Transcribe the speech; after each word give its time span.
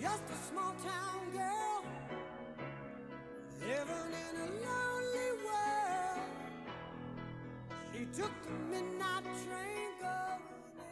just 0.00 0.22
a 0.30 0.36
small 0.48 0.72
town 0.84 1.20
girl 1.32 1.82
living 3.60 4.12
in 4.26 4.34
a 4.40 4.48
lonely 4.64 5.30
world. 5.44 6.22
She 7.92 8.06
took 8.06 8.32
the 8.44 8.54
midnight 8.70 9.24
train 9.44 9.90
going 10.00 10.42
in. 10.78 10.86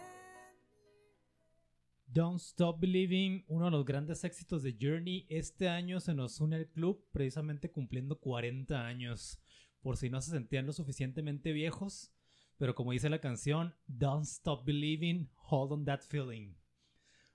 Don't 2.13 2.41
Stop 2.41 2.81
Believing, 2.81 3.45
uno 3.49 3.67
de 3.67 3.71
los 3.71 3.85
grandes 3.85 4.25
éxitos 4.25 4.63
de 4.63 4.77
Journey. 4.81 5.27
Este 5.29 5.69
año 5.69 6.01
se 6.01 6.15
nos 6.15 6.41
une 6.41 6.57
al 6.57 6.67
club, 6.67 7.05
precisamente 7.13 7.71
cumpliendo 7.71 8.19
40 8.19 8.87
años. 8.87 9.39
Por 9.83 9.97
si 9.97 10.11
no 10.11 10.21
se 10.21 10.33
sentían 10.33 10.67
lo 10.67 10.73
suficientemente 10.73 11.53
viejos. 11.53 12.11
Pero 12.59 12.75
como 12.75 12.93
dice 12.93 13.09
la 13.09 13.21
canción, 13.21 13.75
Don't 13.87 14.25
Stop 14.25 14.65
Believing, 14.65 15.29
Hold 15.51 15.73
on 15.73 15.85
That 15.85 16.01
Feeling. 16.01 16.57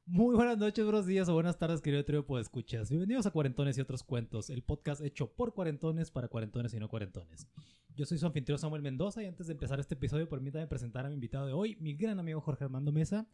Muy 0.05 0.35
buenas 0.35 0.57
noches, 0.57 0.83
buenos 0.83 1.05
días 1.05 1.29
o 1.29 1.33
buenas 1.33 1.57
tardes, 1.57 1.79
querido 1.79 2.03
trío 2.03 2.23
de 2.27 2.41
escuchas. 2.41 2.89
Bienvenidos 2.89 3.27
a 3.27 3.31
Cuarentones 3.31 3.77
y 3.77 3.81
otros 3.81 4.01
cuentos, 4.03 4.49
el 4.49 4.63
podcast 4.63 5.01
hecho 5.01 5.31
por 5.31 5.53
cuarentones 5.53 6.09
para 6.09 6.27
cuarentones 6.27 6.73
y 6.73 6.79
no 6.79 6.89
cuarentones. 6.89 7.47
Yo 7.95 8.05
soy 8.05 8.17
su 8.17 8.25
anfitrión 8.25 8.57
Samuel 8.57 8.81
Mendoza 8.81 9.21
y 9.21 9.27
antes 9.27 9.47
de 9.47 9.53
empezar 9.53 9.79
este 9.79 9.93
episodio, 9.93 10.27
permítame 10.27 10.65
presentar 10.65 11.05
a 11.05 11.09
mi 11.09 11.13
invitado 11.13 11.45
de 11.45 11.53
hoy, 11.53 11.77
mi 11.79 11.93
gran 11.93 12.19
amigo 12.19 12.41
Jorge 12.41 12.63
Armando 12.63 12.91
Mesa, 12.91 13.27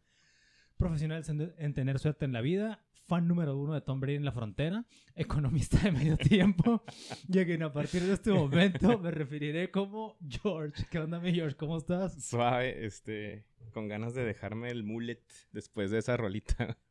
profesional 0.78 1.24
en- 1.28 1.54
en 1.58 1.74
tener 1.74 2.00
suerte 2.00 2.26
en 2.26 2.34
la 2.34 2.42
vida, 2.42 2.84
fan 3.08 3.28
número 3.28 3.58
uno 3.58 3.74
de 3.74 3.82
Tom 3.82 4.00
Brady 4.00 4.16
en 4.16 4.26
la 4.26 4.32
frontera, 4.32 4.86
economista 5.16 5.80
de 5.80 5.92
medio 5.92 6.18
tiempo, 6.18 6.84
y 7.30 7.40
a 7.40 7.46
quien 7.46 7.64
a 7.64 7.72
partir 7.74 8.04
de 8.04 8.14
este 8.14 8.32
momento 8.32 9.00
me 9.00 9.12
referiré 9.12 9.72
como 9.72 10.18
George. 10.28 10.86
¿Qué 10.90 11.00
onda, 11.00 11.20
mi 11.20 11.34
George? 11.34 11.56
¿Cómo 11.56 11.78
estás? 11.78 12.24
Suave, 12.24 12.86
este, 12.86 13.46
con 13.74 13.88
ganas 13.88 14.14
de 14.14 14.24
dejarme 14.24 14.70
el 14.70 14.84
mullet 14.84 15.22
después 15.52 15.92
de 15.92 16.00
esa 16.00 16.18
rolita. 16.18 16.78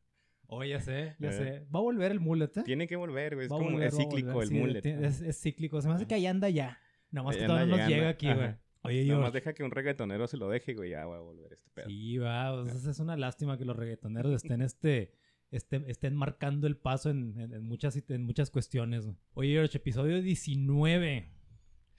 Oh, 0.49 0.63
ya 0.63 0.79
sé, 0.79 1.17
ya 1.19 1.29
Eh. 1.31 1.33
sé. 1.33 1.59
Va 1.75 1.79
a 1.79 1.81
volver 1.81 2.09
el 2.09 2.21
mullet, 2.21 2.49
¿eh? 2.55 2.63
Tiene 2.63 2.87
que 2.87 2.95
volver, 2.95 3.35
güey. 3.35 3.47
Es 3.47 3.51
Va 3.51 3.57
como 3.57 3.71
volver, 3.71 3.89
es 3.89 3.97
cíclico 3.97 4.41
el 4.41 4.47
sí, 4.47 4.53
mullet. 4.53 4.85
Es, 4.85 5.19
es 5.19 5.41
cíclico. 5.41 5.81
Se 5.81 5.89
me 5.89 5.95
hace 5.95 6.07
que 6.07 6.15
ahí 6.15 6.25
anda 6.25 6.49
ya. 6.49 6.79
Nada 7.11 7.25
más 7.25 7.35
que 7.35 7.45
todavía 7.45 7.65
no 7.75 7.75
nos 7.77 7.87
llega 7.89 8.07
aquí, 8.07 8.31
güey. 8.33 8.55
Oye, 8.87 9.05
Nada 9.05 9.21
más 9.21 9.33
deja 9.33 9.53
que 9.53 9.63
un 9.63 9.71
reggaetonero 9.71 10.27
se 10.27 10.37
lo 10.37 10.49
deje, 10.49 10.73
güey. 10.73 10.89
Ya 10.91 11.05
va 11.05 11.17
a 11.17 11.21
volver 11.21 11.53
este 11.53 11.69
pedo. 11.71 11.87
Sí, 11.87 12.17
va. 12.17 12.53
o 12.53 12.65
sea, 12.65 12.91
es 12.91 12.99
una 12.99 13.15
lástima 13.17 13.57
que 13.57 13.65
los 13.65 13.75
reggaetoneros 13.75 14.33
estén 14.33 14.61
este. 14.61 15.13
Estén, 15.49 15.85
estén 15.89 16.13
marcando 16.13 16.67
el 16.67 16.75
paso 16.75 17.09
en, 17.09 17.39
en- 17.39 17.53
en 17.53 17.63
muchas, 17.63 17.97
en 18.09 18.23
muchas 18.25 18.49
cuestiones. 18.51 19.05
güey. 19.05 19.15
Oye, 19.33 19.51
George, 19.53 19.77
episodio 19.77 20.21
19, 20.21 21.31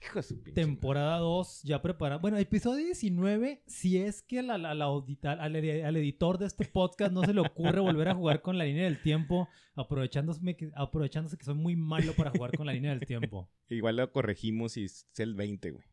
Hijo 0.01 0.19
de 0.19 0.23
su 0.23 0.35
pinche 0.43 0.53
temporada 0.61 1.17
2, 1.17 1.63
ya 1.63 1.81
preparado. 1.81 2.21
Bueno, 2.21 2.37
episodio 2.37 2.85
19, 2.85 3.63
si 3.65 3.97
es 3.97 4.21
que 4.21 4.43
la- 4.43 4.57
la- 4.59 4.75
la 4.75 4.85
audita- 4.85 5.33
al, 5.33 5.55
edi- 5.55 5.83
al 5.83 5.97
editor 5.97 6.37
de 6.37 6.45
este 6.45 6.63
podcast 6.65 7.11
no 7.11 7.23
se 7.23 7.33
le 7.33 7.41
ocurre 7.41 7.79
volver 7.81 8.07
a 8.09 8.13
jugar 8.15 8.41
con 8.43 8.57
la 8.57 8.65
línea 8.65 8.83
del 8.83 9.01
tiempo, 9.01 9.49
aprovechándose 9.75 10.55
que, 10.55 10.69
aprovechándose 10.75 11.35
que 11.37 11.43
soy 11.43 11.55
muy 11.55 11.75
malo 11.75 12.13
para 12.13 12.29
jugar 12.31 12.55
con 12.55 12.67
la 12.67 12.73
línea 12.73 12.91
del 12.91 13.05
tiempo. 13.07 13.49
Igual 13.69 13.95
lo 13.97 14.11
corregimos 14.11 14.77
y 14.77 14.83
es 14.85 15.07
el 15.17 15.33
20, 15.33 15.71
güey. 15.71 15.85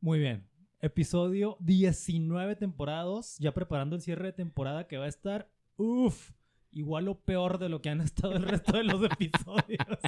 Muy 0.00 0.18
bien. 0.18 0.48
Episodio 0.80 1.56
19, 1.60 2.56
temporada 2.56 3.02
2. 3.02 3.38
Ya 3.38 3.52
preparando 3.52 3.96
el 3.96 4.02
cierre 4.02 4.26
de 4.26 4.32
temporada 4.32 4.86
que 4.86 4.96
va 4.96 5.06
a 5.06 5.08
estar, 5.08 5.50
uff, 5.76 6.30
igual 6.70 7.08
o 7.08 7.20
peor 7.20 7.58
de 7.58 7.68
lo 7.68 7.82
que 7.82 7.90
han 7.90 8.00
estado 8.00 8.34
el 8.36 8.42
resto 8.44 8.76
de 8.76 8.84
los 8.84 9.02
episodios. 9.12 9.98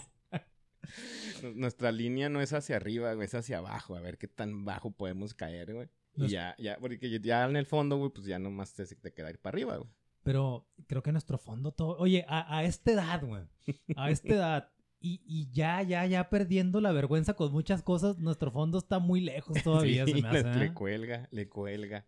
Nu- 1.43 1.55
Nuestra 1.55 1.91
línea 1.93 2.29
no 2.29 2.41
es 2.41 2.53
hacia 2.53 2.77
arriba. 2.77 3.13
Es 3.25 3.35
hacia 3.35 3.59
abajo. 3.59 3.97
A 3.97 4.01
ver 4.01 4.19
qué 4.19 4.29
tan 4.29 4.65
bajo 4.65 4.91
podemos 4.93 5.35
caer, 5.35 5.75
güey. 5.75 5.89
Y 6.17 6.29
ya, 6.29 6.55
ya, 6.59 6.77
porque 6.79 7.21
ya 7.21 7.45
en 7.49 7.57
el 7.57 7.67
fondo, 7.67 7.97
güey, 7.97 8.11
pues 8.11 8.27
ya 8.27 8.39
nomás 8.39 8.75
te, 8.75 8.85
te 8.85 9.13
queda 9.13 9.31
ir 9.31 9.39
para 9.41 9.55
arriba, 9.55 9.77
güey. 9.77 9.91
Pero 10.23 10.69
creo 10.87 11.03
que 11.03 11.13
nuestro 11.13 11.39
fondo 11.39 11.73
todo... 11.73 11.97
Oye, 11.97 12.27
a, 12.29 12.59
a 12.59 12.65
esta 12.65 12.93
edad, 12.93 13.25
güey. 13.25 13.43
A 13.97 14.11
esta 14.11 14.29
edad. 14.35 14.73
Y, 15.03 15.23
y 15.27 15.51
ya, 15.51 15.83
ya, 15.83 16.05
ya 16.07 16.29
perdiendo 16.29 16.81
la 16.83 16.93
vergüenza 16.93 17.33
con 17.35 17.51
muchas 17.53 17.83
cosas, 17.83 18.19
nuestro 18.19 18.51
fondo 18.51 18.79
está 18.79 18.99
muy 18.99 19.21
lejos 19.21 19.57
todavía, 19.65 20.05
Sí, 20.05 20.13
se 20.13 20.23
me 20.23 20.29
hace. 20.29 20.43
le, 20.45 20.55
le 20.57 20.65
¿eh? 20.67 20.75
cuelga, 20.75 21.29
le 21.31 21.49
cuelga. 21.49 22.07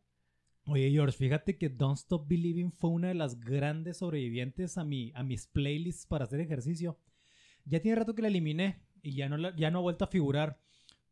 Oye, 0.67 0.91
George, 0.91 1.17
fíjate 1.17 1.57
que 1.59 1.69
Don't 1.71 1.97
Stop 1.99 2.29
Believing 2.29 2.71
fue 2.71 2.91
una 2.91 3.09
de 3.09 3.15
las 3.15 3.41
grandes 3.41 3.97
sobrevivientes 3.97 4.79
a, 4.79 4.85
mi, 4.85 5.11
a 5.15 5.23
mis 5.23 5.47
playlists 5.47 6.07
para 6.07 6.25
hacer 6.25 6.41
ejercicio. 6.41 6.99
Ya 7.65 7.81
tiene 7.81 7.97
rato 7.97 8.15
que 8.15 8.23
la 8.23 8.29
eliminé 8.29 8.83
y 9.03 9.15
ya 9.15 9.29
no, 9.29 9.37
la- 9.39 9.57
ya 9.57 9.71
no 9.71 9.79
ha 9.79 9.83
vuelto 9.83 10.05
a 10.05 10.09
figurar, 10.09 10.61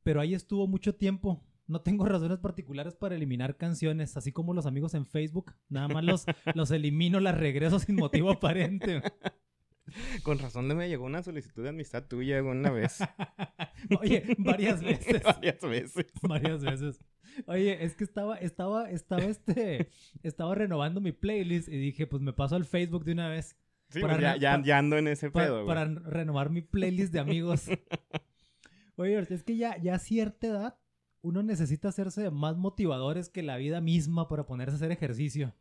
pero 0.03 0.21
ahí 0.21 0.35
estuvo 0.35 0.67
mucho 0.69 0.95
tiempo. 0.95 1.43
No 1.67 1.81
tengo 1.81 2.05
razones 2.07 2.39
particulares 2.39 2.95
para 2.95 3.15
eliminar 3.17 3.57
canciones, 3.57 4.17
así 4.17 4.31
como 4.33 4.53
los 4.55 4.67
amigos 4.67 4.95
en 4.95 5.07
Facebook. 5.07 5.55
Nada 5.69 5.89
más 5.89 6.05
los, 6.05 6.27
los 6.55 6.71
elimino, 6.71 7.19
las 7.21 7.37
regreso 7.39 7.79
sin 7.81 7.97
motivo 7.97 8.31
aparente. 8.31 9.03
Con 10.23 10.39
razón 10.39 10.69
de 10.69 10.75
me 10.75 10.89
llegó 10.89 11.05
una 11.05 11.23
solicitud 11.23 11.63
de 11.63 11.71
amistad 11.71 12.05
tuya 12.05 12.43
una 12.43 12.71
vez. 12.71 12.99
Oye, 14.01 14.37
varias 14.39 14.83
veces. 14.85 15.23
Varias 15.23 15.61
veces. 15.61 16.07
varias 16.23 16.63
veces. 16.63 17.01
Oye, 17.47 17.85
es 17.85 17.95
que 17.95 18.05
estaba, 18.05 18.37
estaba, 18.37 18.91
estaba 18.91 19.23
este, 19.23 19.89
estaba 20.23 20.55
renovando 20.55 21.01
mi 21.01 21.13
playlist 21.13 21.69
y 21.69 21.79
dije, 21.79 22.07
pues 22.07 22.23
me 22.23 22.33
paso 22.33 22.57
al 22.57 22.65
Facebook 22.65 23.05
de 23.05 23.13
una 23.13 23.29
vez. 23.29 23.57
Sí, 23.89 24.01
Para 24.01 24.15
pues 24.15 24.23
ya, 24.23 24.37
ya, 24.37 24.63
ya 24.63 24.79
ando 24.79 24.99
en 24.99 25.09
ese 25.09 25.31
pedo, 25.31 25.65
güey. 25.65 25.67
para 25.67 25.85
renovar 25.85 26.51
mi 26.51 26.63
playlist 26.63 27.13
de 27.13 27.21
amigos. 27.21 27.67
Oye, 28.97 29.19
es 29.19 29.43
que 29.43 29.57
ya, 29.57 29.77
ya 29.79 29.95
a 29.95 29.99
cierta 29.99 30.47
edad 30.47 30.79
uno 31.23 31.43
necesita 31.43 31.89
hacerse 31.89 32.31
más 32.31 32.57
motivadores 32.57 33.29
que 33.29 33.43
la 33.43 33.57
vida 33.57 33.81
misma 33.81 34.29
para 34.29 34.47
ponerse 34.47 34.75
a 34.75 34.77
hacer 34.77 34.93
ejercicio. 34.93 35.55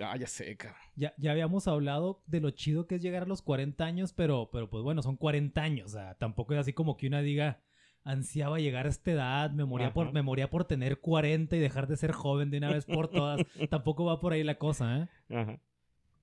Ah, 0.00 0.16
ya 0.16 0.26
sé, 0.26 0.56
cabrón. 0.56 0.80
Ya, 0.96 1.14
ya 1.18 1.30
habíamos 1.30 1.68
hablado 1.68 2.22
de 2.26 2.40
lo 2.40 2.50
chido 2.50 2.86
que 2.86 2.96
es 2.96 3.02
llegar 3.02 3.24
a 3.24 3.26
los 3.26 3.42
40 3.42 3.84
años, 3.84 4.12
pero, 4.12 4.50
pero 4.52 4.68
pues 4.68 4.82
bueno, 4.82 5.02
son 5.02 5.16
40 5.16 5.62
años. 5.62 5.86
O 5.86 5.96
sea, 5.98 6.14
tampoco 6.14 6.54
es 6.54 6.60
así 6.60 6.72
como 6.72 6.96
que 6.96 7.06
una 7.06 7.20
diga, 7.20 7.60
ansiaba 8.02 8.58
llegar 8.58 8.86
a 8.86 8.90
esta 8.90 9.12
edad, 9.12 9.50
me 9.52 9.64
moría, 9.64 9.92
por, 9.92 10.06
Ajá. 10.06 10.12
me 10.12 10.22
moría 10.22 10.50
por 10.50 10.64
tener 10.64 11.00
40 11.00 11.56
y 11.56 11.58
dejar 11.60 11.86
de 11.86 11.96
ser 11.96 12.12
joven 12.12 12.50
de 12.50 12.58
una 12.58 12.70
vez 12.70 12.86
por 12.86 13.08
todas. 13.08 13.40
tampoco 13.70 14.04
va 14.04 14.20
por 14.20 14.32
ahí 14.32 14.42
la 14.42 14.58
cosa, 14.58 14.98
¿eh? 14.98 15.08
Ajá. 15.34 15.60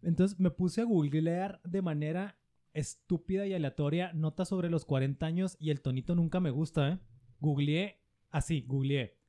Entonces 0.04 0.40
me 0.40 0.50
puse 0.52 0.82
a 0.82 0.86
googlear 0.86 1.62
de 1.64 1.82
manera 1.82 2.38
estúpida 2.74 3.46
y 3.46 3.54
aleatoria 3.54 4.14
notas 4.14 4.50
sobre 4.50 4.70
los 4.70 4.86
40 4.86 5.26
años 5.26 5.58
y 5.60 5.70
el 5.70 5.82
tonito 5.82 6.16
nunca 6.16 6.40
me 6.40 6.50
gusta, 6.50 6.90
¿eh? 6.90 7.00
Googleé 7.40 8.02
así, 8.30 8.62
googleé. 8.68 9.21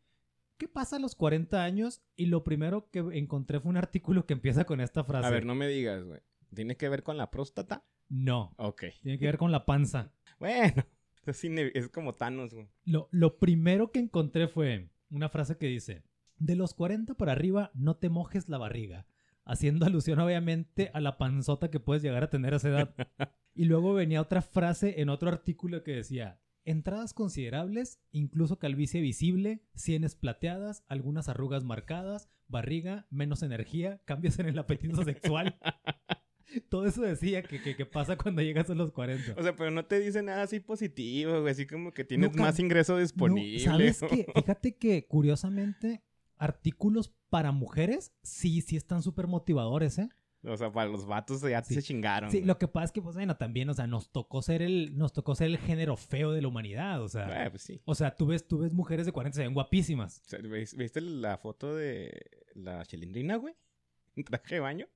¿Qué 0.63 0.69
pasa 0.69 0.95
a 0.95 0.99
los 1.01 1.17
40 1.17 1.65
años? 1.65 2.05
Y 2.15 2.27
lo 2.27 2.45
primero 2.45 2.89
que 2.89 3.01
encontré 3.15 3.59
fue 3.59 3.71
un 3.71 3.77
artículo 3.77 4.27
que 4.27 4.35
empieza 4.35 4.63
con 4.65 4.81
esta 4.81 5.03
frase. 5.03 5.27
A 5.27 5.31
ver, 5.31 5.45
no 5.45 5.57
me 5.57 5.67
digas, 5.67 6.05
güey. 6.05 6.21
¿Tiene 6.55 6.77
que 6.77 6.89
ver 6.89 7.03
con 7.03 7.17
la 7.17 7.33
próstata? 7.33 7.85
No, 8.09 8.55
Ok. 8.59 8.85
tiene 9.03 9.19
que 9.19 9.27
ver 9.27 9.39
con 9.39 9.51
la 9.51 9.67
panza. 9.67 10.13
Bueno, 10.39 10.85
es, 11.27 11.89
como 11.89 12.15
Thanos, 12.15 12.55
güey. 12.55 12.69
Lo, 12.85 13.09
lo 13.11 13.41
primero 13.41 13.91
que 13.91 13.99
encontré 13.99 14.47
fue 14.47 14.89
una 15.11 15.29
frase 15.29 15.59
que 15.59 15.67
dice, 15.67 16.05
de 16.39 16.55
los 16.55 16.75
40 16.75 17.15
para 17.15 17.33
arriba 17.33 17.73
no 17.75 17.97
te 17.97 18.09
mojes 18.09 18.49
la 18.49 18.59
barriga, 18.59 19.09
haciendo 19.45 19.85
alusión 19.85 20.21
obviamente 20.21 20.93
a 20.95 21.01
la 21.01 21.19
panzota 21.19 21.73
que 21.73 21.81
puedes 21.81 22.05
llegar 22.05 22.23
a 22.23 22.31
tener 22.31 22.53
a 22.53 22.59
esa 22.59 22.69
edad. 22.69 22.95
y 23.57 23.65
luego 23.65 23.95
venía 23.95 24.21
otra 24.21 24.43
frase 24.43 25.01
en 25.01 25.09
otro 25.09 25.29
artículo 25.29 25.83
que 25.83 25.97
decía, 25.97 26.41
entradas 26.65 27.15
considerables, 27.15 27.99
incluso 28.11 28.59
calvicie 28.59 29.01
visible, 29.01 29.63
sienes 29.75 30.15
plateadas, 30.15 30.85
algunas 30.89 31.29
arrugas 31.29 31.65
marcadas, 31.65 32.29
barriga, 32.49 33.07
menos 33.11 33.43
energía, 33.43 34.01
cambios 34.05 34.39
en 34.39 34.47
el 34.47 34.59
apetito 34.59 35.03
sexual. 35.05 35.59
Todo 36.69 36.87
eso 36.87 37.01
decía 37.01 37.43
que, 37.43 37.63
que, 37.63 37.75
que 37.75 37.87
pasa 37.87 38.17
cuando 38.19 38.43
llegas 38.43 38.69
a 38.69 38.75
los 38.75 38.93
40. 38.93 39.35
O 39.39 39.43
sea, 39.43 39.57
pero 39.57 39.71
no 39.71 39.87
te 39.87 39.99
dice 40.01 40.23
nada 40.23 40.43
así 40.43 40.61
positivo, 40.61 41.41
güey. 41.41 41.53
Así 41.53 41.67
como 41.67 41.93
que 41.93 42.05
tienes 42.05 42.29
Nunca- 42.31 42.43
más 42.43 42.59
ingreso 42.59 42.93
No, 42.95 42.99
disponible. 43.01 43.59
¿Sabes 43.61 44.01
qué? 44.09 44.27
Fíjate 44.35 44.77
que, 44.77 45.07
curiosamente, 45.07 46.03
artículos 46.37 47.15
para 47.31 47.53
mujeres 47.53 48.13
sí, 48.23 48.61
sí 48.61 48.77
están 48.77 49.03
súper 49.03 49.29
motivadores, 49.29 49.99
¿eh? 49.99 50.11
O 50.45 50.57
sea, 50.57 50.73
para 50.73 50.89
los 50.91 51.07
vatos 51.07 51.41
ya 51.43 51.63
Sí. 51.63 51.75
se 51.75 51.83
chingaron. 51.83 52.31
Sí, 52.31 52.39
güey. 52.39 52.47
lo 52.49 52.59
que 52.59 52.67
pasa 52.67 52.87
es 52.87 52.93
que, 52.93 53.01
pues, 53.01 53.15
bueno, 53.15 53.37
también, 53.37 53.69
o 53.71 53.75
sea, 53.75 53.87
nos 53.87 54.11
tocó 54.11 54.43
ser 54.43 54.61
el, 54.63 54.97
nos 54.99 55.13
tocó 55.13 55.35
ser 55.37 55.47
el 55.49 55.59
género 55.59 55.97
feo 55.97 56.33
de 56.33 56.43
la 56.43 56.49
humanidad, 56.49 57.01
o 57.03 57.09
sea. 57.09 57.47
Eh, 57.47 57.51
pues 57.51 57.63
sí. 57.63 57.81
O 57.85 57.95
sea, 57.95 58.17
tú 58.17 58.27
ves, 58.27 58.47
tú 58.49 58.59
ves 58.59 58.73
mujeres 58.73 59.07
de 59.07 59.13
40 59.13 59.37
se 59.37 59.43
ven 59.43 59.55
guapísimas. 59.55 60.21
O 60.27 60.29
sea, 60.31 60.41
¿ves- 60.41 60.77
¿Viste 60.77 61.01
la 61.01 61.39
foto 61.39 61.75
de 61.77 62.11
la 62.55 62.85
chilindrina, 62.85 63.37
güey? 63.37 63.55
En 64.17 64.25
traje 64.25 64.57
de 64.57 64.61
baño. 64.61 64.89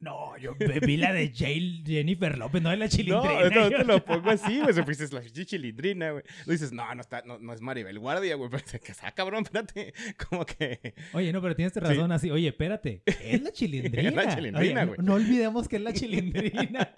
No, 0.00 0.38
yo 0.38 0.54
vi 0.86 0.96
la 0.96 1.12
de 1.12 1.32
Jail- 1.34 1.82
Jennifer 1.84 2.38
López, 2.38 2.62
no 2.62 2.70
de 2.70 2.76
la 2.76 2.88
chilindrina. 2.88 3.50
No, 3.50 3.62
no 3.62 3.68
te 3.68 3.84
lo 3.84 4.04
pongo 4.04 4.30
así, 4.30 4.60
güey. 4.60 4.72
Pues 4.84 4.98
dices 4.98 5.12
la 5.12 5.22
chilindrina, 5.24 6.12
güey. 6.12 6.22
Lo 6.46 6.52
dices, 6.52 6.70
no, 6.72 6.94
no, 6.94 7.00
está, 7.00 7.22
no, 7.26 7.38
no 7.40 7.52
es 7.52 7.60
Maribel 7.60 7.98
Guardia, 7.98 8.36
güey. 8.36 8.48
Pero 8.50 8.64
que 8.84 8.92
está 8.92 9.10
cabrón, 9.10 9.42
espérate. 9.44 9.92
Como 10.28 10.46
que. 10.46 10.94
Oye, 11.14 11.32
no, 11.32 11.42
pero 11.42 11.56
tienes 11.56 11.74
razón 11.74 12.12
así. 12.12 12.30
Oye, 12.30 12.46
espérate. 12.48 13.02
Es 13.06 13.42
la 13.42 13.50
chilindrina. 13.50 14.08
Es 14.10 14.14
la 14.14 14.34
chilindrina, 14.36 14.84
güey. 14.84 14.98
no, 14.98 15.04
no 15.04 15.14
olvidemos 15.14 15.66
que 15.68 15.76
es 15.76 15.82
la 15.82 15.92
chilindrina. 15.92 16.90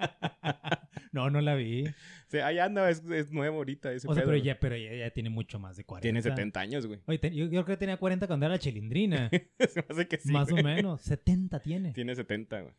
no, 1.12 1.30
no 1.30 1.40
la 1.40 1.54
vi. 1.54 1.84
Sea, 2.30 2.46
ahí 2.46 2.60
anda, 2.60 2.88
es, 2.88 3.02
es 3.10 3.32
nuevo 3.32 3.56
ahorita 3.56 3.92
ese 3.92 4.06
O 4.06 4.14
sea, 4.14 4.22
pedo, 4.22 4.32
pero 4.32 4.44
ya, 4.44 4.58
pero 4.60 4.76
ya, 4.76 4.94
ya 4.94 5.10
tiene 5.10 5.30
mucho 5.30 5.58
más 5.58 5.76
de 5.76 5.84
40. 5.84 6.02
Tiene 6.02 6.22
70 6.22 6.60
años, 6.60 6.86
güey. 6.86 7.00
Oye, 7.06 7.18
te- 7.18 7.34
yo, 7.34 7.46
yo 7.46 7.64
creo 7.64 7.76
que 7.76 7.76
tenía 7.76 7.96
40 7.96 8.28
cuando 8.28 8.46
era 8.46 8.54
la 8.54 8.58
chilindrina. 8.60 9.28
Se 9.58 9.80
me 9.80 9.86
hace 9.90 10.06
que 10.06 10.18
sí, 10.18 10.30
más 10.30 10.48
güey. 10.48 10.62
o 10.62 10.64
menos. 10.64 11.00
70 11.02 11.60
tiene. 11.60 11.92
Tiene 11.92 12.14
70, 12.14 12.60
güey. 12.60 12.72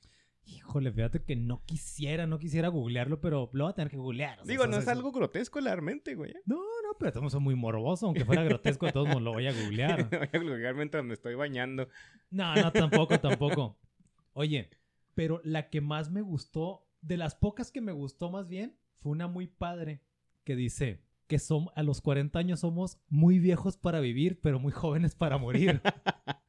Híjole, 0.45 0.91
fíjate 0.91 1.21
que 1.23 1.35
no 1.35 1.63
quisiera, 1.65 2.25
no 2.27 2.39
quisiera 2.39 2.69
googlearlo, 2.69 3.19
pero 3.19 3.49
lo 3.53 3.65
voy 3.65 3.71
a 3.71 3.75
tener 3.75 3.91
que 3.91 3.97
googlear. 3.97 4.39
o 4.39 4.45
sea, 4.45 4.51
Digo, 4.51 4.67
no 4.67 4.77
es 4.77 4.87
algo 4.87 5.11
grotesco 5.11 5.59
realmente, 5.59 6.15
güey. 6.15 6.33
No, 6.45 6.55
no, 6.55 6.97
pero 6.97 7.09
estamos 7.09 7.35
muy 7.39 7.55
morboso, 7.55 8.05
aunque 8.07 8.23
fuera 8.25 8.43
grotesco, 8.43 8.85
de 8.85 8.91
todos 8.93 9.07
modos 9.09 9.21
lo 9.21 9.33
voy 9.33 9.47
a 9.47 9.51
googlear. 9.53 10.09
Voy 10.09 10.29
a 10.31 10.39
googlear 10.39 10.75
mientras 10.75 11.03
me 11.03 11.13
estoy 11.13 11.35
bañando. 11.35 11.89
No, 12.29 12.55
no, 12.55 12.71
tampoco, 12.71 13.19
tampoco. 13.19 13.77
Oye, 14.33 14.69
pero 15.13 15.41
la 15.43 15.69
que 15.69 15.81
más 15.81 16.09
me 16.09 16.21
gustó, 16.21 16.87
de 17.01 17.17
las 17.17 17.35
pocas 17.35 17.69
que 17.71 17.81
me 17.81 17.91
gustó 17.91 18.31
más 18.31 18.47
bien, 18.49 18.75
fue 19.01 19.11
una 19.11 19.27
muy 19.27 19.47
padre 19.47 20.01
que 20.43 20.55
dice 20.55 21.01
que 21.27 21.39
son, 21.39 21.67
a 21.75 21.83
los 21.83 22.01
40 22.01 22.37
años 22.37 22.59
somos 22.59 22.99
muy 23.07 23.39
viejos 23.39 23.77
para 23.77 23.99
vivir, 23.99 24.39
pero 24.41 24.59
muy 24.59 24.71
jóvenes 24.71 25.15
para 25.15 25.37
morir. 25.37 25.81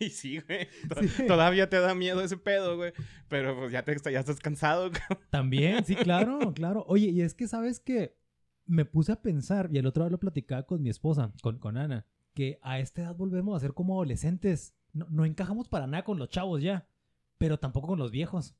Y 0.00 0.08
sí, 0.08 0.38
güey. 0.40 0.66
Sí. 1.10 1.26
Todavía 1.26 1.68
te 1.68 1.78
da 1.78 1.94
miedo 1.94 2.22
ese 2.22 2.38
pedo, 2.38 2.78
güey. 2.78 2.94
Pero 3.28 3.54
pues 3.54 3.70
ya, 3.70 3.84
te, 3.84 3.94
ya 4.10 4.20
estás 4.20 4.40
cansado. 4.40 4.90
También, 5.30 5.84
sí, 5.84 5.94
claro, 5.94 6.54
claro. 6.54 6.86
Oye, 6.88 7.08
y 7.08 7.20
es 7.20 7.34
que 7.34 7.46
sabes 7.46 7.78
que 7.78 8.16
me 8.64 8.86
puse 8.86 9.12
a 9.12 9.20
pensar, 9.20 9.68
y 9.70 9.76
el 9.76 9.86
otro 9.86 10.04
día 10.04 10.10
lo 10.10 10.18
platicaba 10.18 10.62
con 10.64 10.82
mi 10.82 10.88
esposa, 10.88 11.34
con, 11.42 11.58
con 11.58 11.76
Ana, 11.76 12.06
que 12.32 12.58
a 12.62 12.78
esta 12.78 13.02
edad 13.02 13.14
volvemos 13.14 13.54
a 13.54 13.60
ser 13.60 13.74
como 13.74 13.92
adolescentes. 13.92 14.74
No, 14.94 15.06
no 15.10 15.26
encajamos 15.26 15.68
para 15.68 15.86
nada 15.86 16.04
con 16.04 16.18
los 16.18 16.30
chavos 16.30 16.62
ya, 16.62 16.88
pero 17.36 17.58
tampoco 17.58 17.88
con 17.88 17.98
los 17.98 18.10
viejos. 18.10 18.54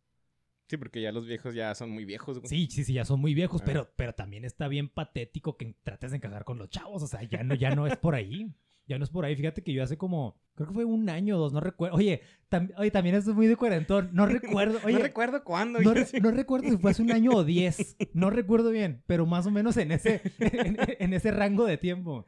Sí, 0.68 0.76
porque 0.76 1.00
ya 1.00 1.12
los 1.12 1.26
viejos 1.26 1.54
ya 1.54 1.74
son 1.74 1.90
muy 1.90 2.04
viejos, 2.04 2.38
güey. 2.40 2.48
Sí, 2.48 2.68
sí, 2.70 2.84
sí, 2.84 2.92
ya 2.92 3.04
son 3.04 3.20
muy 3.20 3.32
viejos, 3.34 3.62
Ah. 3.62 3.64
pero, 3.66 3.90
pero 3.96 4.14
también 4.14 4.44
está 4.44 4.68
bien 4.68 4.88
patético 4.88 5.56
que 5.56 5.74
trates 5.82 6.10
de 6.10 6.18
encajar 6.18 6.44
con 6.44 6.58
los 6.58 6.68
chavos. 6.68 7.02
O 7.02 7.06
sea, 7.06 7.22
ya 7.22 7.42
no, 7.42 7.54
ya 7.54 7.74
no 7.74 7.86
es 7.86 7.96
por 7.96 8.14
ahí. 8.14 8.54
Ya 8.86 8.96
no 8.98 9.04
es 9.04 9.10
por 9.10 9.24
ahí. 9.24 9.34
Fíjate 9.36 9.62
que 9.62 9.72
yo 9.74 9.82
hace 9.82 9.98
como, 9.98 10.40
creo 10.54 10.68
que 10.68 10.74
fue 10.74 10.84
un 10.86 11.08
año 11.10 11.36
o 11.36 11.38
dos, 11.38 11.52
no 11.52 11.60
recuerdo. 11.60 11.96
Oye, 11.96 12.22
tam- 12.50 12.72
oye 12.78 12.90
también 12.90 13.14
esto 13.16 13.30
es 13.30 13.36
muy 13.36 13.46
de 13.46 13.56
cuarentón. 13.56 14.10
No 14.12 14.24
recuerdo. 14.66 14.78
Oye, 14.84 14.94
no 14.96 15.02
recuerdo 15.02 15.42
cuándo. 15.44 15.78
no, 15.80 15.92
güey. 15.92 16.04
re- 16.04 16.20
no 16.20 16.30
recuerdo 16.30 16.68
si 16.70 16.76
fue 16.78 16.90
hace 16.90 17.02
un 17.02 17.12
año 17.12 17.30
o 17.32 17.44
diez. 17.44 17.96
No 18.14 18.30
recuerdo 18.30 18.70
bien, 18.70 19.02
pero 19.06 19.24
más 19.26 19.46
o 19.46 19.50
menos 19.50 19.76
en 19.78 19.92
ese, 19.92 20.20
en, 20.38 20.76
en 20.98 21.12
ese 21.14 21.30
rango 21.30 21.64
de 21.66 21.76
tiempo. 21.78 22.24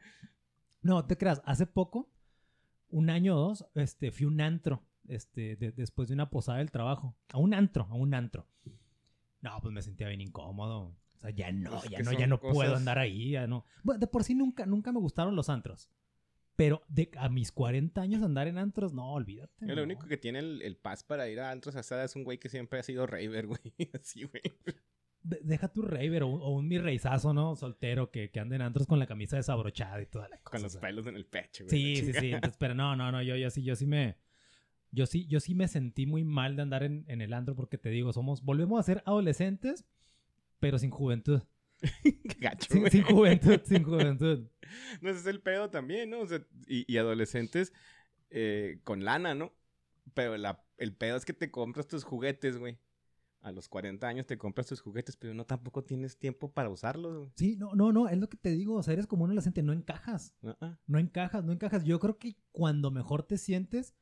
No, 0.81 1.05
te 1.05 1.15
creas, 1.17 1.41
hace 1.45 1.65
poco, 1.67 2.11
un 2.89 3.09
año 3.11 3.35
o 3.35 3.39
dos, 3.39 3.65
este, 3.75 4.11
fui 4.11 4.25
un 4.25 4.41
antro, 4.41 4.83
este, 5.11 5.55
de- 5.55 5.71
después 5.71 6.07
de 6.07 6.13
una 6.15 6.29
posada 6.29 6.57
del 6.59 6.71
trabajo. 6.71 7.15
A 7.31 7.37
un 7.37 7.53
antro, 7.53 7.87
a 7.89 7.93
un 7.95 8.13
antro. 8.13 8.47
No, 9.41 9.59
pues 9.61 9.73
me 9.73 9.81
sentía 9.81 10.07
bien 10.07 10.21
incómodo. 10.21 10.95
O 11.15 11.19
sea, 11.19 11.29
ya 11.31 11.51
no, 11.51 11.71
Pues 11.71 11.89
ya 11.89 11.99
no, 12.01 12.11
ya 12.13 12.27
no 12.27 12.39
puedo 12.39 12.75
andar 12.75 12.97
ahí, 12.99 13.31
ya 13.31 13.47
no. 13.47 13.65
Bueno, 13.83 13.99
de 13.99 14.07
por 14.07 14.23
sí 14.23 14.33
nunca, 14.35 14.65
nunca 14.65 14.91
me 14.91 14.99
gustaron 14.99 15.35
los 15.35 15.49
antros. 15.49 15.89
Pero 16.55 16.83
de, 16.89 17.09
a 17.17 17.29
mis 17.29 17.51
40 17.51 18.01
años 18.01 18.21
andar 18.23 18.47
en 18.47 18.57
antros, 18.57 18.93
no, 18.93 19.13
olvídate. 19.13 19.65
Lo 19.65 19.75
no. 19.77 19.83
único 19.83 20.07
que 20.07 20.17
tiene 20.17 20.39
el, 20.39 20.61
el 20.61 20.77
pass 20.77 21.03
para 21.03 21.27
ir 21.29 21.39
a 21.39 21.49
antros 21.51 21.75
hasta 21.75 22.03
es 22.03 22.15
un 22.15 22.23
güey 22.23 22.37
que 22.39 22.49
siempre 22.49 22.79
ha 22.79 22.83
sido 22.83 23.07
raver, 23.07 23.47
güey. 23.47 23.61
Así, 23.93 24.23
güey. 24.25 24.43
De- 25.23 25.39
deja 25.43 25.67
tu 25.69 25.81
raver 25.83 26.23
o, 26.23 26.27
un- 26.27 26.41
o 26.41 26.49
un 26.49 26.67
mi 26.67 26.77
reizazo, 26.77 27.33
¿no? 27.33 27.55
Soltero 27.55 28.11
que, 28.11 28.29
que 28.31 28.39
ande 28.39 28.55
en 28.57 28.63
antros 28.63 28.85
con 28.85 28.99
la 28.99 29.07
camisa 29.07 29.37
desabrochada 29.37 30.01
y 30.01 30.05
toda 30.07 30.27
la 30.29 30.37
cosa. 30.37 30.51
Con 30.57 30.63
los 30.63 30.77
pelos 30.77 31.07
en 31.07 31.15
el 31.15 31.25
pecho, 31.25 31.65
güey. 31.65 31.95
Sí, 31.95 31.95
sí, 32.05 32.13
sí. 32.13 32.31
Entonces, 32.33 32.57
pero 32.59 32.73
no, 32.75 32.95
no, 32.95 33.11
no, 33.11 33.21
yo, 33.23 33.35
yo 33.35 33.49
sí, 33.49 33.63
yo 33.63 33.75
sí 33.75 33.85
me. 33.87 34.17
Yo 34.91 35.05
sí, 35.05 35.25
yo 35.27 35.39
sí 35.39 35.55
me 35.55 35.67
sentí 35.67 36.05
muy 36.05 36.23
mal 36.23 36.55
de 36.55 36.63
andar 36.63 36.83
en, 36.83 37.05
en 37.07 37.21
el 37.21 37.33
antro 37.33 37.55
porque 37.55 37.77
te 37.77 37.89
digo, 37.89 38.11
somos, 38.11 38.43
volvemos 38.43 38.79
a 38.79 38.83
ser 38.83 39.03
adolescentes, 39.05 39.85
pero 40.59 40.77
sin 40.77 40.91
juventud. 40.91 41.41
Qué 42.03 42.37
gacho, 42.39 42.67
Sin, 42.89 43.03
juventud, 43.03 43.59
sin 43.65 43.83
juventud. 43.83 44.47
No, 45.01 45.09
ese 45.09 45.19
es 45.19 45.25
el 45.25 45.41
pedo 45.41 45.69
también, 45.69 46.09
¿no? 46.09 46.19
O 46.19 46.27
sea, 46.27 46.45
y, 46.67 46.91
y 46.91 46.97
adolescentes 46.97 47.73
eh, 48.29 48.79
con 48.83 49.03
lana, 49.03 49.35
¿no? 49.35 49.53
Pero 50.13 50.37
la, 50.37 50.63
el 50.77 50.93
pedo 50.95 51.17
es 51.17 51.25
que 51.25 51.33
te 51.33 51.51
compras 51.51 51.87
tus 51.87 52.03
juguetes, 52.03 52.57
güey. 52.57 52.77
A 53.41 53.51
los 53.51 53.67
40 53.67 54.07
años 54.07 54.27
te 54.27 54.37
compras 54.37 54.67
tus 54.67 54.81
juguetes, 54.81 55.17
pero 55.17 55.33
no 55.33 55.45
tampoco 55.45 55.83
tienes 55.83 56.17
tiempo 56.17 56.51
para 56.51 56.69
usarlos, 56.69 57.17
güey. 57.17 57.31
Sí, 57.35 57.55
no, 57.55 57.73
no, 57.73 57.91
no, 57.91 58.07
es 58.07 58.17
lo 58.17 58.29
que 58.29 58.37
te 58.37 58.51
digo, 58.51 58.75
o 58.75 58.83
sea, 58.83 58.93
eres 58.93 59.07
como 59.07 59.23
un 59.23 59.31
adolescente, 59.31 59.63
no 59.63 59.73
encajas. 59.73 60.35
No 60.85 60.99
encajas, 60.99 61.43
no 61.43 61.51
encajas. 61.51 61.83
Yo 61.83 61.99
creo 61.99 62.19
que 62.19 62.35
cuando 62.51 62.91
mejor 62.91 63.23
te 63.23 63.37
sientes 63.37 63.95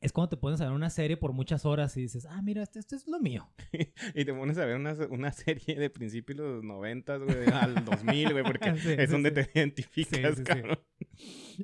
es 0.00 0.12
cuando 0.12 0.28
te 0.30 0.36
pones 0.36 0.60
a 0.60 0.64
ver 0.64 0.72
una 0.72 0.90
serie 0.90 1.16
por 1.16 1.32
muchas 1.32 1.64
horas 1.66 1.96
y 1.96 2.02
dices, 2.02 2.26
ah, 2.26 2.40
mira, 2.42 2.62
esto, 2.62 2.78
esto 2.78 2.94
es 2.96 3.06
lo 3.08 3.18
mío. 3.20 3.48
Y 4.14 4.24
te 4.24 4.32
pones 4.32 4.56
a 4.58 4.64
ver 4.64 4.76
una, 4.76 4.94
una 5.10 5.32
serie 5.32 5.74
de 5.78 5.90
principios 5.90 6.38
de 6.38 6.44
los 6.44 6.64
90, 6.64 7.16
güey, 7.16 7.36
al 7.52 7.84
2000, 7.84 8.32
güey, 8.32 8.44
porque 8.44 8.76
Sí, 8.76 8.90
es 8.96 9.06
sí, 9.06 9.12
donde 9.12 9.30
sí. 9.30 9.34
te 9.34 9.58
identificas, 9.58 10.40
cabrón. 10.42 10.78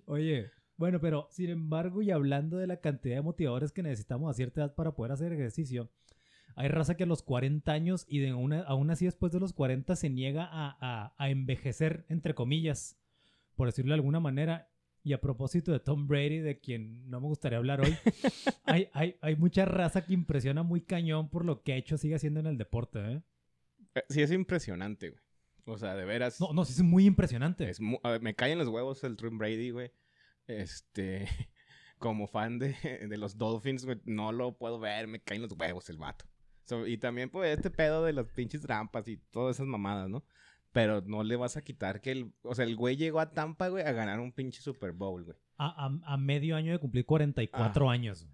Oye, 0.06 0.50
bueno, 0.76 1.00
pero 1.00 1.28
sin 1.30 1.50
embargo, 1.50 2.02
y 2.02 2.10
hablando 2.10 2.56
de 2.58 2.66
la 2.66 2.80
cantidad 2.80 3.16
de 3.16 3.22
motivadores 3.22 3.72
que 3.72 3.82
necesitamos 3.82 4.30
a 4.30 4.34
cierta 4.34 4.60
edad 4.62 4.74
para 4.74 4.92
poder 4.96 5.12
hacer 5.12 5.32
ejercicio, 5.32 5.90
hay 6.56 6.68
raza 6.68 6.96
que 6.96 7.04
a 7.04 7.06
los 7.06 7.22
40 7.22 7.70
años 7.72 8.04
y 8.08 8.18
de 8.20 8.32
una, 8.34 8.62
aún 8.62 8.90
así 8.90 9.04
después 9.04 9.32
de 9.32 9.40
los 9.40 9.52
40 9.52 9.94
se 9.96 10.10
niega 10.10 10.44
a, 10.50 10.76
a- 10.80 11.14
a 11.18 11.30
envejecer, 11.30 12.04
entre 12.08 12.34
comillas, 12.34 12.96
por 13.56 13.68
decirlo 13.68 13.90
de 13.90 13.96
alguna 14.00 14.20
manera. 14.20 14.68
Y 15.06 15.12
a 15.12 15.20
propósito 15.20 15.70
de 15.70 15.80
Tom 15.80 16.08
Brady, 16.08 16.38
de 16.38 16.58
quien 16.58 17.08
no 17.10 17.20
me 17.20 17.26
gustaría 17.28 17.58
hablar 17.58 17.80
hoy, 17.82 17.94
hay, 18.64 18.88
hay, 18.94 19.16
hay 19.20 19.36
mucha 19.36 19.66
raza 19.66 20.04
que 20.06 20.14
impresiona 20.14 20.62
muy 20.62 20.80
cañón 20.80 21.28
por 21.28 21.44
lo 21.44 21.62
que 21.62 21.74
ha 21.74 21.76
hecho, 21.76 21.98
sigue 21.98 22.14
haciendo 22.14 22.40
en 22.40 22.46
el 22.46 22.56
deporte, 22.58 22.98
¿eh? 23.00 23.22
Eh, 23.96 24.02
Sí, 24.08 24.22
es 24.22 24.32
impresionante, 24.32 25.10
güey. 25.10 25.22
O 25.66 25.78
sea, 25.78 25.94
de 25.94 26.04
veras. 26.04 26.40
No, 26.40 26.52
no, 26.54 26.64
sí 26.64 26.72
es 26.72 26.82
muy 26.82 27.04
impresionante. 27.06 27.68
Es 27.68 27.80
mu- 27.80 27.98
a 28.02 28.10
ver, 28.12 28.22
me 28.22 28.34
caen 28.34 28.58
los 28.58 28.68
huevos 28.68 29.04
el 29.04 29.16
Tom 29.16 29.38
Brady, 29.38 29.70
güey. 29.70 29.92
Este, 30.46 31.26
como 31.98 32.26
fan 32.26 32.58
de, 32.58 32.74
de 33.08 33.16
los 33.18 33.36
Dolphins, 33.38 33.84
güey, 33.84 34.00
no 34.04 34.32
lo 34.32 34.56
puedo 34.56 34.78
ver, 34.78 35.06
me 35.06 35.20
caen 35.22 35.42
los 35.42 35.52
huevos 35.52 35.88
el 35.90 35.98
vato. 35.98 36.24
So, 36.64 36.86
y 36.86 36.96
también, 36.98 37.28
pues, 37.30 37.56
este 37.56 37.70
pedo 37.70 38.04
de 38.04 38.12
las 38.14 38.26
pinches 38.32 38.62
trampas 38.62 39.06
y 39.08 39.18
todas 39.30 39.56
esas 39.56 39.66
mamadas, 39.66 40.08
¿no? 40.08 40.24
Pero 40.74 41.00
no 41.06 41.22
le 41.22 41.36
vas 41.36 41.56
a 41.56 41.62
quitar 41.62 42.02
que 42.02 42.10
el... 42.10 42.32
O 42.42 42.54
sea, 42.54 42.66
el 42.66 42.74
güey 42.76 42.96
llegó 42.96 43.20
a 43.20 43.30
Tampa, 43.30 43.68
güey, 43.68 43.82
a 43.84 43.92
ganar 43.92 44.20
un 44.20 44.32
pinche 44.32 44.60
Super 44.60 44.92
Bowl, 44.92 45.24
güey. 45.24 45.36
A, 45.56 45.86
a- 45.86 46.12
a 46.14 46.16
medio 46.18 46.56
año 46.56 46.72
de 46.72 46.78
cumplir 46.78 47.06
44 47.06 47.88
años. 47.88 48.26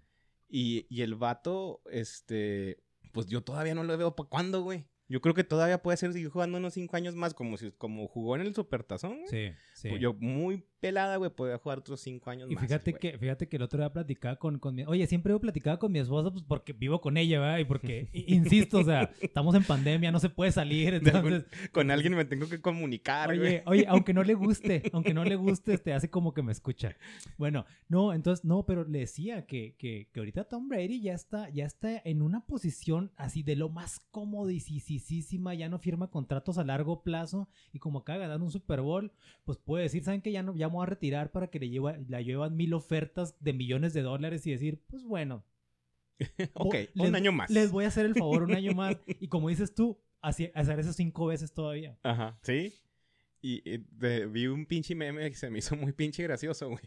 Y, 0.49 0.85
y 0.89 1.03
el 1.03 1.15
vato, 1.15 1.81
este... 1.89 2.83
Pues 3.13 3.27
yo 3.27 3.41
todavía 3.41 3.75
no 3.75 3.83
lo 3.83 3.95
veo 3.97 4.15
para 4.15 4.27
cuándo, 4.27 4.63
güey. 4.63 4.85
Yo 5.07 5.21
creo 5.21 5.35
que 5.35 5.43
todavía 5.43 5.81
puede 5.83 5.97
ser 5.97 6.13
seguir 6.13 6.29
jugando 6.29 6.57
unos 6.57 6.73
cinco 6.73 6.95
años 6.97 7.13
más, 7.15 7.33
como 7.33 7.57
si 7.57 7.71
como 7.73 8.07
jugó 8.07 8.35
en 8.35 8.41
el 8.41 8.55
Supertazón, 8.55 9.19
güey. 9.19 9.27
Sí, 9.27 9.55
sí. 9.73 9.89
Pues 9.89 10.01
Yo 10.01 10.13
muy 10.13 10.65
pelada, 10.81 11.15
güey, 11.17 11.29
podía 11.31 11.57
jugar 11.57 11.77
otros 11.79 12.01
cinco 12.01 12.29
años 12.31 12.49
Y 12.51 12.55
más. 12.55 12.63
fíjate 12.65 12.91
güey. 12.91 12.99
que, 12.99 13.17
fíjate 13.17 13.47
que 13.47 13.55
el 13.55 13.61
otro 13.61 13.79
día 13.79 13.93
platicaba 13.93 14.35
con, 14.37 14.59
con 14.59 14.75
mi... 14.75 14.83
Oye, 14.83 15.05
siempre 15.07 15.33
he 15.33 15.39
platicado 15.39 15.79
con 15.79 15.91
mi 15.91 15.99
esposa 15.99 16.31
pues 16.31 16.43
porque 16.45 16.73
vivo 16.73 16.99
con 16.99 17.15
ella, 17.17 17.39
¿verdad? 17.39 17.59
Y 17.59 17.65
porque, 17.65 18.09
insisto, 18.27 18.79
o 18.79 18.83
sea, 18.83 19.11
estamos 19.21 19.55
en 19.55 19.63
pandemia, 19.63 20.11
no 20.11 20.19
se 20.19 20.29
puede 20.29 20.51
salir, 20.51 20.99
De 21.01 21.11
algún- 21.11 21.33
entonces... 21.33 21.69
Con 21.71 21.91
alguien 21.91 22.15
me 22.15 22.25
tengo 22.25 22.49
que 22.49 22.59
comunicar, 22.59 23.29
güey. 23.37 23.39
Oye, 23.47 23.63
oye, 23.67 23.85
aunque 23.87 24.13
no 24.13 24.23
le 24.23 24.33
guste, 24.41 24.83
aunque 24.91 25.13
no 25.13 25.23
le 25.23 25.35
guste, 25.35 25.73
este, 25.75 25.93
hace 25.93 26.09
como 26.09 26.33
que 26.33 26.41
me 26.41 26.51
escucha. 26.51 26.95
Bueno, 27.37 27.65
no, 27.87 28.13
entonces, 28.13 28.43
no, 28.43 28.65
pero 28.65 28.83
le 28.83 28.99
decía 28.99 29.45
que, 29.45 29.75
que, 29.77 30.09
que 30.11 30.19
ahorita 30.19 30.45
Tom 30.45 30.67
Brady 30.67 31.01
ya 31.01 31.13
está, 31.13 31.49
ya 31.49 31.65
está 31.65 32.01
en 32.03 32.21
una 32.23 32.45
posición 32.45 33.11
así 33.17 33.43
de 33.43 33.55
lo 33.55 33.69
más 33.69 33.99
cómodisísima, 34.11 35.53
ya 35.53 35.69
no 35.69 35.79
firma 35.79 36.09
contratos 36.09 36.57
a 36.57 36.63
largo 36.63 37.03
plazo 37.03 37.47
y 37.73 37.79
como 37.79 37.99
acaba 37.99 38.17
de 38.19 38.25
ganar 38.25 38.41
un 38.41 38.51
Super 38.51 38.81
Bowl, 38.81 39.11
pues 39.45 39.57
puede 39.57 39.83
decir, 39.83 40.03
¿saben 40.03 40.21
que 40.21 40.31
Ya 40.31 40.41
no, 40.43 40.55
ya 40.55 40.70
me 40.71 40.77
voy 40.77 40.83
a 40.83 40.89
retirar 40.89 41.31
para 41.31 41.47
que 41.47 41.59
le 41.59 41.69
lleva, 41.69 41.97
la 42.07 42.21
llevan 42.21 42.55
mil 42.55 42.73
ofertas 42.73 43.35
de 43.39 43.53
millones 43.53 43.93
de 43.93 44.01
dólares 44.01 44.45
y 44.47 44.51
decir, 44.51 44.81
pues 44.87 45.03
bueno, 45.03 45.43
ok, 46.53 46.73
les- 46.93 47.09
un 47.09 47.15
año 47.15 47.31
más. 47.31 47.49
les 47.49 47.71
voy 47.71 47.85
a 47.85 47.87
hacer 47.89 48.05
el 48.05 48.15
favor 48.15 48.43
un 48.43 48.53
año 48.55 48.73
más 48.73 48.95
y 49.19 49.27
como 49.27 49.49
dices 49.49 49.73
tú, 49.75 49.99
hacer 50.21 50.51
eso 50.79 50.93
cinco 50.93 51.27
veces 51.27 51.53
todavía. 51.53 51.97
Ajá, 52.03 52.39
¿sí? 52.43 52.73
Y, 53.41 53.67
y 53.69 53.83
de- 53.91 54.27
vi 54.27 54.47
un 54.47 54.65
pinche 54.65 54.93
meme 54.95 55.29
que 55.29 55.35
se 55.35 55.49
me 55.49 55.59
hizo 55.59 55.75
muy 55.75 55.91
pinche 55.93 56.23
gracioso, 56.23 56.69
güey. 56.69 56.83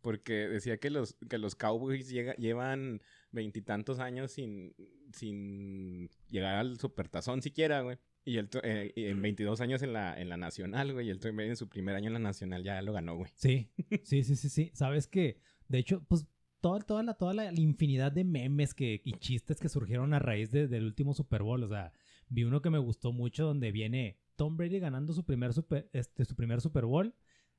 Porque 0.00 0.32
decía 0.48 0.78
que 0.78 0.88
los, 0.88 1.14
que 1.28 1.36
los 1.36 1.54
Cowboys 1.54 2.08
llega- 2.08 2.34
llevan 2.36 3.02
veintitantos 3.32 3.98
años 3.98 4.32
sin, 4.32 4.74
sin 5.12 6.08
llegar 6.30 6.54
al 6.56 6.78
supertazón 6.80 7.42
siquiera, 7.42 7.82
güey. 7.82 7.98
Y 8.24 8.36
el, 8.36 8.48
to- 8.48 8.60
eh, 8.62 8.92
en 8.96 9.20
22 9.22 9.60
años 9.60 9.82
en 9.82 9.92
la, 9.92 10.20
en 10.20 10.28
la 10.28 10.36
nacional, 10.36 10.92
güey. 10.92 11.06
Y 11.06 11.10
el 11.10 11.18
Tom 11.20 11.34
Brady 11.36 11.50
en 11.50 11.56
su 11.56 11.68
primer 11.68 11.94
año 11.96 12.08
en 12.08 12.12
la 12.14 12.18
nacional 12.18 12.62
ya 12.62 12.80
lo 12.82 12.92
ganó, 12.92 13.16
güey. 13.16 13.30
Sí, 13.34 13.70
sí, 14.04 14.22
sí, 14.24 14.36
sí, 14.36 14.48
sí. 14.48 14.70
Sabes 14.74 15.06
que, 15.06 15.40
de 15.68 15.78
hecho, 15.78 16.04
pues 16.06 16.26
toda, 16.60 16.80
toda, 16.80 17.02
la, 17.02 17.14
toda 17.14 17.32
la, 17.32 17.50
la 17.50 17.60
infinidad 17.60 18.12
de 18.12 18.24
memes 18.24 18.74
que, 18.74 19.00
y 19.04 19.12
chistes 19.14 19.58
que 19.58 19.68
surgieron 19.70 20.12
a 20.14 20.18
raíz 20.18 20.50
de- 20.50 20.68
del 20.68 20.84
último 20.84 21.14
Super 21.14 21.42
Bowl. 21.42 21.62
O 21.64 21.68
sea, 21.68 21.92
vi 22.28 22.44
uno 22.44 22.60
que 22.60 22.70
me 22.70 22.78
gustó 22.78 23.12
mucho 23.12 23.46
donde 23.46 23.72
viene 23.72 24.18
Tom 24.36 24.56
Brady 24.56 24.78
ganando 24.80 25.12
su 25.14 25.24
primer 25.24 25.52
Super, 25.54 25.88
este, 25.92 26.24
su 26.24 26.36
primer 26.36 26.60
Super 26.60 26.84
Bowl. 26.84 27.14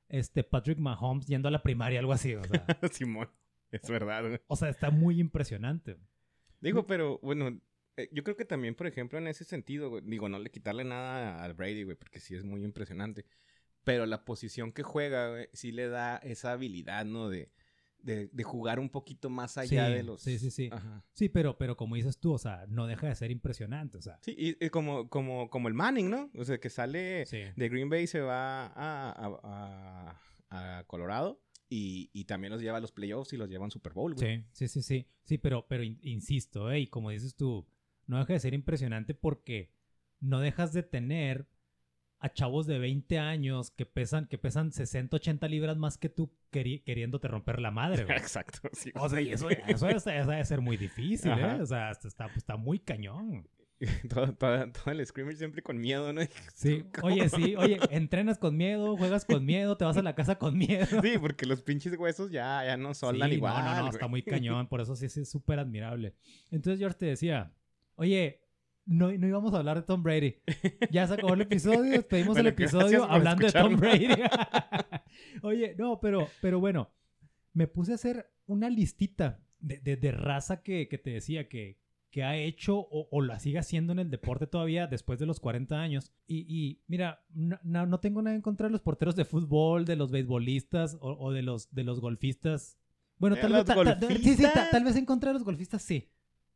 Este, 0.08 0.44
Patrick 0.44 0.78
Mahomes 0.78 1.26
yendo 1.26 1.48
a 1.48 1.50
la 1.50 1.62
primaria, 1.62 1.98
algo 1.98 2.12
así. 2.12 2.34
O 2.34 2.44
sea, 2.44 2.64
Simón, 2.92 3.28
es 3.70 3.88
verdad, 3.90 4.22
güey. 4.28 4.40
o 4.46 4.56
sea 4.56 4.68
está 4.68 4.90
muy 4.90 5.18
impresionante. 5.18 5.96
Digo, 6.60 6.86
pero 6.86 7.18
bueno, 7.22 7.58
eh, 7.96 8.08
yo 8.12 8.22
creo 8.24 8.36
que 8.36 8.44
también, 8.44 8.74
por 8.74 8.86
ejemplo, 8.86 9.18
en 9.18 9.26
ese 9.26 9.44
sentido, 9.44 9.90
güey, 9.90 10.02
digo, 10.06 10.28
no 10.28 10.38
le 10.38 10.50
quitarle 10.50 10.84
nada 10.84 11.42
al 11.42 11.54
Brady, 11.54 11.84
güey, 11.84 11.96
porque 11.96 12.20
sí 12.20 12.34
es 12.34 12.44
muy 12.44 12.64
impresionante. 12.64 13.24
Pero 13.84 14.06
la 14.06 14.24
posición 14.24 14.72
que 14.72 14.82
juega, 14.82 15.30
güey, 15.30 15.48
sí 15.52 15.72
le 15.72 15.88
da 15.88 16.16
esa 16.18 16.52
habilidad, 16.52 17.04
¿no? 17.04 17.28
De, 17.28 17.50
de, 17.98 18.28
de 18.28 18.42
jugar 18.44 18.78
un 18.80 18.88
poquito 18.90 19.28
más 19.30 19.58
allá 19.58 19.86
Sí, 19.88 19.92
de 19.94 20.02
los... 20.02 20.22
sí, 20.22 20.38
sí, 20.38 20.50
sí. 20.50 20.68
Ajá. 20.72 21.04
Sí, 21.12 21.28
pero, 21.28 21.58
pero 21.58 21.76
como 21.76 21.96
dices 21.96 22.18
tú, 22.18 22.32
o 22.32 22.38
sea, 22.38 22.64
no 22.68 22.86
deja 22.86 23.08
de 23.08 23.14
ser 23.14 23.30
impresionante, 23.30 23.98
o 23.98 24.02
sea. 24.02 24.18
Sí, 24.22 24.34
y, 24.38 24.64
y 24.64 24.70
como, 24.70 25.08
como, 25.08 25.50
como 25.50 25.68
el 25.68 25.74
Manning, 25.74 26.10
¿no? 26.10 26.30
O 26.36 26.44
sea, 26.44 26.58
que 26.58 26.70
sale 26.70 27.26
Sí. 27.26 27.42
de 27.56 27.68
Green 27.68 27.88
Bay, 27.88 28.06
se 28.06 28.20
va 28.20 28.66
a, 28.66 29.10
a- 29.12 29.40
a- 30.50 30.78
a 30.78 30.84
Colorado 30.84 31.40
y, 31.68 32.10
y 32.12 32.24
también 32.24 32.52
los 32.52 32.60
lleva 32.62 32.78
a 32.78 32.80
los 32.80 32.92
playoffs 32.92 33.32
y 33.32 33.36
los 33.36 33.48
lleva 33.48 33.64
a 33.64 33.66
un 33.66 33.70
Super 33.70 33.92
Bowl, 33.92 34.14
güey. 34.14 34.38
Sí, 34.38 34.44
sí, 34.52 34.68
sí, 34.68 34.82
sí. 34.82 35.06
Sí, 35.24 35.38
pero, 35.38 35.66
pero 35.66 35.82
in- 35.82 35.98
insisto, 36.02 36.70
¿eh? 36.70 36.80
Y 36.80 36.86
como 36.88 37.10
dices 37.10 37.34
tú, 37.34 37.66
no 38.06 38.18
deja 38.18 38.32
de 38.34 38.40
ser 38.40 38.54
impresionante 38.54 39.14
porque 39.14 39.70
no 40.20 40.40
dejas 40.40 40.72
de 40.72 40.82
tener 40.82 41.46
a 42.18 42.32
chavos 42.32 42.66
de 42.68 42.78
20 42.78 43.18
años 43.18 43.70
que 43.72 43.84
pesan, 43.84 44.26
que 44.28 44.38
pesan 44.38 44.70
60, 44.70 45.16
80 45.16 45.48
libras 45.48 45.76
más 45.76 45.98
que 45.98 46.08
tú 46.08 46.32
queri- 46.52 46.84
queriéndote 46.84 47.26
romper 47.26 47.58
la 47.60 47.72
madre, 47.72 48.04
güey. 48.04 48.16
Exacto, 48.18 48.68
sí. 48.72 48.92
O 48.94 49.08
sea, 49.08 49.20
y 49.20 49.32
eso, 49.32 49.48
eso, 49.66 49.88
eso 49.88 50.10
debe 50.10 50.44
ser 50.44 50.60
muy 50.60 50.76
difícil, 50.76 51.32
¿eh? 51.32 51.60
O 51.60 51.66
sea, 51.66 51.90
está, 51.90 52.26
está 52.36 52.56
muy 52.56 52.78
cañón. 52.78 53.48
todo, 54.08 54.32
todo, 54.34 54.70
todo 54.70 54.92
el 54.92 55.04
scrimmage 55.04 55.38
siempre 55.38 55.60
con 55.60 55.80
miedo, 55.80 56.12
¿no? 56.12 56.20
Sí, 56.54 56.84
¿Cómo? 56.94 57.12
oye, 57.12 57.28
sí, 57.28 57.56
oye, 57.56 57.80
entrenas 57.90 58.38
con 58.38 58.56
miedo, 58.56 58.96
juegas 58.96 59.24
con 59.24 59.44
miedo, 59.44 59.76
te 59.76 59.84
vas 59.84 59.96
a 59.96 60.02
la 60.02 60.14
casa 60.14 60.36
con 60.38 60.56
miedo. 60.56 60.86
Sí, 61.02 61.18
porque 61.20 61.46
los 61.46 61.62
pinches 61.62 61.98
huesos 61.98 62.30
ya, 62.30 62.64
ya 62.64 62.76
no 62.76 62.94
soldan 62.94 63.30
Sí, 63.30 63.34
igual. 63.36 63.54
No, 63.54 63.62
no, 63.64 63.74
no, 63.74 63.80
güey. 63.80 63.90
está 63.90 64.06
muy 64.06 64.22
cañón, 64.22 64.68
por 64.68 64.80
eso 64.80 64.94
sí, 64.94 65.08
sí 65.08 65.22
es 65.22 65.28
súper 65.28 65.58
admirable. 65.58 66.14
Entonces 66.52 66.78
George 66.78 66.96
te 66.98 67.06
decía, 67.06 67.52
oye, 67.96 68.40
no, 68.84 69.12
no 69.12 69.26
íbamos 69.26 69.54
a 69.54 69.58
hablar 69.58 69.76
de 69.78 69.82
Tom 69.82 70.02
Brady. 70.02 70.36
Ya 70.90 71.06
se 71.06 71.14
acabó 71.14 71.34
el 71.34 71.42
episodio, 71.42 71.90
despedimos 71.92 72.34
Bueno, 72.34 72.48
el 72.48 72.52
episodio 72.54 73.04
hablando 73.04 73.46
de 73.46 73.52
Tom 73.52 73.76
Brady. 73.76 74.08
oye, 75.42 75.74
no, 75.78 76.00
pero, 76.00 76.28
pero 76.40 76.60
bueno, 76.60 76.90
me 77.52 77.66
puse 77.66 77.92
a 77.92 77.94
hacer 77.96 78.30
una 78.46 78.68
listita 78.70 79.40
de, 79.60 79.78
de- 79.78 79.96
de 79.96 80.10
raza 80.12 80.62
que, 80.62 80.88
que 80.88 80.98
te 80.98 81.10
decía 81.10 81.48
que, 81.48 81.78
que 82.10 82.24
ha 82.24 82.36
hecho 82.36 82.76
o, 82.78 83.08
o 83.10 83.22
la 83.22 83.38
sigue 83.38 83.58
haciendo 83.58 83.92
en 83.92 83.98
el 84.00 84.10
deporte 84.10 84.46
todavía 84.46 84.86
después 84.86 85.18
de 85.18 85.26
los 85.26 85.40
40 85.40 85.80
años. 85.80 86.12
Y, 86.26 86.44
y, 86.48 86.82
mira, 86.88 87.24
no, 87.32 87.58
no- 87.62 87.86
no 87.86 88.00
tengo 88.00 88.20
nada 88.22 88.34
en 88.36 88.42
contra 88.42 88.66
de 88.66 88.72
los 88.72 88.80
porteros 88.82 89.16
de 89.16 89.24
fútbol, 89.24 89.84
de 89.84 89.96
los 89.96 90.10
beisbolistas 90.10 90.96
o, 91.00 91.12
o 91.18 91.32
de, 91.32 91.42
los, 91.42 91.72
de 91.72 91.84
los 91.84 92.00
golfistas. 92.00 92.78
Bueno, 93.18 93.36
¿De 93.36 93.42
tal 93.42 93.52
vez, 93.52 93.64
ta- 93.64 93.74
ta- 93.74 93.94
sí, 93.94 93.98
sí, 93.98 93.98
ta- 93.98 94.08
golfistas? 94.08 94.70
tal 94.70 94.84
vez 94.84 94.96
en 94.96 95.06
contra 95.06 95.30
de 95.30 95.34
los 95.34 95.44
golfistas, 95.44 95.82
sí. 95.82 96.10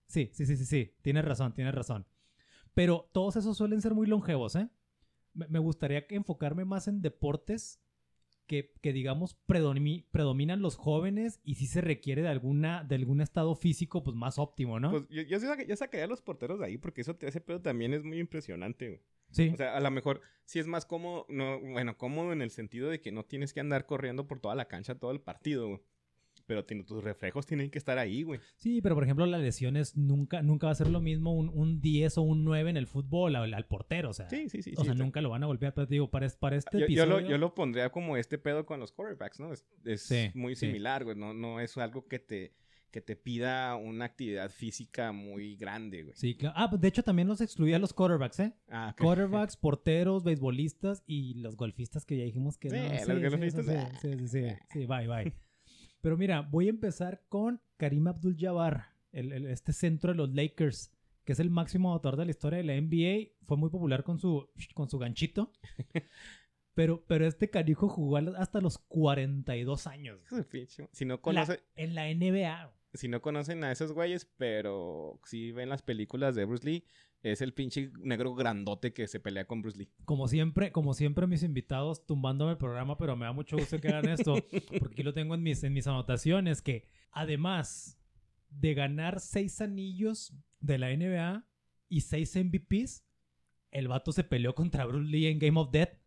Sí, 0.07 0.31
sí, 0.33 0.47
sí, 0.47 0.57
sí, 0.57 0.65
sí. 0.65 0.95
Tienes 1.03 1.25
razón, 1.25 1.53
tienes 1.55 1.75
razón. 1.75 2.07
Pero 2.75 3.09
todos 3.13 3.37
esos 3.37 3.57
suelen 3.57 3.81
ser 3.81 3.95
muy 3.95 4.07
longevos, 4.07 4.55
¿eh? 4.57 4.69
Me 5.35 5.59
gustaría 5.59 6.07
enfocarme 6.11 6.65
más 6.65 6.89
en 6.89 7.03
deportes 7.03 7.81
que, 8.47 8.73
que, 8.81 8.93
digamos, 8.93 9.37
predomi- 9.49 10.05
predominan 10.11 10.63
los 10.63 10.77
jóvenes 10.77 11.41
y 11.43 11.57
sí 11.57 11.67
se 11.67 11.81
requiere 11.81 12.23
de, 12.23 12.29
alguna, 12.29 12.85
de 12.85 12.95
algún 12.95 13.21
estado 13.21 13.55
físico 13.57 14.03
pues 14.05 14.17
más 14.17 14.39
óptimo, 14.39 14.79
¿no? 14.79 14.91
Pues 14.93 15.09
yo, 15.09 15.23
yo, 15.23 15.39
yo 15.67 15.77
sacaría 15.77 16.05
a 16.05 16.09
los 16.09 16.23
porteros 16.23 16.61
de 16.61 16.67
ahí 16.67 16.79
porque 16.79 17.01
eso, 17.01 17.17
ese 17.21 17.41
pedo 17.41 17.61
también 17.61 17.93
es 17.93 18.05
muy 18.05 18.19
impresionante, 18.21 18.89
güey. 18.89 19.01
sí. 19.31 19.51
O 19.53 19.57
sea, 19.57 19.77
a 19.77 19.81
lo 19.81 19.91
mejor 19.91 20.21
sí 20.45 20.59
es 20.61 20.67
más 20.69 20.87
cómodo, 20.87 21.27
no, 21.29 21.61
bueno, 21.61 21.99
cómodo 21.99 22.33
en 22.33 22.41
el 22.41 22.51
sentido 22.51 22.89
de 22.89 23.01
que 23.01 23.11
no 23.11 23.25
tienes 23.25 23.53
que 23.53 23.61
andar 23.61 23.85
corriendo 23.85 24.27
por 24.29 24.39
toda 24.41 24.55
la 24.55 24.69
cancha 24.69 24.95
todo 24.95 25.11
el 25.11 25.21
partido, 25.21 25.67
güey. 25.69 25.81
Pero 26.47 26.65
tus 26.65 27.03
reflejos 27.03 27.45
tienen 27.45 27.71
que 27.71 27.79
estar 27.79 27.99
ahí, 27.99 28.23
güey. 28.23 28.38
Sí, 28.57 28.81
pero 28.81 28.95
por 28.95 29.03
ejemplo, 29.05 29.26
las 29.26 29.41
lesiones 29.41 29.97
nunca, 29.97 30.43
nunca 30.43 30.67
va 30.69 30.73
a 30.73 30.76
ser 30.76 30.88
lo 30.88 31.00
mismo 31.00 31.35
un, 31.35 31.49
un 31.53 31.81
10 31.81 32.19
o 32.19 32.23
un 32.23 32.45
9 32.45 32.71
en 32.71 32.76
el 32.76 32.87
fútbol 32.87 33.35
al, 33.37 33.53
al 33.53 33.67
portero, 33.67 34.11
o 34.11 34.12
sea. 34.15 34.31
Sí, 34.31 34.49
sí, 34.49 34.62
sí. 34.62 34.71
o 34.76 34.81
sí, 34.81 34.85
sea, 34.85 34.93
está- 34.93 35.05
nunca 35.05 35.21
lo 35.21 35.31
van 35.31 35.43
a 35.43 35.47
golpear, 35.47 35.75
pero 35.75 35.87
te 35.88 35.95
digo, 35.95 36.11
para, 36.11 36.29
para 36.38 36.57
este 36.57 36.81
yo, 36.81 36.87
yo 36.87 37.07
lo, 37.07 37.21
yo 37.21 37.37
lo 37.38 37.55
pondría 37.55 37.91
como 37.91 38.17
este 38.17 38.38
pedo 38.38 38.65
con 38.65 38.79
los 38.81 38.93
quarterbacks, 38.93 39.41
¿no? 39.41 39.53
Es, 39.53 39.67
es 39.85 40.03
Sí, 40.03 40.31
muy 40.35 40.55
sí. 40.55 40.67
similar, 40.67 41.03
güey. 41.05 41.17
No, 41.17 41.35
no 41.35 41.59
es 41.61 41.76
algo 41.79 42.07
que 42.07 42.19
te, 42.21 42.53
que 42.93 43.00
te 43.00 43.17
pida 43.17 43.75
una 43.75 44.05
actividad 44.05 44.49
física 44.50 45.11
muy 45.12 45.57
grande, 45.57 46.05
güey. 46.05 46.15
Sí, 46.17 46.37
claro. 46.37 46.55
Ah, 46.57 46.71
de 46.75 46.88
hecho 46.88 47.03
también 47.03 47.26
los 47.29 47.41
excluía 47.41 47.79
los 47.81 47.93
quarterbacks, 47.93 48.38
¿eh? 48.41 48.53
Ah, 48.71 48.91
ok. 48.93 49.00
Quarterbacks, 49.03 49.57
porteros, 49.61 50.23
beisbolistas 50.23 51.03
y 51.07 51.35
los 51.35 51.57
golfistas 51.57 52.07
que 52.07 52.17
ya 52.19 52.25
dijimos 52.25 52.57
que 52.57 52.71
Sí, 52.71 52.76
no. 52.76 52.83
los 52.83 52.95
Sí, 52.95 53.71
ah. 53.76 53.91
sí, 54.00 54.12
sí, 54.19 54.29
sí, 54.29 54.45
sí, 54.73 54.87
bye, 54.87 55.09
bye. 55.09 55.33
Pero 56.07 56.17
mira, 56.17 56.41
voy 56.43 56.69
a 56.69 56.71
empezar 56.71 57.25
con 57.29 57.61
Karim 57.79 58.07
Abdul-Jabbar, 58.07 58.93
este 59.11 59.73
centro 59.73 60.13
de 60.13 60.17
los 60.17 60.33
Lakers, 60.33 60.93
que 61.25 61.33
es 61.33 61.41
el 61.41 61.51
máximo 61.51 61.93
autor 61.93 62.17
de 62.17 62.27
la 62.27 62.31
historia 62.31 62.59
de 62.59 62.63
la 62.63 62.81
NBA. 62.81 63.33
Fue 63.45 63.57
muy 63.57 63.71
popular 63.71 64.05
con 64.05 64.21
su, 64.21 64.49
con 64.75 64.89
su 64.89 65.01
ganchito. 65.01 65.51
Pero, 66.75 67.03
pero 67.09 67.27
este 67.27 67.51
canijo 67.51 67.89
jugó 67.89 68.19
hasta 68.19 68.61
los 68.61 68.79
42 68.79 69.87
años. 69.89 70.21
Si 70.93 71.05
no, 71.07 71.15
La- 71.15 71.21
conoce, 71.23 71.61
en 71.75 71.95
la 71.97 72.05
NBA. 72.15 72.73
si 72.95 73.09
no 73.09 73.21
conocen 73.21 73.65
a 73.65 73.73
esos 73.73 73.91
güeyes, 73.93 74.27
pero 74.37 75.19
si 75.25 75.51
ven 75.51 75.71
las 75.71 75.83
películas 75.83 76.37
de 76.37 76.45
Bruce 76.45 76.65
Lee, 76.69 76.85
es 77.33 77.40
el 77.40 77.52
pinche 77.52 77.90
negro 78.00 78.35
grandote 78.35 78.92
que 78.92 79.09
se 79.09 79.21
pelea 79.21 79.47
con 79.47 79.62
Bruce 79.62 79.78
Lee. 79.78 79.88
Como 80.04 80.28
siempre, 80.28 80.73
como 80.73 80.95
siempre, 80.95 81.26
mis 81.26 81.42
invitados 81.42 82.06
tumbándome 82.06 82.52
el 82.52 82.59
programa, 82.59 82.97
pero 82.99 83.16
me 83.16 83.26
da 83.26 83.33
mucho 83.33 83.56
gusto 83.56 83.80
que 83.80 83.88
hagan 83.88 84.09
esto, 84.09 84.35
porque 84.78 84.95
aquí 84.95 85.02
lo 85.02 85.14
tengo 85.14 85.35
en 85.35 85.42
mis, 85.42 85.62
en 85.64 85.73
mis 85.73 85.87
anotaciones, 85.87 86.62
que 86.62 86.88
además 87.11 87.99
de 88.50 88.75
ganar 88.75 89.21
seis 89.21 89.61
anillos 89.61 90.33
de 90.61 90.78
la 90.78 90.97
NBA 90.97 91.47
y 91.88 92.00
seis 92.02 92.37
MVPs, 92.37 93.04
el 93.71 93.88
vato 93.88 94.12
se 94.12 94.25
peleó 94.25 94.54
contra 94.54 94.87
Bruce 94.87 95.11
Lee 95.11 95.26
en 95.26 95.38
Game 95.38 95.59
of 95.61 95.71
Death, 95.71 95.99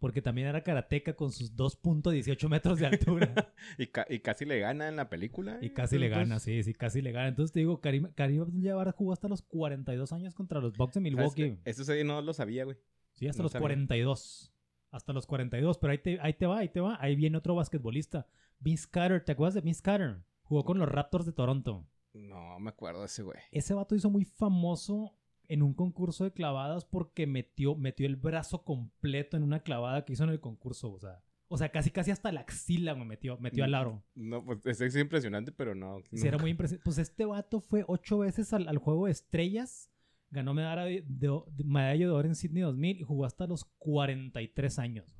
porque 0.00 0.20
también 0.22 0.48
era 0.48 0.62
karateca 0.64 1.14
con 1.14 1.30
sus 1.30 1.54
2.18 1.56 2.48
metros 2.48 2.78
de 2.80 2.86
altura. 2.86 3.32
Y, 3.78 3.86
ca- 3.88 4.06
y 4.08 4.18
casi 4.20 4.44
le 4.44 4.58
gana 4.58 4.88
en 4.88 4.96
la 4.96 5.08
película. 5.08 5.58
y 5.60 5.70
casi 5.70 5.98
le 5.98 6.08
gana, 6.08 6.38
sí, 6.40 6.62
sí, 6.64 6.74
casi 6.74 7.00
le 7.02 7.12
gana. 7.12 7.28
Entonces 7.28 7.52
te 7.52 7.60
digo, 7.60 7.80
Karim, 7.80 8.08
Karim 8.14 8.42
Abdul-Jabbar 8.42 8.92
jugó 8.92 9.12
hasta 9.12 9.28
los 9.28 9.42
42 9.42 10.12
años 10.12 10.34
contra 10.34 10.60
los 10.60 10.76
Bucks 10.76 10.94
de. 10.94 11.00
Milwaukee. 11.00 11.58
Eso 11.64 11.84
sí 11.84 12.02
no 12.04 12.20
lo 12.22 12.32
sabía, 12.32 12.64
güey. 12.64 12.76
Sí, 13.12 13.28
hasta 13.28 13.38
No 13.40 13.44
los 13.44 13.52
sabía. 13.52 13.62
42. 13.62 14.52
Hasta 14.90 15.12
los 15.12 15.26
42. 15.26 15.78
Pero 15.78 15.90
ahí 15.92 15.98
te, 15.98 16.18
ahí 16.20 16.32
te 16.34 16.46
va, 16.46 16.58
ahí 16.58 16.68
te 16.68 16.80
va. 16.80 16.96
Ahí 17.00 17.14
viene 17.14 17.36
otro 17.38 17.54
basquetbolista. 17.54 18.26
Vince 18.58 18.88
Carter. 18.90 19.22
¿Te 19.24 19.32
acuerdas 19.32 19.54
de 19.54 19.60
Vince 19.60 19.82
Carter? 19.82 20.22
Jugó 20.42 20.64
con 20.64 20.78
los 20.78 20.88
Raptors 20.88 21.26
de 21.26 21.32
Toronto. 21.32 21.86
No 22.14 22.58
me 22.58 22.70
acuerdo 22.70 23.00
de 23.00 23.06
ese 23.06 23.22
güey. 23.22 23.38
Ese 23.52 23.72
vato 23.74 23.94
hizo 23.94 24.10
muy 24.10 24.24
famoso 24.24 25.16
en 25.50 25.62
un 25.62 25.74
concurso 25.74 26.24
de 26.24 26.32
clavadas 26.32 26.84
porque 26.84 27.26
metió, 27.26 27.74
metió 27.74 28.06
el 28.06 28.16
brazo 28.16 28.64
completo 28.64 29.36
en 29.36 29.42
una 29.42 29.60
clavada 29.62 30.04
que 30.04 30.12
hizo 30.14 30.24
en 30.24 30.30
el 30.30 30.40
concurso. 30.40 30.90
O 30.92 30.98
sea, 30.98 31.22
o 31.48 31.58
sea 31.58 31.70
casi 31.70 31.90
casi 31.90 32.10
hasta 32.10 32.32
la 32.32 32.40
axila 32.40 32.94
me 32.94 33.04
metió, 33.04 33.36
metió 33.38 33.64
al 33.64 33.74
aro. 33.74 34.02
No, 34.14 34.44
pues 34.44 34.64
es, 34.64 34.80
es 34.80 34.96
impresionante, 34.96 35.52
pero 35.52 35.74
no. 35.74 35.98
Sí, 36.12 36.26
era 36.26 36.38
muy 36.38 36.52
impresionante. 36.52 36.84
Pues 36.84 36.98
este 36.98 37.24
vato 37.24 37.60
fue 37.60 37.84
ocho 37.88 38.18
veces 38.18 38.52
al, 38.52 38.68
al 38.68 38.78
juego 38.78 39.06
de 39.06 39.12
estrellas. 39.12 39.90
Ganó 40.32 40.54
medalla 40.54 40.84
de, 40.84 41.02
de- 41.08 41.42
de- 41.50 41.64
medalla 41.64 42.06
de 42.06 42.10
oro 42.12 42.28
en 42.28 42.36
Sydney 42.36 42.62
2000 42.62 43.00
y 43.00 43.02
jugó 43.02 43.24
hasta 43.24 43.46
los 43.48 43.64
43 43.64 44.78
años. 44.78 45.16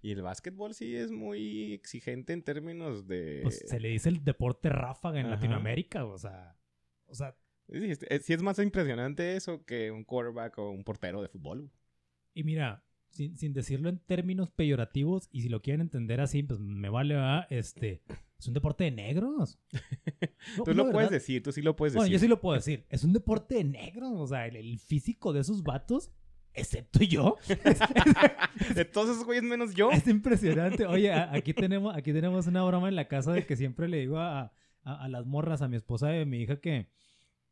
Y 0.00 0.12
el 0.12 0.22
básquetbol 0.22 0.74
sí 0.74 0.94
es 0.94 1.10
muy 1.10 1.72
exigente 1.72 2.32
en 2.32 2.44
términos 2.44 3.08
de... 3.08 3.40
Pues 3.42 3.64
se 3.66 3.80
le 3.80 3.88
dice 3.88 4.08
el 4.10 4.22
deporte 4.22 4.68
ráfaga 4.68 5.18
en 5.18 5.26
Ajá. 5.26 5.34
Latinoamérica, 5.36 6.04
o 6.04 6.16
sea, 6.18 6.56
o 7.06 7.14
sea, 7.14 7.36
Sí, 7.70 7.90
es- 8.08 8.24
sí 8.24 8.32
es 8.32 8.42
más 8.42 8.58
impresionante 8.58 9.36
eso 9.36 9.64
que 9.64 9.90
un 9.90 10.04
quarterback 10.04 10.58
o 10.58 10.70
un 10.70 10.84
portero 10.84 11.22
de 11.22 11.28
fútbol. 11.28 11.70
y 12.34 12.44
mira, 12.44 12.84
sin, 13.10 13.36
sin 13.38 13.52
decirlo 13.52 13.88
en 13.88 13.98
términos 14.00 14.50
peyorativos, 14.50 15.28
y 15.30 15.42
si 15.42 15.48
lo 15.48 15.62
quieren 15.62 15.80
entender 15.82 16.20
así, 16.20 16.42
pues 16.42 16.58
me 16.58 16.88
vale, 16.88 17.14
¿verdad? 17.14 17.46
Este, 17.48 18.02
es 18.38 18.48
un 18.48 18.54
deporte 18.54 18.84
de 18.84 18.90
negros. 18.90 19.58
No, 20.58 20.64
Tú 20.64 20.74
lo 20.74 20.82
puedes 20.84 21.08
verdad- 21.08 21.10
decir, 21.10 21.42
tú 21.42 21.52
sí 21.52 21.62
lo 21.62 21.74
puedes 21.74 21.94
Bueno, 21.94 22.04
decir. 22.04 22.12
yo 22.12 22.18
sí 22.20 22.28
lo 22.28 22.38
puedo 22.40 22.54
decir, 22.56 22.84
es 22.90 23.02
un 23.02 23.14
deporte 23.14 23.54
de 23.54 23.64
negros, 23.64 24.12
o 24.14 24.26
sea, 24.26 24.46
el, 24.46 24.56
el 24.56 24.78
físico 24.78 25.32
de 25.32 25.40
esos 25.40 25.62
vatos, 25.62 26.10
excepto 26.52 27.02
yo, 27.02 27.36
de 28.74 28.84
todos 28.84 29.10
esos 29.10 29.24
güeyes 29.24 29.42
menos 29.44 29.74
yo. 29.74 29.90
es 29.90 30.06
impresionante. 30.06 30.84
Oye, 30.86 31.12
aquí 31.12 31.54
tenemos, 31.54 31.96
aquí 31.96 32.12
tenemos 32.12 32.46
una 32.46 32.62
broma 32.64 32.88
en 32.88 32.96
la 32.96 33.08
casa 33.08 33.32
de 33.32 33.46
que 33.46 33.56
siempre 33.56 33.88
le 33.88 33.98
digo 34.00 34.18
a, 34.18 34.52
a- 34.82 35.04
a 35.04 35.08
las 35.08 35.24
morras, 35.24 35.62
a 35.62 35.68
mi 35.68 35.76
esposa 35.76 36.14
y 36.14 36.20
a 36.20 36.24
mi 36.26 36.42
hija 36.42 36.60
que, 36.60 36.88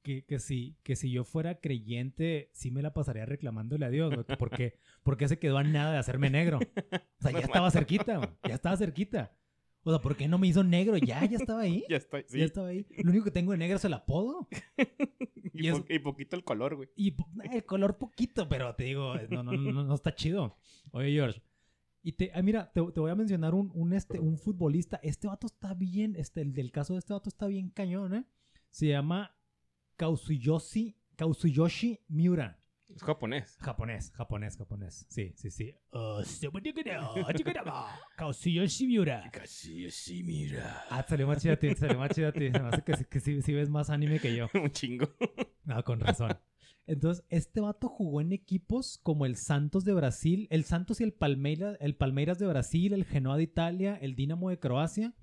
que, 0.02 0.24
que, 0.24 0.38
si, 0.38 0.76
que 0.82 0.96
si 0.96 1.10
yo 1.10 1.24
fuera 1.24 1.60
creyente, 1.60 2.50
sí 2.52 2.70
me 2.70 2.82
la 2.82 2.92
pasaría 2.92 3.24
reclamándole 3.26 3.86
a 3.86 3.90
Dios, 3.90 4.12
güey, 4.14 4.26
porque, 4.38 4.74
porque 5.02 5.28
se 5.28 5.38
quedó 5.38 5.58
a 5.58 5.64
nada 5.64 5.92
de 5.92 5.98
hacerme 5.98 6.28
negro. 6.30 6.58
O 6.58 7.22
sea, 7.22 7.30
ya 7.32 7.38
estaba 7.40 7.70
cerquita, 7.70 8.16
güey, 8.18 8.28
ya 8.48 8.54
estaba 8.54 8.76
cerquita. 8.76 9.36
O 9.84 9.90
sea, 9.90 10.00
¿por 10.00 10.16
qué 10.16 10.28
no 10.28 10.38
me 10.38 10.46
hizo 10.46 10.62
negro? 10.62 10.96
Ya, 10.96 11.24
ya 11.24 11.36
estaba 11.38 11.62
ahí. 11.62 11.84
Ya 11.88 11.96
estoy, 11.96 12.24
sí. 12.28 12.38
Ya 12.38 12.44
estaba 12.44 12.68
ahí. 12.68 12.86
Lo 13.02 13.10
único 13.10 13.24
que 13.24 13.30
tengo 13.32 13.50
de 13.52 13.58
negro 13.58 13.76
es 13.76 13.84
el 13.84 13.94
apodo. 13.94 14.48
Y, 15.54 15.66
y 15.66 15.68
es- 15.68 15.80
po- 15.80 15.86
y 15.92 15.98
poquito 15.98 16.34
el 16.36 16.44
color, 16.44 16.76
güey. 16.76 16.88
Y 16.96 17.14
el 17.52 17.64
color 17.66 17.98
poquito, 17.98 18.48
pero 18.48 18.74
te 18.74 18.84
digo, 18.84 19.14
no, 19.30 19.42
no, 19.42 19.52
no, 19.52 19.84
no 19.84 19.94
está 19.94 20.14
chido. 20.14 20.56
Oye, 20.92 21.10
George. 21.12 21.42
Y 22.02 22.12
te, 22.12 22.30
ah, 22.32 22.40
mira, 22.40 22.72
te, 22.72 22.80
te 22.80 23.00
voy 23.00 23.10
a 23.10 23.14
mencionar 23.14 23.52
un, 23.54 23.70
un, 23.74 23.92
este, 23.92 24.18
un 24.18 24.38
futbolista. 24.38 24.98
Este 25.02 25.26
vato 25.28 25.46
está 25.46 25.74
bien, 25.74 26.16
este, 26.16 26.40
el 26.40 26.54
del 26.54 26.72
caso 26.72 26.94
de 26.94 27.00
este 27.00 27.12
vato 27.12 27.28
está 27.28 27.48
bien 27.48 27.68
cañón, 27.68 28.14
¿eh? 28.14 28.24
Se 28.70 28.86
llama 28.88 29.36
Kazuyoshi, 30.06 30.96
Kazuyoshi 31.16 32.00
Miura. 32.08 32.58
Es 32.88 33.02
japonés. 33.02 33.56
Japonés, 33.60 34.10
japonés, 34.12 34.56
japonés. 34.56 35.06
Sí, 35.08 35.32
sí, 35.36 35.50
sí. 35.50 35.72
Oh, 35.92 36.20
Casi 39.32 39.88
sí, 39.92 40.24
mira. 40.24 40.84
Ah, 40.90 41.06
salió 41.08 41.26
más 41.28 41.40
chido 41.40 41.54
a 41.54 41.56
ti, 41.56 41.72
salió 41.76 41.98
más 42.00 42.10
chido 42.10 42.28
a 42.28 42.32
ti. 42.32 42.50
Se 42.50 42.60
me 42.60 42.68
hace 42.68 42.82
que, 42.82 42.96
sí- 42.96 43.04
que 43.08 43.20
sí, 43.20 43.42
sí 43.42 43.54
ves 43.54 43.70
más 43.70 43.90
anime 43.90 44.18
que 44.18 44.34
yo. 44.34 44.48
Un 44.60 44.70
chingo. 44.72 45.06
Ah, 45.68 45.82
con 45.84 46.00
razón. 46.00 46.36
Entonces, 46.88 47.24
este 47.30 47.60
vato 47.60 47.88
jugó 47.88 48.20
en 48.20 48.32
equipos 48.32 48.98
como 49.04 49.24
el 49.24 49.36
Santos 49.36 49.84
de 49.84 49.94
Brasil, 49.94 50.48
el 50.50 50.64
Santos 50.64 51.00
y 51.00 51.04
el 51.04 51.12
Palmeiras, 51.12 51.76
el 51.80 51.94
Palmeiras 51.94 52.40
de 52.40 52.48
Brasil, 52.48 52.92
el 52.92 53.04
Genoa 53.04 53.36
de 53.36 53.44
Italia, 53.44 53.96
el 54.02 54.16
Dinamo 54.16 54.50
de 54.50 54.58
Croacia, 54.58 55.14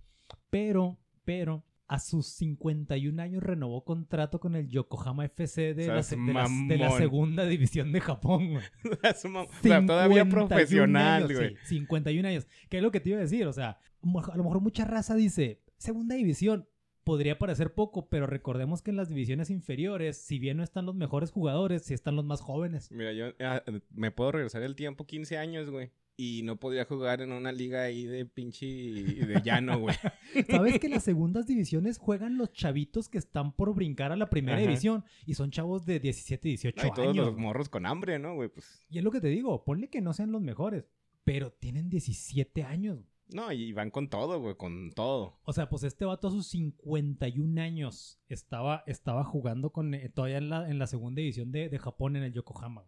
pero, 0.49 0.97
pero, 1.25 1.65
a 1.89 1.99
sus 1.99 2.27
51 2.27 3.21
años 3.21 3.43
renovó 3.43 3.83
contrato 3.83 4.39
con 4.39 4.55
el 4.55 4.69
Yokohama 4.69 5.25
FC 5.25 5.73
de, 5.73 5.87
la, 5.87 5.93
Seas 6.03 6.05
se- 6.07 6.15
de 6.15 6.33
la- 6.33 6.43
de 6.47 6.77
la 6.77 6.85
mamón. 6.85 6.97
segunda 6.99 7.45
división 7.45 7.91
de 7.91 7.99
Japón. 7.99 8.51
güey. 8.51 8.63
O 9.03 9.47
sea, 9.61 9.85
todavía 9.85 10.23
51 10.23 10.29
profesional, 10.29 11.23
años, 11.23 11.33
güey. 11.37 11.55
sí, 11.63 11.75
51 11.79 12.27
años. 12.27 12.47
¿Qué 12.69 12.77
es 12.77 12.83
lo 12.83 12.91
que 12.91 12.99
te 12.99 13.09
iba 13.09 13.17
a 13.17 13.21
decir? 13.21 13.45
O 13.47 13.53
sea, 13.53 13.71
a 14.01 14.37
lo 14.37 14.43
mejor 14.43 14.61
mucha 14.61 14.85
raza 14.85 15.15
dice, 15.15 15.61
segunda 15.77 16.15
división. 16.15 16.67
Podría 17.05 17.39
parecer 17.39 17.73
poco, 17.73 18.07
pero 18.07 18.27
recordemos 18.27 18.83
que 18.83 18.91
en 18.91 18.97
las 18.97 19.09
divisiones 19.09 19.49
inferiores, 19.49 20.15
si 20.17 20.37
bien 20.37 20.57
no 20.57 20.63
están 20.63 20.85
los 20.85 20.93
mejores 20.93 21.31
jugadores, 21.31 21.81
sí 21.83 21.95
están 21.95 22.15
los 22.15 22.23
más 22.25 22.39
jóvenes. 22.39 22.91
Mira, 22.91 23.13
yo 23.13 23.27
ah, 23.39 23.63
me 23.89 24.11
puedo 24.11 24.31
regresar 24.33 24.61
el 24.61 24.75
tiempo 24.75 25.07
15 25.07 25.39
años, 25.39 25.71
güey. 25.71 25.89
Y 26.21 26.41
no 26.43 26.57
podría 26.57 26.83
jugar 26.83 27.21
en 27.21 27.31
una 27.31 27.53
liga 27.53 27.83
ahí 27.83 28.03
de 28.05 28.25
pinche 28.25 28.65
de 28.65 29.41
llano, 29.41 29.79
güey. 29.79 29.95
¿Sabes 30.49 30.77
que 30.77 30.89
las 30.89 31.03
segundas 31.05 31.47
divisiones 31.47 31.97
juegan 31.97 32.37
los 32.37 32.51
chavitos 32.51 33.07
que 33.07 33.17
están 33.17 33.53
por 33.53 33.73
brincar 33.73 34.11
a 34.11 34.17
la 34.17 34.29
primera 34.29 34.57
Ajá. 34.57 34.67
división? 34.67 35.05
Y 35.25 35.35
son 35.35 35.49
chavos 35.49 35.85
de 35.85 36.01
17, 36.01 36.45
18 36.49 36.87
y 36.87 36.91
todos 36.91 37.07
años. 37.07 37.25
los 37.25 37.37
morros 37.37 37.69
con 37.69 37.85
hambre, 37.85 38.19
¿no, 38.19 38.35
güey? 38.35 38.49
Pues 38.49 38.85
Y 38.89 38.97
es 38.97 39.03
lo 39.05 39.11
que 39.11 39.21
te 39.21 39.29
digo, 39.29 39.63
ponle 39.63 39.87
que 39.89 40.01
no 40.01 40.11
sean 40.11 40.33
los 40.33 40.41
mejores, 40.41 40.83
pero 41.23 41.53
tienen 41.53 41.89
17 41.89 42.63
años. 42.63 42.99
no, 43.29 43.49
y 43.53 43.71
van 43.71 43.89
con 43.89 44.09
todo, 44.09 44.41
güey, 44.41 44.55
con 44.57 44.91
todo. 44.91 45.39
O 45.43 45.53
sea, 45.53 45.69
pues 45.69 45.83
este 45.83 46.03
vato 46.03 46.27
a 46.27 46.31
sus 46.31 46.47
51 46.47 47.61
años 47.61 48.19
estaba, 48.27 48.83
estaba 48.87 49.23
jugando 49.23 49.69
con 49.71 49.93
eh, 49.93 50.09
todavía 50.09 50.39
en 50.39 50.49
la, 50.49 50.69
en 50.69 50.79
la 50.79 50.87
segunda 50.87 51.21
división 51.21 51.53
de, 51.53 51.69
de 51.69 51.79
Japón 51.79 52.17
en 52.17 52.23
el 52.23 52.33
Yokohama. 52.33 52.83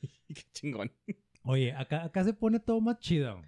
Qué 0.00 0.42
chingón. 0.52 0.90
Oye, 1.42 1.72
acá, 1.72 2.04
acá 2.04 2.24
se 2.24 2.32
pone 2.34 2.60
todo 2.60 2.80
más 2.80 2.98
chido. 2.98 3.42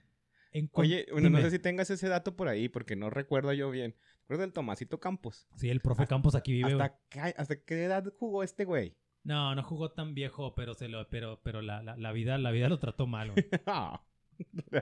En 0.52 0.68
Oye, 0.72 1.06
bueno, 1.12 1.30
no 1.30 1.40
sé 1.40 1.50
si 1.50 1.58
tengas 1.58 1.88
ese 1.90 2.08
dato 2.08 2.36
por 2.36 2.48
ahí, 2.48 2.68
porque 2.68 2.94
no 2.96 3.08
recuerdo 3.10 3.52
yo 3.52 3.70
bien. 3.70 3.94
¿Recuerdas 4.22 4.46
del 4.46 4.52
Tomasito 4.52 5.00
Campos? 5.00 5.46
Sí, 5.56 5.70
el 5.70 5.80
profe 5.80 6.06
Campos 6.06 6.34
aquí 6.34 6.52
vive. 6.52 6.72
¿Hasta, 6.72 6.98
qué- 7.08 7.34
¿Hasta 7.36 7.56
qué 7.62 7.84
edad 7.84 8.04
jugó 8.18 8.42
este 8.42 8.64
güey? 8.64 8.94
No, 9.24 9.54
no 9.54 9.62
jugó 9.62 9.92
tan 9.92 10.14
viejo, 10.14 10.54
pero 10.54 10.74
se 10.74 10.88
lo, 10.88 11.08
pero, 11.08 11.40
pero 11.42 11.62
la, 11.62 11.82
la, 11.82 11.96
la 11.96 12.12
vida, 12.12 12.36
la 12.38 12.50
vida 12.50 12.68
lo 12.68 12.78
trató 12.78 13.06
mal, 13.06 13.30
güey. 13.32 13.46
Ah, 13.66 14.02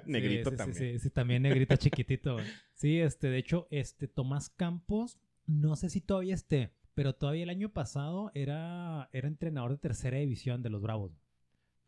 Negrito 0.07 0.51
sí, 0.51 0.55
sí, 0.55 0.57
también. 0.57 0.93
Sí, 0.93 0.99
sí, 0.99 1.11
también 1.11 1.43
negrito 1.43 1.77
chiquitito. 1.77 2.35
güey. 2.35 2.47
Sí, 2.75 2.99
este, 3.01 3.29
de 3.29 3.39
hecho, 3.39 3.67
este 3.71 4.09
Tomás 4.09 4.49
Campos, 4.51 5.19
no 5.47 5.77
sé 5.77 5.91
si 5.91 6.01
todavía 6.01 6.35
esté, 6.35 6.73
pero 6.95 7.15
todavía 7.15 7.43
el 7.43 7.51
año 7.51 7.69
pasado 7.73 8.31
era, 8.35 9.09
era 9.13 9.29
entrenador 9.29 9.73
de 9.73 9.79
tercera 9.79 10.19
división 10.19 10.63
de 10.63 10.71
los 10.71 10.81
Bravos. 10.81 11.13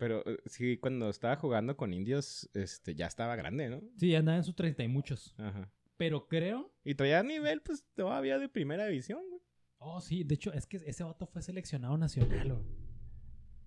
Pero 0.03 0.27
eh, 0.27 0.37
sí, 0.47 0.79
cuando 0.79 1.09
estaba 1.11 1.37
jugando 1.37 1.77
con 1.77 1.95
indios, 1.95 2.51
este, 2.55 2.97
ya 2.97 3.07
estaba 3.07 3.37
grande, 3.37 3.69
¿no? 3.69 3.81
Sí, 3.99 4.13
andaba 4.17 4.37
en 4.37 4.43
sus 4.43 4.57
treinta 4.57 4.83
y 4.83 4.89
muchos. 4.89 5.33
Ajá. 5.39 5.71
Pero 5.97 6.27
creo. 6.27 6.75
Y 6.83 6.97
traía 6.97 7.23
nivel, 7.23 7.63
pues, 7.63 7.87
todavía 7.95 8.37
de 8.41 8.49
primera 8.49 8.85
división, 8.87 9.21
güey. 9.29 9.41
Oh, 9.79 10.01
sí, 10.01 10.25
de 10.25 10.35
hecho, 10.35 10.53
es 10.55 10.67
que 10.67 10.79
ese 10.79 11.05
vato 11.05 11.29
fue 11.29 11.41
seleccionado 11.41 11.97
nacional, 11.97 12.53
güey. 12.53 12.65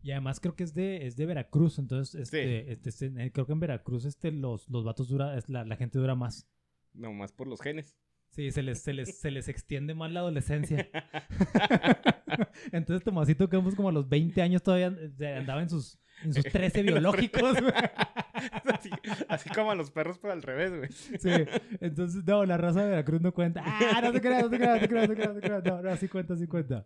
Y 0.01 0.11
además 0.11 0.41
creo 0.41 0.57
que 0.57 0.65
es 0.65 0.73
de, 0.73 1.07
es 1.07 1.15
de 1.15 1.25
Veracruz, 1.25 1.79
entonces 1.79 2.19
este, 2.23 2.73
este, 2.73 2.89
este, 2.89 3.05
eh, 3.05 3.31
creo 3.31 3.45
que 3.45 3.53
en 3.53 3.61
Veracruz 3.61 4.03
este, 4.03 4.29
los, 4.33 4.67
los 4.67 4.83
vatos 4.83 5.07
dura, 5.07 5.41
la, 5.47 5.63
la 5.63 5.77
gente 5.77 5.99
dura 5.99 6.15
más. 6.15 6.49
Nomás 6.93 7.31
por 7.31 7.47
los 7.47 7.61
genes. 7.61 7.95
Sí, 8.31 8.51
se 8.51 8.61
les, 8.61 8.81
se 8.81 8.91
les, 8.91 9.17
se 9.17 9.31
les 9.31 9.47
extiende 9.47 9.95
más 9.95 10.11
la 10.11 10.19
adolescencia. 10.19 10.89
Entonces 12.73 13.05
Tomasito 13.05 13.47
Campos 13.47 13.73
como 13.73 13.87
a 13.87 13.93
los 13.93 14.09
20 14.09 14.41
años 14.41 14.61
todavía 14.61 14.93
eh, 15.19 15.35
andaba 15.37 15.61
en 15.61 15.69
sus, 15.69 15.97
en 16.23 16.33
sus 16.33 16.43
13 16.43 16.83
biológicos. 16.83 17.57
así, 18.73 18.89
así 19.27 19.49
como 19.49 19.71
a 19.71 19.75
los 19.75 19.91
perros, 19.91 20.19
pero 20.19 20.33
al 20.33 20.41
revés, 20.41 20.75
güey. 20.75 20.89
Sí, 20.91 21.29
entonces 21.79 22.23
no, 22.25 22.45
la 22.45 22.57
raza 22.57 22.83
de 22.83 22.89
Veracruz 22.89 23.21
no 23.21 23.33
cuenta. 23.33 23.61
Ah, 23.65 24.01
no 24.01 24.11
te 24.11 24.21
creas, 24.21 24.43
no 24.43 24.49
te 24.49 24.57
creas, 24.57 24.75
no 24.75 24.81
te 24.81 24.87
creas, 24.87 25.07
no 25.07 25.15
te 25.15 25.21
creas, 25.21 25.33
no 25.35 25.41
te 25.41 25.47
creas. 25.47 25.63
No, 25.63 25.81
no, 25.81 25.97
sí 25.97 26.07
cuenta, 26.07 26.35
sí 26.35 26.47
cuenta. 26.47 26.85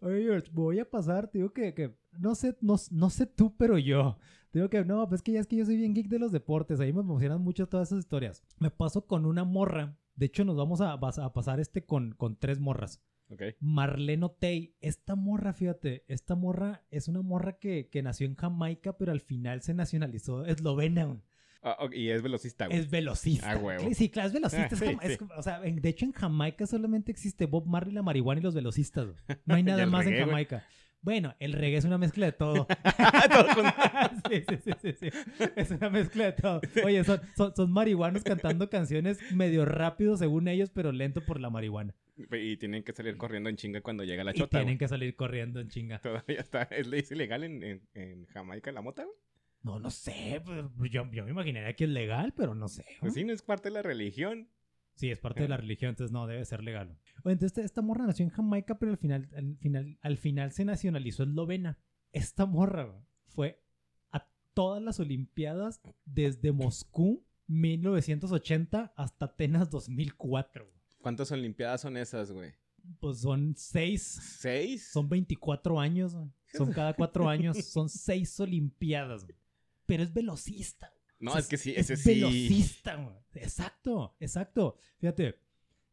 Oye, 0.00 0.22
George, 0.22 0.50
voy 0.52 0.78
a 0.78 0.88
pasar, 0.88 1.28
te 1.28 1.38
digo 1.38 1.52
que, 1.52 1.74
que 1.74 1.96
no 2.18 2.34
sé, 2.34 2.56
no, 2.60 2.76
no 2.90 3.10
sé 3.10 3.26
tú, 3.26 3.54
pero 3.56 3.78
yo. 3.78 4.18
Te 4.50 4.60
digo 4.60 4.70
que 4.70 4.84
no, 4.84 5.08
pues 5.08 5.22
que 5.22 5.32
ya 5.32 5.40
es 5.40 5.46
que 5.46 5.56
yo 5.56 5.64
soy 5.64 5.76
bien 5.76 5.94
geek 5.94 6.08
de 6.08 6.18
los 6.18 6.32
deportes, 6.32 6.80
ahí 6.80 6.92
me 6.92 7.00
emocionan 7.00 7.42
mucho 7.42 7.68
todas 7.68 7.88
esas 7.88 8.00
historias. 8.00 8.42
Me 8.58 8.70
paso 8.70 9.06
con 9.06 9.26
una 9.26 9.44
morra. 9.44 9.98
De 10.14 10.26
hecho, 10.26 10.44
nos 10.44 10.56
vamos 10.56 10.80
a, 10.80 10.92
a 10.92 11.32
pasar 11.32 11.60
este 11.60 11.84
con, 11.84 12.12
con 12.12 12.36
tres 12.36 12.58
morras. 12.58 13.02
Ok. 13.30 13.42
Marlene 13.60 14.24
Otey. 14.26 14.74
Esta 14.80 15.14
morra, 15.16 15.52
fíjate, 15.52 16.04
esta 16.08 16.34
morra 16.34 16.84
es 16.90 17.08
una 17.08 17.22
morra 17.22 17.58
que, 17.58 17.88
que 17.90 18.02
nació 18.02 18.26
en 18.26 18.36
Jamaica, 18.36 18.96
pero 18.96 19.12
al 19.12 19.20
final 19.20 19.62
se 19.62 19.74
nacionalizó 19.74 20.44
eslovena. 20.44 21.20
Ah, 21.62 21.76
ok, 21.80 21.94
y 21.94 22.10
es 22.10 22.22
velocista, 22.22 22.66
güey. 22.66 22.78
Es 22.78 22.88
velocista. 22.90 23.50
Ah, 23.50 23.56
huevo. 23.56 23.88
Sí, 23.92 24.08
claro, 24.08 24.28
es 24.28 24.34
velocista. 24.34 24.66
es 24.72 24.78
Sí, 24.78 24.84
jama- 24.86 25.02
es- 25.02 25.18
sí. 25.18 25.24
o 25.36 25.42
sea, 25.42 25.60
en- 25.64 25.80
de 25.82 25.88
hecho, 25.88 26.04
en 26.04 26.12
Jamaica 26.12 26.66
solamente 26.66 27.10
existe 27.10 27.46
Bob 27.46 27.66
Marley, 27.66 27.92
la 27.94 28.02
marihuana 28.02 28.40
y 28.40 28.44
los 28.44 28.54
velocistas. 28.54 29.06
güey. 29.06 29.16
No 29.44 29.54
hay 29.56 29.62
nada 29.64 29.86
más 29.86 30.04
reggae, 30.04 30.18
en 30.20 30.24
güey. 30.24 30.30
Jamaica. 30.30 30.64
Bueno, 31.02 31.34
el 31.40 31.52
reggae 31.52 31.76
es 31.78 31.84
una 31.84 31.98
mezcla 31.98 32.26
de 32.26 32.32
todo. 32.32 32.66
Todo 33.32 33.46
con- 33.54 33.64
sí, 34.30 34.42
sí, 34.48 34.56
sí, 34.64 34.70
sí, 34.80 34.92
sí. 35.00 35.10
Es 35.56 35.70
una 35.72 35.90
mezcla 35.90 36.24
de 36.26 36.32
todo. 36.32 36.60
Oye, 36.84 37.02
son, 37.04 37.20
son, 37.36 37.54
son 37.56 37.70
marihuanos 37.72 38.22
cantando 38.24 38.70
canciones 38.70 39.18
medio 39.32 39.64
rápido 39.64 40.16
según 40.16 40.46
ellos, 40.48 40.70
pero 40.70 40.92
lento 40.92 41.24
por 41.24 41.40
la 41.40 41.50
marihuana. 41.50 41.94
Y 42.16 42.56
tienen 42.56 42.82
que 42.82 42.92
salir 42.92 43.16
corriendo 43.16 43.50
en 43.50 43.56
chinga 43.56 43.82
cuando 43.82 44.04
llega 44.04 44.24
la 44.24 44.30
y 44.30 44.34
chota, 44.34 44.58
tienen 44.58 44.66
güey. 44.74 44.78
que 44.78 44.88
salir 44.88 45.14
corriendo 45.16 45.60
en 45.60 45.68
chinga. 45.68 45.98
Todavía 46.00 46.40
está. 46.40 46.62
¿Es 46.62 46.90
es 46.90 47.12
ilegal 47.12 47.44
en, 47.44 47.62
en, 47.62 47.88
en 47.94 48.26
Jamaica 48.26 48.72
la 48.72 48.80
mota, 48.82 49.04
güey? 49.04 49.16
No, 49.62 49.80
no 49.80 49.90
sé. 49.90 50.40
pues, 50.44 50.90
Yo, 50.90 51.10
yo 51.10 51.24
me 51.24 51.30
imaginaría 51.30 51.74
que 51.74 51.84
es 51.84 51.90
legal, 51.90 52.32
pero 52.36 52.54
no 52.54 52.68
sé. 52.68 52.84
Pues 53.00 53.14
sí, 53.14 53.24
no 53.24 53.32
es 53.32 53.42
parte 53.42 53.68
de 53.68 53.74
la 53.74 53.82
religión. 53.82 54.48
Sí, 54.94 55.10
es 55.10 55.18
parte 55.18 55.42
de 55.42 55.48
la 55.48 55.58
religión, 55.58 55.90
entonces 55.90 56.12
no, 56.12 56.26
debe 56.26 56.44
ser 56.46 56.62
legal. 56.62 56.98
Entonces 57.16 57.48
esta, 57.48 57.60
esta 57.62 57.82
morra 57.82 58.06
nació 58.06 58.24
en 58.24 58.30
Jamaica, 58.30 58.78
pero 58.78 58.92
al 58.92 58.96
final, 58.96 59.28
al 59.36 59.56
final, 59.58 59.98
al 60.00 60.16
final 60.16 60.52
se 60.52 60.64
nacionalizó 60.64 61.24
eslovena. 61.24 61.78
Esta 62.12 62.46
morra 62.46 62.84
güey, 62.84 63.02
fue 63.26 63.62
a 64.10 64.26
todas 64.54 64.82
las 64.82 64.98
Olimpiadas 65.00 65.82
desde 66.06 66.52
Moscú 66.52 67.26
1980 67.48 68.94
hasta 68.96 69.26
Atenas 69.26 69.68
2004. 69.68 70.75
¿Cuántas 71.06 71.30
olimpiadas 71.30 71.82
son 71.82 71.96
esas, 71.96 72.32
güey? 72.32 72.52
Pues 72.98 73.20
son 73.20 73.54
seis, 73.56 74.02
¿Seis? 74.40 74.88
son 74.90 75.08
24 75.08 75.78
años, 75.78 76.16
güey. 76.16 76.32
son 76.52 76.72
cada 76.72 76.94
cuatro 76.94 77.28
años, 77.28 77.64
son 77.64 77.88
seis 77.88 78.40
Olimpiadas. 78.40 79.24
güey. 79.24 79.38
Pero 79.86 80.02
es 80.02 80.12
velocista. 80.12 80.92
No, 81.20 81.30
O 81.30 81.34
sea, 81.34 81.42
es 81.42 81.46
que 81.46 81.58
sí, 81.58 81.70
es 81.76 81.90
ese 81.90 81.96
sí. 81.96 82.08
velocista, 82.20 82.96
güey. 82.96 83.14
Exacto, 83.34 84.16
exacto. 84.18 84.78
Fíjate, 84.98 85.38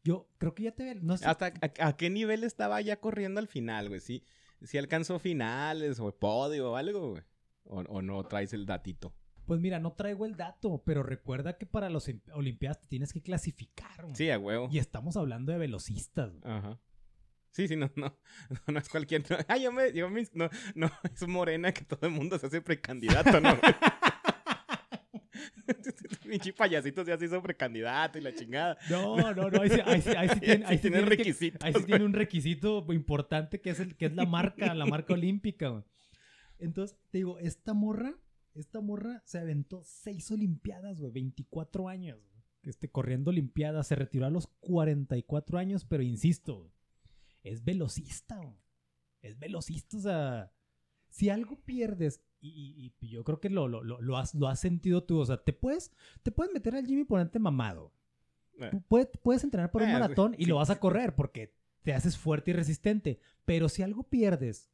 yo 0.02 0.28
creo 0.36 0.52
que 0.52 0.64
ya 0.64 0.72
te... 0.72 0.96
No 0.96 1.16
sé, 1.16 1.26
¿Hasta 1.26 1.46
a, 1.62 1.86
a 1.86 1.96
qué 1.96 2.10
nivel 2.10 2.42
estaba 2.42 2.80
ya 2.80 2.98
corriendo 2.98 3.38
al 3.38 3.46
final, 3.46 3.90
güey? 3.90 4.00
¿Sí, 4.00 4.24
sí 4.64 4.78
alcanzó 4.78 5.20
finales 5.20 6.00
o 6.00 6.10
podio 6.10 6.72
o 6.72 6.76
algo, 6.76 7.10
güey? 7.10 7.22
O, 7.62 7.82
o 7.82 8.02
no 8.02 8.24
traes 8.24 8.52
el 8.52 8.66
datito? 8.66 9.14
Pues 9.46 9.60
mira, 9.60 9.78
no 9.78 9.92
traigo 9.92 10.24
el 10.26 10.36
dato, 10.36 10.82
pero 10.86 11.02
recuerda 11.02 11.58
que 11.58 11.66
para 11.66 11.90
los 11.90 12.10
Olimpiadas 12.32 12.80
te 12.80 12.86
tienes 12.86 13.12
que 13.12 13.20
clasificar. 13.22 14.02
güey. 14.02 14.14
Sí, 14.14 14.30
a 14.30 14.38
huevo. 14.38 14.68
Y 14.72 14.78
estamos 14.78 15.16
hablando 15.16 15.52
de 15.52 15.58
velocistas. 15.58 16.30
güey. 16.40 16.52
Ajá. 16.54 16.78
Sí, 17.50 17.68
sí, 17.68 17.76
no, 17.76 17.90
no, 17.94 18.06
no, 18.48 18.58
no 18.72 18.78
es 18.78 18.88
cualquier... 18.88 19.22
Yo 19.60 19.70
me, 19.70 19.92
yo 19.92 20.08
me- 20.10 20.26
no, 20.32 20.48
no, 20.74 20.90
es 21.14 21.28
morena 21.28 21.72
que 21.72 21.84
todo 21.84 22.06
el 22.06 22.12
mundo 22.12 22.38
se 22.38 22.46
hace 22.46 22.60
precandidato, 22.62 23.40
¿no? 23.40 23.56
Pinche 26.28 26.52
payasito 26.52 27.04
se 27.04 27.12
hace 27.12 27.26
hizo 27.26 27.42
precandidato 27.42 28.18
y 28.18 28.22
la 28.22 28.34
chingada. 28.34 28.76
No, 28.90 29.32
no, 29.34 29.50
no, 29.50 29.60
ahí 29.62 29.70
sí, 29.70 29.80
ahí 29.84 30.00
sí, 30.02 30.10
ahí 30.16 30.28
sí 30.30 30.40
tiene, 30.40 30.64
ahí 30.66 30.76
sí 30.76 30.82
tiene 30.82 30.96
tiene 30.98 31.10
que- 31.10 31.16
requisitos. 31.16 31.62
ahí 31.64 31.72
sí 31.74 31.84
tiene 31.84 32.04
un 32.04 32.12
requisito 32.12 32.86
importante 32.92 33.60
que 33.60 33.70
es, 33.70 33.80
el, 33.80 33.94
que 33.96 34.06
es 34.06 34.14
la 34.14 34.24
marca, 34.26 34.74
la 34.74 34.86
marca 34.86 35.14
olímpica. 35.14 35.84
Entonces, 36.58 36.96
te 37.10 37.18
digo, 37.18 37.38
esta 37.38 37.72
morra, 37.74 38.14
esta 38.54 38.80
morra 38.80 39.22
se 39.24 39.38
aventó 39.38 39.82
seis 39.84 40.30
olimpiadas, 40.30 40.98
güey, 41.00 41.12
24 41.12 41.88
años. 41.88 42.18
güey. 42.20 42.34
Este, 42.62 42.88
corriendo 42.90 43.30
olimpiadas, 43.30 43.86
se 43.88 43.94
retiró 43.94 44.24
a 44.26 44.30
los 44.30 44.46
44 44.60 45.58
años, 45.58 45.84
pero 45.84 46.02
insisto, 46.02 46.58
güey, 46.60 46.70
es 47.42 47.62
velocista, 47.64 48.36
güey. 48.38 48.56
Es 49.20 49.38
velocista, 49.38 49.96
o 49.96 50.00
sea, 50.00 50.52
si 51.08 51.28
algo 51.30 51.56
pierdes, 51.64 52.22
y, 52.40 52.48
y- 52.48 52.94
y 53.00 53.08
yo 53.10 53.24
creo 53.24 53.40
que 53.40 53.50
lo, 53.50 53.68
lo, 53.68 53.82
lo, 53.82 54.16
has, 54.16 54.34
lo 54.34 54.48
has 54.48 54.60
sentido 54.60 55.02
tú, 55.04 55.18
o 55.18 55.26
sea, 55.26 55.42
te 55.42 55.52
puedes, 55.52 55.90
te 56.22 56.30
puedes 56.30 56.52
meter 56.54 56.74
al 56.74 56.86
gym 56.86 57.00
y 57.00 57.04
ponerte 57.04 57.38
mamado. 57.38 57.92
Eh, 58.60 58.70
puedes, 58.88 59.08
puedes 59.22 59.42
entrenar 59.44 59.70
por 59.70 59.82
un 59.82 59.88
Eh, 59.88 59.92
maratón 59.92 60.34
y 60.38 60.44
sí. 60.44 60.46
lo 60.46 60.56
vas 60.56 60.70
a 60.70 60.78
correr 60.78 61.14
porque 61.14 61.54
te 61.82 61.92
haces 61.92 62.16
fuerte 62.16 62.50
y 62.52 62.54
resistente. 62.54 63.18
Pero 63.44 63.68
si 63.68 63.82
algo 63.82 64.04
pierdes 64.04 64.70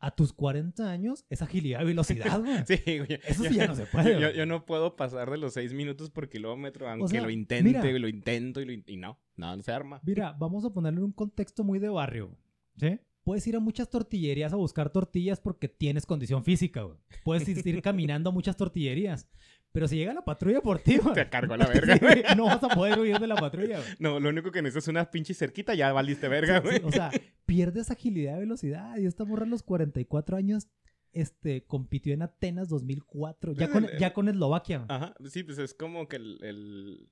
a 0.00 0.10
tus 0.14 0.32
40 0.32 0.90
años 0.90 1.24
es 1.28 1.42
agilidad 1.42 1.80
y 1.82 1.84
velocidad, 1.86 2.40
güey. 2.40 2.58
Sí, 2.66 2.76
güey. 2.98 3.20
Eso 3.26 3.44
Yo- 3.44 3.50
sí 3.50 3.56
ya 3.56 3.66
no 3.66 3.74
se 3.74 3.86
puede, 3.86 4.20
Yo, 4.20 4.30
yo 4.30 4.46
no 4.46 4.64
puedo 4.64 4.94
pasar 4.96 5.30
de 5.30 5.38
los 5.38 5.54
6 5.54 5.72
minutos 5.74 6.10
por 6.10 6.28
kilómetro, 6.28 6.88
aunque 6.88 7.08
sea, 7.08 7.22
lo 7.22 7.30
intente, 7.30 7.64
mira. 7.64 7.88
y 7.90 7.98
lo 7.98 8.08
intento 8.08 8.60
y, 8.60 8.64
lo 8.66 8.72
in- 8.72 8.84
y 8.86 8.96
no, 8.96 9.18
no, 9.36 9.56
no 9.56 9.62
se 9.62 9.72
arma. 9.72 10.00
Mira, 10.04 10.32
vamos 10.38 10.64
a 10.64 10.70
ponerlo 10.70 11.00
en 11.00 11.04
un 11.06 11.12
contexto 11.12 11.64
muy 11.64 11.78
de 11.78 11.88
barrio, 11.88 12.30
¿sí? 12.76 13.00
Puedes 13.24 13.46
ir 13.46 13.56
a 13.56 13.60
muchas 13.60 13.90
tortillerías 13.90 14.54
a 14.54 14.56
buscar 14.56 14.88
tortillas 14.90 15.38
porque 15.40 15.68
tienes 15.68 16.06
condición 16.06 16.44
física, 16.44 16.82
güey. 16.82 16.96
Puedes 17.24 17.46
ir 17.66 17.82
caminando 17.82 18.30
a 18.30 18.32
muchas 18.32 18.56
tortillerías. 18.56 19.28
Pero 19.72 19.86
si 19.86 19.96
llega 19.96 20.14
la 20.14 20.24
patrulla 20.24 20.60
por 20.60 20.78
ti, 20.80 20.96
güey, 21.02 21.14
Te 21.14 21.28
cargo 21.28 21.54
a 21.54 21.56
la 21.56 21.66
verga, 21.68 21.96
güey. 21.98 22.22
no 22.36 22.46
vas 22.46 22.62
a 22.64 22.68
poder 22.68 22.98
huir 22.98 23.18
de 23.18 23.26
la 23.26 23.36
patrulla, 23.36 23.78
güey. 23.80 23.90
No, 23.98 24.18
lo 24.18 24.28
único 24.30 24.50
que 24.50 24.62
necesitas 24.62 24.84
es 24.84 24.88
una 24.88 25.10
pinche 25.10 25.34
cerquita, 25.34 25.74
ya 25.74 25.92
valiste 25.92 26.28
verga, 26.28 26.60
güey. 26.60 26.78
sí, 26.78 26.82
o 26.84 26.90
sea, 26.92 27.10
pierdes 27.46 27.90
agilidad 27.90 28.36
y 28.36 28.40
velocidad. 28.40 28.96
Y 28.98 29.06
esta 29.06 29.24
morra 29.24 29.44
a 29.44 29.48
los 29.48 29.62
44 29.62 30.36
años 30.36 30.68
este, 31.12 31.64
compitió 31.64 32.12
en 32.14 32.22
Atenas 32.22 32.68
2004. 32.68 33.52
Ya 33.52 33.70
con, 33.70 33.86
ya 33.98 34.12
con 34.12 34.28
Eslovaquia. 34.28 34.84
Ajá, 34.88 35.14
sí, 35.30 35.42
pues 35.42 35.58
es 35.58 35.74
como 35.74 36.08
que 36.08 36.16
el, 36.16 36.38
el- 36.42 37.10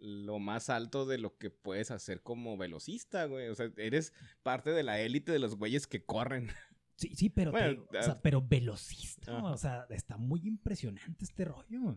lo 0.00 0.38
más 0.38 0.70
alto 0.70 1.06
de 1.06 1.18
lo 1.18 1.36
que 1.38 1.50
puedes 1.50 1.90
hacer 1.90 2.22
como 2.22 2.56
velocista, 2.56 3.24
güey. 3.24 3.48
O 3.48 3.54
sea, 3.56 3.68
eres 3.78 4.12
parte 4.44 4.70
de 4.70 4.84
la 4.84 5.00
élite 5.00 5.32
de 5.32 5.40
los 5.40 5.56
güeyes 5.56 5.88
que 5.88 6.04
corren. 6.04 6.50
Sí, 6.98 7.14
sí, 7.14 7.30
pero, 7.30 7.52
te 7.52 7.58
Bueno, 7.58 7.82
o 7.92 7.96
ah, 7.96 8.02
sea, 8.02 8.20
pero 8.20 8.42
velocista. 8.42 9.38
O 9.44 9.56
sea, 9.56 9.86
está 9.90 10.16
muy 10.16 10.40
impresionante 10.48 11.24
este 11.24 11.44
rollo. 11.44 11.96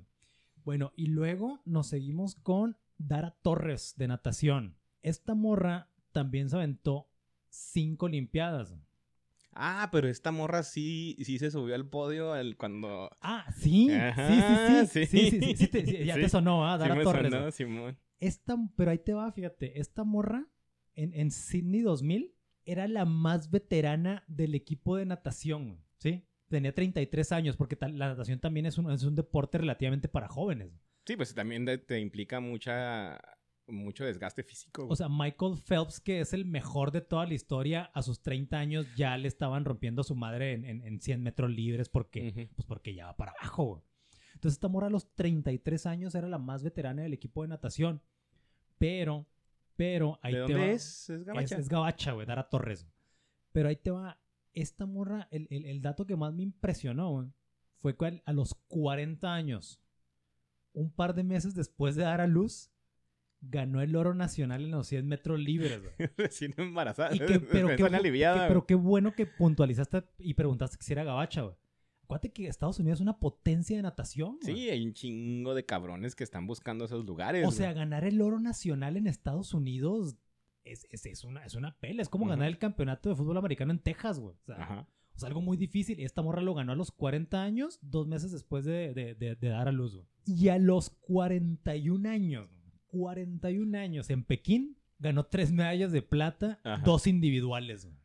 Bueno, 0.63 0.93
y 0.95 1.07
luego 1.07 1.59
nos 1.65 1.87
seguimos 1.87 2.35
con 2.35 2.77
Dara 2.99 3.31
Torres 3.41 3.95
de 3.97 4.07
natación. 4.07 4.77
Esta 5.01 5.33
morra 5.33 5.89
también 6.11 6.49
se 6.51 6.55
aventó 6.57 7.09
cinco 7.49 8.05
Olimpiadas. 8.05 8.75
Ah, 9.53 9.89
pero 9.91 10.07
esta 10.07 10.31
morra 10.31 10.61
sí, 10.61 11.17
sí 11.25 11.39
se 11.39 11.49
subió 11.49 11.73
al 11.73 11.89
podio 11.89 12.31
al- 12.33 12.55
cuando... 12.55 13.09
Ah, 13.21 13.51
sí, 13.57 13.89
Ajá, 13.91 14.85
sí, 14.85 15.05
sí, 15.05 15.05
sí, 15.05 15.05
sí. 15.07 15.29
sí, 15.31 15.31
sí, 15.31 15.41
sí, 15.41 15.55
sí 15.57 15.67
te- 15.67 15.85
sí, 15.85 16.05
ya 16.05 16.13
te 16.13 16.29
sonó, 16.29 16.65
¿ah? 16.67 16.75
Sí 16.77 16.81
Dara 16.81 16.95
me 16.95 17.03
Torres. 17.03 17.31
sonó, 17.33 17.51
Simón. 17.51 17.97
Esta, 18.19 18.55
pero 18.75 18.91
ahí 18.91 18.99
te 18.99 19.13
va, 19.15 19.31
fíjate, 19.31 19.79
esta 19.79 20.03
morra 20.03 20.47
en, 20.93 21.11
en 21.15 21.31
Sydney 21.31 21.81
2000 21.81 22.35
era 22.71 22.87
la 22.87 23.05
más 23.05 23.51
veterana 23.51 24.23
del 24.27 24.55
equipo 24.55 24.95
de 24.97 25.05
natación, 25.05 25.83
¿sí? 25.97 26.25
Tenía 26.47 26.73
33 26.73 27.31
años, 27.31 27.55
porque 27.57 27.77
la 27.79 28.09
natación 28.09 28.39
también 28.39 28.65
es 28.65 28.77
un, 28.77 28.91
es 28.91 29.03
un 29.03 29.15
deporte 29.15 29.57
relativamente 29.57 30.07
para 30.07 30.27
jóvenes. 30.27 30.71
Sí, 31.05 31.15
pues 31.15 31.33
también 31.33 31.65
te 31.85 31.99
implica 31.99 32.39
mucha 32.39 33.19
mucho 33.67 34.03
desgaste 34.03 34.43
físico. 34.43 34.81
güey. 34.83 34.91
O 34.91 34.95
sea, 34.97 35.07
Michael 35.07 35.55
Phelps, 35.65 36.01
que 36.01 36.19
es 36.19 36.33
el 36.33 36.43
mejor 36.43 36.91
de 36.91 36.99
toda 36.99 37.25
la 37.25 37.33
historia, 37.35 37.83
a 37.93 38.01
sus 38.01 38.21
30 38.21 38.57
años 38.59 38.85
ya 38.97 39.15
le 39.17 39.29
estaban 39.29 39.63
rompiendo 39.63 40.01
a 40.01 40.03
su 40.03 40.13
madre 40.13 40.51
en, 40.53 40.65
en- 40.65 40.81
en 40.85 40.99
100 40.99 41.23
metros 41.23 41.49
libres 41.51 41.87
porque, 41.87 42.29
Ujú. 42.29 42.49
pues 42.55 42.65
porque 42.65 42.93
ya 42.93 43.05
va 43.05 43.15
para 43.15 43.31
abajo. 43.31 43.63
güey. 43.65 43.81
Entonces 44.33 44.57
esta 44.57 44.67
morra 44.67 44.87
a 44.87 44.89
los 44.89 45.13
33 45.15 45.85
años 45.85 46.15
era 46.15 46.27
la 46.27 46.37
más 46.37 46.63
veterana 46.63 47.03
del 47.03 47.13
equipo 47.13 47.43
de 47.43 47.47
natación. 47.49 48.01
Pero, 48.77 49.27
pero, 49.81 50.19
ahí 50.21 50.33
¿De 50.35 50.45
te 50.45 50.53
dónde 50.53 50.67
va. 50.67 50.73
es? 50.73 50.83
Es 50.83 51.09
Es, 51.09 51.25
gabacha. 51.25 51.57
es 51.57 51.69
gabacha, 51.69 52.11
güey, 52.11 52.27
Dara 52.27 52.49
Torres. 52.49 52.85
Pero 53.51 53.67
ahí 53.69 53.75
te 53.77 53.89
va. 53.89 54.19
Esta 54.53 54.85
morra, 54.85 55.27
el, 55.31 55.47
el- 55.49 55.65
el 55.65 55.81
dato 55.81 56.05
que 56.05 56.15
más 56.15 56.31
me 56.33 56.43
impresionó, 56.43 57.09
güey, 57.09 57.27
fue 57.77 57.97
que 57.97 58.21
a 58.25 58.31
los 58.33 58.53
40 58.67 59.33
años, 59.33 59.79
un 60.73 60.91
par 60.91 61.15
de 61.15 61.23
meses 61.23 61.55
después 61.55 61.95
de 61.95 62.03
dar 62.03 62.21
a 62.21 62.27
luz, 62.27 62.69
ganó 63.41 63.81
el 63.81 63.95
oro 63.95 64.13
nacional 64.13 64.63
en 64.65 64.69
los 64.71 64.85
100 64.87 65.07
metros 65.07 65.39
libres, 65.39 65.81
güey. 65.81 66.09
Recién 66.17 66.53
embarazada. 66.57 67.15
Y 67.15 67.19
que- 67.19 67.39
pero, 67.39 67.67
qué, 67.69 67.71
Recién 67.77 67.91
bu- 67.93 67.95
aliviada. 67.97 68.41
que- 68.43 68.47
pero 68.49 68.65
qué 68.67 68.75
bueno 68.75 69.13
que 69.15 69.25
puntualizaste 69.25 70.03
y 70.19 70.35
preguntaste 70.35 70.77
que 70.77 70.83
si 70.83 70.93
era 70.93 71.03
gabacha, 71.03 71.41
güey. 71.41 71.55
Acuérdate 72.11 72.33
que 72.33 72.47
Estados 72.47 72.77
Unidos 72.79 72.97
es 72.97 73.01
una 73.01 73.19
potencia 73.19 73.75
de 73.77 73.83
natación. 73.83 74.37
güey. 74.41 74.55
Sí, 74.55 74.69
hay 74.69 74.85
un 74.85 74.93
chingo 74.93 75.53
de 75.55 75.65
cabrones 75.65 76.15
que 76.15 76.23
están 76.23 76.45
buscando 76.47 76.85
esos 76.85 77.05
lugares. 77.05 77.43
O 77.43 77.47
güey. 77.47 77.57
sea, 77.57 77.73
ganar 77.73 78.03
el 78.03 78.21
oro 78.21 78.39
nacional 78.39 78.97
en 78.97 79.07
Estados 79.07 79.53
Unidos 79.53 80.17
es, 80.63 80.87
es, 80.91 81.05
es 81.05 81.23
una, 81.23 81.45
es 81.45 81.55
una 81.55 81.77
pela. 81.79 82.01
Es 82.01 82.09
como 82.09 82.25
ganar 82.27 82.47
el 82.47 82.57
campeonato 82.57 83.09
de 83.09 83.15
fútbol 83.15 83.37
americano 83.37 83.71
en 83.71 83.79
Texas, 83.79 84.19
güey. 84.19 84.35
O 84.35 84.45
sea, 84.45 84.55
Ajá. 84.61 84.87
o 85.15 85.19
sea, 85.19 85.27
algo 85.27 85.41
muy 85.41 85.55
difícil. 85.57 85.99
Esta 86.01 86.21
morra 86.21 86.41
lo 86.41 86.53
ganó 86.53 86.73
a 86.73 86.75
los 86.75 86.91
40 86.91 87.41
años, 87.41 87.79
dos 87.81 88.07
meses 88.07 88.31
después 88.31 88.65
de, 88.65 88.93
de- 88.93 89.15
de- 89.15 89.35
de 89.35 89.47
dar 89.49 89.67
a 89.67 89.71
luz, 89.71 89.95
güey. 89.95 90.07
Y 90.25 90.49
a 90.49 90.57
los 90.59 90.89
41 90.89 92.09
años, 92.09 92.49
güey, 92.51 92.73
41 92.87 93.77
años 93.77 94.09
en 94.09 94.23
Pekín, 94.23 94.77
ganó 94.99 95.25
tres 95.25 95.51
medallas 95.51 95.91
de 95.91 96.01
plata, 96.01 96.59
Ajá. 96.63 96.83
dos 96.83 97.07
individuales, 97.07 97.85
güey. 97.85 97.97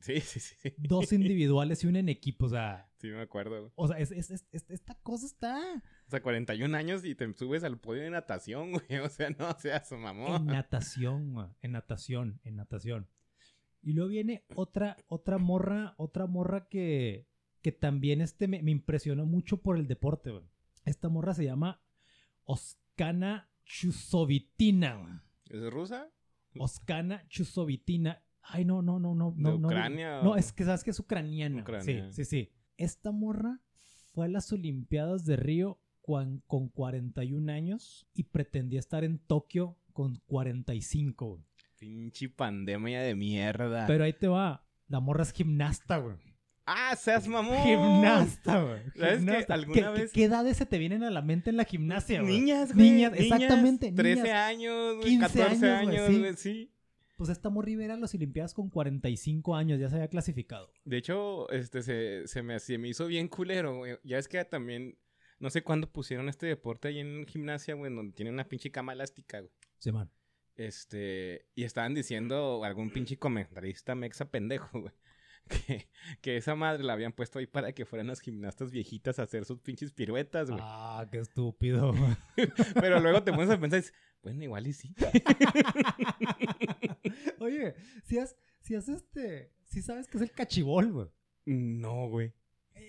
Sí, 0.00 0.20
sí. 0.20 0.38
sí. 0.38 0.72
Dos 0.76 1.12
individuales 1.14 1.82
y 1.82 1.86
una 1.86 1.98
en 2.00 2.10
equipo. 2.10 2.44
O 2.46 2.48
sea, 2.50 2.90
Sí, 3.04 3.10
me 3.10 3.20
acuerdo. 3.20 3.60
güey. 3.60 3.72
o 3.76 3.86
sea 3.86 3.98
es- 3.98 4.12
es- 4.12 4.30
es- 4.30 4.46
es- 4.50 4.70
esta 4.70 4.94
cosa 5.02 5.26
está 5.26 5.60
O 6.06 6.10
sea, 6.10 6.22
41 6.22 6.74
años 6.74 7.04
y 7.04 7.14
te 7.14 7.30
subes 7.34 7.62
al 7.64 7.78
podio 7.78 8.00
de 8.02 8.08
natación, 8.10 8.72
güey. 8.88 8.98
O 9.00 9.08
sea, 9.10 9.28
no 9.30 9.52
seas 9.58 9.92
en 9.92 10.00
mamón. 10.00 10.46
natación, 10.46 11.34
güey, 11.34 11.48
en 11.60 11.72
natación, 11.72 12.40
en 12.44 12.56
natación. 12.56 13.08
Y 13.82 13.92
luego 13.92 14.08
viene 14.08 14.46
otra, 14.56 14.96
otra 15.08 15.36
morra, 15.36 15.94
otra 15.98 16.26
morra 16.26 16.66
que, 16.70 17.26
que 17.60 17.72
también 17.72 18.22
este 18.22 18.48
me, 18.48 18.62
me 18.62 18.70
impresionó 18.70 19.26
mucho 19.26 19.60
por 19.60 19.76
el 19.76 19.86
deporte, 19.86 20.30
güey. 20.30 20.44
Esta 20.86 21.10
morra 21.10 21.34
se 21.34 21.44
llama 21.44 21.82
Oskana 22.44 23.50
Chusovitina, 23.64 24.96
güey. 24.96 25.12
¿Es 25.66 25.70
rusa? 25.72 26.10
Oskana 26.58 27.26
Chusovitina. 27.28 28.22
Ay, 28.42 28.64
no, 28.64 28.82
no, 28.82 28.98
no, 28.98 29.14
no. 29.14 29.32
¿De 29.36 29.42
no, 29.42 29.58
no, 29.58 29.68
Ucrania 29.68 30.22
No, 30.22 30.30
o- 30.32 30.36
es 30.36 30.52
que 30.52 30.64
sabes 30.64 30.84
que 30.84 30.90
es 30.90 31.00
ucraniana. 31.00 31.62
Ucrania. 31.62 32.10
Sí, 32.12 32.12
sí, 32.12 32.24
sí. 32.24 32.52
Esta 32.76 33.12
morra 33.12 33.60
fue 34.12 34.26
a 34.26 34.28
las 34.28 34.52
Olimpiadas 34.52 35.24
de 35.24 35.36
Río 35.36 35.80
con 36.00 36.42
41 36.74 37.50
años 37.52 38.06
y 38.14 38.24
pretendía 38.24 38.78
estar 38.78 39.04
en 39.04 39.18
Tokio 39.18 39.78
con 39.92 40.20
45. 40.26 41.26
güey. 41.26 41.44
Pinche 41.78 42.28
pandemia 42.28 43.00
de 43.02 43.14
mierda. 43.14 43.86
Pero 43.86 44.04
ahí 44.04 44.12
te 44.12 44.28
va. 44.28 44.66
La 44.88 45.00
morra 45.00 45.22
es 45.22 45.32
gimnasta, 45.32 45.98
güey. 45.98 46.16
¡Ah, 46.66 46.96
seas 46.96 47.28
mamón! 47.28 47.62
Gimnasta, 47.62 48.62
güey. 48.62 48.80
¿Sabes. 48.96 49.50
¿Alguna 49.50 49.74
¿Qué, 49.74 49.88
vez- 50.00 50.12
qué 50.12 50.24
edades 50.24 50.56
se 50.56 50.64
te 50.66 50.78
vienen 50.78 51.02
a 51.02 51.10
la 51.10 51.20
mente 51.20 51.50
en 51.50 51.58
la 51.58 51.64
gimnasia, 51.64 52.22
güey? 52.22 52.40
Niñas, 52.40 52.74
güey. 52.74 52.90
Niñas, 52.90 53.12
exactamente, 53.16 53.92
13 53.92 54.22
niñas. 54.22 54.36
años, 54.48 54.96
güey. 54.96 55.08
15 55.10 55.20
14 55.38 55.70
años, 55.70 55.84
güey, 55.84 55.96
años, 55.96 56.06
sí. 56.08 56.18
güey. 56.20 56.36
Sí. 56.36 56.70
Pues 57.16 57.30
esta 57.30 57.48
morra 57.48 57.70
iba 57.70 57.82
a 57.82 57.84
ir 57.84 57.90
a 57.92 57.96
las 57.96 58.14
Olimpiadas 58.14 58.54
con 58.54 58.70
45 58.70 59.54
años. 59.54 59.78
Ya 59.78 59.88
se 59.88 59.96
había 59.96 60.08
clasificado. 60.08 60.72
De 60.84 60.96
hecho, 60.96 61.48
este, 61.50 61.82
se, 61.82 62.26
se, 62.26 62.42
me, 62.42 62.58
se 62.58 62.78
me 62.78 62.88
hizo 62.88 63.06
bien 63.06 63.28
culero, 63.28 63.76
güey. 63.76 63.98
Ya 64.02 64.18
es 64.18 64.28
que 64.28 64.44
también... 64.44 64.98
No 65.40 65.50
sé 65.50 65.62
cuándo 65.62 65.90
pusieron 65.92 66.28
este 66.28 66.46
deporte 66.46 66.88
ahí 66.88 67.00
en 67.00 67.26
gimnasia, 67.26 67.74
güey, 67.74 67.92
donde 67.92 68.14
tiene 68.14 68.30
una 68.30 68.44
pinche 68.44 68.70
cama 68.70 68.92
elástica, 68.92 69.40
güey. 69.40 69.52
Sí, 69.78 69.92
man. 69.92 70.10
Este, 70.56 71.46
y 71.54 71.64
estaban 71.64 71.94
diciendo 71.94 72.62
algún 72.64 72.90
pinche 72.90 73.18
comentarista 73.18 73.94
mexa 73.94 74.30
pendejo, 74.30 74.80
güey. 74.80 74.92
Que, 75.48 75.88
que 76.22 76.36
esa 76.38 76.54
madre 76.54 76.84
la 76.84 76.94
habían 76.94 77.12
puesto 77.12 77.38
ahí 77.38 77.46
para 77.46 77.72
que 77.72 77.84
fueran 77.84 78.06
las 78.06 78.20
gimnastas 78.20 78.70
viejitas 78.70 79.18
a 79.18 79.24
hacer 79.24 79.44
sus 79.44 79.60
pinches 79.60 79.92
piruetas, 79.92 80.50
güey. 80.50 80.62
Ah, 80.62 81.06
qué 81.10 81.18
estúpido. 81.18 81.92
Pero 82.74 83.00
luego 83.00 83.22
te 83.22 83.32
pones 83.32 83.50
a 83.50 83.60
pensar, 83.60 83.78
y 83.78 83.82
dices, 83.82 83.94
bueno, 84.22 84.42
igual 84.42 84.66
y 84.66 84.72
sí. 84.72 84.94
Oye, 87.40 87.74
si 88.04 88.18
has, 88.18 88.36
si 88.60 88.74
has 88.74 88.88
este, 88.88 89.52
si 89.66 89.82
sabes 89.82 90.08
que 90.08 90.16
es 90.16 90.22
el 90.22 90.32
cachibol, 90.32 90.92
güey. 90.92 91.08
No, 91.44 92.08
güey. 92.08 92.32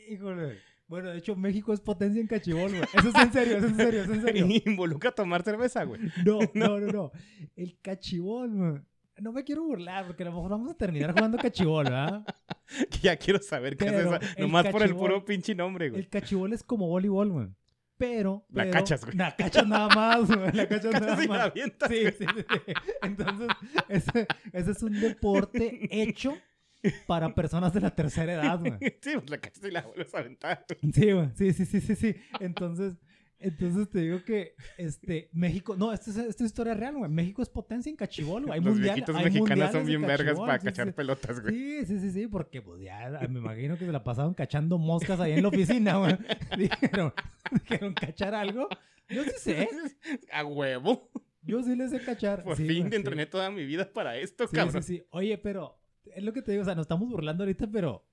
Híjole. 0.10 0.60
Bueno, 0.88 1.10
de 1.10 1.18
hecho, 1.18 1.36
México 1.36 1.74
es 1.74 1.82
potencia 1.82 2.22
en 2.22 2.28
cachibol, 2.28 2.70
güey. 2.70 2.84
Eso 2.94 3.10
es 3.10 3.16
en 3.16 3.34
serio, 3.34 3.58
eso 3.58 3.66
es 3.66 3.72
en 3.72 3.78
serio, 3.78 4.02
eso 4.04 4.12
es 4.14 4.18
en 4.20 4.24
serio. 4.26 4.48
Involucra 4.66 5.12
tomar 5.12 5.44
cerveza, 5.44 5.84
güey. 5.84 6.00
No, 6.24 6.40
no, 6.54 6.80
no, 6.80 6.92
no. 6.92 7.12
El 7.56 7.78
cachibol, 7.82 8.56
güey. 8.56 8.82
No 9.22 9.32
me 9.32 9.44
quiero 9.44 9.64
burlar, 9.64 10.06
porque 10.06 10.24
a 10.24 10.26
lo 10.26 10.34
mejor 10.34 10.52
vamos 10.52 10.72
a 10.72 10.74
terminar 10.74 11.14
jugando 11.14 11.38
cachibol, 11.38 11.86
¿verdad? 11.86 12.26
Ya 13.02 13.16
quiero 13.16 13.40
saber 13.40 13.78
qué 13.78 13.86
Pero 13.86 14.16
es 14.16 14.36
el 14.38 14.42
Nomás 14.42 14.68
por 14.68 14.82
el 14.82 14.96
puro 14.96 15.24
pinche 15.24 15.54
nombre, 15.54 15.90
güey. 15.90 16.02
El 16.02 16.10
cachibol 16.10 16.52
es 16.52 16.64
como 16.64 16.88
voleibol, 16.88 17.32
güey. 17.32 17.48
Pero, 17.98 18.46
La 18.50 18.70
cachas, 18.70 19.06
güey. 19.06 19.16
La 19.16 19.36
cachas 19.36 19.68
nada 19.68 19.88
más, 19.88 20.28
güey. 20.28 20.52
La 20.52 20.68
cachas 20.68 20.92
nada 20.92 21.16
Casi 21.16 21.28
la 21.28 21.34
más. 21.34 21.42
avientas, 21.46 21.90
Sí, 21.90 22.06
sí, 22.18 22.26
sí, 22.36 22.46
sí. 22.50 22.74
Entonces, 23.04 23.48
ese, 23.88 24.28
ese 24.52 24.72
es 24.72 24.84
un 24.84 25.00
deporte 25.00 25.88
hecho 25.92 26.38
para 27.08 27.34
personas 27.34 27.74
de 27.74 27.82
la 27.82 27.92
tercera 27.96 28.34
edad, 28.34 28.60
güey. 28.60 28.74
Sí, 29.02 29.12
pues 29.14 29.30
la 29.30 29.38
cachas 29.38 29.64
y 29.64 29.72
la 29.72 29.82
vuelves 29.84 30.14
a 30.14 30.20
aventar. 30.20 30.66
Sí, 30.94 31.12
güey. 31.12 31.30
Sí, 31.36 31.54
sí, 31.54 31.66
sí, 31.66 31.80
sí, 31.82 31.96
sí. 31.96 32.16
Entonces, 32.40 32.96
entonces 33.48 33.90
te 33.90 34.00
digo 34.02 34.24
que 34.24 34.56
este 34.78 35.30
México, 35.34 35.76
no, 35.78 35.94
esto 35.94 36.10
es, 36.12 36.18
esto 36.18 36.44
es 36.44 36.50
historia 36.50 36.74
real, 36.74 36.96
güey. 36.98 37.10
México 37.10 37.42
es 37.42 37.50
potencia 37.50 37.90
en 37.90 37.96
cachibol, 37.96 38.44
güey. 38.46 38.60
Hay 38.60 38.64
Los 38.66 38.74
mundial- 38.74 38.96
viejitos 38.96 39.16
hay 39.16 39.26
mexicanos 39.26 39.72
son 39.72 39.86
bien 39.86 40.02
vergas 40.02 40.38
para 40.40 40.60
sí, 40.60 40.66
cachar 40.66 40.88
sí. 40.88 40.94
pelotas, 40.94 41.42
güey. 41.42 41.54
Sí, 41.54 41.86
sí, 41.86 42.00
sí, 42.00 42.12
sí, 42.12 42.28
porque 42.28 42.62
pues 42.62 42.82
ya 42.82 43.20
me 43.30 43.40
imagino 43.40 43.78
que 43.78 43.86
se 43.86 43.92
la 43.92 44.04
pasaron 44.04 44.34
cachando 44.34 44.78
moscas 44.78 45.20
ahí 45.20 45.34
en 45.34 45.44
la 45.44 45.50
oficina, 45.50 45.98
güey. 45.98 46.18
Dijeron, 46.58 47.14
dijeron 47.52 47.94
cachar 47.94 48.34
algo. 48.36 48.68
Yo 49.10 49.24
sí 49.24 49.32
sé, 49.38 49.70
A 50.32 50.44
huevo. 50.46 51.10
yo 51.44 51.62
sí 51.64 51.76
le 51.76 51.88
sé 51.90 52.00
cachar. 52.02 52.44
Por 52.44 52.58
Sí, 52.58 52.68
fin 52.68 52.90
sí. 52.90 52.96
entrené 52.96 53.26
toda 53.28 53.52
mi 53.52 53.66
vida 53.66 53.92
para 53.94 54.18
esto, 54.18 54.48
Sí, 54.48 54.56
cabrón. 54.56 54.82
sí, 54.84 54.98
sí. 54.98 55.06
Oye, 55.12 55.38
pero 55.38 55.78
es 56.16 56.24
lo 56.24 56.34
que 56.34 56.42
te 56.42 56.52
digo, 56.52 56.62
o 56.64 56.66
sea, 56.66 56.74
nos 56.76 56.86
estamos 56.86 57.08
burlando 57.10 57.44
ahorita, 57.44 57.68
pero 57.72 58.04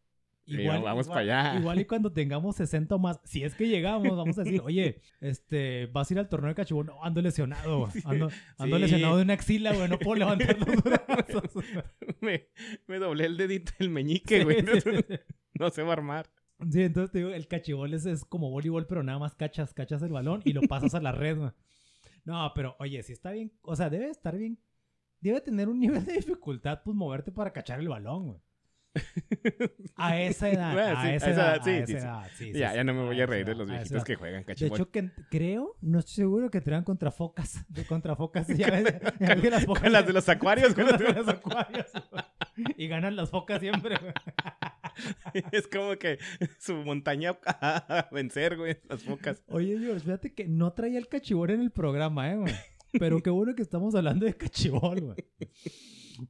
Y 0.44 0.66
vamos 0.66 1.06
para 1.08 1.20
allá. 1.20 1.58
Igual 1.60 1.80
y 1.80 1.84
cuando 1.84 2.12
tengamos 2.12 2.56
60 2.56 2.94
o 2.94 2.98
más, 2.98 3.20
si 3.24 3.44
es 3.44 3.54
que 3.54 3.68
llegamos, 3.68 4.16
vamos 4.16 4.36
a 4.38 4.42
decir, 4.42 4.60
oye, 4.64 5.00
este, 5.20 5.86
vas 5.86 6.10
a 6.10 6.14
ir 6.14 6.18
al 6.18 6.28
torneo 6.28 6.48
de 6.48 6.54
cachibol. 6.54 6.86
No, 6.86 7.02
ando 7.04 7.22
lesionado. 7.22 7.88
Ando, 8.04 8.28
ando 8.58 8.76
Sí. 8.76 8.82
lesionado 8.82 9.16
de 9.16 9.22
una 9.22 9.34
axila, 9.34 9.72
güey. 9.72 9.88
No 9.88 9.98
puedo 9.98 10.16
levantar 10.16 10.58
los 10.58 10.82
brazos. 10.82 11.64
me, 12.20 12.48
me 12.86 12.98
doblé 12.98 13.26
el 13.26 13.36
dedito 13.36 13.72
del 13.78 13.90
meñique, 13.90 14.44
güey. 14.44 14.60
Sí, 14.60 14.80
sí. 14.80 15.14
No 15.54 15.70
se 15.70 15.82
va 15.82 15.90
a 15.90 15.92
armar. 15.92 16.30
Sí, 16.70 16.82
entonces 16.82 17.10
te 17.12 17.18
digo, 17.18 17.30
el 17.30 17.48
cachibol 17.48 17.92
es, 17.94 18.06
es 18.06 18.24
como 18.24 18.50
voleibol, 18.50 18.86
pero 18.86 19.02
nada 19.02 19.18
más 19.18 19.34
cachas, 19.34 19.74
cachas 19.74 20.02
el 20.02 20.12
balón 20.12 20.42
y 20.44 20.52
lo 20.52 20.62
pasas 20.62 20.94
a 20.94 21.00
la 21.00 21.12
red, 21.12 21.36
güey. 21.38 21.50
No, 22.24 22.52
pero 22.54 22.76
oye, 22.78 23.02
si 23.02 23.12
está 23.12 23.32
bien, 23.32 23.52
o 23.62 23.74
sea, 23.74 23.90
debe 23.90 24.08
estar 24.08 24.36
bien, 24.36 24.58
debe 25.20 25.40
tener 25.40 25.68
un 25.68 25.80
nivel 25.80 26.04
de 26.04 26.12
dificultad, 26.14 26.80
pues 26.84 26.96
moverte 26.96 27.32
para 27.32 27.52
cachar 27.52 27.80
el 27.80 27.88
balón, 27.88 28.26
güey. 28.28 28.40
A 29.96 30.20
esa 30.20 30.48
edad, 30.50 30.72
Bueno, 30.74 30.98
a 30.98 31.02
sí, 31.02 31.08
esa 31.10 31.26
a 31.26 31.30
esa 31.30 31.30
edad, 31.30 31.54
edad, 31.56 31.64
sí, 31.64 31.70
a 31.70 31.78
esa 31.78 31.86
sí. 31.86 31.92
edad, 31.92 32.30
sí, 32.36 32.52
sí, 32.52 32.58
ya, 32.58 32.74
ya 32.74 32.84
no 32.84 32.94
me 32.94 33.04
voy 33.04 33.20
a 33.20 33.26
reír 33.26 33.46
de 33.46 33.54
los 33.54 33.68
viejitos 33.68 34.04
que 34.04 34.14
juegan 34.16 34.40
De 34.40 34.46
cachibol. 34.46 34.78
hecho, 34.78 34.90
que 34.90 35.10
creo, 35.30 35.76
no 35.80 35.98
estoy 35.98 36.14
seguro 36.14 36.50
que 36.50 36.60
traen 36.60 36.84
contra 36.84 37.10
focas, 37.10 37.64
de 37.68 37.84
contra 37.86 38.16
focas, 38.16 38.46
ya 38.56 38.70
ves, 38.70 38.84
ya 39.20 39.34
ves 39.34 39.40
que 39.40 39.50
las 39.50 39.64
focas 39.64 39.90
las 39.90 40.06
de 40.06 40.12
los 40.12 40.28
acuarios, 40.28 40.74
güey. 40.74 40.86
las 40.90 40.98
de 40.98 41.12
los 41.12 41.28
acuarios, 41.28 41.86
güey. 42.10 42.24
y 42.76 42.88
ganan 42.88 43.16
las 43.16 43.30
focas 43.30 43.60
siempre. 43.60 43.96
Es 45.52 45.66
como 45.68 45.96
que 45.96 46.18
su 46.58 46.74
montaña 46.76 47.38
a 47.46 48.08
vencer, 48.12 48.56
güey, 48.58 48.76
las 48.88 49.02
focas. 49.02 49.42
Oye, 49.48 49.78
George, 49.78 50.00
fíjate 50.00 50.34
que 50.34 50.46
no 50.48 50.72
traía 50.74 50.98
el 50.98 51.08
cachibol 51.08 51.50
en 51.50 51.60
el 51.62 51.70
programa, 51.70 52.30
¿eh, 52.30 52.36
güey? 52.36 52.54
Pero 52.98 53.22
qué 53.22 53.30
bueno 53.30 53.54
que 53.54 53.62
estamos 53.62 53.94
hablando 53.94 54.26
de 54.26 54.34
cachibol, 54.36 55.00
güey. 55.00 55.16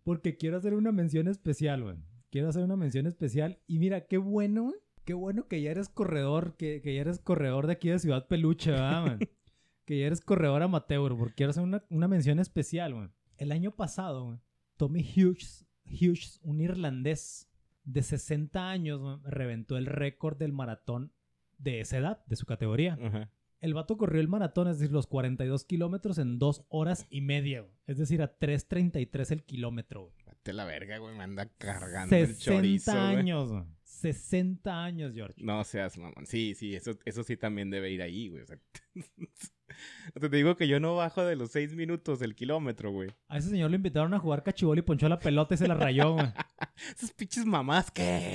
Porque 0.04 0.36
quiero 0.36 0.58
hacer 0.58 0.74
una 0.74 0.92
mención 0.92 1.26
especial, 1.26 1.82
güey. 1.82 1.96
Quiero 2.32 2.48
hacer 2.48 2.64
una 2.64 2.76
mención 2.76 3.06
especial. 3.06 3.58
Y 3.66 3.78
mira, 3.78 4.06
qué 4.06 4.16
bueno. 4.16 4.72
Qué 5.04 5.12
bueno 5.12 5.48
que 5.48 5.60
ya 5.60 5.70
eres 5.70 5.90
corredor, 5.90 6.56
que, 6.56 6.80
que 6.80 6.94
ya 6.94 7.02
eres 7.02 7.18
corredor 7.18 7.66
de 7.66 7.74
aquí 7.74 7.90
de 7.90 7.98
Ciudad 7.98 8.26
Peluche, 8.26 8.70
¿verdad, 8.70 9.04
güey? 9.04 9.18
Que 9.84 9.98
ya 9.98 10.06
eres 10.06 10.20
corredor 10.20 10.62
amateur, 10.62 11.16
porque 11.18 11.34
quiero 11.34 11.50
hacer 11.50 11.64
una, 11.64 11.84
una 11.90 12.06
mención 12.06 12.38
especial, 12.38 12.94
güey. 12.94 13.08
El 13.36 13.50
año 13.50 13.72
pasado, 13.72 14.40
Tommy 14.76 15.02
Hughes, 15.02 15.66
Hughes, 15.84 16.40
un 16.44 16.60
irlandés 16.60 17.50
de 17.82 18.02
60 18.02 18.70
años, 18.70 19.20
reventó 19.24 19.76
el 19.76 19.86
récord 19.86 20.38
del 20.38 20.52
maratón 20.52 21.12
de 21.58 21.80
esa 21.80 21.98
edad, 21.98 22.24
de 22.26 22.36
su 22.36 22.46
categoría. 22.46 22.96
Ajá. 23.02 23.30
El 23.60 23.74
vato 23.74 23.98
corrió 23.98 24.20
el 24.20 24.28
maratón, 24.28 24.68
es 24.68 24.78
decir, 24.78 24.92
los 24.92 25.06
42 25.08 25.64
kilómetros 25.64 26.18
en 26.18 26.38
dos 26.38 26.64
horas 26.68 27.06
y 27.10 27.20
media. 27.20 27.66
Es 27.86 27.98
decir, 27.98 28.22
a 28.22 28.38
3.33 28.38 29.32
el 29.32 29.42
kilómetro, 29.42 30.04
güey. 30.04 30.21
Vete 30.42 30.54
la 30.54 30.64
verga, 30.64 30.98
güey, 30.98 31.14
me 31.14 31.22
anda 31.22 31.48
cargando 31.56 32.16
el 32.16 32.26
60 32.26 32.44
chorizo, 32.44 32.90
güey. 32.90 33.16
años, 33.16 33.52
güey. 33.52 33.62
60 33.84 34.84
años, 34.84 35.14
George. 35.14 35.40
No 35.40 35.62
seas 35.62 35.96
mamón. 35.96 36.26
Sí, 36.26 36.56
sí, 36.56 36.74
eso, 36.74 36.98
eso 37.04 37.22
sí 37.22 37.36
también 37.36 37.70
debe 37.70 37.92
ir 37.92 38.02
ahí, 38.02 38.28
güey. 38.28 38.42
O 38.42 38.46
sea, 38.46 38.58
te 40.20 40.28
digo 40.30 40.56
que 40.56 40.66
yo 40.66 40.80
no 40.80 40.96
bajo 40.96 41.24
de 41.24 41.36
los 41.36 41.52
seis 41.52 41.76
minutos 41.76 42.22
el 42.22 42.34
kilómetro, 42.34 42.90
güey. 42.90 43.10
A 43.28 43.38
ese 43.38 43.50
señor 43.50 43.70
lo 43.70 43.76
invitaron 43.76 44.14
a 44.14 44.18
jugar 44.18 44.42
cachibol 44.42 44.76
y 44.76 44.82
ponchó 44.82 45.08
la 45.08 45.20
pelota 45.20 45.54
y 45.54 45.58
se 45.58 45.68
la 45.68 45.74
rayó, 45.74 46.14
güey. 46.14 46.26
Esas 46.96 47.12
pinches 47.12 47.46
mamás, 47.46 47.92
¿qué? 47.92 48.34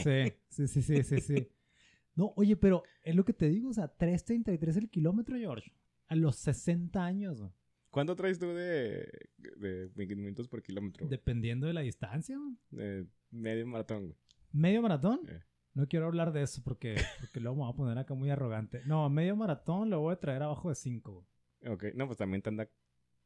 Sí, 0.49 0.65
sí, 0.65 0.81
sí, 0.81 0.81
sí, 0.81 1.03
sí, 1.03 1.19
sí. 1.19 1.49
No, 2.15 2.31
oye, 2.37 2.55
pero 2.55 2.83
es 3.03 3.15
lo 3.15 3.25
que 3.25 3.33
te 3.33 3.49
digo, 3.49 3.69
o 3.69 3.73
sea, 3.73 3.93
3.33 3.97 4.77
el 4.77 4.89
kilómetro, 4.89 5.35
George. 5.35 5.73
A 6.07 6.15
los 6.15 6.37
60 6.37 7.03
años, 7.03 7.41
güey. 7.41 7.51
¿Cuánto 7.89 8.15
traes 8.15 8.37
tú 8.39 8.47
de, 8.47 9.09
de 9.57 10.15
minutos 10.15 10.47
por 10.47 10.61
kilómetro? 10.61 11.05
güey? 11.05 11.09
Dependiendo 11.17 11.67
de 11.67 11.73
la 11.73 11.81
distancia, 11.81 12.37
güey. 12.37 12.55
De 12.71 13.07
medio 13.31 13.65
maratón, 13.65 14.05
güey. 14.07 14.17
¿Medio 14.51 14.81
maratón? 14.81 15.21
Eh. 15.27 15.39
No 15.73 15.87
quiero 15.87 16.07
hablar 16.07 16.33
de 16.33 16.41
eso 16.41 16.61
porque, 16.63 16.95
porque 17.21 17.39
luego 17.39 17.55
me 17.57 17.63
voy 17.63 17.71
a 17.73 17.75
poner 17.75 17.97
acá 17.99 18.13
muy 18.15 18.29
arrogante. 18.29 18.81
No, 18.85 19.09
medio 19.09 19.35
maratón 19.35 19.89
lo 19.89 19.99
voy 20.01 20.13
a 20.13 20.19
traer 20.19 20.41
abajo 20.41 20.69
de 20.69 20.75
5, 20.75 21.11
güey. 21.13 21.73
Ok, 21.73 21.83
no, 21.95 22.07
pues 22.07 22.17
también 22.17 22.41
te 22.41 22.49
anda 22.49 22.67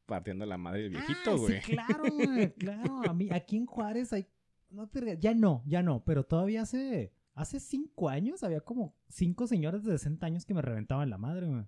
partiendo 0.06 0.44
la 0.44 0.58
madre 0.58 0.84
el 0.86 0.90
viejito, 0.90 1.30
Ah, 1.32 1.36
güey. 1.36 1.60
Sí, 1.62 1.72
claro, 1.72 2.04
güey, 2.12 2.52
claro. 2.58 3.02
A 3.08 3.14
mí, 3.14 3.28
aquí 3.32 3.56
en 3.56 3.66
Juárez 3.66 4.12
hay... 4.12 4.26
No 4.70 4.88
te 4.88 5.18
ya 5.18 5.34
no, 5.34 5.62
ya 5.66 5.82
no, 5.82 6.04
pero 6.04 6.24
todavía 6.24 6.62
hace... 6.62 7.12
Hace 7.34 7.60
cinco 7.60 8.10
años 8.10 8.42
había 8.42 8.60
como 8.60 8.94
cinco 9.08 9.46
señores 9.46 9.82
de 9.84 9.92
60 9.92 10.26
años 10.26 10.44
que 10.44 10.52
me 10.52 10.60
reventaban 10.60 11.08
la 11.08 11.16
madre, 11.16 11.46
güey. 11.46 11.64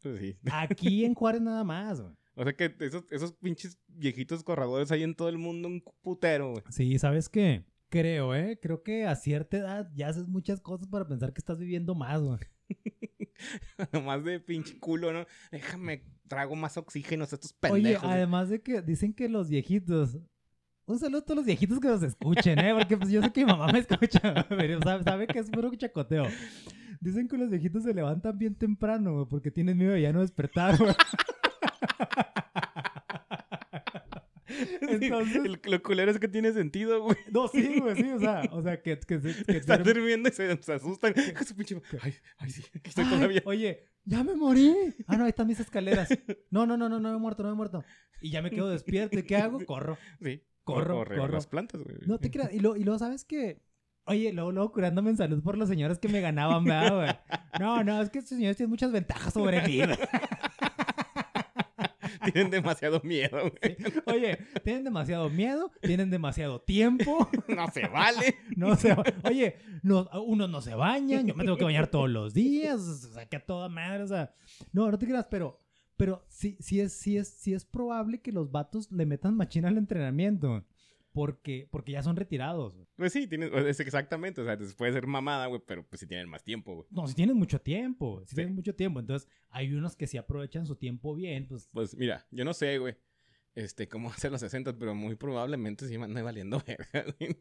Pues 0.00 0.18
sí. 0.18 0.38
Aquí 0.50 1.04
en 1.04 1.12
Juárez 1.14 1.42
nada 1.42 1.62
más, 1.62 2.00
güey. 2.00 2.14
O 2.36 2.42
sea 2.42 2.52
que 2.52 2.74
esos, 2.80 3.04
esos 3.10 3.32
pinches 3.32 3.78
viejitos 3.88 4.42
corredores 4.42 4.90
hay 4.90 5.02
en 5.02 5.14
todo 5.14 5.28
el 5.28 5.38
mundo 5.38 5.68
un 5.68 5.82
putero, 6.02 6.52
güey. 6.52 6.64
Sí, 6.70 6.98
¿sabes 6.98 7.28
qué? 7.28 7.64
Creo, 7.88 8.34
¿eh? 8.34 8.58
Creo 8.60 8.82
que 8.82 9.06
a 9.06 9.14
cierta 9.14 9.56
edad 9.56 9.90
ya 9.94 10.08
haces 10.08 10.26
muchas 10.26 10.60
cosas 10.60 10.88
para 10.88 11.06
pensar 11.06 11.32
que 11.32 11.38
estás 11.38 11.58
viviendo 11.58 11.94
más, 11.94 12.20
güey. 12.20 12.38
Nomás 13.92 14.24
de 14.24 14.40
pinche 14.40 14.78
culo, 14.78 15.12
¿no? 15.12 15.26
Déjame, 15.52 16.02
trago 16.26 16.56
más 16.56 16.76
oxígeno 16.76 17.22
a 17.22 17.26
estos 17.26 17.54
Oye, 17.62 17.72
pendejos. 17.72 18.10
además 18.10 18.48
de 18.48 18.62
que 18.62 18.82
dicen 18.82 19.12
que 19.12 19.28
los 19.28 19.48
viejitos... 19.48 20.18
Un 20.86 20.98
saludo 20.98 21.20
a 21.20 21.24
todos 21.24 21.36
los 21.36 21.46
viejitos 21.46 21.80
que 21.80 21.88
nos 21.88 22.02
escuchen, 22.02 22.58
¿eh? 22.58 22.74
Porque 22.74 22.96
pues 22.96 23.10
yo 23.10 23.22
sé 23.22 23.32
que 23.32 23.44
mi 23.44 23.50
mamá 23.52 23.72
me 23.72 23.78
escucha, 23.78 24.20
pero 24.50 24.80
sabe, 24.82 25.02
sabe 25.04 25.26
que 25.26 25.38
es 25.38 25.48
puro 25.48 25.74
chacoteo. 25.74 26.26
Dicen 27.00 27.28
que 27.28 27.38
los 27.38 27.48
viejitos 27.48 27.84
se 27.84 27.94
levantan 27.94 28.36
bien 28.36 28.54
temprano, 28.54 29.14
güey, 29.14 29.26
porque 29.26 29.50
tienen 29.50 29.78
miedo 29.78 29.92
de 29.92 30.02
ya 30.02 30.12
no 30.12 30.20
despertar, 30.20 30.76
güey. 30.76 30.94
Entonces, 34.80 35.36
El, 35.44 35.60
lo 35.64 35.82
culero 35.82 36.10
es 36.10 36.18
que 36.18 36.28
tiene 36.28 36.52
sentido, 36.52 37.02
güey. 37.02 37.16
no, 37.32 37.48
sí, 37.48 37.80
güey, 37.80 37.96
sí, 37.96 38.10
o 38.10 38.18
sea, 38.20 38.42
o 38.52 38.62
sea, 38.62 38.80
que, 38.82 38.98
que, 39.00 39.20
que 39.20 39.56
Están 39.56 39.82
durmiendo 39.82 40.28
y 40.28 40.32
se, 40.32 40.62
se 40.62 40.72
asustan. 40.74 41.14
Ay, 41.16 42.14
ay, 42.38 42.50
sí, 42.50 42.62
aquí 42.74 42.90
estoy 42.90 43.04
Ay, 43.04 43.10
todavía. 43.10 43.42
Oye, 43.46 43.88
ya 44.04 44.22
me 44.22 44.34
morí. 44.36 44.74
Ah, 45.06 45.16
no, 45.16 45.24
ahí 45.24 45.30
están 45.30 45.46
mis 45.46 45.60
escaleras. 45.60 46.08
No, 46.50 46.66
no, 46.66 46.76
no, 46.76 46.88
no, 46.88 47.00
no 47.00 47.10
me 47.10 47.16
he 47.16 47.18
muerto, 47.18 47.42
no 47.42 47.48
me 47.48 47.54
he 47.54 47.56
muerto. 47.56 47.84
Y 48.20 48.30
ya 48.30 48.40
me 48.40 48.50
quedo 48.50 48.68
despierto. 48.68 49.18
¿Y 49.18 49.24
qué 49.24 49.36
hago? 49.36 49.64
Corro. 49.66 49.98
Sí. 50.22 50.42
Corro, 50.62 50.98
o, 50.98 51.00
o 51.00 51.04
rego 51.04 51.22
corro. 51.22 51.34
las 51.34 51.46
plantas, 51.48 51.82
güey. 51.82 51.96
No 52.06 52.18
te 52.18 52.30
creas. 52.30 52.52
Y 52.52 52.60
luego, 52.60 52.76
y 52.76 52.84
luego 52.84 52.98
¿sabes 52.98 53.24
qué? 53.24 53.60
Oye, 54.06 54.32
luego, 54.32 54.52
luego 54.52 54.70
curándome 54.70 55.10
en 55.10 55.16
salud 55.16 55.42
por 55.42 55.58
los 55.58 55.68
señores 55.68 55.98
que 55.98 56.08
me 56.08 56.20
ganaban, 56.20 56.64
¿verdad, 56.64 56.94
güey? 56.96 57.10
No, 57.58 57.82
no, 57.82 58.00
es 58.02 58.10
que 58.10 58.18
estos 58.20 58.36
señores 58.36 58.56
tienen 58.56 58.70
muchas 58.70 58.92
ventajas 58.92 59.32
sobre 59.34 59.66
mí. 59.66 59.80
Tienen 62.32 62.50
demasiado 62.50 63.00
miedo, 63.02 63.38
güey. 63.38 63.76
Oye, 64.06 64.38
tienen 64.62 64.84
demasiado 64.84 65.30
miedo, 65.30 65.70
tienen 65.80 66.10
demasiado 66.10 66.60
tiempo. 66.60 67.28
No 67.48 67.70
se 67.70 67.86
vale. 67.86 68.36
No 68.56 68.76
se, 68.76 68.96
oye, 69.24 69.56
no, 69.82 70.08
unos 70.24 70.50
no 70.50 70.60
se 70.60 70.74
bañan, 70.74 71.26
yo 71.26 71.34
me 71.34 71.44
tengo 71.44 71.56
que 71.56 71.64
bañar 71.64 71.86
todos 71.88 72.10
los 72.10 72.34
días, 72.34 72.80
o 72.80 73.12
sea, 73.12 73.26
que 73.26 73.36
a 73.36 73.44
toda 73.44 73.68
madre, 73.68 74.02
o 74.02 74.06
sea, 74.06 74.34
no, 74.72 74.90
no 74.90 74.98
te 74.98 75.06
creas, 75.06 75.26
pero, 75.30 75.60
pero 75.96 76.24
sí, 76.28 76.56
sí 76.60 76.80
es, 76.80 76.92
sí 76.92 77.16
es, 77.16 77.28
sí 77.28 77.54
es 77.54 77.64
probable 77.64 78.20
que 78.20 78.32
los 78.32 78.50
vatos 78.50 78.90
le 78.90 79.06
metan 79.06 79.36
machina 79.36 79.68
al 79.68 79.78
entrenamiento, 79.78 80.64
porque, 81.14 81.66
porque 81.70 81.92
ya 81.92 82.02
son 82.02 82.16
retirados. 82.16 82.74
güey. 82.74 82.86
Pues 82.96 83.12
sí, 83.14 83.26
tienen, 83.26 83.50
es 83.66 83.80
exactamente. 83.80 84.42
O 84.42 84.44
sea, 84.44 84.58
puede 84.76 84.92
ser 84.92 85.06
mamada, 85.06 85.46
güey, 85.46 85.62
pero 85.66 85.86
pues 85.86 86.00
sí 86.00 86.06
tienen 86.06 86.28
más 86.28 86.44
tiempo, 86.44 86.74
güey. 86.74 86.86
No, 86.90 87.06
si 87.08 87.14
tienen 87.14 87.36
mucho 87.36 87.58
tiempo, 87.60 88.20
si 88.26 88.30
Sí. 88.30 88.34
tienen 88.34 88.54
mucho 88.54 88.74
tiempo, 88.74 89.00
entonces 89.00 89.28
hay 89.48 89.72
unos 89.72 89.96
que 89.96 90.06
sí 90.06 90.18
aprovechan 90.18 90.66
su 90.66 90.76
tiempo 90.76 91.14
bien, 91.14 91.46
pues, 91.46 91.70
Pues 91.72 91.96
mira, 91.96 92.26
yo 92.30 92.44
no 92.44 92.52
sé, 92.52 92.76
güey. 92.78 92.96
Este, 93.54 93.88
cómo 93.88 94.10
hacer 94.28 94.32
los 94.32 94.40
60, 94.40 94.76
pero 94.76 94.94
muy 94.94 95.14
probablemente 95.14 95.86
sí 95.86 95.96
me 95.96 96.04
ande 96.04 96.20
valiendo 96.20 96.60
verga, 96.66 97.04
güey. 97.18 97.36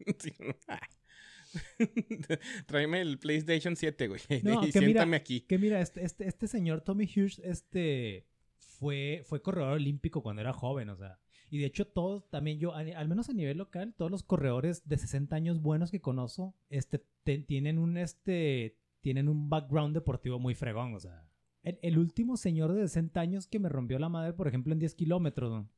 Tráeme 2.68 3.02
el 3.02 3.20
PlayStation 3.20 3.76
7, 3.76 4.08
güey. 4.08 4.22
No, 4.44 4.64
y 4.64 4.70
que 4.72 4.80
mira- 4.80 4.86
siéntame 5.02 5.16
aquí. 5.18 5.42
que 5.42 5.58
mira, 5.58 5.82
este, 5.82 6.04
este, 6.04 6.28
este 6.28 6.48
señor 6.48 6.82
Tommy 6.82 7.06
Hughes, 7.06 7.40
este, 7.44 8.26
fue, 8.60 9.24
fue 9.26 9.42
corredor 9.42 9.74
olímpico 9.74 10.22
cuando 10.22 10.42
era 10.42 10.54
joven, 10.54 10.90
o 10.90 10.96
sea. 10.96 11.20
Y 11.54 11.60
de 11.60 11.68
hecho 11.68 11.86
todos, 11.86 12.28
también 12.32 12.58
yo, 12.58 12.74
al 12.74 13.08
menos 13.08 13.30
a 13.30 13.34
nivel 13.34 13.60
local, 13.60 13.94
todos 13.96 14.10
los 14.10 14.24
corredores 14.24 14.88
de 14.90 14.98
60 14.98 15.36
años 15.36 15.62
buenos 15.62 15.92
que 15.92 16.02
conozco, 16.02 16.56
este, 16.70 17.06
te- 17.24 17.38
tienen 17.44 17.78
un, 17.78 17.96
este, 17.98 18.80
tienen 19.02 19.30
un 19.30 19.50
background 19.50 19.94
deportivo 19.94 20.40
muy 20.40 20.56
fregón, 20.56 20.96
o 20.96 21.00
sea. 21.00 21.28
El, 21.62 21.78
el 21.84 22.00
último 22.00 22.38
señor 22.38 22.74
de 22.74 22.82
60 22.88 23.22
años 23.22 23.46
que 23.46 23.60
me 23.60 23.70
rompió 23.70 24.00
la 24.00 24.10
madre, 24.10 24.34
por 24.34 24.48
ejemplo, 24.48 24.74
en 24.74 24.80
10 24.80 24.96
kilómetros, 24.96 25.52
¿no? 25.52 25.70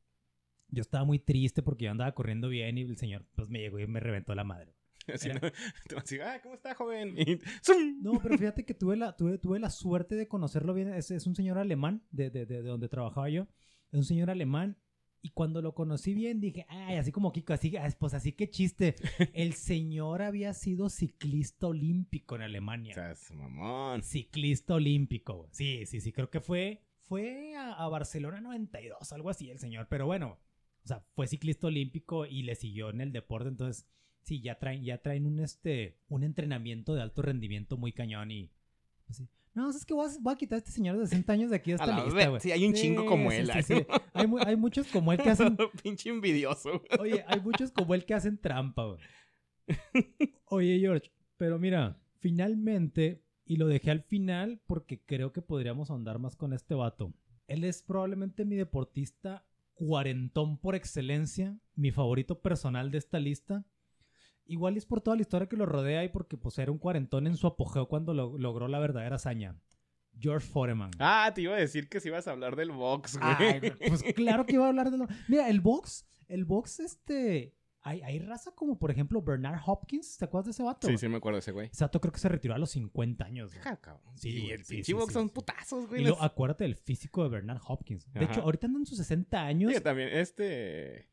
yo 0.68 0.80
estaba 0.80 1.04
muy 1.04 1.18
triste 1.18 1.62
porque 1.62 1.84
yo 1.84 1.90
andaba 1.90 2.12
corriendo 2.12 2.48
bien 2.48 2.78
y 2.78 2.80
el 2.80 2.96
señor, 2.96 3.26
pues, 3.34 3.50
me 3.50 3.58
llegó 3.60 3.78
y 3.78 3.86
me 3.86 4.00
reventó 4.00 4.34
la 4.34 4.44
madre. 4.44 4.74
Así, 5.12 5.28
Era- 5.28 5.40
¿no? 5.40 5.98
Así, 5.98 6.18
ah, 6.20 6.40
¿cómo 6.42 6.54
está, 6.54 6.74
joven? 6.74 7.14
Y. 7.18 7.38
No, 8.00 8.18
pero 8.22 8.38
fíjate 8.38 8.64
que 8.64 8.72
tuve 8.72 8.96
la, 8.96 9.14
tuve, 9.14 9.36
tuve 9.36 9.58
la 9.60 9.68
suerte 9.68 10.14
de 10.14 10.26
conocerlo 10.26 10.72
bien. 10.72 10.88
Es, 10.94 11.10
es 11.10 11.26
un 11.26 11.36
señor 11.36 11.58
alemán 11.58 12.02
de, 12.12 12.30
de, 12.30 12.46
de, 12.46 12.62
de 12.62 12.68
donde 12.68 12.88
trabajaba 12.88 13.28
yo. 13.28 13.42
Es 13.92 13.98
un 13.98 14.04
señor 14.04 14.30
alemán. 14.30 14.78
Y 15.26 15.30
cuando 15.30 15.60
lo 15.60 15.74
conocí 15.74 16.14
bien 16.14 16.40
dije, 16.40 16.66
ay, 16.68 16.98
así 16.98 17.10
como 17.10 17.32
Kiko, 17.32 17.52
así, 17.52 17.76
ah, 17.76 17.88
pues 17.98 18.14
así 18.14 18.30
que 18.30 18.48
chiste. 18.48 18.94
El 19.34 19.54
señor 19.54 20.22
había 20.22 20.54
sido 20.54 20.88
ciclista 20.88 21.66
olímpico 21.66 22.36
en 22.36 22.42
Alemania. 22.42 22.94
Mamón. 23.34 24.04
Ciclista 24.04 24.74
olímpico. 24.74 25.48
Sí, 25.50 25.84
sí, 25.86 26.00
sí, 26.00 26.12
creo 26.12 26.30
que 26.30 26.40
fue, 26.40 26.84
fue 27.00 27.56
a, 27.56 27.72
a 27.72 27.88
Barcelona 27.88 28.40
92, 28.40 29.12
algo 29.12 29.30
así 29.30 29.50
el 29.50 29.58
señor. 29.58 29.88
Pero 29.90 30.06
bueno, 30.06 30.38
o 30.84 30.86
sea, 30.86 31.04
fue 31.16 31.26
ciclista 31.26 31.66
olímpico 31.66 32.24
y 32.24 32.42
le 32.42 32.54
siguió 32.54 32.90
en 32.90 33.00
el 33.00 33.10
deporte. 33.10 33.48
Entonces, 33.48 33.88
sí, 34.22 34.40
ya 34.40 34.60
traen, 34.60 34.84
ya 34.84 35.02
traen 35.02 35.26
un, 35.26 35.40
este, 35.40 35.98
un 36.06 36.22
entrenamiento 36.22 36.94
de 36.94 37.02
alto 37.02 37.20
rendimiento 37.22 37.76
muy 37.76 37.90
cañón 37.90 38.30
y... 38.30 38.52
pues 39.06 39.16
sí. 39.16 39.28
No, 39.56 39.70
es 39.70 39.84
que 39.86 39.94
voy 39.94 40.06
a, 40.06 40.10
voy 40.20 40.34
a 40.34 40.36
quitar 40.36 40.56
a 40.56 40.58
este 40.58 40.70
señor 40.70 40.98
de 40.98 41.06
60 41.06 41.32
años 41.32 41.50
de 41.50 41.56
aquí 41.56 41.70
de 41.72 41.78
A 41.78 41.84
esta 41.84 41.96
la 41.96 42.04
lista, 42.04 42.28
güey. 42.28 42.40
sí, 42.42 42.52
hay 42.52 42.64
un 42.66 42.74
chingo 42.74 43.06
como 43.06 43.32
él, 43.32 43.50
sí, 43.50 43.62
sí. 43.62 43.86
Hay, 44.12 44.26
mu- 44.26 44.38
hay 44.38 44.54
muchos 44.54 44.86
como 44.88 45.12
él 45.12 45.18
que 45.18 45.30
hacen... 45.30 45.56
Pinche 45.82 46.10
envidioso. 46.10 46.82
Oye, 47.00 47.24
hay 47.26 47.40
muchos 47.40 47.72
como 47.72 47.94
él 47.94 48.04
que 48.04 48.14
hacen 48.14 48.38
trampa, 48.38 48.84
güey. 48.84 49.00
Oye, 50.46 50.78
George, 50.78 51.10
pero 51.38 51.58
mira, 51.58 51.98
finalmente, 52.20 53.22
y 53.44 53.56
lo 53.56 53.66
dejé 53.66 53.90
al 53.90 54.02
final 54.02 54.60
porque 54.66 55.00
creo 55.04 55.32
que 55.32 55.42
podríamos 55.42 55.90
ahondar 55.90 56.18
más 56.18 56.36
con 56.36 56.52
este 56.52 56.74
vato. 56.74 57.12
Él 57.48 57.64
es 57.64 57.82
probablemente 57.82 58.44
mi 58.44 58.56
deportista 58.56 59.44
cuarentón 59.74 60.58
por 60.58 60.74
excelencia, 60.74 61.58
mi 61.74 61.90
favorito 61.90 62.40
personal 62.40 62.90
de 62.90 62.98
esta 62.98 63.18
lista. 63.20 63.64
Igual 64.46 64.76
es 64.76 64.86
por 64.86 65.00
toda 65.00 65.16
la 65.16 65.22
historia 65.22 65.48
que 65.48 65.56
lo 65.56 65.66
rodea 65.66 66.04
y 66.04 66.08
porque 66.08 66.36
pues 66.36 66.58
era 66.58 66.70
un 66.72 66.78
cuarentón 66.78 67.26
en 67.26 67.36
su 67.36 67.46
apogeo 67.46 67.88
cuando 67.88 68.14
lo- 68.14 68.38
logró 68.38 68.68
la 68.68 68.78
verdadera 68.78 69.16
hazaña. 69.16 69.56
George 70.18 70.46
Foreman. 70.48 70.90
Ah, 70.98 71.30
te 71.34 71.42
iba 71.42 71.54
a 71.54 71.58
decir 71.58 71.88
que 71.88 72.00
si 72.00 72.08
ibas 72.08 72.26
a 72.26 72.30
hablar 72.30 72.56
del 72.56 72.70
box, 72.70 73.18
güey. 73.18 73.34
Ay, 73.38 73.72
pues 73.88 74.02
claro 74.14 74.46
que 74.46 74.54
iba 74.54 74.64
a 74.64 74.68
hablar 74.68 74.90
de 74.90 74.96
lo... 74.98 75.06
Mira, 75.28 75.50
el 75.50 75.60
box, 75.60 76.06
el 76.28 76.44
box, 76.44 76.80
este... 76.80 77.52
Hay, 77.82 78.02
hay 78.02 78.18
raza 78.18 78.50
como, 78.52 78.78
por 78.80 78.90
ejemplo, 78.90 79.22
Bernard 79.22 79.60
Hopkins. 79.64 80.16
¿Te 80.16 80.24
acuerdas 80.24 80.46
de 80.46 80.50
ese 80.52 80.62
vato? 80.64 80.88
Sí, 80.88 80.96
sí 80.98 81.06
me 81.06 81.18
acuerdo 81.18 81.36
de 81.36 81.40
ese 81.40 81.52
güey. 81.52 81.68
Ese 81.72 81.84
vato 81.84 82.00
creo 82.00 82.12
que 82.12 82.18
se 82.18 82.28
retiró 82.28 82.54
a 82.54 82.58
los 82.58 82.70
50 82.70 83.24
años. 83.24 83.52
güey. 83.52 83.62
Ja, 83.62 83.76
cabrón. 83.80 84.16
Sí, 84.18 84.40
güey, 84.40 84.50
el 84.52 84.64
sí, 84.64 84.74
pinche 84.74 84.86
sí, 84.86 84.92
box 84.94 85.06
sí, 85.08 85.12
son 85.12 85.28
putazos, 85.30 85.86
güey. 85.86 86.02
Y 86.02 86.04
lo, 86.06 86.20
acuérdate 86.20 86.64
del 86.64 86.74
físico 86.74 87.22
de 87.22 87.28
Bernard 87.28 87.60
Hopkins. 87.64 88.10
De 88.12 88.24
Ajá. 88.24 88.32
hecho, 88.32 88.42
ahorita 88.42 88.66
andan 88.66 88.82
en 88.82 88.86
sus 88.86 88.98
60 88.98 89.40
años. 89.40 89.72
Sí, 89.72 89.80
también 89.80 90.08
este... 90.08 91.10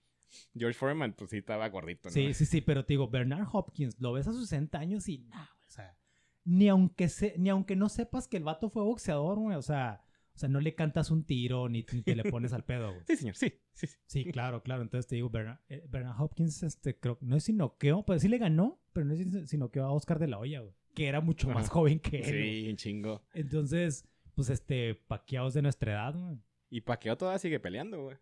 George 0.55 0.77
Foreman, 0.77 1.13
pues 1.13 1.29
sí 1.31 1.37
estaba 1.37 1.67
gordito, 1.69 2.09
¿no? 2.09 2.13
Sí, 2.13 2.33
sí, 2.33 2.45
sí, 2.45 2.61
pero 2.61 2.85
te 2.85 2.93
digo, 2.93 3.07
Bernard 3.09 3.47
Hopkins, 3.51 3.99
lo 3.99 4.13
ves 4.13 4.27
a 4.27 4.31
sus 4.33 4.49
60 4.49 4.77
años 4.79 5.07
y 5.09 5.19
nada, 5.19 5.49
o 5.67 5.71
sea, 5.71 5.97
ni 6.45 6.67
aunque, 6.69 7.09
se, 7.09 7.35
ni 7.37 7.49
aunque 7.49 7.75
no 7.75 7.89
sepas 7.89 8.27
que 8.27 8.37
el 8.37 8.43
vato 8.43 8.69
fue 8.69 8.83
boxeador, 8.83 9.39
güey, 9.39 9.55
o 9.57 9.61
sea, 9.61 10.01
o 10.35 10.37
sea, 10.39 10.49
no 10.49 10.59
le 10.59 10.73
cantas 10.73 11.11
un 11.11 11.23
tiro 11.25 11.69
ni, 11.69 11.85
ni 11.93 12.01
te 12.01 12.15
le 12.15 12.23
pones 12.23 12.53
al 12.53 12.63
pedo, 12.65 12.89
güey. 12.91 13.03
Sí, 13.07 13.15
señor, 13.17 13.35
sí. 13.35 13.53
sí, 13.73 13.85
sí. 13.87 13.97
Sí, 14.07 14.25
claro, 14.31 14.63
claro. 14.63 14.81
Entonces 14.81 15.05
te 15.07 15.13
digo, 15.15 15.29
Bernard, 15.29 15.59
eh, 15.69 15.85
Bernard 15.87 16.19
Hopkins, 16.19 16.63
este, 16.63 16.97
creo, 16.99 17.19
no 17.21 17.35
es 17.35 17.43
si 17.43 17.53
noqueó, 17.53 18.03
pues 18.03 18.23
sí 18.23 18.27
le 18.27 18.39
ganó, 18.39 18.81
pero 18.93 19.05
no 19.05 19.13
es 19.13 19.19
si- 19.19 19.47
si 19.47 19.57
noqueó 19.57 19.85
a 19.85 19.91
Oscar 19.91 20.17
de 20.17 20.27
la 20.27 20.39
Hoya, 20.39 20.61
güey, 20.61 20.73
que 20.95 21.07
era 21.07 21.21
mucho 21.21 21.49
más 21.49 21.69
joven 21.69 21.99
que 21.99 22.17
él. 22.17 22.25
Sí, 22.63 22.69
un 22.71 22.77
chingo. 22.77 23.23
Entonces, 23.35 24.07
pues 24.33 24.49
este, 24.49 24.95
paqueados 24.95 25.53
de 25.53 25.61
nuestra 25.61 25.91
edad, 25.93 26.15
güey. 26.15 26.39
Y 26.71 26.81
Paqueo 26.81 27.15
todavía 27.15 27.37
sigue 27.37 27.59
peleando, 27.59 28.01
güey. 28.01 28.17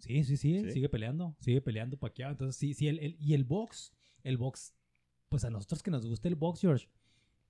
Sí, 0.00 0.24
sí, 0.24 0.36
sí, 0.36 0.64
Sí. 0.64 0.70
sigue 0.72 0.88
peleando, 0.88 1.36
sigue 1.40 1.60
peleando 1.60 1.96
paqueado. 1.98 2.32
Entonces, 2.32 2.56
sí, 2.56 2.74
sí, 2.74 2.88
el, 2.88 2.98
el- 2.98 3.16
y 3.20 3.34
el 3.34 3.44
box, 3.44 3.92
el 4.22 4.36
box, 4.38 4.74
pues 5.28 5.44
a 5.44 5.50
nosotros 5.50 5.82
que 5.82 5.90
nos 5.90 6.06
gusta 6.06 6.28
el 6.28 6.34
box, 6.36 6.60
George, 6.60 6.88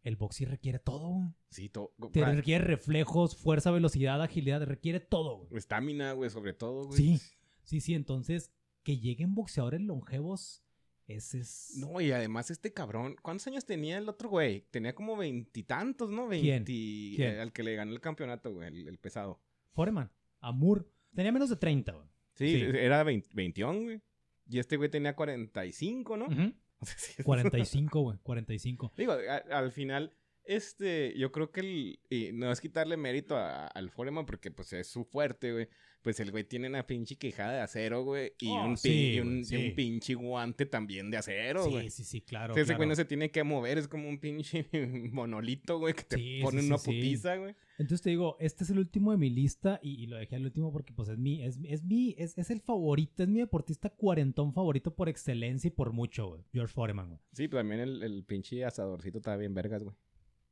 el 0.03 0.17
box 0.17 0.37
sí 0.37 0.45
requiere 0.45 0.79
todo, 0.79 1.09
güey. 1.09 1.29
Sí, 1.51 1.69
todo. 1.69 1.93
Te 2.13 2.25
requiere 2.25 2.65
reflejos, 2.65 3.37
fuerza, 3.37 3.71
velocidad, 3.71 4.23
agilidad, 4.23 4.63
requiere 4.65 5.01
todo, 5.01 5.39
güey. 5.47 5.59
Estamina, 5.59 6.13
güey, 6.13 6.31
sobre 6.31 6.53
todo, 6.55 6.87
güey. 6.87 6.97
Sí, 6.97 7.21
sí, 7.65 7.81
sí. 7.81 7.95
Entonces, 7.95 8.51
que 8.83 8.99
lleguen 8.99 9.35
boxeadores 9.35 9.81
longevos, 9.83 10.63
ese 11.07 11.41
es. 11.41 11.75
No, 11.77 12.01
y 12.01 12.13
además 12.13 12.51
este 12.51 12.73
cabrón, 12.73 13.17
¿cuántos 13.23 13.47
años 13.49 13.65
tenía 13.67 13.99
el 13.99 14.09
otro 14.09 14.29
güey? 14.31 14.63
Tenía 14.71 14.95
como 14.95 15.17
veintitantos, 15.17 16.11
¿no? 16.11 16.29
Veinti... 16.29 17.17
Eh, 17.21 17.41
al 17.41 17.53
que 17.53 17.63
le 17.63 17.75
ganó 17.75 17.93
el 17.93 18.01
campeonato, 18.01 18.53
güey, 18.55 18.69
el, 18.69 18.89
el 18.89 18.99
pesado. 18.99 19.41
Foreman, 19.73 20.11
Amur. 20.41 20.91
Tenía 21.15 21.33
menos 21.33 21.51
de 21.51 21.57
30, 21.57 21.93
güey. 21.93 22.07
Sí, 22.47 22.59
Sí. 22.59 22.67
era 22.75 23.03
20, 23.05 23.29
21, 23.33 23.83
güey. 23.83 24.01
Y 24.49 24.59
este 24.59 24.77
güey 24.77 24.91
tenía 24.91 25.15
45, 25.15 26.17
¿no? 26.17 26.29
Sea, 26.29 26.53
sí, 26.97 27.23
45, 27.23 28.01
güey. 28.01 28.19
45. 28.23 28.93
Digo, 28.97 29.13
a- 29.13 29.57
al 29.59 29.71
final, 29.71 30.13
este, 30.45 31.15
yo 31.17 31.31
creo 31.31 31.53
que 31.53 31.61
el, 31.61 32.01
y 32.09 32.33
no 32.33 32.51
es 32.51 32.61
quitarle 32.61 32.97
mérito 32.97 33.37
a- 33.37 33.67
al 33.67 33.91
Foreman 33.91 34.27
porque 34.27 34.51
pues 34.51 34.73
es 34.73 34.89
su 34.89 35.05
fuerte, 35.05 35.53
güey. 35.53 35.69
Pues 36.03 36.19
el 36.19 36.31
güey 36.31 36.45
tiene 36.45 36.67
una 36.69 36.87
pinche 36.87 37.17
quijada 37.17 37.53
de 37.53 37.61
acero, 37.61 38.03
güey. 38.05 38.33
Y, 38.41 38.49
Oh, 38.49 38.65
un, 38.65 38.71
pin- 38.73 38.77
sí, 38.79 39.13
y, 39.17 39.21
un, 39.21 39.29
güey, 39.29 39.41
y 39.41 39.45
sí. 39.45 39.57
un 39.57 39.75
pinche 39.75 40.15
guante 40.15 40.65
también 40.65 41.11
de 41.11 41.19
acero, 41.19 41.69
güey. 41.69 41.91
Sí, 41.91 41.99
sí, 41.99 42.05
sí, 42.05 42.21
claro. 42.23 42.53
O 42.53 42.55
sea, 42.55 42.63
ese 42.63 42.69
claro. 42.71 42.79
güey 42.79 42.89
no 42.89 42.95
se 42.95 43.05
tiene 43.05 43.31
que 43.31 43.45
mover, 43.45 43.77
es 43.77 43.87
como 43.87 44.09
un 44.09 44.19
pinche 44.19 44.67
monolito, 45.13 45.79
güey, 45.79 45.93
que 45.93 46.05
te 46.05 46.41
pone 46.43 46.61
una 46.65 46.79
putiza, 46.79 47.37
güey. 47.37 47.55
Entonces 47.79 48.03
te 48.03 48.11
digo, 48.11 48.37
este 48.41 48.65
es 48.65 48.71
el 48.71 48.79
último 48.79 49.11
de 49.11 49.19
mi 49.19 49.29
lista 49.31 49.79
y, 49.83 50.03
y 50.03 50.07
lo 50.07 50.17
dejé 50.17 50.37
al 50.37 50.45
último 50.45 50.73
porque 50.73 50.93
pues 50.95 51.09
es 51.11 51.19
mi, 51.19 51.43
es, 51.43 51.59
es 51.65 51.85
mi, 51.85 52.15
es, 52.19 52.37
es 52.39 52.51
el 52.51 52.61
favorito, 52.61 53.23
es 53.23 53.29
mi 53.29 53.41
deportista 53.41 53.91
cuarentón 53.91 54.53
favorito 54.55 54.95
por 54.95 55.09
excelencia 55.11 55.69
y 55.69 55.71
por 55.71 55.93
mucho, 55.93 56.29
güey. 56.29 56.45
George 56.53 56.73
Foreman, 56.73 57.09
güey. 57.09 57.21
Sí, 57.33 57.47
pero 57.49 57.61
también 57.61 57.81
el, 57.83 58.03
el 58.03 58.25
pinche 58.25 58.65
asadorcito 58.65 59.19
está 59.19 59.37
bien 59.37 59.55
vergas, 59.55 59.83
güey. 59.83 59.97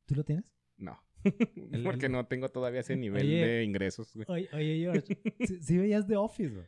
¿Tú 0.05 0.15
lo 0.15 0.23
tienes? 0.23 0.53
No. 0.77 0.99
El- 1.71 1.83
Porque 1.83 2.07
el- 2.07 2.11
no 2.11 2.25
tengo 2.27 2.49
todavía 2.49 2.79
ese 2.81 2.95
nivel 2.95 3.25
Oye. 3.25 3.45
de 3.45 3.63
ingresos, 3.63 4.13
güey. 4.15 4.25
Oye, 4.29 4.49
oye 4.53 4.77
George, 4.79 5.17
¿sí, 5.47 5.61
sí 5.61 5.77
veías 5.77 6.07
The 6.07 6.15
Office, 6.17 6.53
güey? 6.53 6.67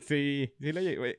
Sí, 0.00 0.52
sí 0.60 0.72
lo 0.72 0.80
llegué. 0.80 1.16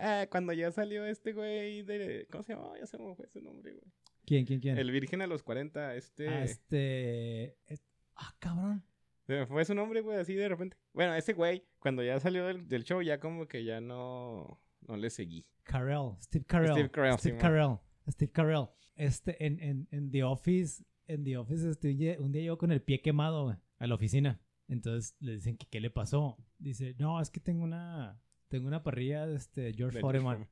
Ah, 0.00 0.26
cuando 0.30 0.52
ya 0.52 0.70
salió 0.70 1.04
este 1.06 1.32
güey 1.32 1.82
de... 1.82 2.28
¿Cómo 2.30 2.44
se 2.44 2.52
llamaba? 2.54 2.78
Ya 2.78 2.86
se 2.86 2.96
me 2.98 3.14
fue 3.16 3.26
su 3.28 3.40
nombre, 3.40 3.72
güey. 3.72 3.92
¿Quién, 4.24 4.44
quién, 4.46 4.60
quién? 4.60 4.78
El 4.78 4.92
Virgen 4.92 5.22
a 5.22 5.26
los 5.26 5.42
40, 5.42 5.96
este... 5.96 6.28
Ah, 6.28 6.44
este... 6.44 7.56
es- 7.66 7.82
Ah, 8.14 8.32
cabrón. 8.38 8.84
Se 9.26 9.32
me 9.32 9.46
fue 9.46 9.64
su 9.64 9.74
nombre, 9.74 10.02
güey, 10.02 10.18
así 10.18 10.34
de 10.34 10.48
repente. 10.48 10.76
Bueno, 10.92 11.14
ese 11.14 11.32
güey, 11.32 11.64
cuando 11.80 12.04
ya 12.04 12.20
salió 12.20 12.46
del, 12.46 12.68
del 12.68 12.84
show, 12.84 13.02
ya 13.02 13.18
como 13.18 13.48
que 13.48 13.64
ya 13.64 13.80
no... 13.80 14.60
No 14.86 14.96
le 14.96 15.10
seguí. 15.10 15.44
Carell, 15.64 16.12
Steve 16.20 16.44
Carell. 16.44 16.72
Steve 16.72 16.90
Carell, 16.90 17.18
Steve. 17.18 17.38
Carell. 17.38 17.78
Steve 18.08 18.30
Carell. 18.32 18.66
Este, 18.94 19.44
en, 19.46 19.58
en, 19.60 19.88
en 19.90 20.10
The 20.10 20.22
Office, 20.24 20.84
en 21.06 21.24
The 21.24 21.36
Office, 21.38 21.68
este, 21.70 22.18
un 22.18 22.32
día- 22.32 22.42
llegó 22.42 22.58
con 22.58 22.72
el 22.72 22.82
pie 22.82 23.00
quemado 23.00 23.56
a 23.78 23.86
la 23.86 23.94
oficina. 23.94 24.40
Entonces 24.68 25.16
le 25.20 25.34
dicen 25.34 25.56
que 25.56 25.66
qué 25.66 25.80
le 25.80 25.90
pasó. 25.90 26.36
Dice, 26.58 26.94
no, 26.98 27.20
es 27.20 27.30
que 27.30 27.40
tengo 27.40 27.64
una, 27.64 28.20
tengo 28.48 28.66
una 28.68 28.82
parrilla 28.82 29.26
de 29.26 29.36
este 29.36 29.72
George 29.74 30.00
Foreman. 30.00 30.48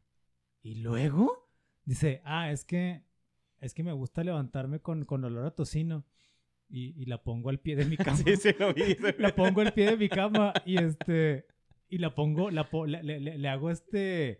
Y 0.62 0.76
luego 0.76 1.48
dice, 1.84 2.20
ah, 2.24 2.50
es 2.50 2.64
que, 2.64 3.02
es 3.60 3.72
que 3.72 3.82
me 3.82 3.92
gusta 3.92 4.22
levantarme 4.24 4.80
con, 4.80 5.04
con 5.04 5.24
olor 5.24 5.46
a 5.46 5.54
tocino. 5.54 6.04
Y, 6.68 7.00
y 7.02 7.06
la 7.06 7.22
pongo 7.22 7.48
al 7.50 7.58
pie 7.60 7.76
de 7.76 7.84
mi 7.86 7.96
cama. 7.96 8.16
Sí, 8.18 8.36
sí, 8.36 8.50
lo 8.58 8.72
vi. 8.74 8.96
la 9.18 9.34
pongo 9.34 9.60
al 9.62 9.72
pie 9.72 9.90
de 9.90 9.96
mi 9.96 10.08
cama 10.08 10.52
y 10.66 10.76
este 10.78 11.46
y 11.88 11.98
la 11.98 12.14
pongo 12.14 12.50
la 12.50 12.68
le- 12.92 13.18
le 13.38 13.48
hago 13.48 13.70
este 13.70 14.38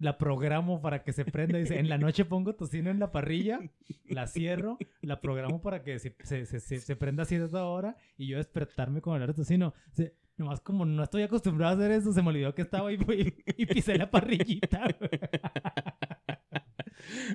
la 0.00 0.18
programo 0.18 0.82
para 0.82 1.04
que 1.04 1.12
se 1.12 1.24
prenda 1.24 1.58
dice 1.58 1.78
en 1.78 1.88
la 1.88 1.98
noche 1.98 2.24
pongo 2.24 2.56
tocino 2.56 2.90
en 2.90 2.98
la 2.98 3.12
parrilla 3.12 3.60
la 4.08 4.26
cierro 4.26 4.76
la 5.02 5.20
programo 5.20 5.62
para 5.62 5.84
que 5.84 6.00
se, 6.00 6.16
se, 6.24 6.44
se, 6.46 6.58
se- 6.80 6.96
prenda 6.96 7.22
a 7.22 7.26
cierta 7.26 7.64
hora 7.66 7.96
y 8.18 8.26
yo 8.26 8.38
despertarme 8.38 9.00
con 9.00 9.22
el 9.22 9.30
a 9.30 9.32
tocino 9.32 9.72
nomás 10.38 10.60
como 10.60 10.84
no 10.86 11.04
estoy 11.04 11.22
acostumbrado 11.22 11.74
a 11.74 11.76
hacer 11.76 11.92
eso 11.92 12.12
se 12.12 12.20
me 12.22 12.28
olvidó 12.30 12.52
que 12.54 12.62
estaba 12.62 12.88
ahí 12.88 12.98
y, 13.56 13.62
y 13.62 13.66
pisé 13.66 13.96
la 13.98 14.10
parrillita 14.10 14.88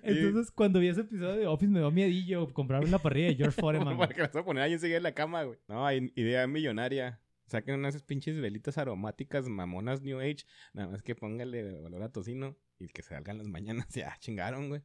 entonces 0.04 0.52
cuando 0.52 0.80
vi 0.80 0.88
ese 0.88 1.02
episodio 1.02 1.36
de 1.36 1.48
Office 1.48 1.72
me 1.72 1.80
dio 1.80 1.92
miedillo 1.92 2.52
comprar 2.54 2.84
una 2.84 3.00
parrilla 3.00 3.28
de 3.28 3.36
George 3.36 3.56
Foreman 3.62 3.98
Para 3.98 4.14
que 4.14 4.22
las 4.22 4.32
voy 4.32 4.42
a 4.42 4.46
poner 4.46 4.64
ahí 4.64 4.74
enseguida 4.74 4.98
en 4.98 5.04
la 5.04 5.14
cama, 5.14 5.44
güey. 5.44 5.58
No, 5.68 5.86
hay 5.86 6.12
idea 6.16 6.46
millonaria. 6.48 7.20
Saquen 7.48 7.76
unas 7.76 8.02
pinches 8.04 8.40
velitas 8.42 8.78
aromáticas 8.78 9.48
mamonas 9.48 10.02
New 10.02 10.20
Age. 10.20 10.46
Nada 10.74 10.90
más 10.90 11.04
que 11.04 11.16
póngale 11.16 11.80
valor 11.82 12.04
a 12.04 12.12
tocino 12.12 12.58
y 12.80 12.88
que 12.88 13.04
salgan 13.04 13.38
las 13.38 13.48
mañanas. 13.48 13.88
Ya 13.96 14.16
chingaron, 14.20 14.70
güey. 14.70 14.82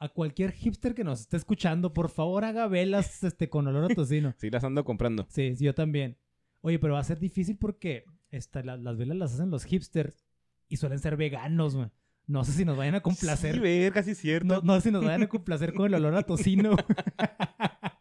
a 0.00 0.08
cualquier 0.08 0.52
hipster 0.52 0.94
que 0.94 1.04
nos 1.04 1.20
esté 1.20 1.36
escuchando, 1.36 1.92
por 1.92 2.10
favor 2.10 2.44
haga 2.44 2.66
velas 2.68 3.22
este, 3.24 3.48
con 3.48 3.66
olor 3.66 3.90
a 3.90 3.94
tocino. 3.94 4.34
Sí, 4.38 4.50
las 4.50 4.64
ando 4.64 4.84
comprando. 4.84 5.26
Sí, 5.30 5.54
yo 5.58 5.74
también. 5.74 6.18
Oye, 6.62 6.78
pero 6.78 6.94
va 6.94 7.00
a 7.00 7.04
ser 7.04 7.18
difícil 7.20 7.56
porque 7.58 8.04
esta, 8.30 8.62
la- 8.62 8.76
las 8.76 8.96
velas 8.96 9.16
las 9.16 9.34
hacen 9.34 9.50
los 9.50 9.64
hipsters 9.64 10.24
y 10.68 10.78
suelen 10.78 10.98
ser 10.98 11.16
veganos, 11.16 11.76
güey. 11.76 11.90
No 12.26 12.42
sé 12.42 12.52
si 12.52 12.64
nos 12.64 12.76
vayan 12.78 12.94
a 12.94 13.02
complacer. 13.02 13.54
Sí, 13.54 13.60
verga, 13.60 14.02
sí 14.02 14.12
es 14.12 14.18
cierto. 14.18 14.46
no, 14.46 14.60
no 14.62 14.74
sé 14.76 14.88
si 14.88 14.90
nos 14.90 15.04
vayan 15.04 15.24
a 15.24 15.28
complacer 15.28 15.74
con 15.74 15.86
el 15.86 15.94
olor 15.94 16.14
a 16.16 16.22
tocino. 16.22 16.74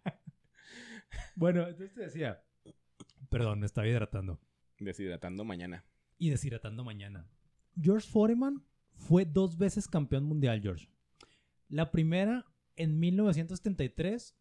bueno, 1.36 1.68
entonces 1.68 1.94
te 1.94 2.02
decía. 2.02 2.42
Perdón, 3.34 3.60
me 3.60 3.66
estaba 3.66 3.88
hidratando. 3.88 4.40
Deshidratando 4.80 5.44
mañana. 5.44 5.84
Y 6.18 6.30
deshidratando 6.30 6.84
mañana. 6.84 7.28
George 7.80 8.08
Foreman 8.08 8.64
fue 8.96 9.26
dos 9.26 9.58
veces 9.58 9.88
campeón 9.88 10.24
mundial, 10.26 10.62
George. 10.62 10.88
La 11.70 11.92
primera 11.92 12.46
en 12.76 13.00
1973 13.00 14.36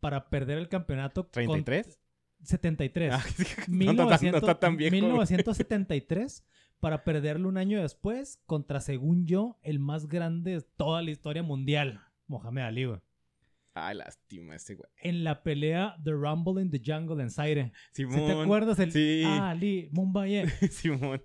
para 0.00 0.28
perder 0.30 0.58
el 0.58 0.68
campeonato. 0.68 1.28
con- 1.30 1.64
¿33? 1.64 1.98
73. 2.42 3.12
Ah, 3.12 3.24
no, 3.68 3.92
no, 3.92 4.12
está- 4.12 4.26
no 4.28 4.36
1900 4.38 4.42
está 4.42 4.60
tan 4.60 4.76
viejo. 4.76 4.90
güey. 4.92 5.02
1973 5.02 6.44
para 6.78 7.04
perderlo 7.04 7.48
un 7.48 7.56
año 7.58 7.80
después 7.80 8.38
contra, 8.46 8.80
según 8.80 9.26
yo, 9.26 9.58
el 9.62 9.78
más 9.78 10.06
grande 10.08 10.52
de 10.52 10.60
toda 10.60 11.02
la 11.02 11.10
historia 11.10 11.42
mundial, 11.42 12.02
Mohamed 12.28 12.62
Ali, 12.62 12.84
güey. 12.84 13.00
Ay, 13.78 13.94
lástima 13.96 14.56
ese 14.56 14.74
güey. 14.74 14.88
En 15.02 15.22
la 15.22 15.42
pelea 15.42 15.96
The 16.02 16.12
Rumble 16.12 16.62
in 16.62 16.70
the 16.70 16.80
Jungle 16.84 17.22
en 17.22 17.30
Zaire. 17.30 17.72
¿Sí 17.92 18.04
Simón. 18.04 18.26
te 18.26 18.32
acuerdas? 18.40 18.78
El 18.78 18.90
Sí. 18.92 19.22
Ali, 19.24 19.88
Mumbai. 19.92 20.46
Simón. 20.70 21.22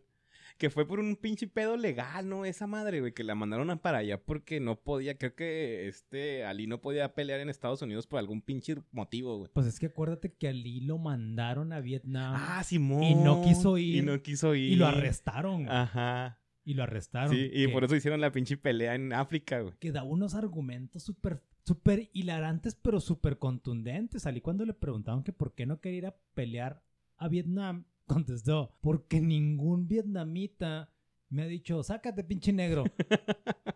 que 0.58 0.70
fue 0.70 0.86
por 0.88 1.00
un 1.00 1.16
pinche 1.16 1.48
pedo 1.48 1.76
legal, 1.78 2.28
¿no? 2.30 2.46
Esa 2.46 2.68
madre, 2.68 3.00
güey, 3.00 3.14
que 3.14 3.24
la 3.24 3.34
mandaron 3.34 3.70
a 3.72 3.82
para 3.82 3.98
allá 4.00 4.22
porque 4.22 4.60
no 4.60 4.76
podía, 4.80 5.18
creo 5.18 5.34
que 5.34 5.88
este 5.88 6.44
Ali 6.46 6.68
no 6.68 6.82
podía 6.82 7.16
pelear 7.16 7.40
en 7.40 7.50
Estados 7.50 7.82
Unidos 7.82 8.06
por 8.06 8.20
algún 8.20 8.42
pinche 8.44 8.76
motivo, 8.92 9.38
güey. 9.40 9.50
Pues 9.54 9.66
es 9.66 9.80
que 9.80 9.88
acuérdate 9.88 10.34
que 10.36 10.48
Ali 10.50 10.82
lo 10.82 10.98
mandaron 11.00 11.74
a 11.74 11.80
Vietnam 11.80 12.36
Ah, 12.38 12.64
Simón. 12.64 13.02
Y 13.04 13.16
no 13.16 13.42
quiso 13.42 13.78
ir. 13.80 13.96
Y 13.96 14.02
no 14.04 14.22
quiso 14.22 14.54
ir. 14.54 14.74
y 14.74 14.76
lo 14.76 14.86
arrestaron. 14.86 15.64
güey. 15.64 15.76
Ajá. 15.76 16.38
Y 16.64 16.76
lo 16.76 16.84
arrestaron. 16.84 17.34
Sí, 17.34 17.50
y 17.52 17.66
que- 17.66 17.70
por 17.72 17.84
eso 17.84 17.96
hicieron 17.96 18.22
la 18.22 18.32
pinche 18.32 18.56
pelea 18.56 18.94
en 18.94 19.14
África, 19.14 19.62
güey. 19.62 19.74
que 19.80 19.92
da 19.92 20.04
unos 20.04 20.36
argumentos 20.36 21.02
súper 21.02 21.42
súper 21.64 22.10
hilarantes, 22.14 22.76
pero 22.76 23.00
súper 23.00 23.38
contundentes. 23.38 24.26
Ali 24.26 24.42
cuando 24.42 24.66
le 24.66 24.74
preguntaban 24.74 25.24
que 25.24 25.34
por 25.34 25.54
qué 25.54 25.66
no 25.66 25.80
quería 25.80 25.98
ir 25.98 26.06
a 26.08 26.16
pelear 26.34 26.84
a 27.18 27.28
Vietnam, 27.28 27.86
contestó, 28.06 28.76
porque 28.82 29.22
ningún 29.22 29.88
vietnamita 29.88 30.90
me 31.30 31.44
ha 31.44 31.48
dicho, 31.48 31.82
sácate 31.84 32.24
pinche 32.24 32.52
negro. 32.52 32.84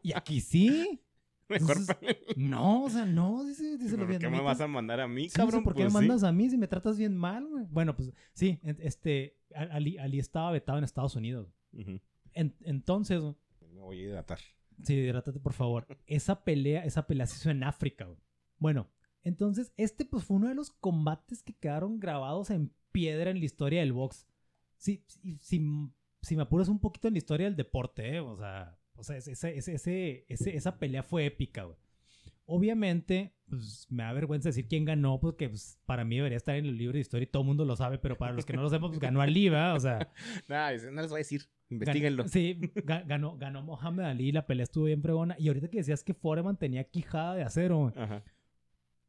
y 0.01 0.13
aquí 0.13 0.41
sí. 0.41 1.01
Mejor 1.47 1.77
Entonces. 1.77 2.17
No, 2.35 2.85
o 2.85 2.89
sea, 2.89 3.05
no, 3.05 3.43
dice, 3.45 3.77
dice 3.77 3.95
¿Por 3.95 4.17
qué 4.17 4.29
me 4.29 4.41
vas 4.41 4.59
a 4.61 4.67
mandar 4.67 4.99
a 4.99 5.07
mí, 5.07 5.29
Sí, 5.29 5.35
cabrón? 5.35 5.63
¿por 5.63 5.73
qué 5.75 5.83
Pues 5.83 5.93
me 5.93 5.99
sí. 5.99 6.07
mandas 6.07 6.23
a 6.23 6.31
mí 6.31 6.49
si 6.49 6.57
me 6.57 6.67
tratas 6.67 6.97
bien 6.97 7.15
mal, 7.15 7.45
güey? 7.47 7.65
Bueno, 7.69 7.95
pues 7.95 8.11
sí, 8.33 8.59
este, 8.79 9.37
Ali, 9.53 9.99
Ali 9.99 10.17
estaba 10.17 10.49
vetado 10.51 10.79
en 10.79 10.83
Estados 10.83 11.15
Unidos. 11.15 11.47
En- 12.33 12.55
entonces, 12.61 13.21
Me 13.71 13.79
voy 13.79 13.99
a 13.99 14.03
hidratar. 14.05 14.39
Sí, 14.83 14.93
hidrátate, 14.93 15.39
por 15.39 15.53
favor. 15.53 15.87
Esa 16.05 16.43
pelea, 16.43 16.83
esa 16.85 17.07
pelea 17.07 17.25
se 17.27 17.37
hizo 17.37 17.49
en 17.49 17.63
África, 17.63 18.05
güey. 18.05 18.17
Bueno, 18.57 18.89
entonces, 19.23 19.73
este 19.77 20.05
pues 20.05 20.23
fue 20.23 20.37
uno 20.37 20.47
de 20.49 20.55
los 20.55 20.71
combates 20.71 21.41
que 21.43 21.53
quedaron 21.53 21.99
grabados 21.99 22.49
en 22.49 22.71
piedra 22.91 23.31
en 23.31 23.39
la 23.39 23.45
historia 23.45 23.79
del 23.81 23.93
box. 23.93 24.27
Sí, 24.77 25.03
sí, 25.07 25.37
si, 25.41 25.65
si 26.21 26.35
me 26.35 26.43
apuras 26.43 26.67
un 26.69 26.79
poquito 26.79 27.07
en 27.07 27.13
la 27.15 27.17
historia 27.19 27.45
del 27.45 27.55
deporte, 27.55 28.15
¿eh? 28.15 28.19
O 28.19 28.35
sea, 28.37 28.77
o 28.95 29.03
sea 29.03 29.17
ese, 29.17 29.31
ese, 29.31 29.73
ese- 30.27 30.55
esa 30.55 30.77
pelea 30.77 31.01
fue 31.03 31.25
épica, 31.25 31.63
güey. 31.63 31.77
Obviamente, 32.47 33.33
pues 33.49 33.87
me 33.89 34.03
da 34.03 34.13
vergüenza 34.13 34.49
decir 34.49 34.67
quién 34.67 34.85
ganó, 34.85 35.19
porque 35.19 35.49
pues, 35.49 35.79
para 35.85 36.05
mí 36.05 36.17
debería 36.17 36.37
estar 36.37 36.55
en 36.55 36.65
el 36.65 36.77
libro 36.77 36.93
de 36.93 36.99
historia 36.99 37.23
y 37.23 37.27
todo 37.31 37.41
el 37.41 37.47
mundo 37.47 37.65
lo 37.65 37.75
sabe, 37.75 37.97
pero 37.97 38.17
para 38.17 38.33
los 38.33 38.45
que 38.45 38.53
no 38.53 38.61
lo 38.61 38.69
sepan, 38.69 38.89
pues 38.91 38.99
ganó 38.99 39.21
Ali, 39.21 39.49
¿verdad? 39.49 39.75
O 39.75 39.79
sea, 39.79 40.13
eso 40.73 40.91
no 40.91 41.01
les 41.01 41.09
voy 41.09 41.17
a 41.17 41.19
decir. 41.19 41.49
Investíguenlo. 41.69 42.27
Sí, 42.27 42.59
ga- 42.75 43.05
ganó, 43.07 43.37
ganó 43.37 43.61
Mohamed 43.63 44.03
Ali, 44.05 44.31
la 44.31 44.45
pelea 44.45 44.63
estuvo 44.63 44.85
bien 44.85 45.01
fregona. 45.01 45.35
Y 45.39 45.47
ahorita 45.47 45.67
que 45.69 45.77
decías 45.77 46.03
que 46.03 46.13
Foreman 46.13 46.57
tenía 46.57 46.83
quijada 46.85 47.35
de 47.35 47.43
acero, 47.43 47.91
Ajá. 47.95 48.23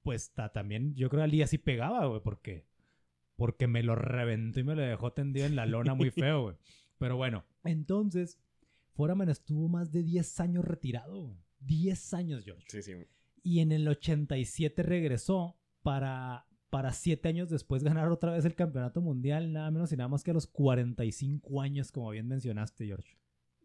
pues 0.03 0.33
ta- 0.33 0.53
también 0.53 0.95
yo 0.95 1.09
creo 1.09 1.21
que 1.21 1.25
Ali 1.25 1.43
así 1.43 1.59
pegaba, 1.59 2.07
güey, 2.07 2.21
porque, 2.23 2.67
porque 3.37 3.67
me 3.67 3.83
lo 3.83 3.95
reventó 3.95 4.61
y 4.61 4.65
me 4.65 4.75
lo 4.75 4.83
dejó 4.83 5.13
tendido 5.13 5.47
en 5.47 5.57
la 5.57 5.67
lona 5.67 5.95
muy 5.95 6.11
feo, 6.11 6.43
güey. 6.43 6.57
Pero 6.99 7.17
bueno, 7.17 7.45
entonces, 7.65 8.39
Foreman 8.95 9.29
estuvo 9.29 9.69
más 9.69 9.93
de 9.93 10.03
10 10.03 10.41
años 10.41 10.65
retirado, 10.65 11.25
güey. 11.27 11.37
10 11.61 12.15
años, 12.15 12.45
George. 12.45 12.65
Sí, 12.69 12.83
sí. 12.83 12.93
Y 13.43 13.61
en 13.61 13.73
el 13.73 13.87
87 13.87 14.83
regresó 14.83 15.59
para, 15.83 16.47
para 16.77 16.93
7 16.93 17.27
años 17.27 17.49
después 17.49 17.83
ganar 17.83 18.11
otra 18.11 18.33
vez 18.33 18.45
el 18.45 18.55
campeonato 18.55 19.01
mundial, 19.01 19.51
nada 19.51 19.71
menos 19.71 19.91
y 19.93 19.97
nada 19.97 20.09
más 20.09 20.23
que 20.23 20.31
a 20.31 20.35
los 20.35 20.47
45 20.47 21.63
años, 21.63 21.91
como 21.91 22.11
bien 22.11 22.29
mencionaste, 22.29 22.85
George. 22.85 23.17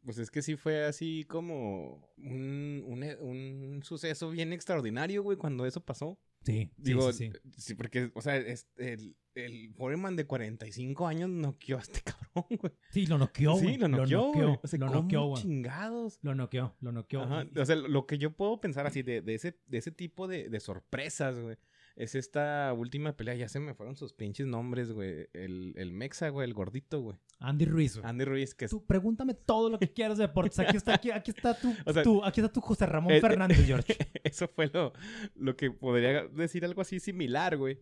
Pues 0.06 0.18
es 0.18 0.32
que 0.32 0.42
sí 0.42 0.56
fue 0.56 0.86
así 0.86 1.26
como 1.28 2.10
un, 2.18 2.82
un, 2.88 3.04
un 3.20 3.84
suceso 3.84 4.30
bien 4.30 4.54
extraordinario, 4.54 5.24
güey, 5.24 5.38
cuando 5.38 5.66
eso 5.66 5.82
pasó. 5.84 6.18
Sí, 6.44 6.72
Digo, 6.78 7.12
sí, 7.12 7.32
sí. 7.34 7.52
sí, 7.58 7.76
porque, 7.76 8.12
o 8.16 8.22
sea, 8.22 8.38
es- 8.38 8.66
el, 8.78 9.18
el 9.36 9.74
Foreman 9.74 10.16
de 10.16 10.26
45 10.26 11.06
años 11.06 11.30
noqueó 11.30 11.78
a 11.80 11.82
este 11.82 12.00
cabrón, 12.34 12.46
güey. 12.62 12.72
Sí, 12.92 13.06
lo 13.08 13.18
noqueó, 13.18 13.52
güey. 13.58 13.74
Sí, 13.74 13.78
lo 13.78 13.90
noqueó, 13.90 14.22
güey. 14.32 14.40
noqueó, 14.42 14.60
O 14.64 14.68
sea, 14.68 14.80
lo 14.80 14.88
¿cómo 14.88 15.02
noqueó, 15.02 15.26
güey. 15.26 15.42
chingados. 15.44 16.18
Lo 16.22 16.34
noqueó, 16.34 16.76
lo 16.80 16.92
noqueó. 16.94 17.24
Ajá, 17.24 17.46
O 17.58 17.66
sea, 17.66 17.76
lo 17.76 18.08
que 18.08 18.18
yo 18.18 18.32
puedo 18.32 18.62
pensar 18.62 18.88
así 18.88 19.04
de, 19.04 19.22
de 19.22 19.36
ese, 19.36 19.60
de 19.68 19.78
ese 19.80 19.92
tipo 19.92 20.28
de, 20.30 20.48
de 20.50 20.60
sorpresas, 20.62 21.38
güey, 21.38 21.58
es 22.04 22.16
esta 22.16 22.74
última 22.74 23.16
pelea. 23.16 23.36
Ya 23.36 23.48
se 23.48 23.60
me 23.60 23.74
fueron 23.74 23.96
sus 23.96 24.14
pinches 24.14 24.48
nombres, 24.48 24.92
güey. 24.92 25.28
El, 25.34 25.74
el 25.78 25.92
Mexa, 25.92 26.30
güey, 26.30 26.48
el 26.48 26.54
gordito, 26.54 27.02
güey. 27.02 27.18
Andy 27.40 27.66
Ruiz, 27.66 27.98
güey. 27.98 28.10
Andy 28.10 28.26
Ruiz, 28.26 28.56
que 28.56 28.66
es... 28.66 28.72
Tú 28.72 28.86
pregúntame 28.86 29.34
todo 29.34 29.70
lo 29.70 29.80
que 29.80 29.92
quieras 29.92 30.18
de 30.18 30.28
deportes. 30.28 30.60
Aquí 30.60 30.78
está, 30.78 30.96
aquí, 30.96 31.12
aquí 31.12 31.32
está 31.32 31.54
tu, 31.54 31.74
O 31.86 31.94
sea, 31.94 32.04
tu- 32.04 32.24
aquí 32.24 32.42
está 32.42 32.52
tu 32.52 32.62
José 32.62 32.86
Ramón 32.86 33.14
eh, 33.14 33.18
eh, 33.18 33.22
Fernández, 33.22 33.64
George. 33.66 33.96
Eso 34.24 34.48
fue 34.48 34.70
lo, 34.74 34.94
lo 35.36 35.56
que 35.56 35.72
podría 35.72 36.26
decir 36.28 36.66
algo 36.66 36.82
así 36.82 37.00
similar, 37.00 37.58
güey. 37.58 37.80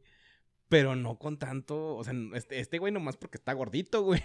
Pero 0.67 0.95
no 0.95 1.17
con 1.17 1.39
tanto. 1.39 1.95
O 1.95 2.03
sea, 2.03 2.13
este, 2.35 2.59
este 2.59 2.77
güey 2.77 2.91
nomás 2.93 3.17
porque 3.17 3.37
está 3.37 3.53
gordito, 3.53 4.03
güey. 4.03 4.21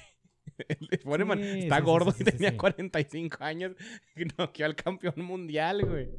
El 0.68 0.98
Foreman 0.98 1.38
Sí, 1.38 1.58
está 1.60 1.78
sí, 1.78 1.82
gordo 1.82 2.10
sí, 2.12 2.22
y 2.22 2.24
tenía 2.24 2.50
sí. 2.50 2.56
45 2.56 3.38
años 3.40 3.72
y 4.14 4.24
noqueó 4.36 4.66
al 4.66 4.76
campeón 4.76 5.14
mundial, 5.24 5.84
güey. 5.86 6.10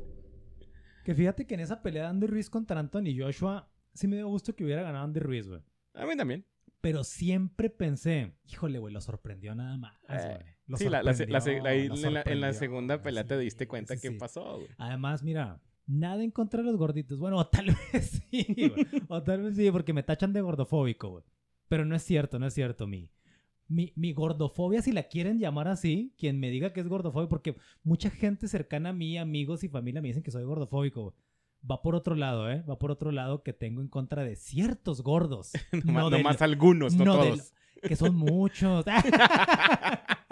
Que 1.05 1.13
fíjate 1.13 1.45
que 1.45 1.53
en 1.53 1.59
esa 1.59 1.83
pelea 1.83 2.03
de 2.03 2.09
Andy 2.09 2.25
Ruiz 2.25 2.49
contra 2.49 2.79
Anthony 2.79 3.15
Joshua, 3.15 3.69
sí 3.93 4.07
me 4.07 4.15
dio 4.15 4.27
gusto 4.27 4.55
que 4.55 4.63
hubiera 4.63 4.81
ganado 4.81 5.05
Andy 5.05 5.19
Ruiz, 5.19 5.47
güey. 5.47 5.61
A 5.93 6.03
mí 6.07 6.17
también. 6.17 6.43
Pero 6.81 7.03
siempre 7.03 7.69
pensé, 7.69 8.33
híjole, 8.51 8.79
güey, 8.79 8.91
lo 8.91 8.99
sorprendió 9.01 9.53
nada 9.53 9.77
más, 9.77 9.95
Eh, 10.09 10.39
güey. 10.65 10.79
Sí, 10.79 10.89
la, 10.89 11.03
la 11.03 11.11
en, 11.11 11.31
la, 11.31 11.37
en 11.45 11.71
la 11.83 11.95
sorprendió, 11.95 12.53
segunda 12.53 13.03
pelea 13.03 13.21
sí, 13.21 13.29
te 13.29 13.37
diste 13.37 13.67
cuenta 13.67 13.93
sí, 13.93 14.01
qué 14.01 14.09
sí. 14.09 14.17
pasó, 14.17 14.55
güey. 14.57 14.69
Además, 14.79 15.21
mira, 15.21 15.61
nada 15.85 16.23
en 16.23 16.31
contra 16.31 16.63
de 16.63 16.71
los 16.71 16.77
gorditos. 16.77 17.19
Bueno, 17.19 17.37
o 17.39 17.47
tal 17.47 17.67
vez 17.93 18.23
sí, 18.31 18.43
güey. 18.57 18.87
O 19.07 19.21
tal 19.21 19.43
vez 19.43 19.55
sí, 19.55 19.69
porque 19.69 19.93
me 19.93 20.01
tachan 20.01 20.33
de 20.33 20.41
gordofóbico, 20.41 21.09
güey. 21.09 21.23
Pero 21.67 21.85
no 21.85 21.95
es 21.95 22.01
cierto, 22.01 22.39
no 22.39 22.47
es 22.47 22.53
cierto. 22.55 22.87
Mi, 22.87 23.11
mi, 23.67 23.93
mi 23.95 24.13
gordofobia, 24.13 24.81
si 24.81 24.91
la 24.91 25.03
quieren 25.03 25.39
llamar 25.39 25.67
así, 25.67 26.13
quien 26.17 26.39
me 26.39 26.49
diga 26.49 26.73
que 26.73 26.81
es 26.81 26.87
gordofóbico, 26.87 27.29
porque 27.29 27.55
mucha 27.83 28.09
gente 28.09 28.47
cercana 28.47 28.89
a 28.89 28.93
mí, 28.93 29.17
amigos 29.17 29.63
y 29.63 29.69
familia, 29.69 30.01
me 30.01 30.09
dicen 30.09 30.23
que 30.23 30.31
soy 30.31 30.43
gordofóbico. 30.43 31.13
Va 31.69 31.81
por 31.81 31.95
otro 31.95 32.15
lado, 32.15 32.51
¿eh? 32.51 32.63
Va 32.69 32.77
por 32.77 32.91
otro 32.91 33.11
lado 33.11 33.41
que 33.41 33.53
tengo 33.53 33.81
en 33.81 33.87
contra 33.87 34.23
de 34.23 34.35
ciertos 34.35 35.01
gordos. 35.01 35.51
Nomás, 35.83 36.03
no 36.03 36.09
del- 36.11 36.21
nomás 36.23 36.41
algunos, 36.43 36.93
no, 36.95 37.05
no 37.05 37.13
todos. 37.17 37.53
que 37.81 37.95
son 37.95 38.15
muchos. 38.25 38.85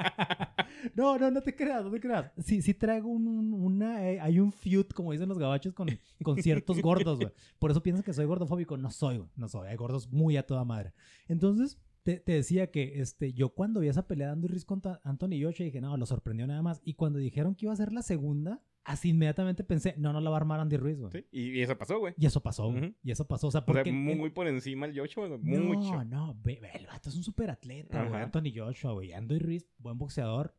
no, 0.96 1.18
no, 1.18 1.32
no 1.32 1.42
te 1.42 1.56
creas, 1.56 1.84
no 1.84 1.92
te 1.92 2.00
creas. 2.00 2.32
Sí, 2.44 2.62
sí 2.62 2.74
traigo 2.74 3.10
un, 3.10 3.28
un- 3.28 3.54
una... 3.54 4.08
eh, 4.10 4.20
hay 4.20 4.40
un 4.40 4.52
feud, 4.52 4.86
como 4.88 5.12
dicen 5.12 5.30
los 5.30 5.40
gabachos, 5.40 5.74
con, 5.74 5.88
con 6.24 6.42
ciertos 6.42 6.82
gordos, 6.82 7.20
güey. 7.20 7.32
Por 7.60 7.72
eso 7.72 7.82
piensan 7.82 8.04
que 8.04 8.14
soy 8.14 8.26
gordofóbico. 8.26 8.78
No 8.78 8.92
soy, 8.92 9.18
güey. 9.18 9.30
No 9.36 9.48
soy. 9.50 9.70
Hay 9.70 9.76
gordos 9.76 10.12
muy 10.12 10.38
a 10.38 10.46
toda 10.46 10.64
madre. 10.66 10.94
Entonces, 11.28 11.80
te, 12.04 12.20
te 12.20 12.34
decía 12.34 12.70
que 12.72 13.00
este, 13.02 13.34
yo 13.34 13.50
cuando 13.54 13.80
vi 13.80 13.88
esa 13.88 14.08
pelea 14.08 14.28
de 14.28 14.34
Andy 14.34 14.48
Ruiz 14.48 14.66
contra 14.66 15.00
Anthony 15.04 15.42
Joshua, 15.42 15.66
dije, 15.66 15.82
no, 15.82 15.96
lo 15.98 16.06
sorprendió 16.06 16.46
nada 16.48 16.62
más. 16.62 16.82
Y 16.84 16.94
cuando 16.96 17.20
dijeron 17.20 17.56
que 17.56 17.66
iba 17.66 17.74
a 17.74 17.78
ser 17.78 17.92
la 17.94 18.02
segunda, 18.02 18.62
así 18.84 19.10
inmediatamente 19.10 19.64
pensé, 19.64 19.96
no, 19.98 20.12
no 20.14 20.20
la 20.20 20.30
va 20.30 20.36
a 20.38 20.40
armar 20.42 20.60
Andy 20.60 20.78
Ruiz, 20.78 21.00
güey. 21.00 21.12
Sí, 21.12 21.26
Y, 21.32 21.60
y 21.60 21.62
eso 21.62 21.78
pasó, 21.78 22.00
güey. 22.00 22.14
Y 22.18 22.26
eso 22.26 22.42
pasó, 22.42 22.70
güey. 22.70 22.96
Y 23.04 23.12
eso 23.12 23.26
pasó. 23.28 23.48
O 23.48 23.52
sea, 23.52 23.62
O 23.62 23.64
sea, 23.64 23.66
porque... 23.66 23.92
muy, 23.92 24.16
muy 24.16 24.30
por 24.32 24.48
encima 24.48 24.86
el 24.86 25.00
Joshua, 25.00 25.28
güey. 25.28 25.40
no, 25.42 25.64
Mucho. 25.64 26.04
no, 26.04 26.36
ve, 26.44 26.60
ve, 26.62 26.72
el 26.74 26.88
vato 26.88 27.10
es 27.10 27.16
un 27.16 27.24
super 27.24 27.50
atleta, 27.50 28.04
güey. 28.06 28.22
Anthony 28.22 28.52
Joshua, 28.56 28.92
güey. 28.94 29.14
Andy 29.14 29.40
Ruiz, 29.40 29.68
buen 29.78 29.98
boxeador. 29.98 30.56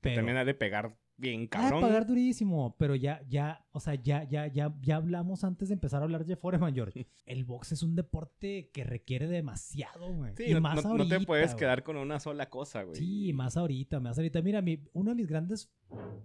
Pero 0.00 0.16
También 0.16 0.36
ha 0.36 0.44
de 0.44 0.54
pegar 0.54 0.96
bien 1.18 1.46
cabrón. 1.46 1.80
pagar 1.82 2.06
durísimo, 2.06 2.74
pero 2.78 2.94
ya, 2.94 3.20
ya, 3.28 3.66
o 3.72 3.80
sea, 3.80 3.94
ya, 3.94 4.24
ya, 4.24 4.46
ya, 4.46 4.74
ya 4.80 4.96
hablamos 4.96 5.44
antes 5.44 5.68
de 5.68 5.74
empezar 5.74 6.00
a 6.00 6.04
hablar 6.04 6.24
de 6.24 6.36
Foreman, 6.36 6.74
George. 6.74 7.06
El 7.26 7.44
box 7.44 7.72
es 7.72 7.82
un 7.82 7.94
deporte 7.94 8.70
que 8.72 8.84
requiere 8.84 9.26
demasiado, 9.26 10.12
güey. 10.14 10.32
Sí, 10.36 10.44
y 10.46 10.54
no, 10.54 10.60
más 10.60 10.76
no- 10.76 10.96
no 10.96 11.06
te 11.06 11.14
ahorita, 11.14 11.26
puedes 11.26 11.50
güey. 11.50 11.58
quedar 11.58 11.82
con 11.82 11.96
una 11.96 12.20
sola 12.20 12.48
cosa, 12.48 12.84
güey. 12.84 12.96
Sí, 12.96 13.32
más 13.34 13.56
ahorita, 13.56 14.00
más 14.00 14.16
ahorita. 14.16 14.40
Mira, 14.42 14.62
mi, 14.62 14.82
uno 14.94 15.10
de 15.10 15.16
mis 15.16 15.26
grandes 15.26 15.70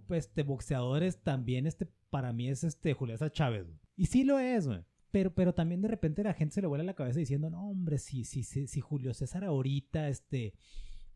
pues, 0.06 0.26
este, 0.26 0.42
boxeadores 0.42 1.22
también, 1.22 1.66
este, 1.66 1.86
para 2.10 2.32
mí 2.32 2.48
es 2.48 2.64
este 2.64 2.94
César 2.94 3.30
Chávez. 3.32 3.66
güey. 3.66 3.78
Y 3.96 4.06
sí 4.06 4.24
lo 4.24 4.38
es, 4.38 4.66
güey. 4.66 4.80
Pero, 5.10 5.32
pero 5.32 5.54
también 5.54 5.80
de 5.80 5.86
repente 5.88 6.24
la 6.24 6.34
gente 6.34 6.54
se 6.56 6.60
le 6.60 6.66
vuela 6.66 6.82
la 6.82 6.94
cabeza 6.94 7.20
diciendo, 7.20 7.48
no, 7.48 7.70
hombre, 7.70 7.98
si, 7.98 8.24
si, 8.24 8.42
si, 8.42 8.66
si 8.66 8.80
Julio 8.80 9.14
César 9.14 9.44
ahorita 9.44 10.08
este, 10.08 10.54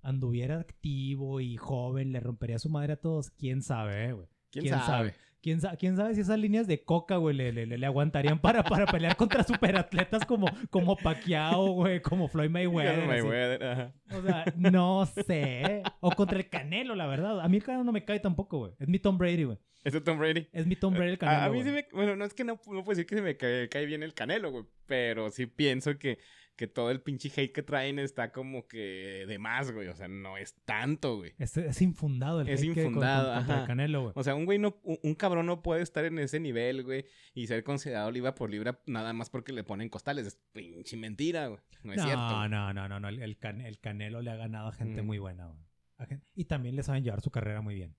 anduviera 0.03 0.59
activo 0.61 1.40
y 1.40 1.57
joven, 1.57 2.12
le 2.12 2.20
rompería 2.20 2.59
su 2.59 2.68
madre 2.70 2.94
a 2.94 2.96
todos, 3.01 3.30
quién 3.30 3.62
sabe, 3.62 4.07
eh, 4.07 4.12
güey. 4.12 4.26
¿Quién, 4.51 4.64
quién 4.64 4.78
sabe? 4.80 5.14
¿Quién, 5.40 5.61
sa- 5.61 5.76
quién 5.76 5.96
sabe 5.96 6.14
si 6.16 6.20
esas 6.22 6.38
líneas 6.38 6.66
de 6.66 6.82
coca, 6.82 7.16
güey, 7.16 7.36
le, 7.36 7.53
le, 7.53 7.66
le- 7.66 7.86
aguantarían 7.86 8.40
para, 8.40 8.64
para 8.64 8.86
pelear 8.86 9.14
contra 9.16 9.44
superatletas 9.44 10.24
como, 10.24 10.46
como 10.70 10.96
Pacquiao, 10.96 11.72
güey, 11.74 12.03
como 12.03 12.26
Floyd 12.26 12.51
Mayweather. 12.51 13.07
Mayweather, 13.07 13.64
ajá. 13.64 13.94
O 14.16 14.22
sea, 14.22 14.44
no 14.57 15.07
sé. 15.07 15.82
O 16.01 16.11
contra 16.11 16.38
el 16.38 16.49
Canelo, 16.49 16.96
la 16.96 17.07
verdad. 17.07 17.40
A 17.40 17.49
mí 17.49 17.59
el 17.59 17.62
Canelo 17.62 17.84
no 17.84 17.92
me 17.92 18.05
cae 18.05 18.18
tampoco, 18.18 18.59
güey. 18.59 18.72
Es 18.80 18.88
mi 18.88 18.99
Tom 18.99 19.16
Brady, 19.16 19.44
güey. 19.44 19.59
Es 19.84 20.03
Tom 20.03 20.18
Brady. 20.18 20.49
Es 20.53 20.66
mi 20.66 20.74
Tom 20.74 20.92
Brady 20.94 21.12
el 21.12 21.18
Canelo. 21.18 21.40
a, 21.40 21.44
a 21.44 21.51
mí 21.51 21.62
sí 21.62 21.70
me... 21.70 21.86
Bueno, 21.92 22.16
no 22.16 22.24
es 22.24 22.34
que 22.34 22.42
no, 22.42 22.55
no 22.55 22.82
puedo 22.82 22.90
decir 22.96 23.07
que 23.07 23.14
se 23.14 23.22
me 23.22 23.36
cae, 23.36 23.68
cae 23.68 23.86
bien 23.86 24.03
el 24.03 24.14
Canelo, 24.14 24.51
güey. 24.51 24.64
Pero 24.86 25.30
sí 25.30 25.46
pienso 25.46 25.99
que, 25.99 26.18
que 26.59 26.66
todo 26.66 26.90
el 26.90 27.00
pinche 27.00 27.28
hate 27.34 27.52
que 27.52 27.62
traen 27.62 27.98
está 27.98 28.32
como 28.32 28.66
que 28.68 29.24
de 29.26 29.38
más, 29.38 29.70
güey. 29.70 29.88
O 29.88 29.94
sea, 29.94 30.09
no 30.09 30.36
es 30.36 30.54
tanto, 30.66 31.16
güey. 31.16 31.32
Es, 31.38 31.56
es 31.56 31.80
infundado 31.80 32.40
el 32.42 32.48
Es 32.48 32.61
hate 32.61 32.74
que- 32.74 32.82
con- 32.82 32.84
infundado, 32.92 33.28
con- 33.28 33.36
contra 33.38 33.61
el 33.61 33.66
Canelo, 33.66 34.02
güey. 34.02 34.12
O 34.16 34.22
sea, 34.24 34.34
un 34.34 34.44
güey 34.44 34.59
no... 34.59 34.76
Un, 34.82 34.98
un 35.02 35.14
cabrón 35.14 35.46
no 35.46 35.62
puede 35.62 35.82
estar 35.82 36.04
en 36.04 36.18
ese 36.18 36.40
nivel, 36.40 36.82
güey. 36.82 37.06
Y 37.32 37.46
ser 37.46 37.64
considerado 37.64 38.11
libra 38.11 38.34
por 38.34 38.50
libra 38.50 38.82
nada 38.86 39.12
más 39.14 39.30
porque 39.30 39.52
le 39.52 39.64
ponen 39.64 39.88
costales. 39.88 40.26
Es 40.26 40.38
pinche 40.52 40.96
mentira, 40.98 41.46
güey. 41.46 41.61
No 41.84 41.92
es 41.92 41.98
No, 41.98 42.04
cierto. 42.04 42.48
no, 42.48 42.72
no, 42.74 42.88
no, 42.88 43.00
no. 43.00 43.09
El, 43.09 43.22
el 43.22 43.38
Can- 43.38 43.61
el 43.62 43.78
Canelo 43.78 44.20
le 44.20 44.30
ha 44.32 44.36
ganado 44.36 44.68
a 44.68 44.72
gente 44.72 45.00
Mm. 45.02 45.06
muy 45.06 45.18
buena, 45.18 45.46
güey. 45.46 46.18
Y 46.34 46.44
también 46.46 46.74
le 46.76 46.82
saben 46.82 47.04
llevar 47.04 47.20
su 47.20 47.30
carrera 47.30 47.61
muy 47.61 47.76
bien. 47.76 47.96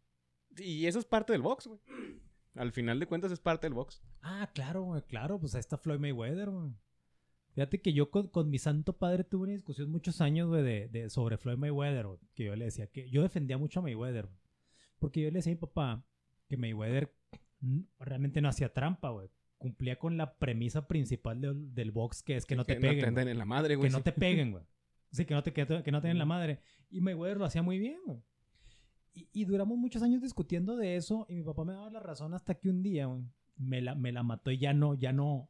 Y 0.57 0.85
eso 0.85 0.99
es 0.99 1.05
parte 1.05 1.31
del 1.33 1.41
box, 1.41 1.67
güey. 1.67 1.79
Al 2.55 2.71
final 2.73 2.99
de 2.99 3.05
cuentas 3.05 3.31
es 3.31 3.39
parte 3.39 3.67
del 3.67 3.73
box. 3.73 4.01
Ah, 4.21 4.49
claro, 4.53 4.81
güey, 4.83 5.01
claro, 5.03 5.39
pues 5.39 5.55
ahí 5.55 5.59
está 5.59 5.77
Floyd 5.77 5.99
Mayweather, 5.99 6.49
güey. 6.49 6.73
Fíjate 7.59 7.81
que 7.81 7.91
yo 7.93 8.09
con, 8.09 8.27
con 8.29 8.49
mi 8.49 8.57
santo 8.57 8.93
padre 8.97 9.25
tuve 9.25 9.43
una 9.43 9.51
discusión 9.53 9.89
muchos 9.91 10.21
años, 10.21 10.47
güey, 10.47 10.63
de, 10.63 10.87
de- 10.87 11.09
sobre 11.09 11.37
Floyd 11.37 11.57
Mayweather, 11.57 12.07
güey, 12.07 12.19
que 12.33 12.45
yo 12.45 12.55
le 12.55 12.65
decía 12.65 12.87
que 12.87 13.09
yo 13.09 13.21
defendía 13.21 13.57
mucho 13.57 13.79
a 13.79 13.83
Mayweather, 13.83 14.27
güey, 14.27 14.39
porque 14.99 15.21
yo 15.21 15.27
le 15.27 15.33
decía 15.39 15.51
a 15.51 15.55
mi 15.55 15.59
papá 15.59 16.05
que 16.47 16.55
Mayweather 16.57 17.13
realmente 17.99 18.39
no 18.41 18.47
hacía 18.49 18.71
trampa, 18.73 19.09
güey. 19.09 19.29
Cumplía 19.57 19.99
con 19.99 20.15
la 20.15 20.37
premisa 20.37 20.87
principal 20.87 21.41
del, 21.41 21.73
del 21.75 21.91
box, 21.91 22.23
que 22.23 22.37
es 22.37 22.45
que 22.45 22.55
no 22.55 22.63
te 22.63 22.75
que 22.75 22.79
peguen. 22.79 22.97
No 22.99 23.03
te 23.07 23.11
güey. 23.11 23.25
den 23.25 23.27
en 23.33 23.37
la 23.37 23.45
madre, 23.45 23.73
que 23.73 23.75
güey. 23.75 23.91
no 23.91 23.97
sí. 23.97 24.03
te 24.05 24.11
peguen, 24.13 24.51
güey. 24.51 24.63
Sí, 25.11 25.25
que 25.25 25.33
no 25.33 25.41
te, 25.43 25.51
que, 25.51 25.65
te- 25.65 25.83
que 25.83 25.91
no 25.91 26.01
te 26.01 26.07
den 26.07 26.17
la 26.19 26.25
madre. 26.25 26.59
Y 26.91 27.01
Mayweather 27.01 27.37
lo 27.37 27.45
hacía 27.45 27.61
muy 27.63 27.77
bien, 27.79 27.99
güey. 28.05 28.19
Y, 29.13 29.27
y 29.33 29.43
duramos 29.45 29.77
muchos 29.77 30.01
años 30.03 30.21
discutiendo 30.21 30.77
de 30.77 30.95
eso 30.95 31.25
y 31.27 31.33
mi 31.35 31.43
papá 31.43 31.65
me 31.65 31.73
daba 31.73 31.89
la 31.89 31.99
razón 31.99 32.33
hasta 32.35 32.53
que 32.53 32.69
un 32.69 32.81
día, 32.83 33.07
güey, 33.07 33.23
me 33.57 33.81
la, 33.81 33.95
me 33.95 34.11
la 34.13 34.21
mató 34.23 34.49
y 34.51 34.59
ya 34.59 34.71
no, 34.73 34.93
ya 34.93 35.11
no... 35.11 35.49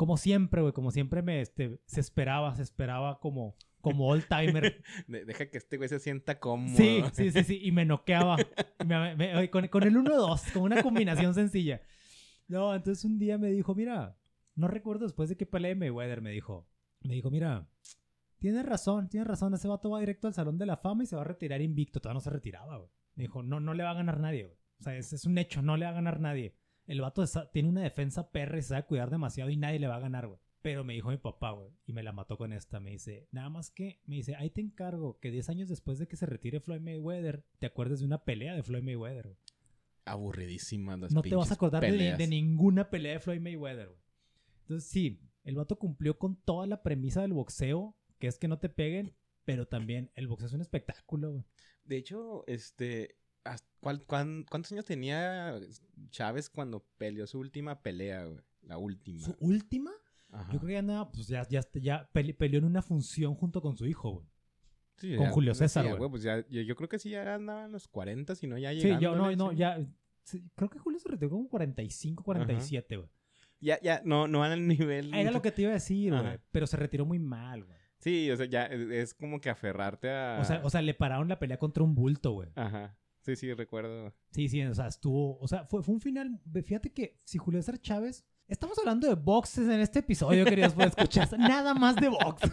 Como 0.00 0.16
siempre, 0.16 0.62
güey, 0.62 0.72
como 0.72 0.90
siempre 0.92 1.20
me, 1.20 1.42
este, 1.42 1.78
se 1.84 2.00
esperaba, 2.00 2.56
se 2.56 2.62
esperaba 2.62 3.20
como, 3.20 3.54
como 3.82 4.08
old 4.08 4.24
timer. 4.28 4.82
De- 5.06 5.26
deja 5.26 5.50
que 5.50 5.58
este 5.58 5.76
güey 5.76 5.90
se 5.90 5.98
sienta 5.98 6.40
cómodo. 6.40 6.74
Sí, 6.74 7.02
sí, 7.12 7.30
sí, 7.30 7.44
sí, 7.44 7.60
y 7.62 7.70
me 7.70 7.84
noqueaba. 7.84 8.38
Me- 8.86 9.14
me- 9.14 9.50
con, 9.50 9.68
con 9.68 9.82
el 9.82 9.94
1-2, 9.94 10.52
con 10.54 10.62
una 10.62 10.82
combinación 10.82 11.34
sencilla. 11.34 11.82
No, 12.48 12.74
entonces 12.74 13.04
un 13.04 13.18
día 13.18 13.36
me 13.36 13.50
dijo, 13.50 13.74
mira, 13.74 14.16
no 14.54 14.68
recuerdo 14.68 15.04
después 15.04 15.28
de 15.28 15.36
que 15.36 15.44
peleé 15.44 15.74
Mayweather, 15.74 16.22
me 16.22 16.30
dijo, 16.30 16.66
me 17.02 17.12
dijo, 17.12 17.30
mira, 17.30 17.68
tienes 18.38 18.64
razón, 18.64 19.10
tienes 19.10 19.28
razón, 19.28 19.52
ese 19.52 19.68
vato 19.68 19.90
va 19.90 20.00
directo 20.00 20.28
al 20.28 20.32
Salón 20.32 20.56
de 20.56 20.64
la 20.64 20.78
Fama 20.78 21.02
y 21.02 21.06
se 21.08 21.14
va 21.16 21.20
a 21.20 21.26
retirar 21.26 21.60
invicto. 21.60 22.00
Todavía 22.00 22.14
no 22.14 22.20
se 22.20 22.30
retiraba, 22.30 22.78
güey. 22.78 22.90
Me 23.16 23.24
dijo, 23.24 23.42
no, 23.42 23.60
no 23.60 23.74
le 23.74 23.82
va 23.82 23.90
a 23.90 23.94
ganar 24.00 24.18
nadie, 24.18 24.44
güey. 24.44 24.56
O 24.80 24.82
sea, 24.82 24.96
es 24.96 25.26
un 25.26 25.36
hecho, 25.36 25.60
no 25.60 25.76
le 25.76 25.84
va 25.84 25.90
a 25.90 25.94
ganar 25.94 26.20
nadie. 26.20 26.56
El 26.90 27.00
vato 27.02 27.24
tiene 27.52 27.68
una 27.68 27.82
defensa 27.82 28.32
perra 28.32 28.58
y 28.58 28.62
se 28.62 28.70
sabe 28.70 28.84
cuidar 28.84 29.10
demasiado 29.10 29.48
y 29.48 29.56
nadie 29.56 29.78
le 29.78 29.86
va 29.86 29.94
a 29.94 30.00
ganar, 30.00 30.26
güey. 30.26 30.40
Pero 30.60 30.82
me 30.82 30.92
dijo 30.92 31.10
mi 31.10 31.18
papá, 31.18 31.52
güey, 31.52 31.70
y 31.86 31.92
me 31.92 32.02
la 32.02 32.10
mató 32.10 32.36
con 32.36 32.52
esta. 32.52 32.80
Me 32.80 32.90
dice, 32.90 33.28
nada 33.30 33.48
más 33.48 33.70
que, 33.70 34.00
me 34.06 34.16
dice, 34.16 34.34
ahí 34.34 34.50
te 34.50 34.60
encargo 34.60 35.20
que 35.20 35.30
10 35.30 35.50
años 35.50 35.68
después 35.68 36.00
de 36.00 36.08
que 36.08 36.16
se 36.16 36.26
retire 36.26 36.58
Floyd 36.58 36.80
Mayweather, 36.80 37.44
te 37.60 37.66
acuerdes 37.66 38.00
de 38.00 38.06
una 38.06 38.24
pelea 38.24 38.56
de 38.56 38.64
Floyd 38.64 38.82
Mayweather, 38.82 39.28
güey. 39.28 39.38
Aburridísimas 40.04 40.98
las 40.98 41.12
No 41.12 41.22
te 41.22 41.36
vas 41.36 41.52
a 41.52 41.54
acordar 41.54 41.80
de, 41.80 42.16
de 42.16 42.26
ninguna 42.26 42.90
pelea 42.90 43.12
de 43.12 43.20
Floyd 43.20 43.40
Mayweather, 43.40 43.86
güey. 43.86 44.00
Entonces, 44.62 44.90
sí, 44.90 45.20
el 45.44 45.54
vato 45.54 45.78
cumplió 45.78 46.18
con 46.18 46.42
toda 46.42 46.66
la 46.66 46.82
premisa 46.82 47.22
del 47.22 47.34
boxeo, 47.34 47.96
que 48.18 48.26
es 48.26 48.36
que 48.36 48.48
no 48.48 48.58
te 48.58 48.68
peguen, 48.68 49.14
pero 49.44 49.68
también 49.68 50.10
el 50.16 50.26
boxeo 50.26 50.48
es 50.48 50.54
un 50.54 50.60
espectáculo, 50.60 51.30
güey. 51.30 51.44
De 51.84 51.98
hecho, 51.98 52.44
este. 52.48 53.19
¿Hasta 53.44 53.68
cuál- 53.80 54.02
cuán- 54.04 54.44
¿Cuántos 54.50 54.72
años 54.72 54.84
tenía 54.84 55.58
Chávez 56.10 56.50
cuando 56.50 56.84
peleó 56.98 57.26
su 57.26 57.38
última 57.38 57.82
pelea, 57.82 58.24
güey? 58.24 58.40
La 58.62 58.76
última. 58.78 59.20
Su 59.20 59.36
última, 59.40 59.90
Ajá. 60.30 60.52
yo 60.52 60.58
creo 60.58 60.66
que 60.68 60.72
ya 60.74 60.78
andaba, 60.80 61.10
pues 61.10 61.26
ya, 61.28 61.46
ya, 61.48 61.60
ya 61.74 62.08
pele- 62.12 62.34
peleó 62.34 62.58
en 62.58 62.64
una 62.66 62.82
función 62.82 63.34
junto 63.34 63.60
con 63.62 63.76
su 63.76 63.86
hijo, 63.86 64.10
güey. 64.12 64.26
Sí, 64.96 65.16
con 65.16 65.26
ya- 65.26 65.32
Julio 65.32 65.54
sí, 65.54 65.58
César, 65.60 65.96
güey. 65.96 66.10
Pues 66.10 66.22
ya, 66.22 66.46
yo, 66.48 66.60
yo 66.60 66.76
creo 66.76 66.88
que 66.88 66.98
sí 66.98 67.10
ya 67.10 67.34
andaba 67.34 67.64
en 67.64 67.72
los 67.72 67.88
40, 67.88 68.34
si 68.34 68.46
no 68.46 68.58
ya 68.58 68.70
Sí, 68.70 68.76
llegando. 68.80 69.00
yo 69.00 69.16
no, 69.16 69.34
no, 69.34 69.52
ya. 69.52 69.78
sí, 70.24 70.42
creo 70.54 70.68
que 70.68 70.78
Julio 70.78 70.98
se 70.98 71.08
retiró 71.08 71.30
como 71.30 71.48
45, 71.48 72.22
47, 72.22 72.96
güey. 72.98 73.08
Ya, 73.62 73.80
ya, 73.82 74.02
no, 74.04 74.26
no 74.28 74.42
al 74.44 74.66
nivel. 74.66 75.12
Era 75.14 75.30
lo 75.30 75.42
que 75.42 75.52
te 75.52 75.62
iba 75.62 75.70
a 75.70 75.74
decir, 75.74 76.12
güey. 76.14 76.38
Pero 76.50 76.66
se 76.66 76.76
retiró 76.76 77.04
muy 77.06 77.18
mal, 77.18 77.64
güey. 77.64 77.78
Sí, 77.98 78.30
o 78.30 78.36
sea, 78.36 78.46
ya 78.46 78.64
es, 78.66 78.80
es 78.90 79.14
como 79.14 79.40
que 79.40 79.50
aferrarte 79.50 80.10
a. 80.10 80.38
O 80.40 80.44
sea, 80.44 80.60
o 80.64 80.70
sea, 80.70 80.80
le 80.80 80.94
pararon 80.94 81.28
la 81.28 81.38
pelea 81.38 81.58
contra 81.58 81.82
un 81.82 81.94
bulto, 81.94 82.32
güey. 82.32 82.48
Ajá. 82.54 82.96
Sí, 83.22 83.36
sí, 83.36 83.52
recuerdo. 83.52 84.14
Sí, 84.30 84.48
sí, 84.48 84.62
o 84.62 84.74
sea, 84.74 84.86
estuvo. 84.86 85.38
O 85.38 85.48
sea, 85.48 85.66
fue, 85.66 85.82
fue 85.82 85.94
un 85.94 86.00
final. 86.00 86.40
Fíjate 86.64 86.92
que 86.92 87.20
si 87.24 87.38
Julio 87.38 87.60
César 87.60 87.80
Chávez. 87.80 88.24
Estamos 88.48 88.76
hablando 88.80 89.06
de 89.06 89.14
boxes 89.14 89.68
en 89.68 89.78
este 89.78 90.00
episodio, 90.00 90.44
queridos, 90.44 90.74
pues 90.74 90.88
escuchar. 90.88 91.28
Nada 91.38 91.72
más 91.72 91.94
de 91.94 92.08
box. 92.08 92.42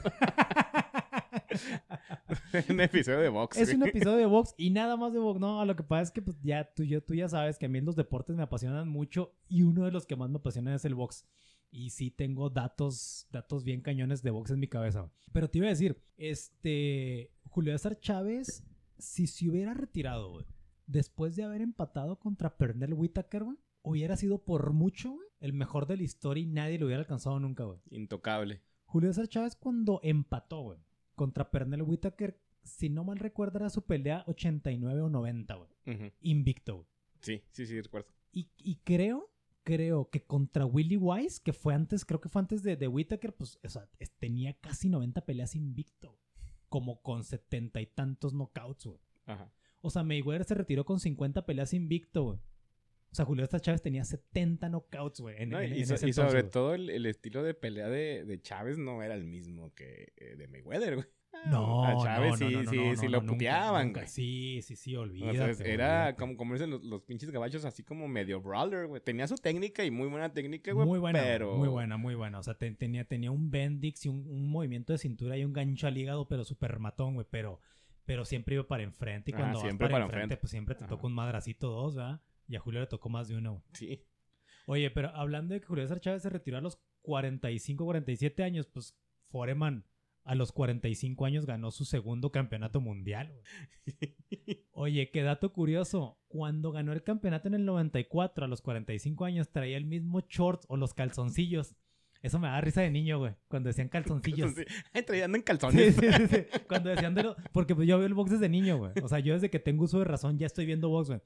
un 2.69 2.81
episodio 2.81 3.19
de 3.19 3.29
box. 3.29 3.57
es 3.57 3.73
un 3.73 3.87
episodio 3.87 4.17
de 4.17 4.25
box 4.25 4.53
y 4.57 4.69
nada 4.69 4.95
más 4.95 5.13
de 5.13 5.19
box. 5.19 5.39
No, 5.39 5.63
lo 5.65 5.75
que 5.75 5.83
pasa 5.83 6.03
es 6.03 6.11
que 6.11 6.21
pues, 6.21 6.37
ya 6.41 6.71
tú, 6.73 6.83
yo, 6.83 7.01
tú 7.01 7.15
ya 7.15 7.27
sabes 7.27 7.57
que 7.57 7.65
a 7.65 7.69
mí 7.69 7.81
los 7.81 7.95
deportes 7.95 8.35
me 8.35 8.43
apasionan 8.43 8.87
mucho 8.87 9.35
y 9.47 9.63
uno 9.63 9.85
de 9.85 9.91
los 9.91 10.05
que 10.05 10.15
más 10.15 10.29
me 10.29 10.37
apasiona 10.37 10.75
es 10.75 10.85
el 10.85 10.95
box. 10.95 11.25
Y 11.69 11.89
sí 11.89 12.11
tengo 12.11 12.49
datos, 12.49 13.27
datos 13.31 13.63
bien 13.63 13.81
cañones 13.81 14.21
de 14.21 14.31
box 14.31 14.51
en 14.51 14.59
mi 14.59 14.67
cabeza. 14.67 15.11
Pero 15.33 15.49
te 15.49 15.57
iba 15.57 15.67
a 15.67 15.71
decir, 15.71 16.01
este, 16.15 17.31
Julio 17.49 17.73
César 17.73 17.99
Chávez, 17.99 18.63
si 18.97 19.27
se 19.27 19.49
hubiera 19.49 19.73
retirado, 19.73 20.31
güey, 20.31 20.45
después 20.87 21.35
de 21.35 21.43
haber 21.43 21.61
empatado 21.61 22.17
contra 22.17 22.57
Pernell 22.57 22.93
Whitaker, 22.93 23.43
güey, 23.43 23.57
hubiera 23.83 24.17
sido 24.17 24.43
por 24.43 24.73
mucho, 24.73 25.11
güey, 25.11 25.27
el 25.39 25.53
mejor 25.53 25.85
de 25.85 25.97
la 25.97 26.03
historia 26.03 26.41
y 26.41 26.47
nadie 26.47 26.79
lo 26.79 26.87
hubiera 26.87 27.01
alcanzado 27.01 27.39
nunca, 27.39 27.65
güey. 27.65 27.79
Intocable. 27.91 28.61
Julio 28.85 29.09
César 29.09 29.27
Chávez 29.27 29.55
cuando 29.55 29.99
empató, 30.01 30.61
güey, 30.61 30.79
contra 31.15 31.51
Pernell 31.51 31.83
Whitaker, 31.83 32.39
si 32.63 32.89
no 32.89 33.03
mal 33.03 33.19
recuerdo 33.19 33.59
era 33.59 33.69
su 33.69 33.85
pelea 33.85 34.23
89 34.27 35.01
o 35.01 35.09
90, 35.09 35.55
güey. 35.55 36.13
Invicto, 36.21 36.75
güey. 36.75 36.87
Sí, 37.21 37.43
sí, 37.51 37.65
sí, 37.65 37.79
recuerdo. 37.81 38.09
Y, 38.31 38.49
y 38.57 38.75
creo, 38.83 39.31
creo 39.63 40.09
que 40.09 40.23
contra 40.23 40.65
Willie 40.65 40.97
Wise, 40.97 41.41
que 41.43 41.53
fue 41.53 41.73
antes, 41.73 42.05
creo 42.05 42.21
que 42.21 42.29
fue 42.29 42.41
antes 42.41 42.63
de, 42.63 42.75
de 42.75 42.87
Whitaker, 42.87 43.35
pues, 43.35 43.59
o 43.63 43.69
sea, 43.69 43.89
tenía 44.19 44.53
casi 44.59 44.89
90 44.89 45.25
peleas 45.25 45.55
invicto. 45.55 46.19
Como 46.69 47.01
con 47.01 47.23
setenta 47.23 47.79
y 47.79 47.85
tantos 47.85 48.33
knockouts, 48.33 48.87
güey. 48.87 48.99
Ajá. 49.25 49.53
O 49.81 49.89
sea, 49.89 50.03
Mayweather 50.03 50.43
se 50.45 50.55
retiró 50.55 50.85
con 50.85 50.99
50 50.99 51.45
peleas 51.45 51.73
invicto, 51.73 52.23
güey. 52.23 52.39
O 53.09 53.15
sea, 53.15 53.25
Julio 53.25 53.45
César 53.45 53.61
Chávez 53.61 53.81
tenía 53.81 54.03
70 54.03 54.67
knockouts, 54.69 55.21
güey. 55.21 55.45
No, 55.45 55.63
y, 55.63 55.85
so- 55.85 55.97
sobre 55.97 56.43
todo 56.43 56.75
el, 56.75 56.89
el 56.89 57.05
estilo 57.05 57.41
de 57.41 57.53
pelea 57.53 57.87
de, 57.87 58.25
de 58.25 58.41
Chávez 58.41 58.77
no 58.77 59.01
era 59.01 59.15
el 59.15 59.23
mismo 59.23 59.73
que 59.73 60.11
eh, 60.17 60.35
de 60.35 60.47
Mayweather, 60.47 60.95
güey. 60.95 61.07
No, 61.49 61.85
a 61.85 61.95
Chávez 62.03 62.31
no, 62.31 62.37
sí, 62.37 62.53
no, 62.53 62.63
no, 62.63 62.71
sí, 62.71 62.77
no, 62.77 62.95
sí 62.95 63.05
no, 63.05 63.11
lo 63.11 63.25
puteaban, 63.25 63.93
güey. 63.93 64.07
Sí, 64.07 64.59
sí, 64.63 64.75
sí, 64.75 64.95
O 64.95 65.01
olvídate. 65.01 65.53
sea, 65.55 65.65
era 65.67 66.07
olvídate. 66.07 66.35
como, 66.35 66.53
dicen 66.53 66.69
los, 66.71 66.83
los 66.83 67.03
pinches 67.03 67.29
gabachos, 67.31 67.63
así 67.63 67.83
como 67.83 68.07
medio 68.07 68.41
brawler, 68.41 68.87
güey. 68.87 69.01
Tenía 69.01 69.27
su 69.27 69.35
técnica 69.35 69.85
y 69.85 69.91
muy 69.91 70.07
buena 70.09 70.33
técnica, 70.33 70.73
güey. 70.73 70.85
Muy 70.87 70.99
buena, 70.99 71.19
pero... 71.21 71.55
muy 71.55 71.67
buena, 71.69 71.95
muy 71.97 72.15
buena. 72.15 72.39
O 72.39 72.43
sea, 72.43 72.55
te- 72.55 72.71
tenía, 72.71 73.05
tenía 73.05 73.31
un 73.31 73.51
bendix 73.51 74.05
y 74.05 74.09
un, 74.09 74.27
un 74.27 74.49
movimiento 74.49 74.93
de 74.93 74.99
cintura 74.99 75.37
y 75.37 75.45
un 75.45 75.53
gancho 75.53 75.87
al 75.87 75.97
hígado, 75.97 76.27
pero 76.27 76.43
súper 76.43 76.79
matón, 76.79 77.13
güey. 77.13 77.27
Pero, 77.29 77.61
pero 78.07 78.23
siempre 78.25 78.55
iba 78.55 78.63
para 78.65 78.83
enfrente. 78.83 79.29
Y 79.31 79.33
Ajá, 79.33 79.43
cuando 79.43 79.59
vas 79.59 79.67
siempre 79.67 79.87
para, 79.87 79.91
para 79.95 80.05
enfrente, 80.05 80.23
enfrente. 80.23 80.37
pues 80.41 80.49
siempre 80.51 80.75
te 80.75 80.85
Ajá. 80.85 80.89
toca 80.95 81.05
un 81.07 81.13
madracito 81.13 81.69
dos, 81.69 81.95
¿verdad? 81.95 82.21
Y 82.47 82.55
a 82.55 82.59
Julio 82.59 82.79
le 82.79 82.87
tocó 82.87 83.09
más 83.09 83.27
de 83.27 83.35
uno, 83.35 83.51
güey. 83.51 83.63
Sí. 83.73 84.03
Oye, 84.65 84.89
pero 84.91 85.09
hablando 85.09 85.53
de 85.53 85.59
que 85.59 85.67
Julio 85.67 85.83
César 85.83 85.99
Chávez 85.99 86.21
se 86.23 86.29
retiró 86.29 86.57
a 86.57 86.61
los 86.61 86.81
45, 87.01 87.83
47 87.85 88.43
años, 88.43 88.65
pues 88.67 88.97
Foreman 89.29 89.85
a 90.23 90.35
los 90.35 90.51
45 90.53 91.25
años 91.25 91.45
ganó 91.45 91.69
su 91.71 91.83
segundo 91.85 92.31
campeonato 92.31 92.79
mundial. 92.79 93.33
güey. 93.85 94.15
Oye, 94.71 95.09
qué 95.11 95.21
dato 95.23 95.51
curioso. 95.51 96.17
Cuando 96.29 96.71
ganó 96.71 96.93
el 96.93 97.03
campeonato 97.03 97.49
en 97.49 97.55
el 97.55 97.65
94, 97.65 98.45
a 98.45 98.47
los 98.47 98.61
45 98.61 99.25
años, 99.25 99.49
traía 99.51 99.75
el 99.77 99.85
mismo 99.85 100.21
shorts 100.21 100.65
o 100.69 100.77
los 100.77 100.93
calzoncillos. 100.93 101.75
Eso 102.21 102.39
me 102.39 102.47
da 102.47 102.59
risa 102.61 102.81
de 102.81 102.89
niño, 102.91 103.19
güey. 103.19 103.33
Cuando 103.47 103.67
decían 103.67 103.89
calzoncillos. 103.89 104.53
Ay, 104.93 105.03
traía- 105.03 105.25
ando 105.25 105.37
en 105.37 105.43
calzones. 105.43 105.95
sí, 105.95 106.01
sí, 106.17 106.27
sí. 106.27 106.37
Cuando 106.67 106.89
decían 106.89 107.13
de 107.15 107.23
lo... 107.23 107.35
Porque 107.53 107.75
pues 107.75 107.87
yo 107.87 107.97
veo 107.97 108.07
el 108.07 108.13
box 108.13 108.31
desde 108.31 108.49
niño, 108.49 108.77
güey. 108.77 108.91
O 109.03 109.07
sea, 109.07 109.19
yo 109.19 109.33
desde 109.33 109.49
que 109.49 109.59
tengo 109.59 109.83
uso 109.85 109.99
de 109.99 110.05
razón 110.05 110.37
ya 110.37 110.45
estoy 110.47 110.65
viendo 110.65 110.89
box, 110.89 111.09
güey. 111.09 111.21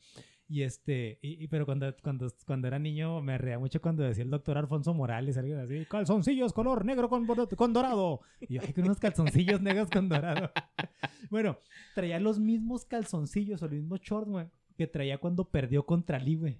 Y 0.48 0.64
este... 0.64 1.18
Y, 1.22 1.44
y- 1.44 1.48
pero 1.48 1.66
cuando, 1.66 1.96
cuando, 2.04 2.28
cuando 2.46 2.68
era 2.68 2.78
niño 2.78 3.22
me 3.22 3.38
reía 3.38 3.58
mucho 3.58 3.82
cuando 3.82 4.04
decía 4.04 4.24
el 4.24 4.30
doctor 4.30 4.58
Alfonso 4.58 4.94
Morales, 4.94 5.38
alguien 5.38 5.60
así, 5.60 5.86
calzoncillos 5.86 6.52
color 6.54 6.84
negro 6.86 7.10
con 7.10 7.26
dorado. 7.74 8.20
Y 8.42 8.56
yo, 8.56 8.62
ay, 8.66 8.74
con 8.74 8.84
unos 8.84 9.00
calzoncillos 9.00 9.62
negros 9.62 9.89
con 9.89 10.10
dorado. 10.10 10.52
bueno, 11.30 11.58
traía 11.96 12.20
los 12.20 12.39
mismos 12.39 12.86
calzoncillos 12.86 13.62
o 13.62 13.66
el 13.66 13.72
mismo 13.72 13.98
short, 13.98 14.28
güey, 14.28 14.48
que 14.78 14.88
traía 14.88 15.18
cuando 15.20 15.46
perdió 15.50 15.86
contra 15.86 16.20
Lee, 16.20 16.36
güey. 16.36 16.60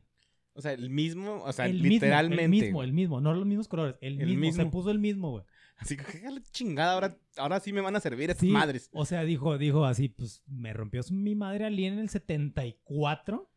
O 0.54 0.62
sea, 0.62 0.74
el 0.74 0.89
mismo, 0.89 1.41
o 1.43 1.52
sea, 1.54 1.66
el 1.68 1.82
literalmente. 1.82 2.47
Mismo, 2.47 2.66
el 2.66 2.70
mismo, 2.72 2.84
el 2.84 2.93
mismo, 2.93 3.22
no 3.22 3.34
los 3.34 3.45
mismos 3.45 3.68
colores, 3.68 3.97
el, 4.02 4.20
El 4.22 4.28
mismo, 4.38 4.52
se 4.52 4.58
mismo. 4.60 4.72
puso 4.72 4.91
el 4.91 4.99
mismo, 4.99 5.32
güey. 5.32 5.45
Así 5.78 5.97
que, 5.97 6.04
"Ja, 6.04 6.30
la 6.30 6.41
chingada, 6.52 6.93
ahora, 6.93 7.18
ahora 7.38 7.60
sí 7.60 7.74
me 7.74 7.82
van 7.82 7.95
a 7.95 7.99
servir 7.99 8.30
estas 8.30 8.41
Sí, 8.41 8.52
madres. 8.52 8.89
O 8.93 9.06
sea, 9.06 9.24
dijo, 9.24 9.58
dijo 9.58 9.86
así, 9.86 10.10
pues 10.10 10.43
me 10.45 10.74
rompió 10.74 11.02
mi 11.10 11.34
madre 11.36 11.66
Ali 11.66 11.86
en 11.86 11.97
el 11.99 12.10
74. 12.10 13.47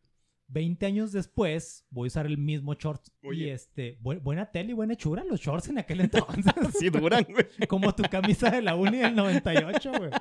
20 0.47 0.85
años 0.85 1.11
después 1.11 1.85
voy 1.89 2.05
a 2.05 2.09
usar 2.09 2.27
el 2.27 2.37
mismo 2.37 2.75
short. 2.75 3.03
Y 3.23 3.45
este, 3.49 3.99
bu- 3.99 4.21
buena 4.21 4.51
tele 4.51 4.71
y 4.71 4.73
buena 4.73 4.93
hechura 4.93 5.23
los 5.23 5.39
shorts 5.41 5.69
en 5.69 5.79
aquel 5.79 5.99
entonces. 6.45 6.53
Sí 6.79 6.89
duran, 6.89 7.25
güey. 7.29 7.45
Como 7.67 7.93
tu 7.95 8.03
camisa 8.03 8.51
de 8.51 8.61
la 8.61 8.75
uni 8.75 8.97
del 8.97 9.15
98, 9.15 9.91
güey. 9.97 10.11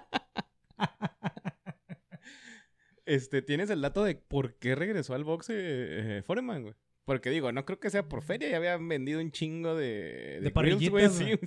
Este, 3.07 3.43
¿tienes 3.43 3.71
el 3.71 3.83
dato 3.83 4.03
de 4.05 4.15
por 4.15 4.55
qué 4.55 4.75
regresó 4.75 5.15
al 5.15 5.25
boxe 5.25 5.55
eh, 5.57 6.23
Foreman, 6.23 6.63
güey? 6.63 6.75
Porque 7.05 7.31
digo, 7.31 7.53
no 7.53 7.67
creo 7.67 7.79
que 7.79 7.91
sea 7.91 8.09
por 8.09 8.23
feria, 8.23 8.49
ya 8.49 8.57
habían 8.57 8.89
vendido 8.89 9.21
un 9.21 9.31
chingo 9.31 9.75
de, 9.75 10.41
De 10.43 10.51
grills, 10.51 10.89
güey. 10.89 11.09
Sí. 11.11 11.39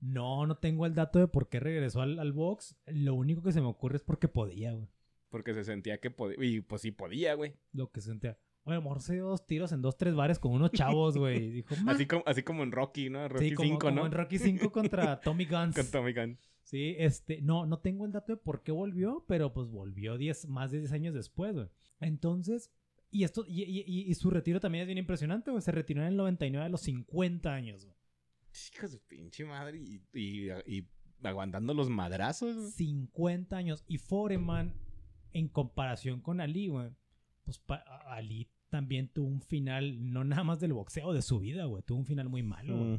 No, 0.00 0.46
no 0.46 0.56
tengo 0.56 0.86
el 0.86 0.94
dato 0.94 1.18
de 1.18 1.28
por 1.28 1.48
qué 1.48 1.60
regresó 1.60 2.02
al, 2.02 2.18
al 2.18 2.32
box. 2.32 2.76
Lo 2.86 3.14
único 3.14 3.42
que 3.42 3.52
se 3.52 3.60
me 3.60 3.66
ocurre 3.66 3.96
es 3.96 4.02
porque 4.02 4.28
podía, 4.28 4.72
güey. 4.72 4.88
Porque 5.30 5.54
se 5.54 5.64
sentía 5.64 6.00
que 6.00 6.10
podía. 6.10 6.36
Y 6.44 6.60
pues 6.60 6.82
sí 6.82 6.90
podía, 6.90 7.34
güey. 7.34 7.54
Lo 7.72 7.90
que 7.90 8.00
sentía. 8.00 8.38
Oye, 8.64 8.76
a 8.76 8.78
lo 8.78 8.82
mejor 8.82 9.00
se 9.00 9.14
dio 9.14 9.26
dos 9.26 9.46
tiros 9.46 9.72
en 9.72 9.80
dos, 9.80 9.96
tres 9.96 10.14
bares 10.14 10.38
con 10.38 10.52
unos 10.52 10.70
chavos, 10.72 11.16
güey. 11.16 11.64
Así 11.86 12.06
como, 12.06 12.22
así 12.26 12.42
como 12.42 12.62
en 12.62 12.72
Rocky, 12.72 13.08
¿no? 13.08 13.26
Rocky 13.28 13.50
sí, 13.50 13.54
como, 13.54 13.68
5, 13.68 13.78
como 13.78 13.96
¿no? 13.96 14.06
en 14.06 14.12
Rocky 14.12 14.38
5 14.38 14.70
contra 14.72 15.20
Tommy 15.22 15.46
Guns. 15.46 15.76
Con 15.76 15.90
Tommy 15.90 16.12
Gunn. 16.12 16.38
Sí, 16.70 16.94
este, 16.98 17.40
no, 17.42 17.66
no 17.66 17.80
tengo 17.80 18.06
el 18.06 18.12
dato 18.12 18.32
de 18.32 18.36
por 18.36 18.62
qué 18.62 18.70
volvió, 18.70 19.24
pero 19.26 19.52
pues 19.52 19.68
volvió 19.68 20.16
10, 20.16 20.46
más 20.46 20.70
de 20.70 20.78
10 20.78 20.92
años 20.92 21.14
después, 21.14 21.52
güey. 21.52 21.66
Entonces, 21.98 22.70
y 23.10 23.24
esto, 23.24 23.44
y, 23.44 23.64
y- 23.64 24.14
su 24.14 24.30
retiro 24.30 24.60
también 24.60 24.82
es 24.82 24.86
bien 24.86 24.98
impresionante, 24.98 25.50
güey. 25.50 25.62
Se 25.62 25.72
retiró 25.72 26.02
en 26.02 26.06
el 26.06 26.16
99 26.16 26.64
a 26.64 26.68
los 26.68 26.82
50 26.82 27.52
años, 27.52 27.86
güey. 27.86 27.96
De 28.88 28.98
pinche 29.08 29.44
madre. 29.44 29.78
Y, 29.78 30.00
y, 30.14 30.88
aguantando 31.24 31.74
los 31.74 31.90
madrazos. 31.90 32.54
güey. 32.54 32.70
50 32.70 33.56
años. 33.56 33.82
Y 33.88 33.98
Foreman, 33.98 34.72
en 35.32 35.48
comparación 35.48 36.20
con 36.20 36.40
Ali, 36.40 36.68
güey, 36.68 36.90
pues 37.42 37.60
Ali 38.06 38.48
también 38.68 39.08
tuvo 39.08 39.26
un 39.26 39.42
final, 39.42 40.12
no 40.12 40.22
nada 40.22 40.44
más 40.44 40.60
del 40.60 40.72
boxeo, 40.72 41.12
de 41.12 41.22
su 41.22 41.40
vida, 41.40 41.64
güey. 41.64 41.82
Tuvo 41.82 41.98
un 41.98 42.06
final 42.06 42.28
muy 42.28 42.44
malo, 42.44 42.78
güey. 42.78 42.90
Mm. 42.92 42.94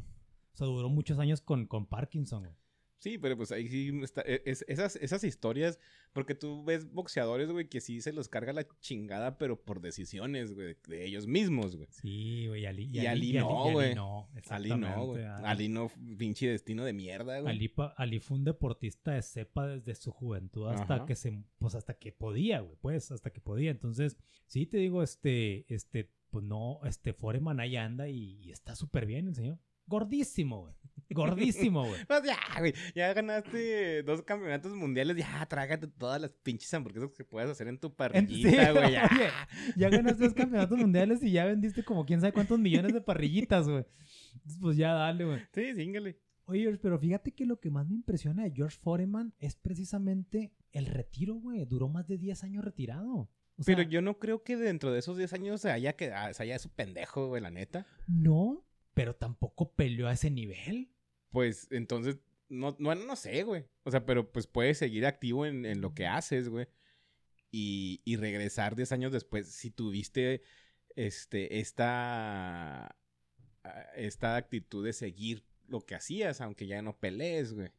O 0.54 0.58
sea, 0.58 0.68
duró 0.68 0.90
muchos 0.90 1.20
años 1.20 1.40
con, 1.40 1.68
con 1.68 1.86
Parkinson, 1.86 2.44
güey. 2.44 2.61
Sí, 3.02 3.18
pero 3.18 3.36
pues 3.36 3.52
ahí 3.52 3.68
sí 3.68 3.92
está, 4.04 4.22
e- 4.22 4.44
es- 4.46 4.64
esas, 4.68 4.96
esas 4.96 5.24
historias, 5.24 5.80
porque 6.14 6.36
tú 6.36 6.64
ves 6.64 6.92
boxeadores, 6.94 7.50
güey, 7.52 7.68
que 7.68 7.82
sí 7.82 8.00
se 8.00 8.14
los 8.14 8.30
carga 8.30 8.54
la 8.54 8.68
chingada, 8.80 9.40
pero 9.40 9.60
por 9.60 9.82
decisiones, 9.82 10.54
güey, 10.54 10.76
de 10.88 11.04
ellos 11.06 11.26
mismos, 11.26 11.76
güey. 11.76 11.88
Sí, 11.90 12.46
güey, 12.48 12.68
Ali. 12.68 12.92
Y 12.94 13.08
Ali 13.08 13.34
no, 13.34 13.72
güey. 13.72 13.96
no, 13.96 14.30
Ali 14.50 14.70
no, 14.70 15.06
güey. 15.08 15.24
Ali 15.26 15.68
no, 15.68 15.92
pinche 16.20 16.48
destino 16.48 16.86
de 16.86 16.94
mierda, 16.94 17.40
güey. 17.40 17.52
Ali, 17.52 17.74
Ali 17.98 18.20
fue 18.20 18.38
un 18.38 18.44
deportista 18.44 19.14
de 19.14 19.24
cepa 19.24 19.66
desde 19.66 19.96
su 19.96 20.12
juventud 20.12 20.68
hasta 20.68 20.98
Ajá. 20.98 21.06
que 21.08 21.16
se, 21.16 21.44
pues 21.58 21.74
hasta 21.74 21.96
que 21.96 22.12
podía, 22.12 22.60
güey, 22.60 22.78
pues, 22.82 23.12
hasta 23.12 23.32
que 23.32 23.42
podía. 23.42 23.72
Entonces, 23.72 24.16
sí 24.46 24.68
te 24.68 24.78
digo, 24.78 25.02
este, 25.02 25.66
este, 25.74 26.12
pues 26.30 26.46
no, 26.46 26.82
este, 26.86 27.14
Foreman 27.14 27.60
ahí 27.60 27.78
anda 27.78 28.10
y, 28.10 28.38
y 28.44 28.52
está 28.52 28.76
súper 28.76 29.08
bien 29.08 29.28
el 29.28 29.34
señor. 29.34 29.58
Gordísimo, 29.92 30.62
güey. 30.62 30.74
Gordísimo, 31.10 31.86
güey. 31.86 32.00
Pues 32.08 32.24
ya, 32.24 32.38
güey, 32.60 32.74
ya 32.96 33.14
ganaste 33.14 34.02
dos 34.04 34.22
campeonatos 34.22 34.74
mundiales, 34.74 35.18
ya 35.18 35.46
trágate 35.46 35.88
todas 35.88 36.22
las 36.22 36.32
pinches 36.32 36.74
hamburguesas 36.74 37.12
que 37.12 37.26
puedas 37.26 37.50
hacer 37.50 37.68
en 37.68 37.78
tu 37.78 37.94
parrillita, 37.94 38.50
sí, 38.50 38.72
güey, 38.72 38.92
ya. 38.94 39.10
oye, 39.12 39.30
ya 39.76 39.90
ganaste 39.90 40.24
dos 40.24 40.34
campeonatos 40.34 40.78
mundiales 40.78 41.22
y 41.22 41.32
ya 41.32 41.44
vendiste 41.46 41.84
como 41.84 42.06
quién 42.06 42.22
sabe 42.22 42.32
cuántos 42.32 42.58
millones 42.60 42.94
de 42.94 43.02
parrillitas, 43.02 43.68
güey. 43.68 43.86
Entonces, 44.36 44.58
Pues 44.62 44.78
ya 44.78 44.94
dale, 44.94 45.26
güey. 45.26 45.42
Sí, 45.54 45.76
síngale. 45.76 46.18
Oye, 46.46 46.78
pero 46.78 46.98
fíjate 46.98 47.34
que 47.34 47.46
lo 47.46 47.60
que 47.60 47.70
más 47.70 47.88
me 47.88 47.96
impresiona 47.96 48.44
de 48.44 48.52
George 48.52 48.78
Foreman 48.78 49.34
es 49.40 49.56
precisamente 49.56 50.54
el 50.72 50.86
retiro, 50.86 51.36
güey. 51.36 51.66
Duró 51.66 51.90
más 51.90 52.08
de 52.08 52.18
10 52.18 52.44
años 52.46 52.64
retirado. 52.64 53.30
O 53.58 53.64
sea, 53.64 53.76
Pero 53.76 53.88
yo 53.88 54.02
no 54.02 54.18
creo 54.18 54.44
que 54.44 54.56
dentro 54.58 54.92
de 54.92 55.00
esos 55.00 55.18
10 55.18 55.34
años 55.34 55.62
se 55.62 55.72
haya 55.72 55.94
quedado, 55.94 56.34
se 56.34 56.44
haya 56.44 56.58
su 56.58 56.70
pendejo, 56.70 57.28
güey, 57.28 57.42
la 57.42 57.52
neta. 57.52 57.86
No, 58.08 58.66
pero 58.94 59.16
tampoco 59.16 59.74
peleó 59.74 60.08
a 60.08 60.14
ese 60.14 60.30
nivel. 60.30 60.90
Pues 61.30 61.68
entonces, 61.72 62.20
no, 62.50 62.76
no, 62.80 62.94
no 62.96 63.16
sé, 63.16 63.44
güey. 63.44 63.66
O 63.84 63.92
sea, 63.92 64.06
pero 64.06 64.32
pues 64.32 64.48
puedes 64.48 64.78
seguir 64.78 65.06
activo 65.06 65.46
en, 65.46 65.66
en 65.66 65.82
lo 65.82 65.94
que 65.94 66.08
haces, 66.08 66.50
güey. 66.50 66.68
Y, 67.52 68.02
y 68.06 68.16
regresar 68.16 68.76
10 68.76 68.92
años 68.94 69.12
después 69.12 69.48
si 69.48 69.72
tuviste 69.72 70.42
este, 70.96 71.60
esta, 71.60 72.86
ah, 73.64 73.86
esta 73.96 74.36
actitud 74.36 74.86
de 74.86 74.94
seguir 74.94 75.46
lo 75.68 75.86
que 75.86 75.96
hacías, 75.96 76.42
aunque 76.42 76.68
ya 76.68 76.82
no 76.82 76.98
pelees, 76.98 77.54
güey. 77.54 77.72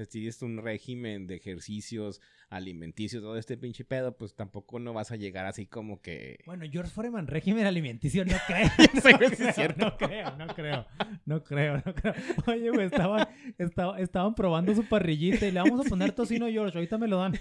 O 0.00 0.02
sea, 0.02 0.10
Si 0.10 0.18
tienes 0.20 0.40
un 0.42 0.56
régimen 0.62 1.26
de 1.26 1.36
ejercicios 1.36 2.20
alimenticios, 2.48 3.22
todo 3.22 3.36
este 3.36 3.56
pinche 3.58 3.84
pedo, 3.84 4.16
pues 4.16 4.34
tampoco 4.34 4.78
no 4.78 4.92
vas 4.94 5.10
a 5.12 5.16
llegar 5.16 5.44
así 5.46 5.66
como 5.66 6.00
que... 6.00 6.38
Bueno, 6.46 6.64
George 6.70 6.90
Foreman, 6.90 7.26
régimen 7.26 7.66
alimenticio, 7.66 8.24
no 8.24 8.32
creo. 8.46 8.68
Sí, 9.02 9.12
güey, 9.18 9.36
sí 9.36 9.44
es 9.46 9.54
cierto. 9.56 9.84
No 9.86 9.96
creo, 9.98 10.36
no 10.36 10.46
creo, 10.48 10.86
no 11.26 11.44
creo, 11.44 11.82
no 11.84 11.94
creo. 11.94 12.14
Oye, 12.46 12.70
güey, 12.70 12.86
estaban, 12.86 13.28
estaba- 13.58 14.00
estaban 14.00 14.34
probando 14.34 14.74
su 14.74 14.84
parrillita 14.88 15.46
y 15.46 15.52
le 15.52 15.60
vamos 15.60 15.84
a 15.84 15.88
poner 15.88 16.12
tocino, 16.12 16.48
George, 16.48 16.78
ahorita 16.78 16.96
me 16.96 17.06
lo 17.08 17.18
dan. 17.18 17.34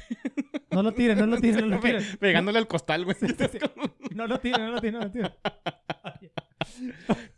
No 0.71 0.83
lo 0.83 0.93
tiren, 0.93 1.17
no 1.17 1.27
lo 1.27 1.37
tiren, 1.37 1.61
no 1.69 1.77
lo 1.77 1.79
tiren. 1.81 2.03
Pegándole 2.19 2.59
al 2.59 2.67
costal, 2.67 3.05
güey. 3.05 3.15
No 4.13 4.27
lo 4.27 4.39
tiren, 4.39 4.65
no 4.65 4.71
lo 4.73 4.81
tiren, 4.81 4.99
no 4.99 5.05
lo 5.05 5.11
tiren. 5.11 5.31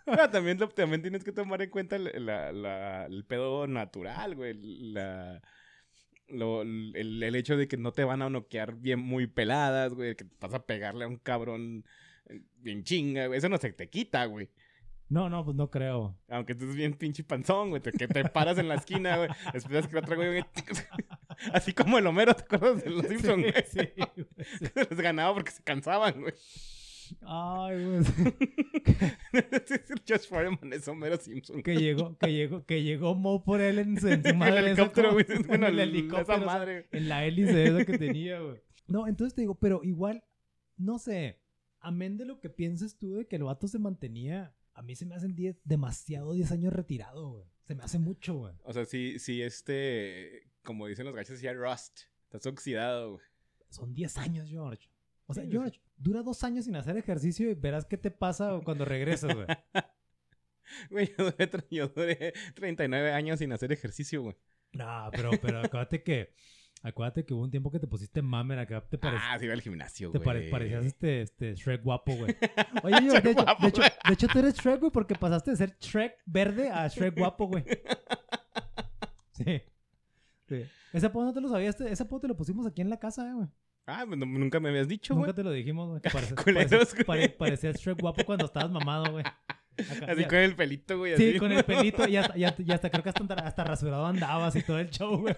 Pero 0.05 0.29
también, 0.29 0.57
también 0.75 1.01
tienes 1.01 1.23
que 1.23 1.31
tomar 1.31 1.61
en 1.61 1.69
cuenta 1.69 1.97
la- 1.97 2.51
la- 2.51 3.05
el 3.05 3.23
pedo 3.25 3.67
natural, 3.67 4.35
güey. 4.35 4.53
La, 4.93 5.41
lo- 6.27 6.61
el, 6.63 7.21
el 7.23 7.35
hecho 7.35 7.57
de 7.57 7.67
que 7.67 7.77
no 7.77 7.91
te 7.91 8.03
van 8.03 8.21
a 8.21 8.29
noquear 8.29 8.75
bien 8.75 8.99
muy 8.99 9.27
peladas, 9.27 9.93
güey. 9.93 10.15
Que 10.15 10.25
vas 10.39 10.53
a 10.53 10.65
pegarle 10.65 11.05
a 11.05 11.07
un 11.07 11.17
cabrón 11.17 11.85
eh, 12.27 12.41
bien 12.57 12.83
chinga, 12.83 13.27
güey. 13.27 13.37
Eso 13.37 13.49
no 13.49 13.57
se 13.57 13.71
te 13.73 13.89
quita, 13.89 14.25
güey. 14.25 14.49
No, 15.09 15.29
no, 15.29 15.43
pues 15.43 15.57
no 15.57 15.69
creo. 15.69 16.17
Aunque 16.29 16.55
tú 16.55 16.63
estés 16.63 16.77
bien 16.77 16.93
pinche 16.93 17.23
panzón, 17.25 17.69
güey. 17.69 17.81
te- 17.81 17.91
Que 17.91 18.07
te 18.07 18.23
paras 18.29 18.57
en 18.57 18.69
la 18.69 18.75
esquina, 18.75 19.17
güey. 19.17 19.29
Esperas 19.53 19.87
que 19.87 19.97
otro 19.97 20.15
güey... 20.15 20.43
Así 21.53 21.73
como 21.73 21.97
el 21.97 22.07
Homero, 22.07 22.33
¿te 22.35 22.43
acuerdas 22.43 22.83
de 22.83 22.89
los 22.91 23.05
Simpsons, 23.07 23.41
güey? 23.43 23.53
Sí, 23.65 23.79
sí, 23.95 24.03
sí. 24.59 24.65
Les 24.89 24.99
ganaba 25.01 25.33
porque 25.33 25.51
se 25.51 25.63
cansaban, 25.63 26.21
güey. 26.21 26.33
Ay, 27.21 27.85
güey. 27.85 28.03
Josh 30.07 30.27
Foreman 30.27 30.73
es 30.73 30.87
Homero 30.87 31.17
Simpson. 31.17 31.61
Que 31.63 31.75
llegó, 31.75 32.17
que 32.17 32.33
llegó, 32.33 32.65
que 32.65 32.83
llegó 32.83 33.15
Mo 33.15 33.43
por 33.43 33.61
él 33.61 33.79
en 33.79 33.97
en 34.07 34.23
su 34.23 34.27
madre. 34.35 34.59
el 34.59 34.65
helicóptero, 34.67 35.13
güey. 35.13 35.25
Bueno, 35.47 35.67
en 35.67 35.73
el 35.73 35.79
el- 35.79 35.89
helicóptero. 35.89 36.37
esa 36.37 36.45
madre. 36.45 36.87
en 36.91 37.09
la 37.09 37.25
hélice 37.25 37.65
esa 37.65 37.85
que 37.85 37.97
tenía, 37.97 38.39
güey. 38.39 38.61
No, 38.87 39.07
entonces 39.07 39.33
te 39.35 39.41
digo, 39.41 39.55
pero 39.55 39.81
igual, 39.83 40.23
no 40.77 40.99
sé, 40.99 41.39
amén 41.79 42.17
de 42.17 42.25
lo 42.25 42.39
que 42.39 42.49
pienses 42.49 42.97
tú 42.97 43.15
de 43.15 43.27
que 43.27 43.37
el 43.37 43.43
vato 43.43 43.67
se 43.67 43.79
mantenía, 43.79 44.55
a 44.73 44.81
mí 44.81 44.95
se 44.95 45.05
me 45.05 45.15
hacen 45.15 45.35
10, 45.35 45.61
demasiado 45.63 46.33
10 46.33 46.51
años 46.51 46.73
retirado, 46.73 47.29
güey. 47.31 47.45
Se 47.63 47.75
me 47.75 47.83
hace 47.83 47.99
mucho, 47.99 48.33
güey. 48.35 48.53
O 48.63 48.73
sea, 48.73 48.85
sí, 48.85 49.17
sí, 49.19 49.41
este, 49.41 50.51
como 50.63 50.87
dicen 50.87 51.05
los 51.05 51.15
gachos, 51.15 51.39
ya 51.41 51.53
rust. 51.53 52.01
Estás 52.23 52.45
oxidado, 52.47 53.13
güey. 53.13 53.25
Son 53.69 53.93
10 53.93 54.17
años, 54.17 54.49
George. 54.49 54.89
O 55.31 55.33
sea, 55.33 55.45
George, 55.49 55.79
dura 55.97 56.21
dos 56.23 56.43
años 56.43 56.65
sin 56.65 56.75
hacer 56.75 56.95
ejercicio 56.97 57.49
y 57.49 57.53
verás 57.55 57.85
qué 57.85 57.97
te 57.97 58.11
pasa 58.11 58.59
cuando 58.63 58.85
regresas, 58.85 59.33
güey. 59.35 59.47
Güey, 60.89 61.13
yo 61.17 61.25
duré, 61.31 61.49
yo 61.69 61.87
duré 61.89 62.33
39 62.55 63.11
años 63.11 63.39
sin 63.39 63.51
hacer 63.51 63.73
ejercicio, 63.73 64.21
güey. 64.21 64.37
No, 64.71 65.09
pero, 65.11 65.31
pero 65.41 65.59
acuérdate 65.59 66.01
que, 66.01 66.33
acuérdate 66.81 67.25
que 67.25 67.33
hubo 67.33 67.43
un 67.43 67.51
tiempo 67.51 67.69
que 67.71 67.79
te 67.79 67.87
pusiste 67.87 68.21
mamer 68.21 68.57
acá, 68.59 68.87
te 68.87 68.97
parecía. 68.97 69.33
Ah, 69.33 69.37
sí, 69.37 69.45
iba 69.45 69.53
al 69.53 69.61
gimnasio, 69.61 70.11
Te 70.11 70.19
güey. 70.19 70.25
pare- 70.25 70.49
parecías 70.49 70.85
este, 70.85 71.23
este 71.23 71.55
Shrek 71.55 71.83
guapo, 71.83 72.15
güey. 72.15 72.37
Oye, 72.83 73.05
yo, 73.05 73.11
de, 73.19 73.31
hecho, 73.31 73.43
guapo, 73.43 73.61
de, 73.63 73.67
hecho, 73.67 73.81
güey. 73.81 73.91
de 74.07 74.13
hecho, 74.13 74.27
tú 74.29 74.39
eres 74.39 74.55
Shrek, 74.55 74.79
güey, 74.79 74.91
porque 74.93 75.15
pasaste 75.15 75.51
de 75.51 75.57
ser 75.57 75.77
Shrek 75.77 76.15
verde 76.25 76.69
a 76.69 76.87
Shrek 76.87 77.17
guapo, 77.17 77.47
güey. 77.47 77.65
Sí. 79.33 79.61
sí. 80.47 80.63
Ese 80.93 81.05
apodo 81.07 81.25
no 81.25 81.33
te 81.33 81.41
lo 81.41 81.49
sabías, 81.49 81.79
ese 81.81 82.03
apodo 82.03 82.21
te 82.21 82.27
lo 82.27 82.37
pusimos 82.37 82.65
aquí 82.65 82.81
en 82.81 82.89
la 82.89 82.97
casa, 82.99 83.27
eh, 83.29 83.33
güey. 83.33 83.47
Ah, 83.87 84.03
pues 84.07 84.17
no- 84.19 84.25
nunca 84.25 84.59
me 84.59 84.69
habías 84.69 84.87
dicho, 84.87 85.13
güey. 85.15 85.25
Nunca 85.27 85.35
te 85.35 85.43
lo 85.43 85.51
dijimos, 85.51 85.89
güey. 85.89 86.01
que 86.01 86.09
parece- 86.13 86.35
Culeros, 86.35 86.71
parece- 86.71 86.93
güey. 86.93 87.05
pare- 87.05 87.29
Parecías 87.29 87.75
Shrek 87.81 87.99
guapo 87.99 88.23
cuando 88.25 88.45
estabas 88.45 88.71
mamado, 88.71 89.11
güey. 89.11 89.23
Acá, 89.77 90.11
Así 90.11 90.21
ya- 90.21 90.27
con 90.27 90.37
el 90.37 90.55
pelito, 90.55 90.97
güey. 90.97 91.15
Sí, 91.17 91.29
así. 91.29 91.39
con 91.39 91.51
el 91.51 91.63
pelito 91.63 92.07
y 92.07 92.15
hasta, 92.17 92.37
y 92.37 92.43
hasta- 92.43 92.61
y 92.65 92.71
hasta 92.71 92.89
creo 92.89 93.03
que 93.03 93.09
hasta, 93.09 93.33
hasta 93.35 93.63
rasurado 93.63 94.05
andabas 94.05 94.55
y 94.55 94.61
todo 94.63 94.79
el 94.79 94.89
show, 94.89 95.17
güey. 95.17 95.35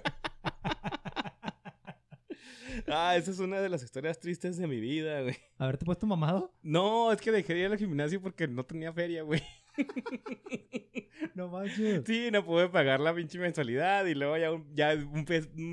Ah, 2.88 3.16
esa 3.16 3.32
es 3.32 3.40
una 3.40 3.62
de 3.62 3.70
las 3.70 3.84
historias 3.84 4.20
tristes 4.20 4.58
de 4.58 4.68
mi 4.68 4.80
vida, 4.80 5.22
güey. 5.22 5.38
Haberte 5.58 5.86
puesto 5.86 6.06
mamado. 6.08 6.54
No, 6.64 7.12
es 7.12 7.22
que 7.22 7.32
dejé 7.32 7.54
de 7.54 7.60
ir 7.62 7.66
al 7.68 7.78
gimnasio 7.78 8.20
porque 8.22 8.48
no 8.48 8.66
tenía 8.66 8.92
feria, 8.92 9.22
güey. 9.24 9.42
No 11.36 11.48
manches. 11.48 12.04
Sí, 12.06 12.30
no 12.32 12.46
pude 12.46 12.70
pagar 12.70 13.00
la 13.00 13.14
pinche 13.16 13.40
mensualidad 13.40 14.06
y 14.06 14.14
luego 14.14 14.38
ya 14.38 14.52
un, 14.52 14.76
ya 14.76 14.94
un, 14.94 15.26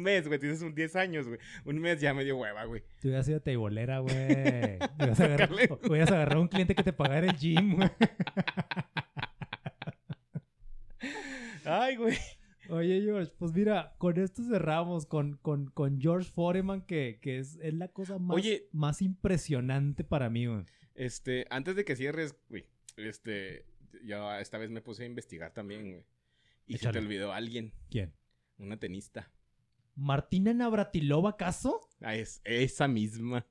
mes, 0.03 0.27
güey, 0.27 0.39
tienes 0.39 0.63
un 0.63 0.75
10 0.75 0.97
años, 0.97 1.27
güey. 1.27 1.39
Un 1.65 1.79
mes 1.81 2.01
ya 2.01 2.15
me 2.15 2.25
dio 2.25 2.39
hueva, 2.39 2.65
güey. 2.65 2.83
Te 3.01 3.09
hubieras 3.09 3.27
sido 3.27 3.41
teibolera, 3.41 3.99
güey. 3.99 4.79
Hubieras 4.97 5.21
agarrado, 5.21 5.81
hubieras 5.89 6.11
agarrado 6.11 6.41
un 6.41 6.49
cliente 6.49 6.75
que 6.75 6.83
te 6.83 6.93
pagara 6.93 7.27
el 7.27 7.37
gym, 7.37 7.77
güey. 7.77 7.91
Ay, 11.65 11.97
güey. 11.97 12.17
Oye, 12.71 13.03
George, 13.03 13.33
pues 13.37 13.53
mira, 13.53 13.95
con 13.99 14.17
esto 14.19 14.43
cerramos 14.45 15.05
con, 15.05 15.39
con, 15.39 15.67
con 15.71 16.01
George 16.01 16.31
Foreman, 16.31 16.83
que, 16.83 17.19
que 17.21 17.39
es, 17.39 17.59
es 17.61 17.75
la 17.75 17.89
cosa 17.89 18.19
más, 18.19 18.37
Oye. 18.37 18.69
más 18.73 19.03
impresionante 19.03 20.05
para 20.05 20.31
mí, 20.31 20.47
güey. 20.47 20.65
Este, 20.95 21.47
antes 21.51 21.75
de 21.75 21.85
que 21.85 21.97
cierres, 21.97 22.37
güey, 22.49 22.67
este, 22.97 23.65
yo 24.05 24.33
esta 24.35 24.59
vez 24.59 24.71
me 24.71 24.81
puse 24.81 25.03
a 25.05 25.07
investigar 25.07 25.53
también, 25.53 25.91
güey. 25.91 26.05
Y 26.67 26.79
se 26.79 26.91
te 26.91 26.99
olvidó 26.99 27.33
alguien, 27.33 27.73
¿Quién? 27.91 28.13
una 28.59 28.79
tenista. 28.79 29.31
¿Martina 29.97 30.55
Navratilova, 30.55 31.31
acaso? 31.31 31.81
Ah, 32.01 32.15
es 32.15 32.41
esa 32.45 32.87
misma. 32.89 33.47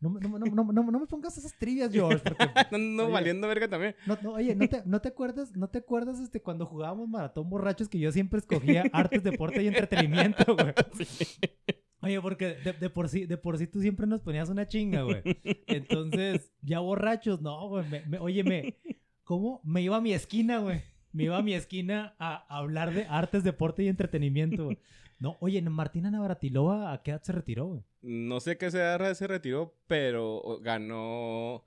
No, 0.00 0.10
me- 0.10 0.20
no, 0.20 0.38
no, 0.38 0.64
no, 0.72 1.00
me 1.00 1.06
pongas 1.06 1.36
esas 1.38 1.56
trivias, 1.58 1.90
George, 1.90 2.22
porque... 2.22 2.44
No, 2.72 2.78
no, 2.78 3.04
Oye. 3.04 3.12
valiendo 3.12 3.48
verga 3.48 3.68
también. 3.68 3.96
No, 4.06 4.18
no, 4.22 4.32
oye, 4.34 4.54
¿no 4.54 4.68
te, 4.68 4.82
¿no 4.84 5.00
te 5.00 5.08
acuerdas, 5.08 5.56
no 5.56 5.68
te 5.68 5.78
acuerdas 5.78 6.20
este, 6.20 6.42
cuando 6.42 6.66
jugábamos 6.66 7.08
maratón 7.08 7.48
borrachos 7.48 7.88
que 7.88 7.98
yo 7.98 8.12
siempre 8.12 8.38
escogía 8.38 8.84
artes, 8.92 9.22
deporte 9.22 9.62
y 9.62 9.66
entretenimiento, 9.68 10.54
güey? 10.56 10.74
Oye, 12.02 12.20
porque 12.20 12.54
de, 12.56 12.74
de 12.74 12.90
por 12.90 13.08
sí, 13.08 13.24
de 13.24 13.38
por 13.38 13.56
sí 13.56 13.66
tú 13.66 13.80
siempre 13.80 14.06
nos 14.06 14.20
ponías 14.20 14.50
una 14.50 14.68
chinga, 14.68 15.02
güey. 15.04 15.22
Entonces, 15.66 16.52
ya 16.60 16.80
borrachos, 16.80 17.40
no, 17.40 17.66
güey. 17.68 17.88
me- 17.88 18.04
me- 18.04 18.18
oye, 18.18 18.44
me, 18.44 18.76
¿cómo? 19.24 19.60
Me 19.64 19.82
iba 19.82 19.96
a 19.96 20.00
mi 20.00 20.12
esquina, 20.12 20.58
güey. 20.58 20.82
Me 21.12 21.24
iba 21.24 21.38
a 21.38 21.42
mi 21.42 21.54
esquina 21.54 22.14
a, 22.18 22.44
hablar 22.56 22.92
de 22.92 23.06
artes, 23.06 23.44
deporte 23.44 23.82
y 23.82 23.88
entretenimiento, 23.88 24.64
güey. 24.64 24.78
No, 25.20 25.36
oye, 25.40 25.62
Martina 25.62 26.10
Navratilova, 26.10 26.92
¿a 26.92 27.02
qué 27.02 27.12
edad 27.12 27.22
se 27.22 27.32
retiró, 27.32 27.66
güey? 27.66 27.84
No 28.02 28.40
sé 28.40 28.58
qué 28.58 28.70
se 28.70 29.14
se 29.14 29.26
retiró, 29.26 29.78
pero 29.86 30.58
ganó 30.60 31.64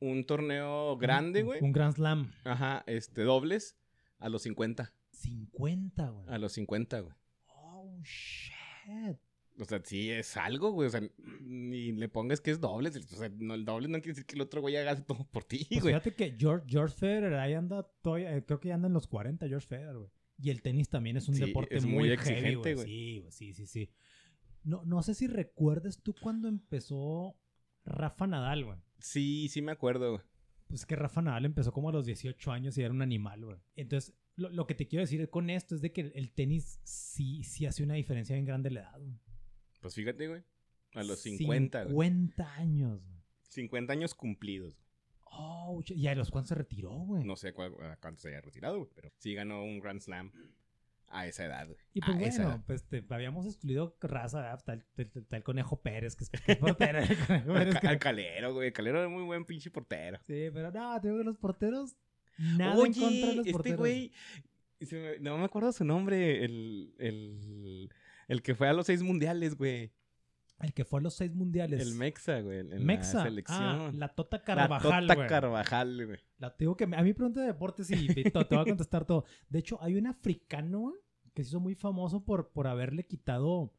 un 0.00 0.24
torneo 0.24 0.96
grande, 0.98 1.40
Un- 1.40 1.46
güey. 1.46 1.62
Un 1.62 1.72
Grand 1.72 1.94
Slam. 1.94 2.32
Ajá, 2.44 2.84
este, 2.86 3.22
dobles 3.22 3.78
a 4.18 4.28
los 4.28 4.42
50. 4.42 4.92
50, 5.12 6.08
güey. 6.10 6.28
A 6.28 6.38
los 6.38 6.52
50, 6.52 7.00
güey. 7.00 7.14
Oh, 7.48 7.98
shit. 8.02 9.18
O 9.58 9.64
sea, 9.64 9.80
sí 9.84 10.10
es 10.10 10.36
algo, 10.36 10.70
güey. 10.72 10.86
O 10.88 10.90
sea, 10.90 11.02
ni 11.40 11.92
le 11.92 12.08
pongas 12.08 12.40
que 12.40 12.50
es 12.50 12.60
dobles. 12.60 12.96
O 12.96 13.16
sea, 13.16 13.28
no, 13.36 13.54
el 13.54 13.64
doble 13.64 13.88
no 13.88 13.98
quiere 13.98 14.12
decir 14.12 14.24
que 14.26 14.34
el 14.36 14.40
otro 14.42 14.60
güey 14.60 14.76
haga 14.76 14.96
todo 15.04 15.24
por 15.30 15.44
ti, 15.44 15.66
Pues 15.68 15.82
güey. 15.82 15.92
fíjate 15.94 16.14
que 16.14 16.36
George, 16.38 16.66
George 16.68 16.94
Federer 16.96 17.34
ahí 17.34 17.54
anda, 17.54 17.82
todavía, 18.02 18.34
eh, 18.36 18.44
creo 18.44 18.60
que 18.60 18.68
ya 18.68 18.74
anda 18.76 18.88
en 18.88 18.94
los 18.94 19.06
40, 19.06 19.46
George 19.48 19.66
Federer, 19.66 19.96
güey. 19.98 20.10
Y 20.38 20.48
el 20.50 20.62
tenis 20.62 20.88
también 20.88 21.18
es 21.18 21.28
un 21.28 21.34
Sí, 21.34 21.44
deporte 21.44 21.76
es 21.76 21.84
muy, 21.84 21.94
muy 21.94 22.02
heavy, 22.08 22.14
exigente, 22.14 22.54
güey. 22.56 22.74
güey. 22.74 22.86
Sí, 22.86 23.18
güey, 23.20 23.32
sí, 23.32 23.52
sí, 23.54 23.66
sí. 23.66 23.90
No, 24.64 24.82
no 24.86 25.02
sé 25.02 25.14
si 25.14 25.26
recuerdas 25.26 26.02
tú 26.02 26.14
cuando 26.18 26.48
empezó 26.48 27.36
Rafa 27.84 28.26
Nadal, 28.26 28.64
güey. 28.64 28.78
Sí, 28.98 29.48
sí 29.48 29.60
me 29.60 29.72
acuerdo, 29.72 30.12
güey. 30.12 30.22
Pues 30.68 30.86
que 30.86 30.96
Rafa 30.96 31.20
Nadal 31.20 31.44
empezó 31.46 31.72
como 31.72 31.88
a 31.88 31.92
los 31.92 32.06
18 32.06 32.52
años 32.52 32.78
y 32.78 32.82
era 32.82 32.92
un 32.94 33.02
animal, 33.02 33.44
güey. 33.44 33.58
Entonces, 33.76 34.14
lo, 34.36 34.48
lo 34.50 34.66
que 34.66 34.74
te 34.74 34.86
quiero 34.86 35.02
decir 35.02 35.28
con 35.28 35.50
esto 35.50 35.74
es 35.74 35.82
de 35.82 35.92
que 35.92 36.00
el, 36.02 36.12
el 36.14 36.32
tenis 36.32 36.78
sí, 36.84 37.42
sí 37.42 37.66
hace 37.66 37.82
una 37.82 37.94
diferencia 37.94 38.34
bien 38.34 38.46
grande 38.46 38.70
la 38.70 38.80
edad, 38.80 38.98
güey. 39.00 39.18
Pues 39.80 39.94
fíjate, 39.94 40.28
güey. 40.28 40.42
A 40.94 41.02
los 41.02 41.20
50, 41.20 41.84
güey. 41.84 42.08
50 42.10 42.54
años, 42.54 43.02
güey. 43.02 43.20
50 43.48 43.92
años 43.92 44.14
cumplidos. 44.14 44.74
Oh. 45.24 45.82
¿y 45.86 46.06
a 46.08 46.14
los 46.14 46.30
cuántos 46.30 46.48
se 46.48 46.54
retiró, 46.56 46.90
güey? 46.90 47.24
No 47.24 47.36
sé 47.36 47.52
cuál- 47.52 47.74
a 47.82 47.96
cuánto 47.96 48.20
se 48.20 48.28
haya 48.28 48.40
retirado, 48.40 48.78
güey. 48.78 48.90
Pero 48.94 49.10
sí 49.18 49.34
ganó 49.34 49.62
un 49.62 49.78
Grand 49.80 50.00
Slam 50.00 50.32
a 51.08 51.26
esa 51.26 51.44
edad, 51.44 51.66
güey. 51.66 51.78
Y 51.94 52.00
pues 52.00 52.38
a 52.38 52.44
bueno, 52.44 52.64
pues 52.66 52.84
te, 52.84 53.04
habíamos 53.10 53.46
excluido 53.46 53.96
raza, 54.00 54.52
está 54.52 54.74
el 54.74 55.42
Conejo 55.44 55.80
Pérez, 55.80 56.16
que 56.16 56.24
es, 56.24 56.30
que 56.30 56.52
es 56.52 56.58
portero. 56.58 56.98
el 57.08 57.26
Conejo 57.26 57.52
Pérez, 57.52 57.74
Al, 57.76 57.80
que- 57.80 57.88
al 57.88 57.98
Calero, 57.98 58.54
güey. 58.54 58.68
El 58.68 58.72
Calero 58.72 58.98
era 58.98 59.08
muy 59.08 59.22
buen 59.24 59.44
pinche 59.44 59.70
portero. 59.70 60.18
Sí, 60.26 60.50
pero 60.52 60.70
no, 60.72 61.00
tengo 61.00 61.18
que 61.18 61.24
los 61.24 61.38
porteros. 61.38 61.94
Nada 62.38 62.74
en 62.74 62.92
contra 62.94 63.08
de 63.08 63.36
los 63.36 63.46
este 63.46 63.52
porteros. 63.52 63.78
güey. 63.78 64.12
No 65.20 65.36
me 65.38 65.44
acuerdo 65.44 65.72
su 65.72 65.84
nombre. 65.84 66.44
El, 66.44 66.94
el, 66.98 67.90
el 68.30 68.42
que 68.42 68.54
fue 68.54 68.68
a 68.68 68.72
los 68.72 68.86
seis 68.86 69.02
mundiales, 69.02 69.56
güey. 69.56 69.92
El 70.60 70.74
que 70.74 70.84
fue 70.84 71.00
a 71.00 71.02
los 71.02 71.14
seis 71.14 71.34
mundiales. 71.34 71.80
El 71.80 71.94
Mexa, 71.94 72.40
güey. 72.40 72.58
En 72.60 72.84
Mexa. 72.84 73.18
la 73.18 73.24
selección. 73.24 73.60
Ah, 73.62 73.90
la 73.94 74.08
Tota 74.08 74.36
La 74.38 74.42
Carvajal, 74.44 75.02
Tota 75.06 75.14
güey. 75.14 75.28
Carvajal, 75.28 76.06
güey. 76.06 76.18
La, 76.38 76.54
digo 76.58 76.76
que 76.76 76.86
me- 76.86 76.96
a 76.98 77.02
mí 77.02 77.12
pregunta 77.14 77.40
de 77.40 77.46
deportes 77.46 77.90
y 77.90 78.06
te, 78.08 78.24
te 78.30 78.30
voy 78.54 78.58
a 78.58 78.64
contestar 78.64 79.04
todo. 79.06 79.24
De 79.48 79.58
hecho, 79.58 79.82
hay 79.82 79.96
un 79.96 80.06
africano 80.06 80.92
que 81.34 81.42
se 81.44 81.50
hizo 81.50 81.60
muy 81.60 81.74
famoso 81.74 82.24
por, 82.24 82.50
por 82.52 82.66
haberle 82.66 83.06
quitado 83.06 83.72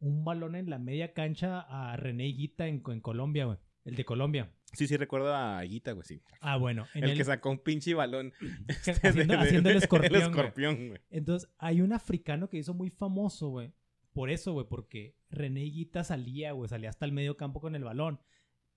un 0.00 0.24
balón 0.24 0.56
en 0.56 0.68
la 0.70 0.78
media 0.78 1.12
cancha 1.14 1.60
a 1.60 1.96
René 1.96 2.24
Guita 2.24 2.66
en, 2.66 2.82
en 2.86 3.00
Colombia, 3.00 3.44
güey. 3.44 3.58
El 3.84 3.94
de 3.96 4.04
Colombia. 4.04 4.50
Sí, 4.72 4.86
sí, 4.88 4.96
recuerdo 4.96 5.32
a 5.34 5.62
Guita, 5.62 5.92
güey, 5.92 6.04
sí. 6.06 6.20
Ah, 6.40 6.56
bueno. 6.56 6.86
En 6.94 7.04
el, 7.04 7.10
el, 7.10 7.16
que 7.18 7.24
sacó 7.24 7.50
un 7.50 7.58
pinche 7.58 7.94
balón. 7.94 8.32
este, 8.68 8.90
haciendo, 8.92 9.34
de- 9.34 9.38
de- 9.38 9.46
haciendo 9.46 9.70
el 9.70 9.76
escorpión. 9.76 10.14
El 10.14 10.22
escorpión, 10.22 10.88
güey. 10.88 11.00
Entonces, 11.10 11.48
hay 11.58 11.80
un 11.80 11.92
africano 11.92 12.48
que 12.48 12.56
hizo 12.58 12.74
muy 12.74 12.90
famoso, 12.90 13.50
güey. 13.50 13.72
Por 14.14 14.30
eso, 14.30 14.52
güey, 14.54 14.66
porque 14.66 15.16
René 15.28 15.60
Guita 15.64 16.04
salía, 16.04 16.52
güey, 16.52 16.68
salía 16.70 16.88
hasta 16.88 17.04
el 17.04 17.12
medio 17.12 17.36
campo 17.36 17.60
con 17.60 17.74
el 17.74 17.84
balón. 17.84 18.20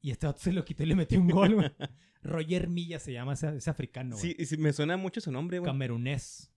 Y 0.02 0.12
este 0.12 0.28
otro 0.28 0.42
se 0.44 0.52
lo 0.52 0.66
quitó 0.66 0.84
y 0.84 0.88
le 0.88 0.96
metió 0.96 1.20
un 1.22 1.30
gol, 1.30 1.56
güey. 1.56 1.72
Roger 2.24 2.68
Milla 2.68 3.00
se 3.00 3.14
llama 3.14 3.34
ese, 3.34 3.56
ese 3.56 3.70
africano, 3.70 4.18
güey. 4.18 4.34
Sí, 4.36 4.46
sí, 4.46 4.58
me 4.58 4.74
suena 4.74 4.98
mucho 4.98 5.22
su 5.22 5.32
nombre, 5.32 5.60
güey. 5.60 5.70
Camerunés. 5.72 6.52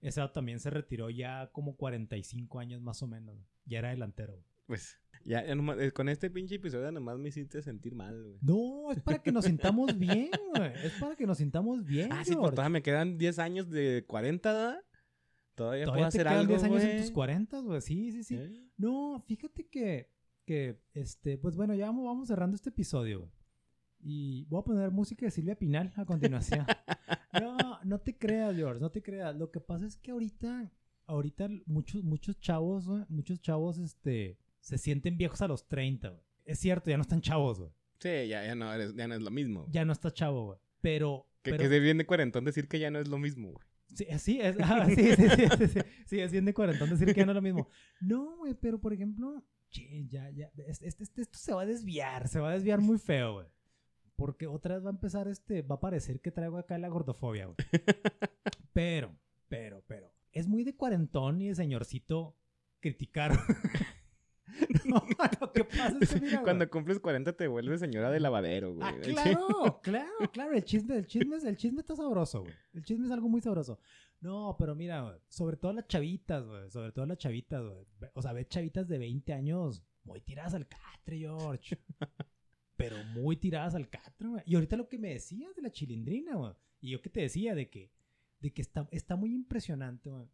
Ese 0.00 0.20
también 0.34 0.60
se 0.60 0.68
retiró 0.68 1.08
ya 1.08 1.48
como 1.52 1.76
45 1.76 2.58
años 2.58 2.82
más 2.82 3.02
o 3.02 3.06
menos. 3.06 3.38
Ya 3.64 3.78
era 3.78 3.88
delantero. 3.90 4.34
güey. 4.34 4.44
Pues, 4.66 4.98
ya, 5.24 5.44
ya 5.46 5.54
nomás- 5.54 5.78
eh, 5.80 5.92
con 5.92 6.08
este 6.08 6.30
pinche 6.30 6.56
episodio 6.56 6.90
nomás 6.92 7.18
me 7.18 7.28
hiciste 7.30 7.62
sentir 7.62 7.94
mal, 7.94 8.22
güey. 8.22 8.38
No, 8.42 8.90
es 8.92 9.00
para 9.00 9.18
que 9.22 9.30
nos 9.32 9.44
sintamos 9.44 9.96
bien, 9.98 10.30
güey. 10.54 10.72
Es 10.84 10.92
para 11.00 11.16
que 11.16 11.26
nos 11.26 11.38
sintamos 11.38 11.84
bien, 11.84 12.12
Ah, 12.12 12.24
sí, 12.24 12.32
pues 12.32 12.38
George. 12.40 12.50
todavía 12.56 12.70
me 12.70 12.82
quedan 12.82 13.16
10 13.16 13.38
años 13.38 13.70
de 13.70 14.04
40, 14.06 14.52
¿verdad? 14.52 14.80
Todavía, 15.54 15.84
puedo 15.84 15.96
Todavía 15.96 16.02
te 16.04 16.08
hacer 16.08 16.22
quedan 16.26 16.38
algo, 16.38 16.48
10 16.52 16.64
años 16.64 16.82
en 16.82 17.00
tus 17.02 17.10
40, 17.10 17.58
güey. 17.60 17.80
Sí, 17.80 18.10
sí, 18.12 18.24
sí. 18.24 18.34
¿Eh? 18.36 18.68
No, 18.76 19.22
fíjate 19.26 19.66
que, 19.68 20.10
que, 20.44 20.80
este, 20.94 21.38
pues 21.38 21.54
bueno, 21.56 21.74
ya 21.74 21.86
vamos, 21.86 22.04
vamos 22.04 22.28
cerrando 22.28 22.56
este 22.56 22.70
episodio. 22.70 23.20
güey. 23.20 23.30
Y 24.00 24.44
voy 24.46 24.60
a 24.60 24.64
poner 24.64 24.90
música 24.90 25.24
de 25.26 25.30
Silvia 25.30 25.56
Pinal 25.56 25.92
a 25.96 26.04
continuación. 26.04 26.66
no, 27.40 27.78
no 27.84 28.00
te 28.00 28.16
creas, 28.18 28.54
George, 28.54 28.80
no 28.80 28.90
te 28.90 29.02
creas. 29.02 29.34
Lo 29.36 29.50
que 29.50 29.60
pasa 29.60 29.86
es 29.86 29.96
que 29.96 30.10
ahorita, 30.10 30.70
ahorita 31.06 31.48
muchos, 31.66 32.02
muchos 32.02 32.38
chavos, 32.40 32.86
güey, 32.86 33.04
muchos 33.08 33.40
chavos, 33.40 33.78
este, 33.78 34.38
se 34.60 34.76
sienten 34.78 35.16
viejos 35.16 35.40
a 35.42 35.48
los 35.48 35.66
30, 35.68 36.08
güey. 36.10 36.22
Es 36.44 36.58
cierto, 36.58 36.90
ya 36.90 36.96
no 36.98 37.02
están 37.02 37.20
chavos, 37.22 37.58
güey. 37.60 37.70
Sí, 38.00 38.28
ya, 38.28 38.44
ya, 38.44 38.54
no, 38.54 38.70
eres- 38.72 38.94
ya 38.94 39.08
no 39.08 39.14
es 39.14 39.22
lo 39.22 39.30
mismo. 39.30 39.60
güey. 39.62 39.72
Ya 39.72 39.84
no 39.86 39.92
está 39.92 40.10
chavo, 40.12 40.46
güey. 40.46 40.58
Pero, 40.82 41.26
Que, 41.42 41.52
pero 41.52 41.62
que 41.62 41.68
se 41.70 41.80
viene 41.80 42.04
cuarentón 42.04 42.44
decir 42.44 42.68
que 42.68 42.78
ya 42.78 42.90
no 42.90 42.98
es 42.98 43.08
lo 43.08 43.18
mismo, 43.18 43.52
güey. 43.52 43.64
Sí, 43.94 44.06
sí, 44.18 44.40
es, 44.40 44.56
ah, 44.60 44.86
sí, 44.88 44.94
sí, 44.96 45.14
sí, 45.14 45.80
sí, 46.06 46.20
es 46.20 46.32
bien 46.32 46.44
de 46.44 46.52
cuarentón 46.54 46.90
decir 46.90 47.06
que 47.08 47.20
ya 47.20 47.26
no 47.26 47.32
es 47.32 47.36
lo 47.36 47.42
mismo. 47.42 47.68
No, 48.00 48.36
güey, 48.38 48.54
pero 48.54 48.80
por 48.80 48.92
ejemplo, 48.92 49.42
che, 49.70 50.06
ya, 50.08 50.30
ya, 50.30 50.50
este, 50.66 50.88
este- 50.88 51.04
este- 51.04 51.22
esto 51.22 51.38
se 51.38 51.54
va 51.54 51.62
a 51.62 51.66
desviar, 51.66 52.28
se 52.28 52.40
va 52.40 52.50
a 52.50 52.54
desviar 52.54 52.80
muy 52.80 52.98
feo, 52.98 53.34
güey. 53.34 53.46
Porque 54.16 54.46
otra 54.46 54.74
vez 54.76 54.84
va 54.84 54.90
a 54.90 54.92
empezar 54.92 55.26
este, 55.28 55.62
va 55.62 55.76
a 55.76 55.80
parecer 55.80 56.20
que 56.20 56.30
traigo 56.30 56.58
acá 56.58 56.78
la 56.78 56.88
gordofobia, 56.88 57.46
güey. 57.46 57.56
Pero, 58.72 59.16
pero, 59.48 59.84
pero, 59.86 60.12
es 60.32 60.48
muy 60.48 60.64
de 60.64 60.74
cuarentón 60.74 61.40
y 61.40 61.48
de 61.48 61.54
señorcito 61.54 62.36
criticar. 62.80 63.38
no, 64.84 65.02
lo 65.40 65.52
que 65.52 65.64
pasa 65.64 65.96
es 66.00 66.14
que 66.14 66.20
mira, 66.20 66.32
güey. 66.32 66.44
Cuando 66.44 66.70
cumples 66.70 67.00
40 67.00 67.36
te 67.36 67.48
vuelves 67.48 67.80
señora 67.80 68.10
de 68.10 68.20
lavadero, 68.20 68.74
güey. 68.74 68.86
Ah, 68.86 68.94
claro, 69.02 69.80
claro, 69.82 70.32
claro. 70.32 70.54
El 70.54 70.64
chisme, 70.64 70.96
el 70.96 71.06
chisme, 71.06 71.36
el 71.36 71.56
chisme 71.56 71.80
está 71.80 71.96
sabroso, 71.96 72.42
güey. 72.42 72.54
El 72.74 72.84
chisme 72.84 73.06
es 73.06 73.12
algo 73.12 73.28
muy 73.28 73.40
sabroso. 73.40 73.78
No, 74.20 74.56
pero 74.58 74.74
mira, 74.74 75.02
güey, 75.02 75.16
sobre 75.28 75.56
todo 75.56 75.72
las 75.72 75.86
chavitas, 75.86 76.46
güey. 76.46 76.70
Sobre 76.70 76.92
todo 76.92 77.06
las 77.06 77.18
chavitas, 77.18 77.62
güey. 77.62 78.10
O 78.14 78.22
sea, 78.22 78.32
ve 78.32 78.46
chavitas 78.46 78.88
de 78.88 78.98
20 78.98 79.32
años 79.32 79.82
muy 80.04 80.20
tiradas 80.20 80.54
al 80.54 80.68
catre, 80.68 81.18
George. 81.18 81.78
pero 82.76 82.96
muy 83.14 83.36
tiradas 83.36 83.74
al 83.74 83.88
catre, 83.88 84.28
güey. 84.28 84.42
Y 84.46 84.54
ahorita 84.54 84.76
lo 84.76 84.88
que 84.88 84.98
me 84.98 85.10
decías 85.10 85.54
de 85.54 85.62
la 85.62 85.70
chilindrina, 85.70 86.36
güey. 86.36 86.52
Y 86.80 86.90
yo 86.90 87.00
que 87.00 87.10
te 87.10 87.20
decía 87.20 87.54
de 87.54 87.70
que, 87.70 87.90
de 88.40 88.52
que 88.52 88.62
está, 88.62 88.88
está 88.90 89.16
muy 89.16 89.34
impresionante, 89.34 90.10
güey. 90.10 90.28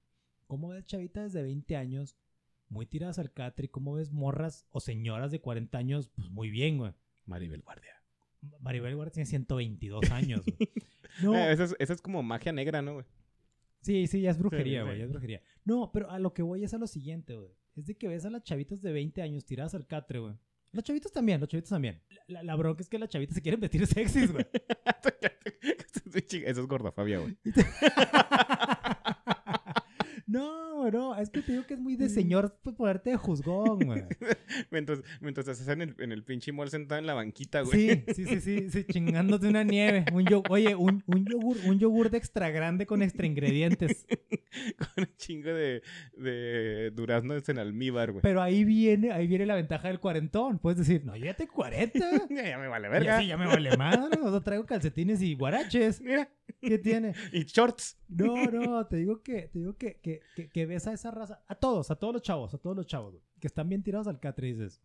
Cómo 0.47 0.69
ves 0.69 0.85
chavitas 0.85 1.33
de 1.33 1.43
20 1.43 1.77
años 1.77 2.17
muy 2.71 2.87
tiradas 2.87 3.19
al 3.19 3.33
catre 3.33 3.67
y 3.67 3.69
cómo 3.69 3.93
ves 3.95 4.11
morras 4.13 4.67
o 4.71 4.81
señoras 4.81 5.31
de 5.31 5.41
40 5.43 5.77
años, 5.77 6.09
pues 6.17 6.31
muy 6.31 6.49
bien, 6.51 6.79
güey. 6.79 6.93
Maribel 7.27 7.61
Guardia. 7.63 7.93
Maribel 8.61 8.97
Guardia 8.97 9.13
tiene 9.13 9.27
122 9.27 10.11
años. 10.11 10.43
güey. 10.47 10.57
No, 11.23 11.35
Eh, 11.37 11.53
eso, 11.53 11.65
es, 11.65 11.77
eso 11.81 11.93
es 11.93 12.01
como 12.01 12.23
magia 12.23 12.53
negra, 12.53 12.81
¿no, 12.83 12.95
güey? 12.95 13.05
sí, 13.83 14.07
sí, 14.07 14.21
ya 14.23 14.31
es 14.31 14.39
brujería, 14.39 14.81
Sí, 14.81 14.85
güey, 14.85 14.95
sí. 14.95 14.99
ya 15.01 15.05
es 15.07 15.11
brujería. 15.11 15.43
No, 15.65 15.91
pero 15.93 16.09
a 16.11 16.19
lo 16.21 16.33
que 16.33 16.43
voy 16.43 16.63
es 16.65 16.73
a 16.73 16.79
lo 16.79 16.87
siguiente, 16.87 17.35
güey. 17.37 17.51
Es 17.77 17.87
de 17.87 17.97
que 17.97 18.07
ves 18.09 18.25
a 18.25 18.31
las 18.31 18.45
chavitas 18.45 18.81
de 18.81 18.93
20 18.93 19.21
años 19.21 19.45
tiradas 19.45 19.75
al 19.75 19.87
catre, 19.89 20.21
güey. 20.21 20.35
Los 20.73 20.85
chavitos 20.85 21.11
también, 21.13 21.41
los 21.41 21.49
chavitos 21.49 21.71
también. 21.71 22.01
La, 22.09 22.23
la- 22.29 22.43
la 22.45 22.55
bronca 22.57 22.81
es 22.83 22.89
que 22.89 22.99
las 23.01 23.09
chavitas 23.09 23.35
se 23.35 23.43
quieren 23.43 23.61
vestir 23.61 23.85
sexys, 23.87 24.31
güey. 24.33 24.47
Eso 26.45 26.61
es 26.61 26.67
gordofobia, 26.67 27.19
güey. 27.19 27.37
No, 30.31 30.91
no, 30.91 31.17
es 31.17 31.29
que 31.31 31.43
te 31.43 31.53
digo 31.53 31.67
que 31.67 31.75
es 31.75 31.81
muy 31.81 31.97
de 31.97 32.09
señor 32.09 32.57
pues, 32.63 32.77
ponerte 32.77 33.11
de 33.11 33.17
juzgón, 33.17 33.81
güey. 33.81 34.05
Mientras, 34.71 35.01
mientras 35.21 35.49
estás 35.49 35.69
en 35.69 35.83
el, 35.83 35.95
en 35.99 36.13
el 36.13 36.23
pinche 36.25 36.53
mall 36.53 36.71
sentado 36.71 36.99
en 37.01 37.07
la 37.07 37.15
banquita, 37.15 37.63
güey. 37.63 37.73
Sí, 37.91 38.05
sí, 38.15 38.27
sí, 38.27 38.41
sí, 38.41 38.71
sí, 38.71 38.85
chingándote 38.85 39.49
una 39.49 39.65
nieve. 39.65 40.05
Un 40.13 40.25
yo- 40.27 40.43
oye, 40.49 40.75
un, 40.75 41.03
un 41.07 41.25
yogur, 41.25 41.57
un 41.67 41.79
yogur 41.79 42.11
de 42.11 42.19
extra 42.19 42.51
grande 42.51 42.87
con 42.87 43.03
extra 43.03 43.27
ingredientes. 43.27 44.07
Con 44.79 45.05
un 45.05 45.17
chingo 45.17 45.49
de, 45.55 45.81
de 46.17 46.91
duraznos 46.91 47.49
en 47.49 47.59
almíbar, 47.59 48.11
güey. 48.11 48.21
Pero 48.23 48.43
ahí 48.43 48.65
viene, 48.65 49.13
ahí 49.13 49.29
viene 49.29 49.47
la 49.47 49.55
ventaja 49.55 49.87
del 49.87 50.01
cuarentón. 50.01 50.59
Puedes 50.59 50.79
decir, 50.81 51.05
no, 51.05 51.15
yo 51.17 51.27
ya 51.27 51.35
tengo 51.35 51.53
40. 51.53 51.99
Ya, 52.31 52.49
ya 52.49 52.59
me 52.59 52.67
vale 52.67 52.89
Ya 52.89 52.91
verga. 52.91 53.21
sí, 53.21 53.27
ya 53.29 53.37
me 53.37 53.47
vale 53.47 53.77
madre. 53.77 54.21
O 54.21 54.29
sea, 54.31 54.41
traigo 54.41 54.67
calcetines 54.67 55.23
y 55.23 55.37
guaraches. 55.37 56.01
Mira, 56.01 56.29
¿Qué 56.61 56.79
tiene? 56.79 57.15
y 57.33 57.45
shorts. 57.45 57.99
No, 58.09 58.47
no, 58.47 58.87
te 58.87 58.97
digo 58.97 59.23
que, 59.23 59.49
te 59.49 59.59
digo 59.59 59.77
que, 59.77 60.01
que, 60.01 60.21
que, 60.35 60.49
que 60.49 60.67
ves 60.67 60.87
a 60.87 60.93
esa 60.93 61.11
raza, 61.11 61.43
a 61.47 61.55
todos, 61.55 61.91
a 61.91 61.97
todos 61.97 62.13
los 62.15 62.23
chavos, 62.23 62.55
a 62.55 62.59
todos 62.59 62.77
los 62.77 62.87
chavos, 62.87 63.13
güey, 63.15 63.25
que 63.41 63.47
están 63.47 63.69
bien 63.69 63.83
tirados 63.83 64.07
al 64.09 64.21
catre 64.21 64.49
y 64.49 64.53
dices, 64.53 64.81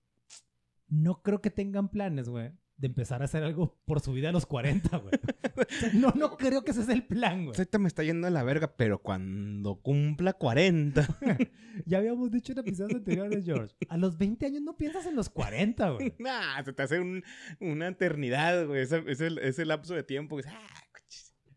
no 0.87 1.21
creo 1.23 1.41
que 1.41 1.49
tengan 1.51 1.89
planes, 1.89 2.29
güey, 2.29 2.51
de 2.77 2.87
empezar 2.87 3.21
a 3.21 3.25
hacer 3.25 3.41
algo 3.43 3.79
por 3.85 4.01
su 4.01 4.11
vida 4.11 4.29
a 4.29 4.31
los 4.33 4.45
40, 4.45 4.97
güey. 4.97 5.13
O 5.57 5.63
sea, 5.69 5.89
no, 5.93 6.11
no 6.17 6.35
creo 6.35 6.65
que 6.65 6.71
ese 6.71 6.81
es 6.81 6.89
el 6.89 7.05
plan, 7.07 7.45
güey. 7.45 7.55
Ahorita 7.57 7.79
me 7.79 7.87
está 7.87 8.03
yendo 8.03 8.27
a 8.27 8.29
la 8.29 8.43
verga, 8.43 8.75
pero 8.75 9.01
cuando 9.01 9.81
cumpla 9.81 10.33
40. 10.33 11.07
Ya 11.85 11.97
habíamos 11.97 12.31
dicho 12.31 12.53
en 12.53 12.59
episodios 12.59 12.95
anteriores, 12.99 13.43
George. 13.45 13.75
A 13.89 13.97
los 13.97 14.17
20 14.17 14.45
años 14.45 14.61
no 14.61 14.77
piensas 14.77 15.05
en 15.05 15.15
los 15.15 15.29
40, 15.29 15.89
güey. 15.91 16.13
nah, 16.19 16.61
se 16.63 16.71
te 16.71 16.83
hace 16.83 16.99
un- 17.01 17.21
una 17.59 17.87
eternidad, 17.89 18.65
güey. 18.65 18.81
Ese, 18.81 19.03
ese, 19.07 19.29
ese 19.41 19.65
lapso 19.65 19.93
de 19.93 20.03
tiempo. 20.03 20.37
que- 20.37 20.47
ah. 20.47 20.67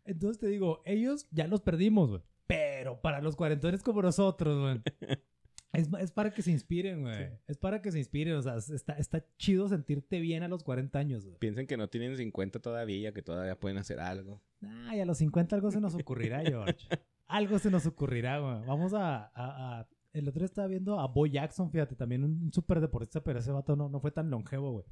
Entonces 0.09 0.39
te 0.39 0.47
digo, 0.47 0.81
ellos 0.85 1.27
ya 1.31 1.47
los 1.47 1.61
perdimos, 1.61 2.09
güey. 2.09 2.21
Pero 2.47 2.99
para 3.01 3.21
los 3.21 3.35
cuarentones 3.35 3.83
como 3.83 4.01
nosotros, 4.01 4.59
güey. 4.59 4.81
Es, 5.71 5.87
es 5.99 6.11
para 6.11 6.31
que 6.33 6.41
se 6.41 6.49
inspiren, 6.49 7.03
güey. 7.03 7.15
Sí. 7.27 7.33
Es 7.47 7.57
para 7.59 7.79
que 7.79 7.91
se 7.91 7.99
inspiren. 7.99 8.33
O 8.33 8.41
sea, 8.41 8.55
está, 8.55 8.93
está 8.93 9.23
chido 9.37 9.69
sentirte 9.69 10.19
bien 10.19 10.41
a 10.41 10.47
los 10.47 10.63
40 10.63 10.97
años, 10.97 11.25
güey. 11.27 11.37
Piensen 11.37 11.67
que 11.67 11.77
no 11.77 11.87
tienen 11.89 12.17
50 12.17 12.59
todavía, 12.59 13.13
que 13.13 13.21
todavía 13.21 13.59
pueden 13.59 13.77
hacer 13.77 13.99
algo. 13.99 14.41
Ay, 14.87 14.99
a 14.99 15.05
los 15.05 15.19
50 15.19 15.55
algo 15.55 15.69
se 15.69 15.79
nos 15.79 15.93
ocurrirá, 15.93 16.41
George. 16.43 16.87
algo 17.27 17.59
se 17.59 17.69
nos 17.69 17.85
ocurrirá, 17.85 18.39
güey. 18.39 18.65
Vamos 18.65 18.95
a, 18.95 19.25
a- 19.25 19.79
a- 19.81 19.87
El 20.13 20.27
otro 20.27 20.39
día 20.39 20.45
estaba 20.47 20.67
viendo 20.67 20.99
a 20.99 21.05
Bo 21.05 21.27
Jackson, 21.27 21.69
fíjate, 21.69 21.95
también 21.95 22.23
un, 22.23 22.51
súper 22.51 22.81
deportista, 22.81 23.23
pero 23.23 23.37
ese 23.37 23.51
vato 23.51 23.75
no, 23.75 23.89
no 23.89 23.99
fue 23.99 24.09
tan 24.09 24.31
longevo, 24.31 24.71
güey. 24.71 24.85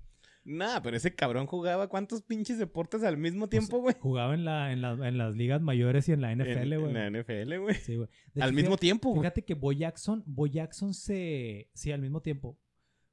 Nah, 0.50 0.80
pero 0.82 0.96
ese 0.96 1.14
cabrón 1.14 1.46
jugaba 1.46 1.90
cuántos 1.90 2.22
pinches 2.22 2.58
deportes 2.58 3.04
al 3.04 3.18
mismo 3.18 3.50
tiempo, 3.50 3.80
güey. 3.80 3.96
Jugaba 4.00 4.34
en, 4.34 4.46
la, 4.46 4.72
en, 4.72 4.82
la- 4.82 4.94
en 5.08 5.18
las 5.18 5.36
ligas 5.36 5.62
mayores 5.62 6.08
y 6.08 6.14
en 6.14 6.22
la 6.22 6.34
NFL, 6.34 6.78
güey. 6.80 6.96
En 6.96 7.14
la 7.14 7.20
NFL, 7.22 7.58
güey. 7.60 7.76
Sí, 7.76 7.96
güey. 7.98 8.08
Al 8.36 8.44
hecho, 8.50 8.54
mismo 8.54 8.70
fíjate- 8.72 8.80
tiempo, 8.80 9.10
güey. 9.10 9.22
Fíjate 9.24 9.44
que 9.44 9.54
Bo 9.56 9.74
Jackson, 9.74 10.24
Bo 10.26 10.48
Jackson 10.48 10.94
se... 10.94 11.70
Sí, 11.74 11.92
al 11.92 12.00
mismo 12.02 12.22
tiempo. 12.22 12.58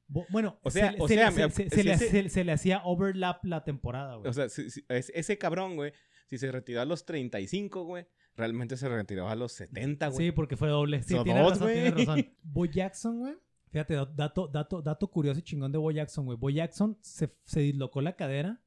Bo- 0.07 0.27
bueno, 0.31 0.61
O 0.63 0.71
sea- 0.71 0.93
se, 0.93 1.01
o 1.03 1.09
se 1.09 1.15
sea, 1.15 1.31
le, 1.33 1.51
se- 1.51 1.71
si 1.71 1.83
le- 1.83 1.93
ese- 1.95 2.09
se- 2.09 2.29
se 2.29 2.45
le 2.45 2.53
hacía 2.53 2.83
overlap 2.85 3.45
la 3.45 3.65
temporada, 3.65 4.15
güey. 4.15 4.29
O 4.31 4.33
sea, 4.33 4.49
si- 4.49 4.71
si- 4.71 4.85
es- 4.89 5.11
ese 5.15 5.37
cabrón, 5.37 5.75
güey, 5.75 5.93
si 6.27 6.39
se 6.39 6.53
retiró 6.53 6.83
a 6.83 6.85
los 6.85 7.05
35, 7.05 7.83
güey, 7.85 8.07
realmente 8.37 8.77
se 8.77 8.89
retiró 8.89 9.29
a 9.29 9.35
los 9.35 9.53
70, 9.53 10.09
güey. 10.09 10.27
Sí, 10.29 10.33
porque 10.33 10.57
fue 10.57 10.69
doble. 10.69 11.03
Sí, 11.03 11.17
tiene 11.25 11.41
dos, 11.41 11.53
razón, 11.59 11.73
tiene 11.73 11.91
razón. 11.91 12.27
Bo 12.45 12.65
Jackson, 12.67 13.19
güey. 13.19 13.35
Fíjate, 13.75 13.95
da- 13.95 14.07
dato, 14.07 14.47
dato, 14.47 14.83
dato 14.83 15.09
curioso 15.11 15.41
y 15.41 15.43
chingón 15.43 15.73
de 15.73 15.79
Bo 15.79 15.91
Jackson, 15.91 16.27
güey. 16.27 16.39
Bo 16.39 16.49
Jackson 16.49 16.97
se, 17.01 17.37
se 17.43 17.59
dislocó 17.59 18.03
la 18.03 18.15
cadera 18.15 18.63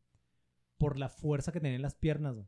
por 0.78 1.00
la 1.00 1.08
fuerza 1.08 1.54
que 1.54 1.62
tenía 1.62 1.78
en 1.78 1.82
las 1.82 1.96
piernas, 1.96 2.36
güey. 2.36 2.46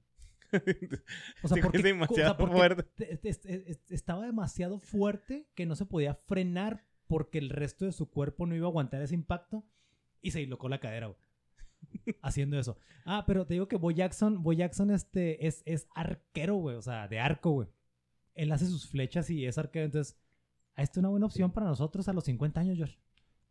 O 1.42 1.48
sea, 1.48 1.58
porque, 1.64 1.78
demasiado 1.82 2.32
o 2.32 2.36
sea, 2.36 2.38
porque 2.38 2.56
fuerte. 2.58 2.84
te- 2.84 3.16
te- 3.16 3.34
te- 3.34 3.76
te- 3.76 3.96
estaba 3.96 4.26
demasiado 4.26 4.78
fuerte 4.80 5.48
que 5.56 5.66
no 5.66 5.78
se 5.78 5.86
podía 5.86 6.16
frenar 6.16 6.84
porque 7.08 7.38
el 7.38 7.50
resto 7.50 7.86
de 7.86 7.94
su 7.94 8.10
cuerpo 8.10 8.46
no 8.46 8.56
iba 8.58 8.66
a 8.68 8.70
aguantar 8.72 9.02
ese 9.02 9.16
impacto 9.16 9.64
y 10.22 10.32
se 10.32 10.40
dislocó 10.40 10.68
la 10.68 10.82
cadera, 10.82 11.08
güey. 11.08 11.20
Haciendo 12.22 12.60
eso. 12.60 12.78
Ah, 13.06 13.24
pero 13.26 13.48
te 13.48 13.54
digo 13.54 13.70
que 13.70 13.78
Bo 13.78 13.90
Jackson, 13.92 14.44
Bo 14.44 14.52
Jackson 14.52 14.92
este, 14.92 15.48
es, 15.48 15.64
es 15.66 15.88
arquero, 15.96 16.56
güey. 16.56 16.76
O 16.76 16.82
sea, 16.82 17.08
de 17.08 17.22
arco, 17.22 17.52
güey. 17.52 17.70
Él 18.36 18.52
hace 18.52 18.66
sus 18.66 18.86
flechas 18.90 19.30
y 19.30 19.46
es 19.46 19.58
arquero. 19.58 19.86
Entonces, 19.86 20.18
esta 20.82 20.94
es 20.94 20.98
una 21.00 21.10
buena 21.10 21.26
opción 21.26 21.52
para 21.52 21.68
nosotros 21.68 22.08
a 22.08 22.14
los 22.14 22.24
50 22.26 22.60
años, 22.62 22.78
Josh. 22.80 22.96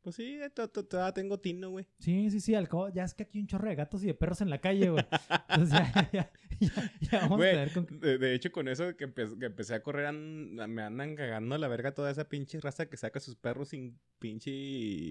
Pues 0.01 0.15
sí, 0.17 0.39
to- 0.55 0.69
to- 0.69 0.85
todavía 0.87 1.13
tengo 1.13 1.39
tino, 1.41 1.71
güey. 1.71 1.85
Sí, 1.99 2.31
sí, 2.31 2.41
sí. 2.41 2.55
Al 2.55 2.69
cabo, 2.69 2.89
ya 2.89 3.05
es 3.05 3.15
que 3.15 3.25
aquí 3.25 3.39
hay 3.39 3.43
un 3.43 3.49
chorro 3.49 3.69
de 3.69 3.75
gatos 3.75 4.03
y 4.05 4.07
de 4.07 4.15
perros 4.15 4.41
en 4.41 4.49
la 4.49 4.59
calle, 4.61 4.89
güey. 4.91 5.05
Entonces, 5.51 5.79
ya, 5.95 6.11
ya, 6.13 6.33
ya, 6.61 6.93
ya 7.01 7.21
vamos 7.21 7.39
Güey, 7.39 7.51
a 7.51 7.59
ver 7.61 7.73
con 7.73 7.85
qué- 7.87 7.95
de, 7.97 8.19
de 8.19 8.35
hecho, 8.35 8.51
con 8.53 8.69
eso 8.69 8.97
que, 8.97 9.13
empe- 9.13 9.39
que 9.39 9.47
empecé 9.47 9.75
a 9.75 9.83
correr, 9.83 10.07
an- 10.07 10.55
me 10.55 10.83
andan 10.83 11.15
cagando 11.17 11.55
a 11.57 11.59
la 11.59 11.69
verga 11.69 11.93
toda 11.93 12.11
esa 12.11 12.29
pinche 12.29 12.61
raza 12.61 12.87
que 12.89 12.97
saca 12.97 13.19
sus 13.21 13.35
perros 13.37 13.69
sin 13.71 13.99
pinche... 14.19 14.51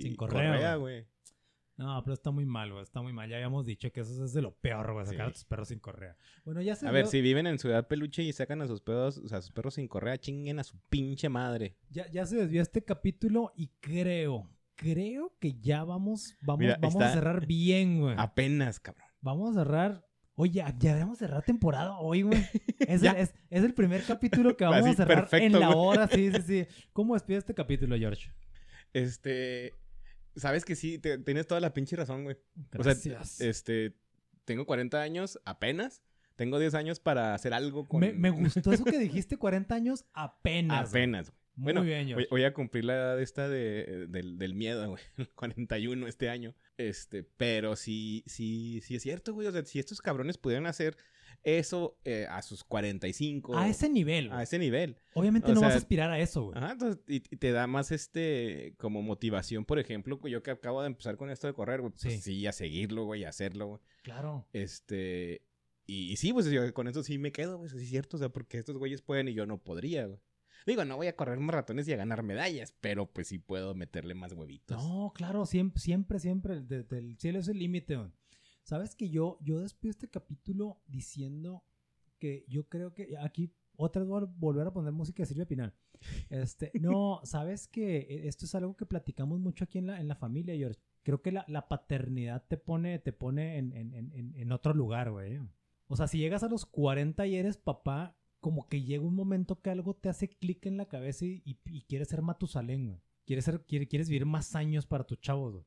Sin 0.01 0.15
correa, 0.15 0.75
güey. 0.77 1.05
No, 1.77 2.01
pero 2.03 2.15
está 2.15 2.31
muy 2.31 2.45
mal, 2.45 2.71
güey. 2.71 2.81
Está 2.83 3.01
muy 3.03 3.13
mal. 3.13 3.29
Ya 3.29 3.35
habíamos 3.35 3.65
dicho 3.65 3.91
que 3.91 3.99
eso 4.01 4.25
es 4.25 4.33
de 4.33 4.41
lo 4.41 4.55
peor, 4.55 4.93
güey. 4.93 5.05
Sacar 5.05 5.27
Sí. 5.27 5.29
a 5.29 5.33
tus 5.33 5.45
perros 5.45 5.67
sin 5.67 5.79
correa. 5.79 6.17
Bueno, 6.43 6.61
ya 6.61 6.75
se 6.75 6.87
A 6.87 6.91
ver, 6.91 7.05
si 7.05 7.21
viven 7.21 7.45
en 7.45 7.59
Ciudad 7.59 7.87
Peluche 7.87 8.23
y 8.23 8.33
sacan 8.33 8.61
a 8.63 8.67
sus 8.67 8.81
perros, 8.81 9.19
o 9.19 9.27
sea, 9.27 9.37
a 9.37 9.41
sus 9.41 9.51
perros 9.51 9.75
sin 9.75 9.87
correa, 9.87 10.17
chinguen 10.17 10.57
a 10.59 10.63
su 10.63 10.75
pinche 10.89 11.29
madre. 11.29 11.75
ya, 11.91 12.09
ya 12.09 12.25
se 12.25 12.35
desvió 12.37 12.61
este 12.63 12.83
capítulo 12.83 13.51
y 13.55 13.67
creo, 13.79 14.49
creo 14.75 15.35
que 15.39 15.53
ya 15.59 15.83
vamos, 15.83 16.33
vamos, 16.41 16.59
Mira, 16.59 16.77
vamos 16.81 17.01
a 17.03 17.13
cerrar 17.13 17.45
bien, 17.45 17.99
güey. 18.01 18.15
Apenas, 18.17 18.79
cabrón. 18.79 19.07
Vamos 19.21 19.55
a 19.55 19.59
cerrar. 19.63 20.03
Oye, 20.39 20.53
ya, 20.53 20.75
ya 20.79 20.93
debemos 20.93 21.17
cerrar 21.19 21.43
temporada 21.43 21.97
hoy, 21.99 22.23
güey. 22.23 22.39
Es, 22.87 23.03
el, 23.03 23.15
es, 23.17 23.33
es 23.49 23.63
el 23.63 23.73
primer 23.73 24.03
capítulo 24.03 24.55
que 24.55 24.63
vamos 24.63 24.81
Así, 24.81 24.89
a 24.89 24.93
cerrar 24.95 25.17
perfecto, 25.29 25.45
en 25.45 25.59
la 25.59 25.67
güey. 25.73 25.77
hora. 25.79 26.07
Sí, 26.07 26.31
sí, 26.31 26.41
sí. 26.41 26.67
¿Cómo 26.93 27.13
despide 27.15 27.37
este 27.37 27.53
capítulo, 27.53 27.95
George? 27.97 28.31
Este... 28.93 29.73
Sabes 30.37 30.63
que 30.65 30.75
sí, 30.75 30.97
te- 30.99 31.17
tienes 31.17 31.47
toda 31.47 31.59
la 31.61 31.73
pinche 31.73 31.95
razón, 31.95 32.23
güey. 32.23 32.37
O 32.77 32.83
sea, 32.83 32.93
Gracias. 32.93 33.41
este... 33.41 33.93
Tengo 34.45 34.65
40 34.65 35.01
años 35.01 35.39
apenas. 35.43 36.01
Tengo 36.37 36.57
10 36.59 36.73
años 36.75 36.99
para 37.01 37.33
hacer 37.33 37.53
algo 37.53 37.85
con... 37.85 37.99
me, 37.99 38.13
me 38.13 38.29
gustó 38.29 38.71
eso 38.71 38.85
que 38.85 38.97
dijiste, 38.97 39.35
40 39.37 39.75
años 39.75 40.05
apenas. 40.13 40.89
Apenas, 40.89 41.29
güey. 41.31 41.37
Muy 41.55 41.63
Bueno, 41.73 41.81
bien, 41.81 42.13
Voy, 42.13 42.27
voy 42.29 42.43
a 42.43 42.53
cumplir 42.53 42.85
la 42.85 42.93
edad 42.93 43.21
esta 43.21 43.49
de, 43.49 44.05
del, 44.07 44.37
del 44.37 44.53
miedo, 44.53 44.87
güey. 44.91 45.01
El 45.17 45.27
41 45.29 46.07
este 46.07 46.29
año. 46.29 46.53
Este, 46.77 47.23
pero 47.23 47.75
sí, 47.75 48.23
sí, 48.27 48.79
sí 48.83 48.95
es 48.95 49.01
cierto, 49.03 49.33
güey. 49.33 49.47
O 49.47 49.51
sea, 49.51 49.65
si 49.65 49.79
estos 49.79 49.99
cabrones 50.01 50.37
pudieran 50.37 50.67
hacer 50.67 50.95
eso 51.43 51.97
eh, 52.03 52.25
a 52.29 52.41
sus 52.41 52.63
45. 52.63 53.57
A 53.57 53.69
ese 53.69 53.89
nivel, 53.89 54.31
a 54.31 54.43
ese 54.43 54.59
nivel. 54.59 54.97
Obviamente 55.13 55.51
o 55.51 55.55
no 55.55 55.61
vas 55.61 55.73
a 55.75 55.77
aspirar 55.77 56.09
a 56.11 56.19
eso, 56.19 56.43
güey. 56.45 56.57
Ajá, 56.57 56.71
entonces, 56.73 57.01
y, 57.07 57.15
y 57.15 57.37
te 57.37 57.51
da 57.51 57.67
más 57.67 57.91
este, 57.91 58.73
como 58.77 59.01
motivación, 59.01 59.65
por 59.65 59.79
ejemplo, 59.79 60.19
yo 60.27 60.43
que 60.43 60.51
acabo 60.51 60.81
de 60.81 60.87
empezar 60.87 61.17
con 61.17 61.29
esto 61.29 61.47
de 61.47 61.53
correr, 61.53 61.81
güey. 61.81 61.91
Pues 61.93 62.01
Sí. 62.01 62.21
sí, 62.21 62.47
a 62.47 62.51
seguirlo, 62.51 63.05
güey, 63.05 63.23
a 63.23 63.29
hacerlo, 63.29 63.67
güey. 63.67 63.81
Claro. 64.03 64.47
Este, 64.53 65.41
y, 65.85 66.11
y 66.11 66.15
sí, 66.17 66.33
pues 66.33 66.45
yo 66.51 66.73
con 66.73 66.87
eso 66.87 67.03
sí 67.03 67.17
me 67.17 67.31
quedo, 67.31 67.57
güey. 67.57 67.69
Sí 67.69 67.77
es 67.77 67.89
cierto, 67.89 68.17
o 68.17 68.19
sea, 68.19 68.29
porque 68.29 68.57
estos 68.57 68.77
güeyes 68.77 69.01
pueden 69.01 69.27
y 69.29 69.33
yo 69.33 69.45
no 69.45 69.57
podría, 69.57 70.05
güey. 70.07 70.19
Digo, 70.65 70.83
no 70.83 70.97
voy 70.97 71.07
a 71.07 71.15
correr 71.15 71.39
maratones 71.39 71.87
y 71.87 71.93
a 71.93 71.95
ganar 71.95 72.23
medallas, 72.23 72.73
pero 72.81 73.05
pues 73.09 73.29
sí 73.29 73.39
puedo 73.39 73.73
meterle 73.73 74.15
más 74.15 74.33
huevitos. 74.33 74.75
No, 74.83 75.13
claro, 75.15 75.45
siempre, 75.45 75.79
siempre, 75.79 76.19
siempre. 76.19 76.59
Desde 76.59 76.97
el 76.97 77.17
cielo 77.17 77.39
es 77.39 77.47
el 77.47 77.57
límite, 77.59 77.95
güey. 77.95 78.11
Sabes 78.67 78.95
que 78.97 79.09
yo, 79.09 79.37
yo 79.39 79.61
despido 79.61 79.91
este 79.91 80.09
capítulo 80.09 80.81
diciendo 80.87 81.63
que 82.19 82.43
yo 82.49 82.67
creo 82.67 82.93
que 82.93 83.15
aquí 83.17 83.53
otra 83.77 84.01
vez 84.01 84.09
voy 84.09 84.23
a 84.23 84.25
volver 84.25 84.67
a 84.67 84.73
poner 84.73 84.91
música 84.91 85.23
de 85.23 85.27
Silvia 85.27 85.45
Pinal. 85.47 85.73
Este, 86.29 86.71
no, 86.81 87.21
sabes 87.23 87.69
que 87.69 87.99
e, 87.99 88.27
esto 88.27 88.43
es 88.43 88.53
algo 88.55 88.75
que 88.75 88.85
platicamos 88.85 89.39
mucho 89.39 89.63
aquí 89.63 89.77
en 89.77 89.87
la, 89.87 90.01
en 90.01 90.09
la 90.09 90.15
familia, 90.15 90.53
George. 90.53 90.81
Creo 91.03 91.21
que 91.21 91.31
la, 91.31 91.45
la 91.47 91.69
paternidad 91.69 92.45
te 92.45 92.57
pone, 92.57 92.99
te 92.99 93.13
pone 93.13 93.57
en, 93.57 93.71
en, 93.71 93.93
en, 93.93 94.33
en 94.35 94.51
otro 94.51 94.73
lugar, 94.73 95.11
güey. 95.11 95.39
O 95.87 95.95
sea, 95.95 96.07
si 96.07 96.17
llegas 96.17 96.43
a 96.43 96.49
los 96.49 96.65
40 96.65 97.25
y 97.25 97.37
eres 97.37 97.55
papá, 97.55 98.17
como 98.41 98.67
que 98.67 98.81
llega 98.83 99.05
un 99.05 99.15
momento 99.15 99.61
que 99.61 99.69
algo 99.69 99.93
te 99.95 100.09
hace 100.09 100.27
clic 100.27 100.65
en 100.65 100.75
la 100.75 100.89
cabeza 100.89 101.23
y, 101.23 101.41
y, 101.45 101.57
y 101.63 101.83
quieres 101.83 102.09
ser 102.09 102.21
Matusalén, 102.21 102.87
güey. 102.87 102.99
Quieres, 103.25 103.45
ser, 103.45 103.61
quiere- 103.65 103.87
quieres 103.87 104.09
vivir 104.09 104.25
más 104.25 104.55
años 104.55 104.85
para 104.85 105.05
tus 105.05 105.21
chavos, 105.21 105.53
güey. 105.53 105.65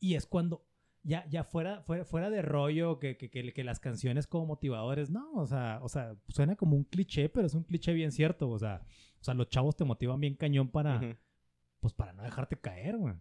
Y 0.00 0.14
es 0.16 0.26
cuando, 0.26 0.66
ya, 1.04 1.26
ya 1.28 1.44
fuera, 1.44 1.82
fuera, 1.82 2.04
fuera 2.04 2.30
de 2.30 2.42
rollo, 2.42 2.98
que, 2.98 3.16
que, 3.16 3.30
que, 3.30 3.52
que 3.52 3.64
las 3.64 3.78
canciones 3.78 4.26
como 4.26 4.46
motivadores, 4.46 5.10
no, 5.10 5.32
o 5.34 5.46
sea, 5.46 5.78
o 5.82 5.88
sea, 5.88 6.16
suena 6.28 6.56
como 6.56 6.76
un 6.76 6.84
cliché, 6.84 7.28
pero 7.28 7.46
es 7.46 7.54
un 7.54 7.62
cliché 7.62 7.92
bien 7.92 8.10
cierto, 8.10 8.48
o 8.48 8.58
sea, 8.58 8.82
o 9.20 9.24
sea, 9.24 9.34
los 9.34 9.48
chavos 9.48 9.76
te 9.76 9.84
motivan 9.84 10.18
bien 10.18 10.34
cañón 10.34 10.68
para, 10.68 11.16
pues 11.80 11.92
para 11.92 12.12
no 12.14 12.22
dejarte 12.22 12.58
caer, 12.58 12.96
güey. 12.96 13.14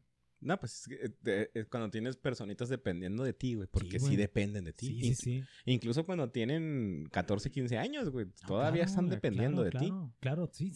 No, 0.44 0.60
pues 0.60 0.82
es, 0.82 0.88
que, 0.88 1.06
eh, 1.06 1.10
de- 1.22 1.52
es 1.54 1.66
cuando 1.68 1.90
tienes 1.90 2.18
personitas 2.18 2.70
dependiendo 2.70 3.24
de 3.24 3.34
ti, 3.34 3.56
güey, 3.56 3.68
porque 3.72 4.00
sí, 4.00 4.06
güey. 4.06 4.16
dependen 4.18 4.66
de 4.66 4.74
ti. 4.74 4.88
Sí, 4.88 5.00
sí, 5.00 5.08
In- 5.08 5.16
sí. 5.16 5.44
Incluso 5.66 6.06
cuando 6.06 6.30
tienen 6.30 7.08
14, 7.12 7.50
15 7.50 7.78
años, 7.78 8.10
güey, 8.10 8.26
No, 8.26 8.32
todavía 8.48 8.82
claro, 8.84 8.90
están 8.90 9.10
dependiendo 9.10 9.62
claro, 9.64 9.80
de 9.80 9.86
ti. 9.86 9.90
Claro, 9.92 10.14
claro, 10.20 10.50
sí, 10.52 10.72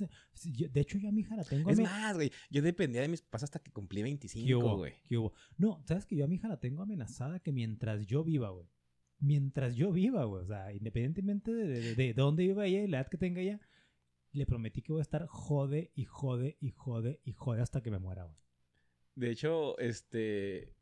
yo- 0.53 0.70
de 0.70 0.80
hecho, 0.82 0.97
yo 0.97 1.09
a 1.09 1.11
mi 1.11 1.22
hija 1.22 1.36
la 1.36 1.43
tengo 1.43 1.70
Es 1.70 1.80
más, 1.80 2.15
güey, 2.15 2.32
yo 2.49 2.61
dependía 2.61 3.01
de 3.01 3.07
mis 3.09 3.22
papás 3.22 3.43
hasta 3.43 3.59
que 3.59 3.72
cumplí 3.72 3.97
¿Qué 3.99 4.03
25, 4.03 4.59
hubo? 4.59 4.78
güey. 4.78 4.93
¿Qué 5.07 5.18
hubo? 5.18 5.34
No, 5.57 5.84
sabes 5.86 6.05
que 6.05 6.15
yo 6.15 6.26
a 6.26 6.28
mi 6.28 6.36
hija 6.36 6.47
la 6.47 6.59
tengo 6.59 6.82
amenazada 6.82 7.39
que 7.39 7.51
mientras 7.51 8.05
yo 8.07 8.24
viva, 8.24 8.49
güey. 8.49 8.68
Mientras 9.20 9.76
yo 9.76 9.91
viva, 9.91 10.24
güey. 10.26 10.43
O 10.43 10.47
sea, 10.47 10.72
independientemente 10.74 11.51
de, 11.53 11.68
de, 11.68 11.82
de- 11.82 11.93
de 11.95 12.13
dónde 12.13 12.43
viva 12.43 12.65
ella 12.68 12.84
y 12.84 12.88
la 12.88 12.99
edad 12.99 13.07
que 13.09 13.18
tenga 13.18 13.41
ella, 13.41 13.59
le 14.32 14.45
prometí 14.45 14.82
que 14.84 14.91
voy 14.91 14.99
a 14.99 15.01
estar 15.01 15.26
jode 15.26 15.91
y 15.95 16.05
jode 16.05 16.57
y 16.59 16.70
jode 16.72 17.20
y 17.24 17.34
jode 17.34 17.61
hasta 17.61 17.82
que 17.82 17.89
me 17.89 17.97
muera, 17.97 18.24
güey. 18.26 18.38
De 19.18 19.32
hecho, 19.32 19.78
este... 19.80 20.74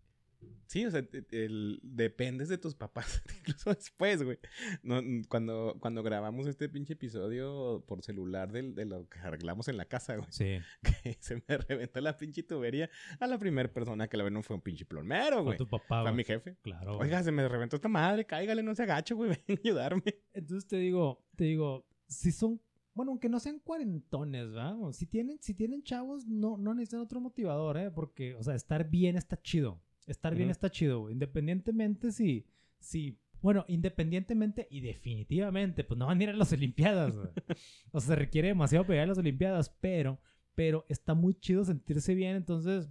Sí, 0.67 0.85
o 0.85 0.91
sea, 0.91 1.03
el- 1.31 1.79
dependes 1.81 2.49
de 2.49 2.57
tus 2.57 2.75
papás, 2.75 3.23
incluso 3.39 3.73
después, 3.73 4.21
güey. 4.21 4.37
No, 4.83 5.01
cuando, 5.29 5.77
cuando 5.79 6.03
grabamos 6.03 6.45
este 6.47 6.67
pinche 6.69 6.93
episodio 6.93 7.83
por 7.87 8.03
celular 8.03 8.51
del- 8.51 8.75
de, 8.75 8.85
lo 8.85 9.07
que 9.09 9.19
arreglamos 9.19 9.67
en 9.69 9.77
la 9.77 9.85
casa, 9.85 10.17
güey, 10.17 10.27
Sí. 10.31 10.57
que 11.03 11.17
se 11.19 11.35
me 11.47 11.57
reventó 11.57 12.01
la 12.01 12.17
pinche 12.17 12.43
tubería, 12.43 12.89
a 13.19 13.25
la 13.27 13.39
primera 13.39 13.71
persona 13.71 14.07
que 14.07 14.17
la 14.17 14.23
ve 14.25 14.31
no 14.31 14.43
fue 14.43 14.55
un 14.57 14.61
pinche 14.61 14.85
plomero, 14.85 15.37
Fue 15.37 15.43
güey. 15.43 15.57
tu 15.57 15.67
papá, 15.67 16.01
Fue 16.01 16.09
a 16.09 16.13
mi 16.13 16.23
jefe. 16.23 16.57
Claro. 16.61 16.95
güey. 16.97 17.07
Oiga, 17.07 17.23
se 17.23 17.31
me 17.31 17.47
reventó 17.47 17.77
esta 17.77 17.87
madre, 17.87 18.25
cáigale, 18.25 18.61
no 18.61 18.75
se 18.75 18.83
agacho, 18.83 19.15
güey, 19.15 19.29
ven 19.47 19.57
a 19.57 19.61
ayudarme. 19.63 20.03
Entonces 20.33 20.67
te 20.67 20.77
digo, 20.77 21.23
te 21.37 21.45
digo, 21.45 21.87
si 22.07 22.31
son, 22.31 22.61
bueno, 22.95 23.11
aunque 23.11 23.27
no 23.27 23.39
sean 23.41 23.59
cuarentones. 23.59 24.47
O 24.79 24.93
Si 24.93 25.05
tienen, 25.05 25.37
si 25.41 25.53
tienen 25.53 25.83
chavos, 25.83 26.25
no, 26.25 26.57
no 26.57 26.73
necesitan 26.73 27.01
otro 27.01 27.19
motivador, 27.19 27.77
¿eh? 27.77 27.91
Porque, 27.91 28.35
o 28.35 28.41
sea, 28.41 28.55
estar 28.55 28.89
bien 28.89 29.17
está 29.17 29.39
chido. 29.41 29.81
Estar 30.07 30.33
bien 30.33 30.49
está 30.49 30.71
chido, 30.71 31.01
güey. 31.01 31.13
Independientemente 31.13 32.11
si, 32.13 32.45
si, 32.79 33.19
bueno, 33.41 33.65
independientemente 33.67 34.67
y 34.71 34.79
definitivamente, 34.79 35.83
pues 35.83 35.97
no 35.97 36.05
van 36.05 36.19
a 36.19 36.23
ir 36.23 36.29
a 36.29 36.33
las 36.33 36.53
Olimpiadas, 36.53 37.15
güey. 37.17 37.27
O 37.91 37.99
sea, 37.99 38.09
se 38.09 38.15
requiere 38.15 38.47
demasiado 38.47 38.85
pegar 38.85 39.03
a 39.03 39.07
las 39.07 39.17
Olimpiadas, 39.17 39.69
pero, 39.81 40.19
pero 40.55 40.85
está 40.87 41.15
muy 41.15 41.33
chido 41.35 41.65
sentirse 41.65 42.15
bien, 42.15 42.37
entonces, 42.37 42.89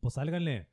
pues 0.00 0.14
sálganle. 0.14 0.68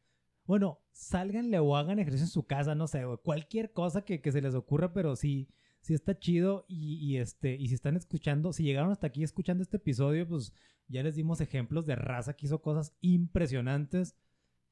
Bueno, 0.46 0.80
sálganle 0.92 1.58
o 1.58 1.76
hagan 1.76 1.98
ejercicio 1.98 2.26
en 2.26 2.32
su 2.32 2.46
casa, 2.46 2.76
no 2.76 2.86
sé, 2.86 3.06
güey. 3.06 3.18
Cualquier 3.24 3.72
cosa 3.72 4.04
que, 4.04 4.22
que 4.22 4.32
se 4.32 4.42
les 4.42 4.54
ocurra, 4.54 4.94
pero 4.94 5.16
sí, 5.16 5.50
sí 5.86 5.94
está 5.94 6.18
chido. 6.18 6.66
Y, 6.68 6.96
y, 6.96 7.18
este, 7.18 7.56
y 7.56 7.68
si 7.68 7.76
están 7.76 7.96
escuchando, 7.96 8.52
si 8.54 8.64
llegaron 8.64 8.92
hasta 8.92 9.08
aquí 9.08 9.24
escuchando 9.24 9.62
este 9.62 9.78
episodio, 9.78 10.28
pues 10.28 10.54
ya 10.88 11.04
les 11.04 11.16
dimos 11.16 11.42
ejemplos 11.42 11.86
de 11.86 11.96
raza 11.96 12.36
que 12.36 12.48
hizo 12.48 12.62
cosas 12.62 12.94
impresionantes. 13.02 14.16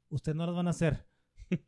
Ustedes 0.09 0.35
no 0.35 0.45
las 0.45 0.55
van 0.55 0.67
a 0.67 0.71
hacer. 0.71 1.05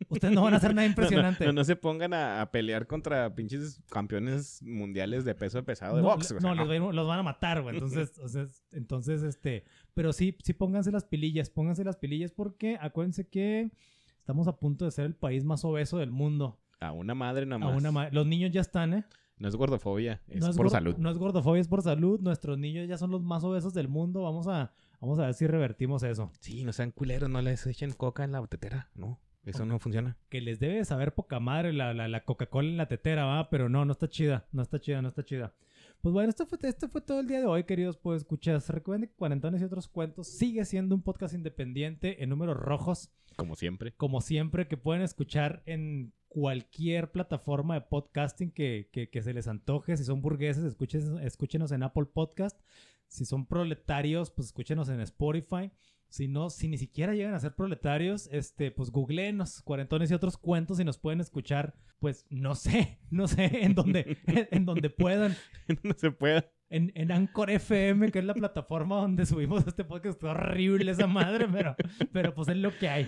Ustedes 0.09 0.33
no 0.33 0.41
van 0.41 0.53
a 0.53 0.57
hacer 0.57 0.73
nada 0.73 0.87
no, 0.87 0.91
impresionante. 0.91 1.45
No, 1.45 1.51
no 1.53 1.63
se 1.63 1.75
pongan 1.75 2.13
a, 2.13 2.41
a 2.41 2.49
pelear 2.51 2.87
contra 2.87 3.35
pinches 3.35 3.81
campeones 3.91 4.61
mundiales 4.63 5.25
de 5.25 5.35
peso 5.35 5.63
pesado 5.63 5.97
de 5.97 6.01
No, 6.01 6.09
box. 6.09 6.31
le- 6.31 6.37
o 6.37 6.41
sea, 6.41 6.55
no, 6.55 6.67
va 6.67 6.91
los 6.93 7.07
van 7.07 7.19
a 7.19 7.23
matar, 7.23 7.61
güey. 7.61 7.75
Entonces, 7.75 8.17
o 8.23 8.27
sea, 8.27 8.47
entonces, 8.71 9.21
este, 9.21 9.65
pero 9.93 10.11
sí, 10.13 10.35
sí 10.43 10.53
pónganse 10.53 10.91
las 10.91 11.05
pilillas, 11.05 11.49
pónganse 11.51 11.83
las 11.83 11.97
pilillas 11.97 12.31
porque 12.31 12.77
acuérdense 12.81 13.27
que 13.27 13.71
estamos 14.17 14.47
a 14.47 14.57
punto 14.57 14.85
de 14.85 14.91
ser 14.91 15.05
el 15.05 15.15
país 15.15 15.43
más 15.43 15.63
obeso 15.65 15.99
del 15.99 16.09
mundo. 16.11 16.59
A 16.79 16.91
una 16.91 17.13
madre 17.15 17.45
nada 17.45 17.63
A 17.63 17.69
más. 17.69 17.77
una 17.77 17.91
ma- 17.91 18.09
Los 18.09 18.25
niños 18.25 18.51
ya 18.51 18.61
están, 18.61 18.93
¿eh? 18.93 19.05
No 19.37 19.47
es 19.49 19.55
gordofobia, 19.55 20.21
es, 20.29 20.39
no 20.41 20.53
por 20.53 20.67
gor- 20.67 20.71
salud. 20.71 20.95
No 20.97 21.09
es 21.09 21.17
gordofobia, 21.17 21.61
es 21.61 21.67
por 21.67 21.81
salud. 21.81 22.19
Nuestros 22.21 22.57
niños 22.57 22.87
ya 22.87 22.97
son 22.97 23.11
los 23.11 23.21
más 23.21 23.43
obesos 23.43 23.73
del 23.73 23.87
mundo. 23.89 24.21
Vamos 24.23 24.47
a, 24.47 24.71
vamos 25.01 25.19
a 25.19 25.25
ver 25.25 25.33
si 25.33 25.45
revertimos 25.45 26.03
eso. 26.03 26.31
Sí, 26.39 26.63
no 26.63 26.71
sean 26.71 26.91
culeros, 26.91 27.29
no 27.29 27.41
les 27.41 27.65
echen 27.67 27.91
coca 27.91 28.23
en 28.23 28.31
la 28.31 28.45
tetera. 28.47 28.89
No, 28.95 29.19
eso 29.43 29.65
no 29.65 29.77
funciona. 29.79 30.15
Que 30.29 30.39
les 30.39 30.59
debe 30.59 30.75
de 30.75 30.85
saber 30.85 31.13
poca 31.13 31.39
madre 31.41 31.73
la, 31.73 31.93
la, 31.93 32.07
la 32.07 32.23
Coca-Cola 32.23 32.69
en 32.69 32.77
la 32.77 32.87
tetera, 32.87 33.25
va, 33.25 33.49
pero 33.49 33.67
no, 33.67 33.83
no 33.83 33.91
está 33.91 34.07
chida, 34.07 34.45
no 34.53 34.61
está 34.61 34.79
chida, 34.79 35.01
no 35.01 35.09
está 35.09 35.23
chida. 35.25 35.53
Pues 36.01 36.13
bueno, 36.13 36.29
esto 36.29 36.45
fue, 36.45 36.59
este 36.63 36.87
fue 36.87 37.01
todo 37.01 37.19
el 37.19 37.27
día 37.27 37.39
de 37.39 37.47
hoy, 37.47 37.63
queridos 37.63 37.97
pues 37.97 38.21
escuchas. 38.21 38.69
Recuerden 38.69 39.09
que 39.09 39.15
Cuarentones 39.15 39.61
y 39.61 39.65
otros 39.65 39.87
cuentos 39.87 40.27
sigue 40.27 40.63
siendo 40.65 40.93
un 40.95 41.01
podcast 41.01 41.33
independiente 41.33 42.21
en 42.23 42.29
números 42.29 42.57
rojos, 42.57 43.11
Como 43.35 43.55
siempre. 43.55 43.93
como 43.93 44.21
siempre, 44.21 44.67
que 44.67 44.77
pueden 44.77 45.01
escuchar 45.01 45.63
en 45.65 46.13
cualquier 46.27 47.11
plataforma 47.11 47.75
de 47.75 47.81
podcasting 47.81 48.51
que, 48.51 48.89
que, 48.91 49.09
que 49.09 49.21
se 49.21 49.33
les 49.33 49.47
antoje. 49.47 49.97
Si 49.97 50.03
son 50.03 50.21
burgueses, 50.21 50.63
escuchen, 50.63 51.17
escúchenos 51.19 51.71
en 51.71 51.81
Apple 51.81 52.05
Podcast. 52.05 52.59
Si 53.07 53.25
son 53.25 53.45
proletarios, 53.45 54.29
pues 54.31 54.47
escúchenos 54.47 54.89
en 54.89 54.99
Spotify. 54.99 55.71
Si 56.09 56.27
no, 56.27 56.49
si 56.49 56.67
ni 56.67 56.77
siquiera 56.77 57.13
llegan 57.13 57.33
a 57.33 57.39
ser 57.39 57.55
proletarios, 57.55 58.29
este, 58.31 58.71
pues 58.71 58.89
googleenos 58.89 59.61
cuarentones 59.61 60.11
y 60.11 60.13
otros 60.13 60.37
cuentos 60.37 60.79
y 60.79 60.85
nos 60.85 60.97
pueden 60.97 61.19
escuchar, 61.19 61.75
pues 61.99 62.25
no 62.29 62.55
sé, 62.55 62.99
no 63.09 63.27
sé, 63.27 63.63
en 63.63 63.75
donde, 63.75 64.17
en, 64.27 64.47
en 64.51 64.65
donde 64.65 64.89
puedan. 64.89 65.35
no 65.83 65.93
se 65.97 66.11
puede. 66.11 66.49
En, 66.69 66.91
en 66.95 67.11
Anchor 67.11 67.49
FM, 67.49 68.11
que 68.11 68.19
es 68.19 68.25
la 68.25 68.33
plataforma 68.33 68.95
donde 68.95 69.25
subimos 69.25 69.65
este 69.67 69.83
podcast. 69.83 70.15
Está 70.15 70.31
horrible 70.31 70.91
esa 70.91 71.07
madre, 71.07 71.47
pero, 71.51 71.75
pero 72.11 72.33
pues 72.33 72.47
es 72.47 72.57
lo 72.57 72.75
que 72.77 72.89
hay. 72.89 73.07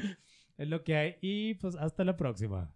Es 0.57 0.67
lo 0.67 0.83
que 0.83 0.95
hay. 0.95 1.15
Y 1.21 1.55
pues 1.55 1.75
hasta 1.75 2.03
la 2.03 2.17
próxima. 2.17 2.71